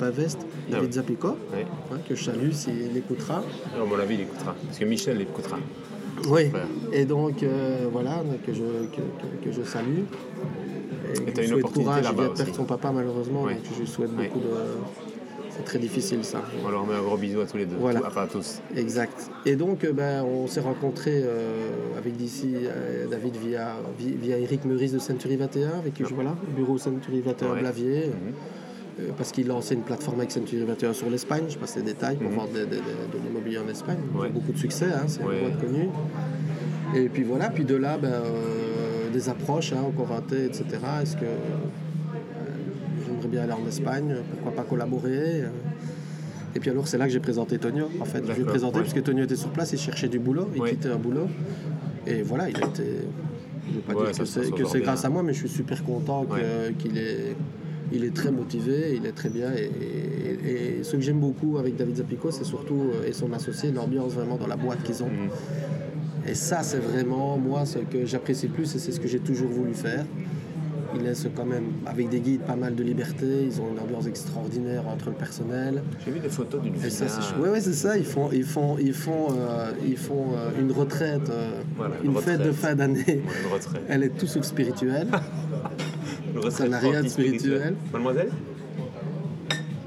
oui. 0.82 0.92
Zapico, 0.92 1.28
Oui. 1.54 1.60
hein, 1.92 1.98
que 2.10 2.16
je 2.16 2.24
salue 2.24 2.52
s'il 2.52 2.98
écoutera. 2.98 3.44
À 3.80 3.86
mon 3.86 4.00
avis, 4.00 4.16
il 4.16 4.22
écoutera. 4.22 4.56
Parce 4.66 4.80
que 4.80 4.86
Michel 4.86 5.18
l'écoutera. 5.18 5.58
Oui. 6.28 6.50
frère. 6.50 6.68
Et 6.94 7.06
donc, 7.06 7.44
euh, 7.44 7.88
voilà, 7.92 8.24
que, 8.46 8.54
je, 8.54 8.62
que, 8.62 9.02
que- 9.02 9.46
que 9.46 9.52
je 9.52 9.62
salue. 9.64 10.00
Et, 11.14 11.20
que 11.20 11.32
t'as 11.32 11.42
je 11.44 11.48
une 11.50 11.54
opportunité 11.56 11.90
courage. 11.90 12.04
Là-bas 12.04 12.30
perdre 12.36 12.56
son 12.56 12.64
papa, 12.66 12.92
malheureusement, 12.92 13.44
donc 13.44 13.58
je 13.76 13.80
lui 13.82 13.88
souhaite 13.88 14.12
beaucoup 14.12 14.40
de. 14.40 14.46
C'est 15.58 15.64
très 15.64 15.80
difficile, 15.80 16.22
ça. 16.26 16.42
On 16.66 16.70
leur 16.70 16.86
met 16.86 16.96
un 16.96 17.02
gros 17.02 17.16
bisou 17.16 17.40
à 17.40 17.46
tous 17.46 17.56
les 17.56 17.66
deux. 17.66 17.78
Voilà. 17.80 18.02
Tout- 18.02 18.08
Enfin, 18.08 18.24
à 18.24 18.28
tous. 18.28 18.60
Exact. 18.76 19.30
Et 19.46 19.56
donc, 19.56 19.86
euh, 19.86 19.94
ben, 19.94 20.22
on 20.26 20.48
s'est 20.48 20.60
rencontrés 20.60 21.22
euh, 21.24 21.70
avec 21.98 22.18
d'ici 22.18 22.56
euh, 22.56 23.08
David 23.08 23.38
via, 23.38 23.76
vi- 23.98 24.18
via 24.22 24.38
Eric 24.38 24.66
Meurice 24.66 24.92
de 24.92 25.00
Century 25.00 25.38
21, 25.38 25.70
avec 25.80 25.94
qui 25.94 26.04
je 26.04 26.14
voilà, 26.14 26.36
bureau 26.58 26.78
Century 26.78 27.22
21 27.22 27.54
Ouais. 27.54 27.60
Blavier, 27.62 28.08
Mhm. 28.08 28.34
Euh, 29.00 29.10
parce 29.18 29.32
qu'il 29.32 29.48
lançait 29.48 29.74
une 29.76 29.82
plateforme 29.82 30.20
avec 30.20 30.32
Century 30.32 30.64
21 30.64 30.94
sur 30.94 31.10
l'Espagne. 31.10 31.44
Je 31.50 31.58
passe 31.58 31.76
les 31.76 31.82
détails 31.82 32.18
pour 32.18 32.30
Mhm. 32.30 32.36
vendre 32.38 32.54
de, 32.54 32.60
de- 32.60 32.66
de- 32.66 32.70
de 32.72 33.26
l'immobilier 33.26 33.58
en 33.60 33.68
Espagne. 33.70 33.98
Ouais. 34.16 34.30
beaucoup 34.30 34.52
de 34.52 34.58
succès, 34.58 34.86
hein, 34.94 35.04
c'est 35.08 35.24
Ouais. 35.24 35.40
une 35.42 35.50
boîte 35.50 35.62
connue. 35.62 35.90
Et 36.96 37.10
puis 37.10 37.24
voilà, 37.24 37.50
puis 37.50 37.66
de 37.66 37.76
là, 37.76 37.98
ben, 37.98 38.08
euh, 38.10 39.10
des 39.12 39.28
approches 39.30 39.74
hein, 39.74 39.84
au 39.88 39.92
Corinthais, 39.92 40.46
etc. 40.46 40.66
Est-ce 41.02 41.16
que 41.18 41.26
euh, 41.26 41.38
j'aimerais 43.06 43.28
bien 43.28 43.42
aller 43.44 43.54
en 43.54 43.68
Espagne? 43.68 44.16
Pourquoi 44.32 44.52
pas 44.64 44.68
collaborer? 44.70 45.44
Et 46.56 46.60
puis 46.60 46.70
alors, 46.70 46.88
c'est 46.88 46.98
là 46.98 47.06
que 47.06 47.12
j'ai 47.12 47.20
présenté 47.20 47.58
Tonio. 47.58 47.90
En 48.00 48.06
fait, 48.06 48.20
je 48.20 48.24
l'ai 48.24 48.28
D'accord, 48.30 48.46
présenté 48.48 48.76
ouais. 48.78 48.82
parce 48.84 48.94
que 48.94 49.00
Tonio 49.02 49.24
était 49.26 49.36
sur 49.36 49.50
place, 49.50 49.74
il 49.74 49.80
cherchait 49.80 50.08
du 50.08 50.20
boulot, 50.20 50.50
il 50.56 50.62
Ouais. 50.62 50.70
quittait 50.72 50.90
un 50.90 50.96
boulot. 50.98 51.28
Et 52.08 52.22
voilà, 52.22 52.50
il 52.50 52.56
a 52.56 52.66
été. 52.68 52.84
Je 53.68 53.72
ne 53.72 53.76
veux 53.76 53.82
pas 53.82 53.94
Ouais, 53.94 54.12
dire 54.12 54.20
que 54.20 54.26
c'est, 54.26 54.52
bien. 54.52 54.80
grâce 54.82 55.04
à 55.04 55.10
moi, 55.10 55.22
mais 55.24 55.34
je 55.34 55.40
suis 55.40 55.50
super 55.50 55.84
content 55.84 56.26
qu'il 56.80 56.98
est. 56.98 57.36
Il 57.96 58.04
est 58.04 58.14
très 58.14 58.32
motivé, 58.32 58.96
il 59.00 59.06
est 59.06 59.14
très 59.22 59.30
bien. 59.30 59.50
Et, 59.54 59.70
et- 60.50 60.80
et 60.80 60.84
ce 60.84 60.96
que 60.98 61.02
j'aime 61.02 61.20
beaucoup 61.20 61.58
avec 61.58 61.76
David 61.78 61.96
Zapico, 61.98 62.30
c'est 62.30 62.44
surtout, 62.44 62.92
euh, 62.94 63.08
et 63.08 63.14
son 63.14 63.32
associé, 63.34 63.72
l'ambiance 63.72 64.14
vraiment 64.14 64.36
dans 64.38 64.48
la 64.48 64.58
boîte 64.58 64.84
qu'ils 64.84 65.02
ont. 65.04 65.08
Mhm. 65.08 65.30
Et 66.28 66.36
ça, 66.36 66.62
c'est 66.64 66.80
vraiment, 66.80 67.38
moi, 67.38 67.66
ce 67.66 67.80
que 67.80 68.06
j'apprécie 68.06 68.48
le 68.48 68.54
plus, 68.54 68.76
et 68.76 68.80
c'est 68.80 68.92
ce 68.92 69.00
que 69.00 69.08
j'ai 69.08 69.20
toujours 69.20 69.50
voulu 69.50 69.74
faire. 69.74 70.06
Ils 70.98 71.02
laissent 71.04 71.28
quand 71.36 71.46
même, 71.46 71.66
avec 71.86 72.10
des 72.10 72.20
guides, 72.22 72.42
pas 72.42 72.56
mal 72.56 72.74
de 72.74 72.84
liberté. 72.84 73.26
Ils 73.50 73.60
ont 73.62 73.70
une 73.74 73.80
ambiance 73.80 74.08
extraordinaire 74.08 74.88
entre 74.88 75.08
le 75.10 75.16
personnel. 75.16 75.84
J'ai 76.06 76.12
vu 76.12 76.20
des 76.20 76.30
photos 76.30 76.62
d'une 76.62 76.76
ça, 76.90 77.08
c'est 77.08 77.38
ouais, 77.42 77.60
ça. 77.60 77.98
Ils 77.98 78.06
font, 78.06 78.30
ils 78.32 78.44
font, 78.46 78.78
ils 78.80 78.94
font, 78.94 79.28
euh, 79.32 79.72
ils 79.86 79.98
font 79.98 80.28
euh, 80.36 80.52
une 80.62 80.72
retraite, 80.72 81.30
euh, 81.30 81.62
Voilà, 81.76 81.96
une 82.04 82.12
une 82.12 82.18
fête 82.18 82.42
de 82.44 82.52
fin 82.52 82.76
d'année. 82.76 83.04
Ouais. 83.08 83.60
Elle 83.90 84.04
est 84.04 84.18
tout 84.18 84.28
sauf 84.28 84.44
spirituelle. 84.46 85.08
Une 86.36 86.40
retraite 86.42 86.54
Ça 86.54 86.68
n'a 86.68 86.80
rien 86.80 86.92
de 86.94 86.98
anti-spirituelle. 87.00 87.40
spirituel. 87.40 87.76
Mademoiselle 87.94 88.30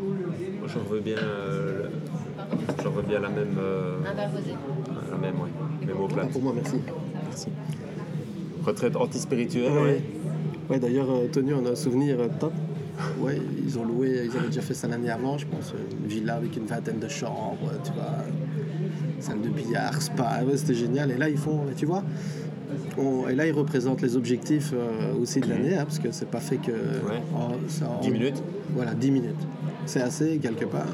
Moi, 0.00 0.68
j'en 0.72 0.80
veux 0.90 1.00
bien. 1.00 1.16
euh, 1.18 1.82
le- 1.84 2.82
J'en 2.82 2.90
veux 2.90 3.02
bien 3.02 3.20
la 3.20 3.28
même. 3.28 3.56
euh, 3.58 3.98
Un 4.10 4.14
verre 4.14 4.30
rosé. 4.32 4.52
La 5.10 5.18
même, 5.18 5.34
ouais. 5.40 5.86
Même 5.86 6.00
au 6.00 6.06
Ah, 6.10 6.14
plat. 6.14 6.26
pour 6.26 6.42
moi, 6.42 6.52
merci. 6.54 6.76
Merci. 7.24 7.48
Retraite 8.64 8.96
anti-spirituelle, 8.96 9.72
Ouais. 9.72 9.82
ouais. 9.82 10.02
Ouais, 10.70 10.78
d'ailleurs, 10.78 11.10
euh, 11.10 11.28
Tony, 11.32 11.52
on 11.54 11.64
a 11.66 11.70
un 11.70 11.74
souvenir 11.74 12.16
top. 12.40 12.52
Ouais, 13.20 13.40
ils 13.64 13.78
ont 13.78 13.84
loué, 13.84 14.22
ils 14.24 14.36
avaient 14.36 14.48
déjà 14.48 14.60
fait 14.60 14.74
ça 14.74 14.88
l'année 14.88 15.10
avant, 15.10 15.38
je 15.38 15.46
pense, 15.46 15.72
une 16.02 16.08
villa 16.08 16.34
avec 16.34 16.56
une 16.56 16.66
vingtaine 16.66 16.98
de 16.98 17.08
chambres, 17.08 17.70
tu 17.84 17.92
vois, 17.92 18.24
salle 19.20 19.40
de 19.40 19.48
billard, 19.48 20.00
spa, 20.02 20.40
ouais, 20.44 20.56
c'était 20.56 20.74
génial. 20.74 21.10
Et 21.12 21.16
là, 21.16 21.28
ils 21.28 21.38
font, 21.38 21.60
tu 21.76 21.86
vois, 21.86 22.02
on- 22.98 23.28
et 23.28 23.34
là, 23.34 23.46
ils 23.46 23.52
représentent 23.52 24.02
les 24.02 24.16
objectifs 24.16 24.72
euh, 24.74 25.14
aussi 25.20 25.40
de 25.40 25.48
l'année, 25.48 25.74
hein, 25.76 25.84
parce 25.84 25.98
que 25.98 26.08
c'est 26.10 26.28
pas 26.30 26.40
fait 26.40 26.56
que. 26.58 26.72
en- 27.34 27.50
ça 27.68 27.88
en- 27.88 28.00
10 28.00 28.10
minutes 28.10 28.42
Voilà, 28.74 28.94
10 28.94 29.10
minutes. 29.10 29.40
C'est 29.86 30.00
assez, 30.02 30.38
quelque 30.38 30.64
part. 30.66 30.86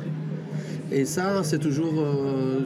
Et 0.93 1.05
ça, 1.07 1.43
c'est 1.43 1.59
toujours, 1.59 1.95
euh, 1.99 2.61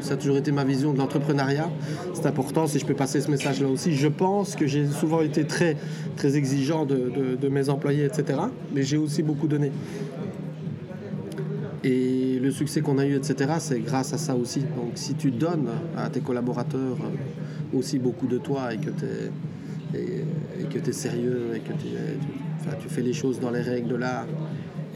ça 0.00 0.14
a 0.14 0.16
toujours 0.16 0.36
été 0.36 0.52
ma 0.52 0.64
vision 0.64 0.92
de 0.92 0.98
l'entrepreneuriat. 0.98 1.70
C'est 2.12 2.26
important, 2.26 2.66
si 2.66 2.78
je 2.78 2.84
peux 2.84 2.94
passer 2.94 3.20
ce 3.20 3.30
message-là 3.30 3.68
aussi. 3.68 3.94
Je 3.94 4.08
pense 4.08 4.54
que 4.56 4.66
j'ai 4.66 4.86
souvent 4.86 5.20
été 5.22 5.44
très, 5.44 5.76
très 6.16 6.36
exigeant 6.36 6.84
de, 6.84 6.96
de- 6.96 7.36
de 7.40 7.48
mes 7.48 7.68
employés, 7.70 8.04
etc. 8.04 8.40
Mais 8.74 8.82
j'ai 8.82 8.96
aussi 8.98 9.22
beaucoup 9.22 9.46
donné. 9.48 9.70
Et 11.84 12.17
le 12.48 12.54
succès 12.54 12.80
qu'on 12.80 12.96
a 12.98 13.04
eu, 13.04 13.14
etc., 13.14 13.34
c'est 13.58 13.80
grâce 13.80 14.12
à 14.14 14.18
ça 14.18 14.34
aussi. 14.34 14.60
Donc 14.60 14.92
si 14.94 15.14
tu 15.14 15.30
donnes 15.30 15.68
à 15.96 16.08
tes 16.08 16.20
collaborateurs 16.20 16.96
euh, 17.02 17.78
aussi 17.78 17.98
beaucoup 17.98 18.26
de 18.26 18.38
toi 18.38 18.72
et 18.72 18.78
que 18.78 18.90
tu 18.90 19.04
es, 19.04 19.98
et, 19.98 20.24
et 20.60 20.64
que 20.64 20.78
tu 20.78 20.90
es 20.90 20.92
sérieux 20.92 21.50
et 21.54 21.60
que 21.60 21.72
tu, 21.72 21.88
tu- 22.82 22.88
fais 22.88 23.02
les 23.02 23.12
choses 23.12 23.38
dans 23.40 23.50
les 23.50 23.60
règles 23.60 23.88
de 23.88 23.96
l'art 23.96 24.26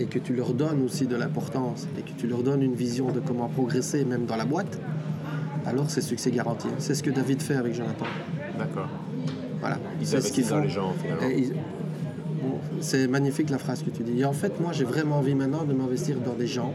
et 0.00 0.06
que 0.06 0.18
tu 0.18 0.34
leur 0.34 0.54
donnes 0.54 0.82
aussi 0.82 1.06
de 1.06 1.16
l'importance 1.16 1.86
et 1.98 2.02
que 2.02 2.12
tu 2.18 2.26
leur 2.26 2.42
donnes 2.42 2.62
une 2.62 2.74
vision 2.74 3.10
de 3.12 3.20
comment 3.20 3.48
progresser 3.48 4.04
même 4.06 4.24
dans 4.24 4.36
la 4.36 4.44
boîte, 4.46 4.78
alors 5.66 5.90
c'est 5.90 6.00
succès 6.00 6.30
garanti. 6.30 6.68
C'est 6.78 6.94
ce 6.94 7.02
que 7.02 7.10
David 7.10 7.40
fait 7.42 7.56
avec 7.56 7.74
Jonathan. 7.74 8.06
D'accord. 8.58 8.88
Voilà. 9.60 9.78
Ils 10.00 10.06
C'est 10.06 10.20
ce 10.22 10.32
qu'ils 10.32 10.44
font. 10.44 10.60
les 10.60 10.70
gens, 10.70 10.92
finalement. 11.00 11.54
C'est 12.80 13.06
magnifique 13.06 13.50
la 13.50 13.58
phrase 13.58 13.82
que 13.82 13.90
tu 13.90 14.02
dis. 14.02 14.20
Et 14.20 14.24
en 14.24 14.32
fait, 14.32 14.58
moi, 14.60 14.72
j'ai 14.72 14.84
vraiment 14.84 15.18
envie 15.18 15.34
maintenant 15.36 15.64
de 15.64 15.72
m'investir 15.72 16.16
dans 16.18 16.34
des 16.34 16.48
gens, 16.48 16.72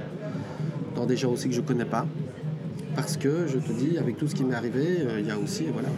dans 0.97 1.05
des 1.05 1.15
gens 1.15 1.31
aussi 1.31 1.47
que 1.47 1.53
je 1.55 1.61
connais 1.61 1.85
pas, 1.85 2.05
parce 2.95 3.15
que 3.17 3.45
je 3.47 3.59
te 3.59 3.71
dis, 3.71 3.97
avec 3.97 4.17
tout 4.17 4.27
ce 4.27 4.35
qui 4.35 4.43
m'est 4.43 4.55
arrivé, 4.55 4.83
euh, 5.01 5.19
il 5.19 5.27
y 5.27 5.31
a 5.31 5.37
aussi 5.37 5.65
voilà 5.71 5.89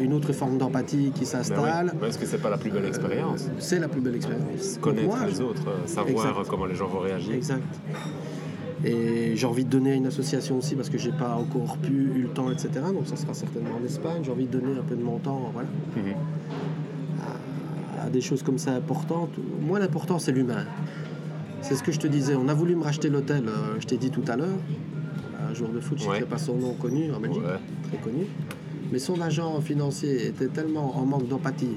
une- 0.00 0.12
autre 0.14 0.32
forme 0.32 0.56
d'empathie 0.58 0.96
qui 0.96 1.10
Ben 1.10 1.14
oui. 1.20 1.26
s'installe. 1.26 1.92
Ouais, 2.00 2.08
Est-ce 2.08 2.18
que 2.18 2.26
c'est 2.26 2.38
pas 2.40 2.50
la 2.50 2.56
plus 2.58 2.70
belle 2.70 2.86
expérience 2.86 3.48
C'est 3.58 3.78
la 3.78 3.88
plus 3.88 4.00
belle 4.00 4.16
expérience. 4.16 4.78
Connaître 4.80 5.06
Moi, 5.08 5.18
les 5.26 5.40
autres, 5.42 5.62
euh, 5.68 5.86
savoir 5.86 6.26
Exact. 6.32 6.48
comment 6.48 6.64
les 6.66 6.74
gens 6.74 6.88
vont 6.88 7.00
réagir. 7.00 7.34
Exact. 7.34 7.62
Et 8.82 9.36
j'ai 9.36 9.46
envie 9.46 9.64
de 9.66 9.70
donner 9.70 9.92
à 9.92 9.94
une 9.94 10.06
association 10.06 10.56
aussi 10.56 10.74
parce 10.74 10.88
que 10.88 10.96
j'ai 10.96 11.12
pas 11.12 11.34
encore 11.34 11.76
pu, 11.76 11.92
eu 11.92 12.22
le 12.22 12.28
temps, 12.28 12.50
etc. 12.50 12.70
Donc 12.94 13.06
ça 13.06 13.16
sera 13.16 13.34
certainement 13.34 13.76
en 13.80 13.84
Espagne. 13.84 14.22
J'ai 14.22 14.32
envie 14.32 14.46
de 14.46 14.58
donner 14.58 14.78
un 14.78 14.82
peu 14.82 14.96
de 14.96 15.02
mon 15.02 15.18
temps, 15.18 15.50
voilà, 15.52 15.68
Mhm. 15.96 16.14
à, 18.00 18.06
à 18.06 18.10
des 18.10 18.22
choses 18.22 18.42
comme 18.42 18.56
ça 18.58 18.72
importantes. 18.72 19.32
Moi, 19.60 19.78
l'important, 19.78 20.18
c'est 20.18 20.32
l'humain. 20.32 20.64
C'est 21.62 21.74
ce 21.76 21.82
que 21.82 21.92
je 21.92 21.98
te 21.98 22.06
disais. 22.06 22.34
On 22.34 22.48
a 22.48 22.54
voulu 22.54 22.74
me 22.74 22.82
racheter 22.82 23.08
l'hôtel, 23.08 23.44
euh, 23.48 23.76
je 23.80 23.86
t'ai 23.86 23.96
dit 23.96 24.10
tout 24.10 24.24
à 24.28 24.36
l'heure. 24.36 24.58
Un 25.48 25.54
joueur 25.54 25.70
de 25.70 25.80
foot, 25.80 25.98
je 26.00 26.08
ne 26.08 26.14
sais 26.14 26.20
pas 26.22 26.38
son 26.38 26.54
nom 26.56 26.74
connu 26.74 27.12
en 27.12 27.20
Belgique, 27.20 27.42
très 27.88 27.96
connu. 27.98 28.26
Mais 28.92 28.98
son 28.98 29.20
agent 29.20 29.60
financier 29.60 30.26
était 30.26 30.48
tellement 30.48 30.96
en 30.96 31.04
manque 31.04 31.28
d'empathie, 31.28 31.76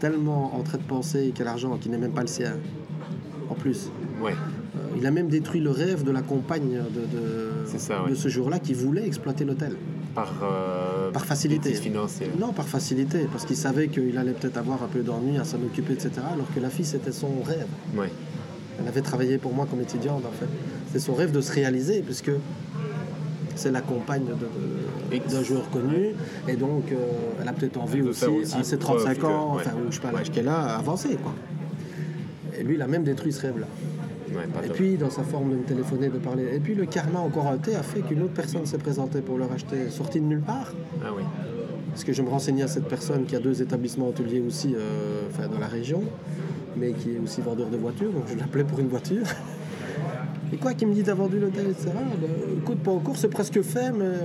tellement 0.00 0.54
en 0.56 0.62
train 0.62 0.78
de 0.78 0.82
penser 0.84 1.32
qu'il 1.34 1.42
a 1.42 1.44
l'argent 1.46 1.76
qui 1.78 1.88
n'est 1.88 1.98
même 1.98 2.12
pas 2.12 2.22
le 2.22 2.26
sien. 2.28 2.54
En 3.50 3.54
plus, 3.54 3.90
Ouais. 4.22 4.32
euh, 4.32 4.78
il 4.96 5.06
a 5.06 5.10
même 5.10 5.28
détruit 5.28 5.60
le 5.60 5.70
rêve 5.70 6.02
de 6.04 6.10
la 6.10 6.22
compagne 6.22 6.80
de, 6.94 8.14
ce 8.14 8.28
jour-là 8.28 8.58
qui 8.58 8.72
voulait 8.74 9.06
exploiter 9.06 9.44
l'hôtel. 9.44 9.76
Par, 10.14 10.32
euh, 10.42 11.10
Par 11.10 11.24
facilité. 11.26 11.72
financière. 11.74 12.28
Non, 12.38 12.52
par 12.52 12.66
facilité, 12.68 13.26
parce 13.30 13.44
qu'il 13.44 13.56
savait 13.56 13.88
qu'il 13.88 14.16
allait 14.16 14.32
peut-être 14.32 14.56
avoir 14.58 14.82
un 14.82 14.86
peu 14.86 15.00
d'ennui 15.00 15.38
à 15.38 15.44
s'en 15.44 15.56
occuper, 15.58 15.94
etc. 15.94 16.10
Alors 16.32 16.46
que 16.54 16.60
la 16.60 16.70
fille, 16.70 16.84
c'était 16.84 17.12
son 17.12 17.42
rêve. 17.44 17.66
Ouais. 17.96 18.10
Elle 18.84 18.88
avait 18.90 19.00
travaillé 19.00 19.38
pour 19.38 19.54
moi 19.54 19.66
comme 19.68 19.80
étudiante, 19.80 20.24
en 20.26 20.30
fait. 20.32 20.46
C'était 20.88 20.98
son 21.00 21.14
rêve 21.14 21.32
de 21.32 21.40
se 21.40 21.50
réaliser, 21.52 22.02
puisque 22.02 22.30
c'est 23.56 23.70
la 23.70 23.80
compagne 23.80 24.24
d'un 25.30 25.42
joueur 25.42 25.70
connu. 25.70 26.10
Et 26.48 26.56
donc, 26.56 26.92
euh, 26.92 26.96
elle 27.40 27.48
a 27.48 27.52
peut-être 27.54 27.80
envie 27.80 28.02
aussi, 28.02 28.26
aussi 28.26 28.54
à 28.56 28.62
ses 28.62 28.76
preuve 28.76 28.98
35 29.04 29.18
que- 29.20 29.26
ans, 29.26 29.56
ouais. 29.56 29.62
enfin, 29.64 29.70
ou 29.76 29.90
je 29.90 29.94
sais 29.96 30.00
pas 30.02 30.12
l'âge 30.12 30.30
qu'elle 30.30 30.48
a, 30.48 30.76
avancer, 30.76 31.16
quoi. 31.22 31.32
Et 32.58 32.62
lui, 32.62 32.74
il 32.74 32.82
a 32.82 32.86
même 32.86 33.04
détruit 33.04 33.32
ce 33.32 33.40
rêve-là. 33.42 33.66
Ouais, 34.36 34.42
Et 34.64 34.66
top. 34.68 34.76
puis, 34.76 34.96
dans 34.96 35.10
sa 35.10 35.22
forme 35.22 35.50
de 35.50 35.56
me 35.56 35.62
téléphoner, 35.62 36.08
de 36.08 36.18
parler. 36.18 36.44
Et 36.54 36.58
puis, 36.60 36.74
le 36.74 36.84
karma 36.86 37.20
encore 37.20 37.46
un 37.46 37.56
thé 37.56 37.74
a 37.76 37.82
fait 37.82 38.00
qu'une 38.00 38.22
autre 38.22 38.34
personne 38.34 38.66
s'est 38.66 38.78
présentée 38.78 39.20
pour 39.22 39.38
le 39.38 39.44
racheter, 39.46 39.88
sortie 39.90 40.20
de 40.20 40.26
nulle 40.26 40.40
part. 40.40 40.72
Ah 41.02 41.08
oui. 41.16 41.22
Parce 41.90 42.02
que 42.04 42.12
je 42.12 42.22
me 42.22 42.28
renseignais 42.28 42.64
à 42.64 42.68
cette 42.68 42.88
personne 42.88 43.24
qui 43.24 43.36
a 43.36 43.38
deux 43.40 43.62
établissements 43.62 44.08
hôteliers 44.08 44.40
aussi 44.44 44.74
euh, 44.76 45.22
enfin, 45.30 45.46
dans 45.46 45.60
la 45.60 45.68
région, 45.68 46.02
mais 46.76 46.92
qui 46.92 47.10
est 47.14 47.18
aussi 47.22 47.40
vendeur 47.40 47.68
de 47.68 47.76
voitures, 47.76 48.10
donc 48.12 48.24
je 48.32 48.36
l'appelais 48.38 48.64
pour 48.64 48.78
une 48.80 48.88
voiture. 48.88 49.26
Et 50.52 50.56
quoi, 50.56 50.74
qui 50.74 50.86
me 50.86 50.94
dit 50.94 51.02
t'as 51.02 51.14
vendu 51.14 51.38
l'hôtel, 51.38 51.66
etc. 51.68 51.90
Ben, 52.20 52.28
écoute, 52.58 52.78
pas 52.78 52.90
encore, 52.92 53.16
c'est 53.16 53.28
presque 53.28 53.60
fait, 53.62 53.90
mais. 53.92 54.04
euh, 54.04 54.18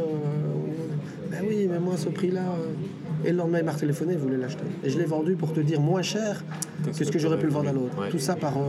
ben 1.31 1.39
oui, 1.47 1.67
mais 1.69 1.79
moi, 1.79 1.93
ce 1.97 2.09
prix-là. 2.09 2.41
euh, 2.41 3.27
Et 3.27 3.31
le 3.31 3.37
lendemain, 3.37 3.59
il 3.59 3.65
m'a 3.65 3.73
téléphoné, 3.73 4.13
il 4.13 4.19
voulait 4.19 4.37
l'acheter. 4.37 4.63
Et 4.83 4.89
je 4.89 4.97
l'ai 4.97 5.05
vendu 5.05 5.33
pour 5.35 5.53
te 5.53 5.59
dire 5.59 5.79
moins 5.79 6.01
cher 6.01 6.43
que 6.85 6.91
ce 7.05 7.11
que 7.11 7.19
j'aurais 7.19 7.37
pu 7.39 7.45
le 7.45 7.51
vendre 7.51 7.69
à 7.69 7.73
l'autre. 7.73 7.99
Ouais. 7.99 8.09
Tout 8.09 8.19
ça 8.19 8.35
par. 8.35 8.57
euh, 8.57 8.61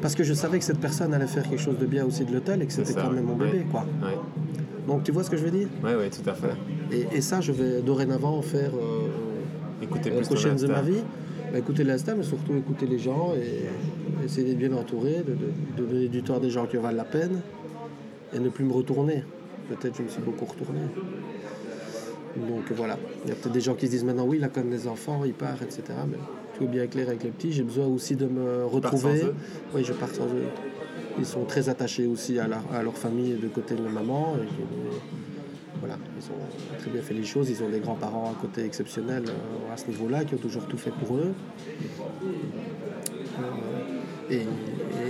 parce 0.00 0.14
que 0.14 0.22
je 0.24 0.32
savais 0.32 0.58
que 0.58 0.64
cette 0.64 0.78
personne 0.78 1.12
allait 1.12 1.26
faire 1.26 1.42
quelque 1.48 1.60
chose 1.60 1.78
de 1.78 1.86
bien 1.86 2.04
aussi 2.04 2.24
de 2.24 2.32
l'hôtel 2.32 2.62
et 2.62 2.66
que 2.66 2.72
c'était 2.72 2.94
quand 2.94 3.10
même 3.10 3.24
mon 3.24 3.34
ouais. 3.36 3.50
bébé, 3.50 3.66
quoi. 3.70 3.84
Ouais. 4.02 4.16
Donc 4.86 5.02
tu 5.04 5.12
vois 5.12 5.24
ce 5.24 5.30
que 5.30 5.36
je 5.36 5.44
veux 5.44 5.50
dire? 5.50 5.68
Ouais, 5.84 5.96
ouais, 5.96 6.08
tout 6.08 6.28
à 6.30 6.34
fait. 6.34 6.54
et, 6.92 7.16
et 7.16 7.20
ça, 7.20 7.40
je 7.40 7.52
vais 7.52 7.82
dorénavant 7.82 8.40
faire. 8.42 8.70
euh, 8.74 9.08
Écoutez 9.82 10.10
les 10.10 10.16
plus 10.16 10.28
ton 10.28 10.34
prochaines 10.34 10.56
de 10.56 10.66
ma 10.66 10.80
vie, 10.82 11.02
bah, 11.52 11.58
écouter 11.58 11.84
l'instinct, 11.84 12.14
mais 12.16 12.22
surtout 12.24 12.54
écouter 12.56 12.86
les 12.86 12.98
gens 12.98 13.32
et 13.34 14.24
essayer 14.24 14.46
d'être 14.48 14.58
bien 14.58 14.72
entouré, 14.76 15.22
de, 15.26 15.32
de- 15.34 15.82
de 15.82 15.86
donner 15.90 16.08
du 16.08 16.22
temps 16.22 16.36
à 16.36 16.40
des 16.40 16.50
gens 16.50 16.66
qui 16.66 16.76
en 16.78 16.82
valent 16.82 16.96
la 16.96 17.04
peine 17.04 17.40
et 18.34 18.38
ne 18.38 18.48
plus 18.48 18.64
me 18.64 18.72
retourner. 18.72 19.24
Peut-être 19.68 19.96
je 19.96 20.02
me 20.02 20.08
suis 20.08 20.22
beaucoup 20.22 20.44
retourné. 20.44 20.80
Donc 22.36 22.70
voilà, 22.76 22.96
il 23.24 23.28
y 23.30 23.32
a 23.32 23.34
peut-être 23.34 23.52
des 23.52 23.60
gens 23.60 23.74
qui 23.74 23.86
se 23.86 23.90
disent 23.92 24.04
maintenant 24.04 24.24
oui, 24.26 24.36
il 24.38 24.44
a 24.44 24.48
quand 24.48 24.60
même 24.60 24.70
des 24.70 24.86
enfants, 24.86 25.22
il 25.24 25.32
part, 25.34 25.60
etc. 25.62 25.82
Mais 26.08 26.18
tout 26.56 26.64
est 26.64 26.68
bien 26.68 26.86
clair 26.86 27.08
avec 27.08 27.24
les 27.24 27.30
petits. 27.30 27.52
J'ai 27.52 27.62
besoin 27.64 27.86
aussi 27.86 28.14
de 28.16 28.26
me 28.26 28.64
retrouver. 28.64 29.22
eux 29.24 29.34
Oui, 29.74 29.82
je 29.84 29.92
pars 29.92 30.08
sans 30.10 30.26
eux. 30.26 30.44
Ils 31.18 31.26
sont 31.26 31.44
très 31.44 31.68
attachés 31.68 32.06
aussi 32.06 32.38
à, 32.38 32.46
leur- 32.46 32.62
à 32.72 32.82
leur 32.82 32.96
famille 32.96 33.32
de 33.34 33.48
côté 33.48 33.74
de 33.74 33.82
la 33.82 33.90
maman. 33.90 34.36
et 34.36 34.46
voilà, 35.80 35.96
ils 36.16 36.24
ont 36.26 36.78
très 36.78 36.90
bien 36.90 37.02
fait 37.02 37.14
les 37.14 37.24
choses. 37.24 37.50
Ils 37.50 37.62
ont 37.62 37.68
des 37.68 37.80
grands-parents 37.80 38.32
à 38.36 38.40
côté 38.40 38.64
exceptionnels 38.64 39.24
euh, 39.28 39.72
à 39.72 39.76
ce 39.76 39.86
niveau-là, 39.86 40.24
qui 40.24 40.34
ont 40.34 40.38
toujours 40.38 40.66
tout 40.66 40.78
fait 40.78 40.90
pour 40.90 41.16
eux. 41.16 41.32
Euh, 44.30 44.44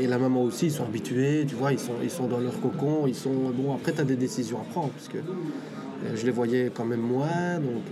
et, 0.01 0.07
la 0.07 0.19
maman 0.19 0.43
aussi, 0.43 0.67
ils 0.67 0.73
sont 0.73 0.85
habitués, 0.85 1.45
tu 1.47 1.55
vois, 1.55 1.73
ils 1.73 1.79
sont, 1.79 1.95
ils 2.03 2.11
sont 2.11 2.27
dans 2.27 2.39
leur 2.39 2.61
cocon. 2.61 3.07
Ils 3.07 3.15
sont, 3.15 3.51
bon, 3.55 3.75
après, 3.75 3.93
tu 3.93 4.01
as 4.01 4.05
des 4.05 4.17
décisions 4.17 4.59
à 4.61 4.65
prendre, 4.65 4.91
parce 4.91 5.09
que 5.09 5.19
euh, 5.19 6.15
je 6.15 6.25
les 6.25 6.33
voyais 6.33 6.71
quand 6.73 6.85
même 6.85 7.01
moins. 7.01 7.59
Donc, 7.59 7.85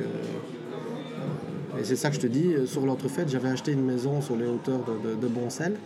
et 1.78 1.84
c'est 1.84 1.96
ça 1.96 2.08
que 2.08 2.16
je 2.16 2.20
te 2.20 2.26
dis, 2.26 2.54
sur 2.66 2.86
l'entrefaite, 2.86 3.28
j'avais 3.28 3.50
acheté 3.50 3.72
une 3.72 3.84
maison 3.84 4.22
sur 4.22 4.36
les 4.36 4.46
hauteurs 4.46 4.80
de, 4.84 5.10
de, 5.10 5.14
de 5.14 5.26
Boncel 5.26 5.76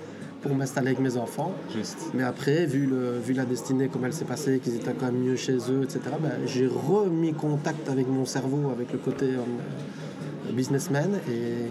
pour 0.42 0.54
m'installer 0.54 0.88
avec 0.88 1.00
mes 1.00 1.16
enfants. 1.16 1.54
Juste. 1.74 2.10
Mais 2.14 2.22
après, 2.22 2.66
vu, 2.66 2.86
le, 2.86 3.18
vu 3.18 3.32
la 3.34 3.44
destinée, 3.44 3.88
comme 3.88 4.04
elle 4.04 4.12
s'est 4.12 4.24
passée, 4.24 4.58
qu'ils 4.58 4.76
étaient 4.76 4.92
quand 4.92 5.06
même 5.06 5.22
mieux 5.22 5.36
chez 5.36 5.56
eux, 5.70 5.82
etc., 5.82 6.00
ben, 6.20 6.32
j'ai 6.46 6.66
remis 6.66 7.32
contact 7.32 7.88
avec 7.88 8.08
mon 8.08 8.24
cerveau, 8.24 8.70
avec 8.70 8.92
le 8.92 8.98
côté 8.98 9.26
euh, 9.26 10.52
businessman. 10.52 11.20
Et, 11.28 11.68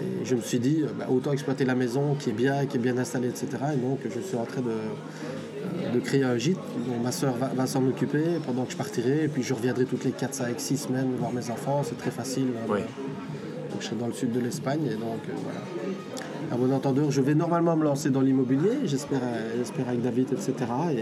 et 0.00 0.24
je 0.24 0.34
me 0.34 0.40
suis 0.40 0.58
dit, 0.58 0.82
euh, 0.82 0.88
ben, 0.98 1.06
autant 1.08 1.32
exploiter 1.32 1.64
la 1.64 1.74
maison 1.74 2.14
qui 2.14 2.30
est 2.30 2.34
bien, 2.34 2.66
qui 2.66 2.76
est 2.76 2.80
bien 2.80 2.98
installée, 2.98 3.28
etc. 3.28 3.48
Et 3.74 3.76
donc, 3.76 4.00
je 4.04 4.20
suis 4.20 4.36
en 4.36 4.44
train 4.44 4.60
de, 4.60 4.68
euh, 4.68 5.92
de 5.92 6.00
créer 6.00 6.22
un 6.22 6.36
gîte 6.36 6.58
dont 6.86 7.02
ma 7.02 7.12
soeur 7.12 7.34
va, 7.34 7.48
va 7.48 7.66
s'en 7.66 7.86
occuper 7.86 8.24
pendant 8.44 8.64
que 8.64 8.72
je 8.72 8.76
partirai. 8.76 9.24
Et 9.24 9.28
puis, 9.28 9.42
je 9.42 9.54
reviendrai 9.54 9.84
toutes 9.84 10.04
les 10.04 10.12
4, 10.12 10.34
5, 10.34 10.60
6 10.60 10.76
semaines 10.76 11.16
voir 11.18 11.32
mes 11.32 11.50
enfants. 11.50 11.82
C'est 11.82 11.98
très 11.98 12.10
facile. 12.10 12.48
donc, 12.68 12.78
je 13.80 13.84
serai 13.84 13.96
dans 13.96 14.06
le 14.06 14.12
sud 14.12 14.32
de 14.32 14.40
l'Espagne. 14.40 14.86
Et 14.86 14.94
donc, 14.94 15.20
voilà. 15.42 15.60
À 16.52 16.56
bon 16.56 16.72
entendeur, 16.72 17.10
je 17.10 17.20
vais 17.20 17.34
normalement 17.34 17.76
me 17.76 17.84
lancer 17.84 18.10
dans 18.10 18.20
l'immobilier, 18.20 18.70
j'espère, 18.84 19.20
avec 19.88 20.00
David, 20.02 20.32
etc. 20.32 20.52
Et, 20.92 21.00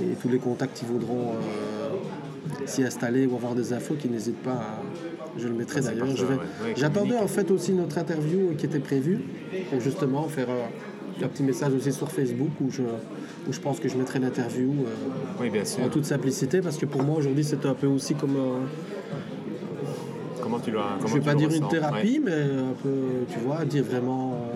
et 0.00 0.14
tous 0.20 0.28
les 0.28 0.38
contacts 0.38 0.76
qui 0.78 0.84
voudront 0.84 1.32
euh, 1.32 2.66
s'y 2.66 2.84
installer 2.84 3.26
ou 3.26 3.34
avoir 3.34 3.54
des 3.54 3.72
infos, 3.72 3.94
qui 3.94 4.08
n'hésitent 4.08 4.42
pas 4.42 4.52
à... 4.52 4.82
Je 5.36 5.46
le 5.48 5.54
mettrai 5.54 5.80
d'ailleurs. 5.80 6.06
ouais. 6.08 6.14
Ouais, 6.14 6.74
J'attendais 6.76 7.16
en 7.16 7.28
fait 7.28 7.50
aussi 7.50 7.72
notre 7.72 7.98
interview 7.98 8.54
qui 8.56 8.66
était 8.66 8.80
prévue 8.80 9.20
pour 9.70 9.80
justement 9.80 10.24
faire 10.28 10.48
euh, 10.50 11.24
un 11.24 11.28
petit 11.28 11.42
message 11.44 11.72
aussi 11.74 11.92
sur 11.92 12.10
Facebook 12.10 12.50
où 12.60 12.70
je, 12.70 12.82
où 12.82 13.52
je 13.52 13.60
pense 13.60 13.78
que 13.78 13.88
je 13.88 13.96
mettrai 13.96 14.18
l'interview 14.18 14.70
euh, 14.84 15.40
Oui, 15.40 15.50
en 15.84 15.88
toute 15.88 16.04
simplicité 16.06 16.60
parce 16.60 16.76
que 16.76 16.86
pour 16.86 17.02
moi 17.04 17.16
aujourd'hui 17.18 17.44
c'est 17.44 17.64
un 17.66 17.74
peu 17.74 17.86
aussi 17.86 18.14
comme 18.14 18.36
Comment 20.58 20.64
tu 20.64 20.70
l'as 20.72 20.96
je 20.98 21.02
comment 21.02 21.14
vais 21.14 21.20
pas 21.20 21.34
dire 21.34 21.50
une 21.52 21.68
thérapie, 21.68 22.20
mais 22.24 22.32
un 22.32 22.74
peu, 22.82 22.90
tu 23.30 23.38
vois, 23.40 23.64
dire 23.64 23.84
vraiment. 23.84 24.32
euh, 24.32 24.54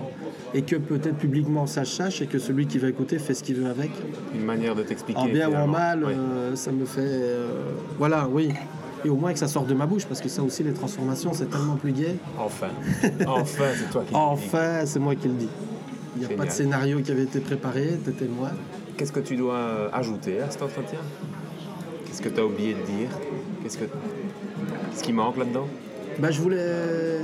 et 0.55 0.62
que 0.62 0.76
peut-être 0.76 1.16
publiquement 1.16 1.66
ça 1.66 1.84
sache 1.86 2.20
et 2.20 2.26
que 2.26 2.38
celui 2.38 2.66
qui 2.66 2.76
va 2.78 2.88
écouter 2.88 3.18
fait 3.18 3.32
ce 3.34 3.42
qu'il 3.42 3.57
veut 3.57 3.70
avec. 3.70 3.90
Une 4.34 4.44
manière 4.44 4.74
de 4.74 4.82
t'expliquer. 4.82 5.18
En 5.20 5.26
bien 5.26 5.48
ou 5.50 5.55
en 5.55 5.66
mal, 5.66 6.05
Ouais. 6.05 6.12
euh, 6.14 6.55
ça 6.57 6.72
me 6.72 6.84
fait. 6.84 7.00
euh, 7.00 7.62
voilà, 7.98 8.28
oui. 8.30 8.50
Et 9.05 9.09
au 9.09 9.16
moins 9.16 9.32
que 9.32 9.38
ça 9.38 9.48
sorte 9.48 9.66
de 9.66 9.74
ma 9.74 9.86
bouche, 9.86 10.05
parce 10.07 10.20
que 10.20 10.28
ça 10.28 10.42
aussi, 10.42 10.62
les 10.62 10.72
transformations, 10.74 11.32
c'est 11.32 11.50
tellement 11.50 11.76
plus 11.76 11.92
gai. 11.92 12.16
Enfin. 12.38 12.68
enfin, 13.26 13.64
c'est 13.74 13.90
toi 13.90 14.03
qui 14.07 14.12
le 14.12 14.12
dis. 14.12 14.14
Enfin, 14.14 14.84
c'est 14.86 14.98
moi 15.00 15.14
qui 15.14 15.28
le 15.28 15.34
dis. 15.34 15.48
Il 16.16 16.26
n'y 16.26 16.32
a 16.34 16.36
pas 16.36 16.44
de 16.44 16.50
scénario 16.50 17.00
qui 17.00 17.11
avait 17.11 17.22
été 17.24 17.40
préparé, 17.40 17.98
t'étais 18.05 18.26
moi. 18.26 18.50
Qu'est-ce 18.96 19.12
que 19.12 19.20
tu 19.20 19.34
dois 19.36 19.88
ajouter 19.92 20.40
à 20.40 20.50
cet 20.50 20.62
entretien? 20.62 20.98
Qu'est-ce 22.07 22.20
que 22.20 22.28
tu 22.28 22.38
as 22.40 22.44
oublié 22.44 22.74
de 22.74 22.82
dire? 22.82 23.09
Qu'est-ce 23.62 23.78
que 23.78 23.86
ce 24.94 25.03
qui 25.03 25.12
manque 25.14 25.38
là-dedans? 25.38 25.66
Bah, 26.18 26.30
je 26.30 26.40
voulais. 26.40 27.18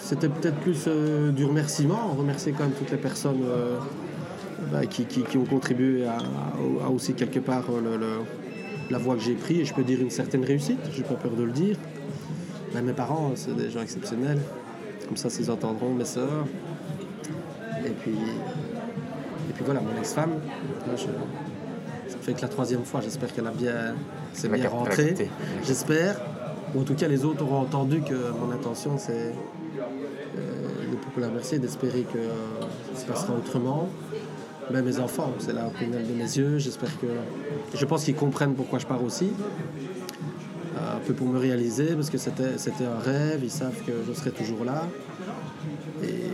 C'était 0.00 0.28
peut-être 0.28 0.56
plus 0.60 0.84
euh, 0.86 1.30
du 1.32 1.44
remerciement, 1.44 2.14
remercier 2.16 2.52
quand 2.52 2.64
même 2.64 2.72
toutes 2.72 2.90
les 2.90 2.98
personnes 2.98 3.40
euh, 3.44 3.76
bah, 4.70 4.84
qui, 4.86 5.04
qui- 5.06 5.22
qui 5.22 5.36
ont 5.38 5.44
contribué 5.44 6.04
à, 6.06 6.18
à 6.84 6.88
aussi 6.90 7.14
quelque 7.14 7.40
part 7.40 7.64
euh, 7.70 7.80
le- 7.80 7.96
le- 7.96 8.20
la 8.90 8.98
voie 8.98 9.14
que 9.16 9.22
j'ai 9.22 9.34
prise 9.34 9.60
et 9.60 9.64
je 9.64 9.72
peux 9.74 9.82
dire 9.82 10.00
une 10.00 10.10
certaine 10.10 10.44
réussite, 10.44 10.78
j'ai 10.94 11.02
pas 11.02 11.14
peur 11.14 11.32
de 11.32 11.42
le 11.42 11.52
dire. 11.52 11.76
Bah, 12.74 12.82
mes 12.82 12.92
parents, 12.92 13.32
c'est 13.34 13.56
des 13.56 13.70
gens 13.70 13.80
exceptionnels, 13.80 14.38
comme 15.08 15.16
ça, 15.16 15.28
ils 15.40 15.50
entendront, 15.50 15.94
mes 15.94 16.04
sœurs. 16.04 16.44
Et 17.86 17.90
puis, 17.90 18.12
et 18.12 19.52
puis 19.54 19.64
voilà, 19.64 19.80
mon 19.80 19.98
ex-femme. 19.98 20.32
Je- 20.96 21.06
fait 22.20 22.32
que 22.34 22.42
la 22.42 22.48
troisième 22.48 22.84
fois, 22.84 23.00
j'espère 23.02 23.32
qu'elle 23.34 23.46
a 23.46 23.50
bien, 23.50 23.94
c'est 24.32 24.48
bien 24.56 24.64
rentré. 24.70 25.04
J'espère. 25.66 26.16
En 26.76 26.82
tout 26.82 26.94
cas, 26.94 27.06
les 27.06 27.24
autres 27.24 27.44
auront 27.44 27.60
entendu 27.60 28.00
que 28.00 28.14
mon 28.40 28.50
intention, 28.50 28.98
c'est 28.98 29.32
euh, 30.36 30.90
de 30.90 30.96
beaucoup 30.96 31.20
la 31.20 31.28
remercier, 31.28 31.58
d'espérer 31.60 32.02
que 32.02 32.18
euh, 32.18 32.30
ça 32.94 33.00
se 33.00 33.06
passera 33.06 33.34
autrement. 33.34 33.88
Même 34.72 34.84
mes 34.84 34.98
enfants, 34.98 35.32
c'est 35.38 35.52
la 35.52 35.64
prunelle 35.64 36.06
de 36.06 36.14
mes 36.14 36.36
yeux. 36.36 36.58
J'espère 36.58 36.98
que. 37.00 37.06
Je 37.74 37.84
pense 37.84 38.04
qu'ils 38.04 38.16
comprennent 38.16 38.54
pourquoi 38.54 38.80
je 38.80 38.86
pars 38.86 39.02
aussi. 39.02 39.30
Euh, 40.76 40.96
un 40.96 41.00
peu 41.06 41.14
pour 41.14 41.28
me 41.28 41.38
réaliser, 41.38 41.94
parce 41.94 42.10
que 42.10 42.18
c'était 42.18 42.58
c'était 42.58 42.86
un 42.86 42.98
rêve. 42.98 43.40
Ils 43.44 43.50
savent 43.50 43.80
que 43.86 43.92
je 44.06 44.12
serai 44.12 44.32
toujours 44.32 44.64
là. 44.64 44.88
Et 46.02 46.24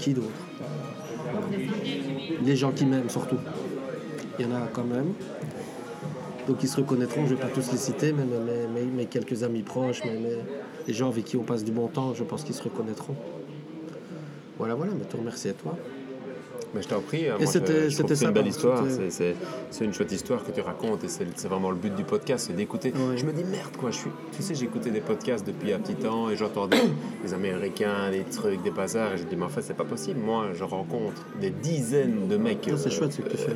qui 0.00 0.12
d'autre? 0.12 0.28
Les 2.44 2.56
gens 2.56 2.72
qui 2.72 2.84
m'aiment 2.84 3.08
surtout. 3.08 3.38
Il 4.38 4.46
y 4.46 4.48
en 4.48 4.54
a 4.54 4.66
quand 4.72 4.84
même. 4.84 5.14
Donc 6.46 6.62
ils 6.62 6.68
se 6.68 6.76
reconnaîtront, 6.76 7.26
je 7.26 7.32
ne 7.32 7.36
vais 7.36 7.42
pas 7.42 7.48
tous 7.48 7.70
les 7.72 7.78
citer, 7.78 8.12
mais 8.12 8.24
mes, 8.96 9.06
quelques 9.06 9.42
amis 9.42 9.62
proches, 9.62 10.02
mais 10.04 10.18
les 10.86 10.94
gens 10.94 11.08
avec 11.08 11.24
qui 11.24 11.36
on 11.36 11.42
passe 11.42 11.64
du 11.64 11.72
bon 11.72 11.88
temps, 11.88 12.12
je 12.14 12.22
pense 12.24 12.44
qu'ils 12.44 12.54
se 12.54 12.62
reconnaîtront. 12.62 13.16
Voilà, 14.58 14.74
voilà, 14.74 14.92
mais 14.96 15.04
te 15.04 15.16
remercie 15.16 15.48
à 15.48 15.52
toi. 15.54 15.76
Mais 16.74 16.82
je 16.82 16.88
t'en 16.88 17.00
prie, 17.00 17.26
Et 17.26 17.30
moi, 17.30 17.46
c'était- 17.46 17.88
une 17.88 18.30
belle 18.32 18.48
histoire. 18.48 18.82
C'est- 19.08 19.84
une 19.84 19.92
chouette 19.94 20.10
histoire 20.12 20.44
que 20.44 20.50
tu 20.50 20.60
racontes 20.60 21.04
et 21.04 21.08
c'est 21.08 21.46
vraiment 21.48 21.70
le 21.70 21.76
but 21.76 21.94
du 21.94 22.02
podcast, 22.02 22.46
c'est 22.48 22.56
d'écouter. 22.56 22.92
Ouais. 22.92 23.16
Je 23.16 23.24
me 23.24 23.32
dis 23.32 23.44
merde 23.44 23.76
quoi, 23.78 23.90
je 23.92 23.98
suis, 23.98 24.10
tu 24.36 24.42
sais, 24.42 24.54
j'écoutais 24.56 24.90
des 24.90 25.00
podcasts 25.00 25.46
depuis 25.46 25.72
un 25.72 25.78
petit 25.78 25.94
temps 25.94 26.30
et 26.30 26.36
j'entendais 26.36 26.76
des 27.24 27.32
Américains, 27.32 28.10
des 28.10 28.24
trucs, 28.24 28.62
des 28.62 28.70
bazars 28.72 29.14
et 29.14 29.18
je 29.18 29.22
dis 29.24 29.36
mais 29.36 29.44
en 29.44 29.48
fait 29.48 29.62
c'est 29.62 29.76
pas 29.76 29.84
possible. 29.84 30.18
Moi 30.20 30.48
je 30.52 30.64
rencontre 30.64 31.24
des 31.40 31.50
dizaines 31.50 32.26
de 32.28 32.36
mecs 32.36 32.66
Non, 32.66 32.76
c'est 32.76 32.88
euh, 32.88 32.90
chouette 32.90 33.12
ce 33.12 33.22
que 33.22 33.28
tu 33.28 33.36
fais. 33.36 33.52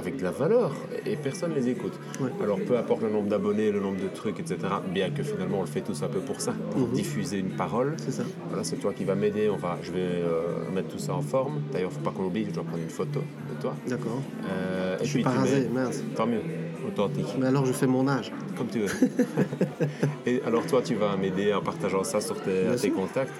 Avec 0.00 0.16
de 0.16 0.22
la 0.24 0.30
valeur 0.32 0.72
et 1.06 1.14
personne 1.16 1.52
les 1.54 1.68
écoute. 1.68 1.92
Ouais. 2.20 2.30
Alors 2.42 2.58
peu 2.58 2.76
importe 2.76 3.02
le 3.02 3.10
nombre 3.10 3.28
d'abonnés, 3.28 3.70
le 3.70 3.80
nombre 3.80 4.00
de 4.02 4.08
trucs, 4.08 4.40
etc. 4.40 4.56
Bien 4.92 5.10
que 5.10 5.22
finalement 5.22 5.58
on 5.58 5.62
le 5.62 5.66
fait 5.68 5.82
tous 5.82 6.02
un 6.02 6.08
peu 6.08 6.18
pour 6.20 6.40
ça, 6.40 6.52
pour 6.72 6.80
Mhm. 6.88 6.92
diffuser 6.94 7.38
une 7.38 7.50
parole. 7.50 7.94
C'est 7.98 8.12
ça. 8.12 8.24
Voilà, 8.48 8.64
c'est 8.64 8.76
toi 8.76 8.92
qui 8.92 9.04
vas 9.04 9.14
m'aider. 9.14 9.48
On 9.48 9.56
va, 9.56 9.78
je 9.82 9.92
vais 9.92 9.98
euh, 10.00 10.70
mettre 10.74 10.88
tout 10.88 10.98
ça 10.98 11.14
en 11.14 11.22
forme. 11.22 11.60
D'ailleurs, 11.72 11.92
faut 11.92 12.00
pas 12.00 12.10
qu'on 12.10 12.24
oublie, 12.24 12.46
je 12.48 12.50
dois 12.54 12.64
prendre 12.64 12.82
une 12.82 12.90
photo 12.90 13.20
de 13.20 13.60
toi. 13.62 13.74
D'accord. 13.86 14.20
Euh, 14.50 14.96
Je 14.98 15.04
et 15.04 15.06
suis 15.06 15.14
puis 15.16 15.24
pas 15.24 15.30
rasé, 15.30 15.60
mets- 15.60 15.68
mince. 15.82 16.02
Tant 16.16 16.26
mieux, 16.26 16.40
authentique, 16.88 17.26
Mais 17.38 17.46
alors 17.46 17.66
je 17.66 17.72
fais 17.72 17.86
mon 17.86 18.08
âge. 18.08 18.32
comme 18.56 18.68
tu 18.68 18.80
veux. 18.80 18.88
et 20.26 20.40
alors 20.46 20.66
toi, 20.66 20.82
tu 20.82 20.94
vas 20.94 21.16
m'aider 21.16 21.52
en 21.52 21.60
partageant 21.62 22.04
ça 22.04 22.20
sur 22.20 22.36
tes, 22.40 22.90
contacts. 22.90 23.32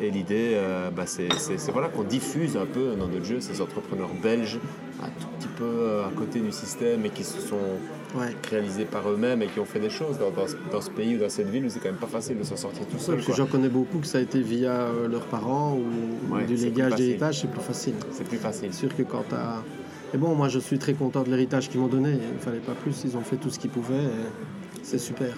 Et 0.00 0.10
l'idée, 0.10 0.52
euh, 0.54 0.90
bah, 0.90 1.04
c'est 1.06 1.28
voilà, 1.72 1.88
qu'on 1.88 2.04
diffuse 2.04 2.56
un 2.56 2.66
peu 2.66 2.94
dans 2.96 3.08
notre 3.08 3.24
jeu 3.24 3.40
ces 3.40 3.60
entrepreneurs 3.60 4.10
belges 4.22 4.60
un 5.02 5.08
tout 5.20 5.26
petit 5.38 5.48
peu 5.56 5.64
euh, 5.64 6.06
à 6.06 6.10
côté 6.16 6.38
du 6.40 6.52
système 6.52 7.04
et 7.06 7.10
qui 7.10 7.24
se 7.24 7.40
sont 7.40 7.56
Ouais. 8.16 8.34
réalisés 8.50 8.86
par 8.86 9.06
eux-mêmes 9.10 9.42
et 9.42 9.48
qui 9.48 9.60
ont 9.60 9.66
fait 9.66 9.80
des 9.80 9.90
choses 9.90 10.18
dans, 10.18 10.30
dans 10.30 10.46
ce- 10.48 10.56
dans 10.72 10.80
ce 10.80 10.88
pays 10.90 11.16
ou 11.16 11.18
dans 11.18 11.28
cette 11.28 11.50
ville 11.50 11.66
où 11.66 11.68
c'est 11.68 11.78
quand 11.78 11.90
même 11.90 11.96
pas 12.00 12.06
facile 12.06 12.38
de 12.38 12.42
s'en 12.42 12.56
sortir 12.56 12.86
tout 12.86 12.96
seul. 12.98 13.16
Parce 13.16 13.26
que 13.26 13.32
quoi. 13.32 13.44
j'en 13.44 13.46
connais 13.50 13.68
beaucoup 13.68 13.98
que 13.98 14.06
ça 14.06 14.16
a 14.16 14.20
été 14.22 14.40
via 14.40 14.70
euh, 14.70 15.08
leurs 15.08 15.26
parents 15.26 15.76
ou, 15.76 16.38
du 16.46 16.54
légage 16.54 16.94
d'héritage, 16.94 17.40
c'est 17.42 17.50
plus 17.50 17.60
facile. 17.60 17.92
C'est 18.12 18.24
plus 18.26 18.38
facile. 18.38 18.68
C'est 18.72 18.86
sûr 18.86 18.96
que 18.96 19.02
quand 19.02 19.24
t'as. 19.28 19.62
Et 20.14 20.16
bon, 20.16 20.34
moi 20.34 20.48
je 20.48 20.58
suis 20.58 20.78
très 20.78 20.94
content 20.94 21.22
de 21.22 21.28
l'héritage 21.28 21.68
qu'ils 21.68 21.80
m'ont 21.80 21.86
donné. 21.88 22.12
Il 22.12 22.34
ne 22.36 22.38
fallait 22.40 22.60
pas 22.60 22.72
plus, 22.72 23.02
ils 23.04 23.14
ont 23.16 23.20
fait 23.20 23.36
tout 23.36 23.50
ce 23.50 23.58
qu'ils 23.58 23.70
pouvaient. 23.70 23.94
et 24.04 24.80
C'est 24.82 24.98
super. 24.98 25.34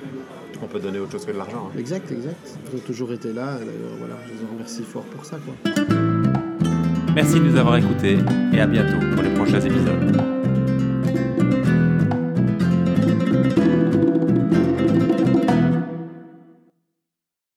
On 0.62 0.66
peut 0.66 0.80
donner 0.80 0.98
autre 0.98 1.12
chose 1.12 1.24
que 1.26 1.32
de 1.32 1.38
l'argent. 1.38 1.70
hein. 1.74 1.78
Exact, 1.78 2.10
exact. 2.12 2.36
Ils 2.72 2.76
ont 2.76 2.80
toujours 2.80 3.12
été 3.12 3.32
là. 3.32 3.56
et 3.60 3.64
D'ailleurs, 3.64 3.96
voilà, 3.98 4.14
je 4.26 4.32
les 4.32 4.44
en 4.48 4.52
remercie 4.52 4.82
fort 4.82 5.04
pour 5.04 5.24
ça. 5.24 5.36
Quoi. 5.44 5.54
Merci 7.14 7.34
de 7.40 7.44
nous 7.44 7.56
avoir 7.56 7.76
écoutés 7.76 8.18
et 8.52 8.60
à 8.60 8.66
bientôt 8.66 8.98
pour 9.14 9.22
les 9.22 9.30
prochains 9.34 9.60
épisodes. 9.60 10.39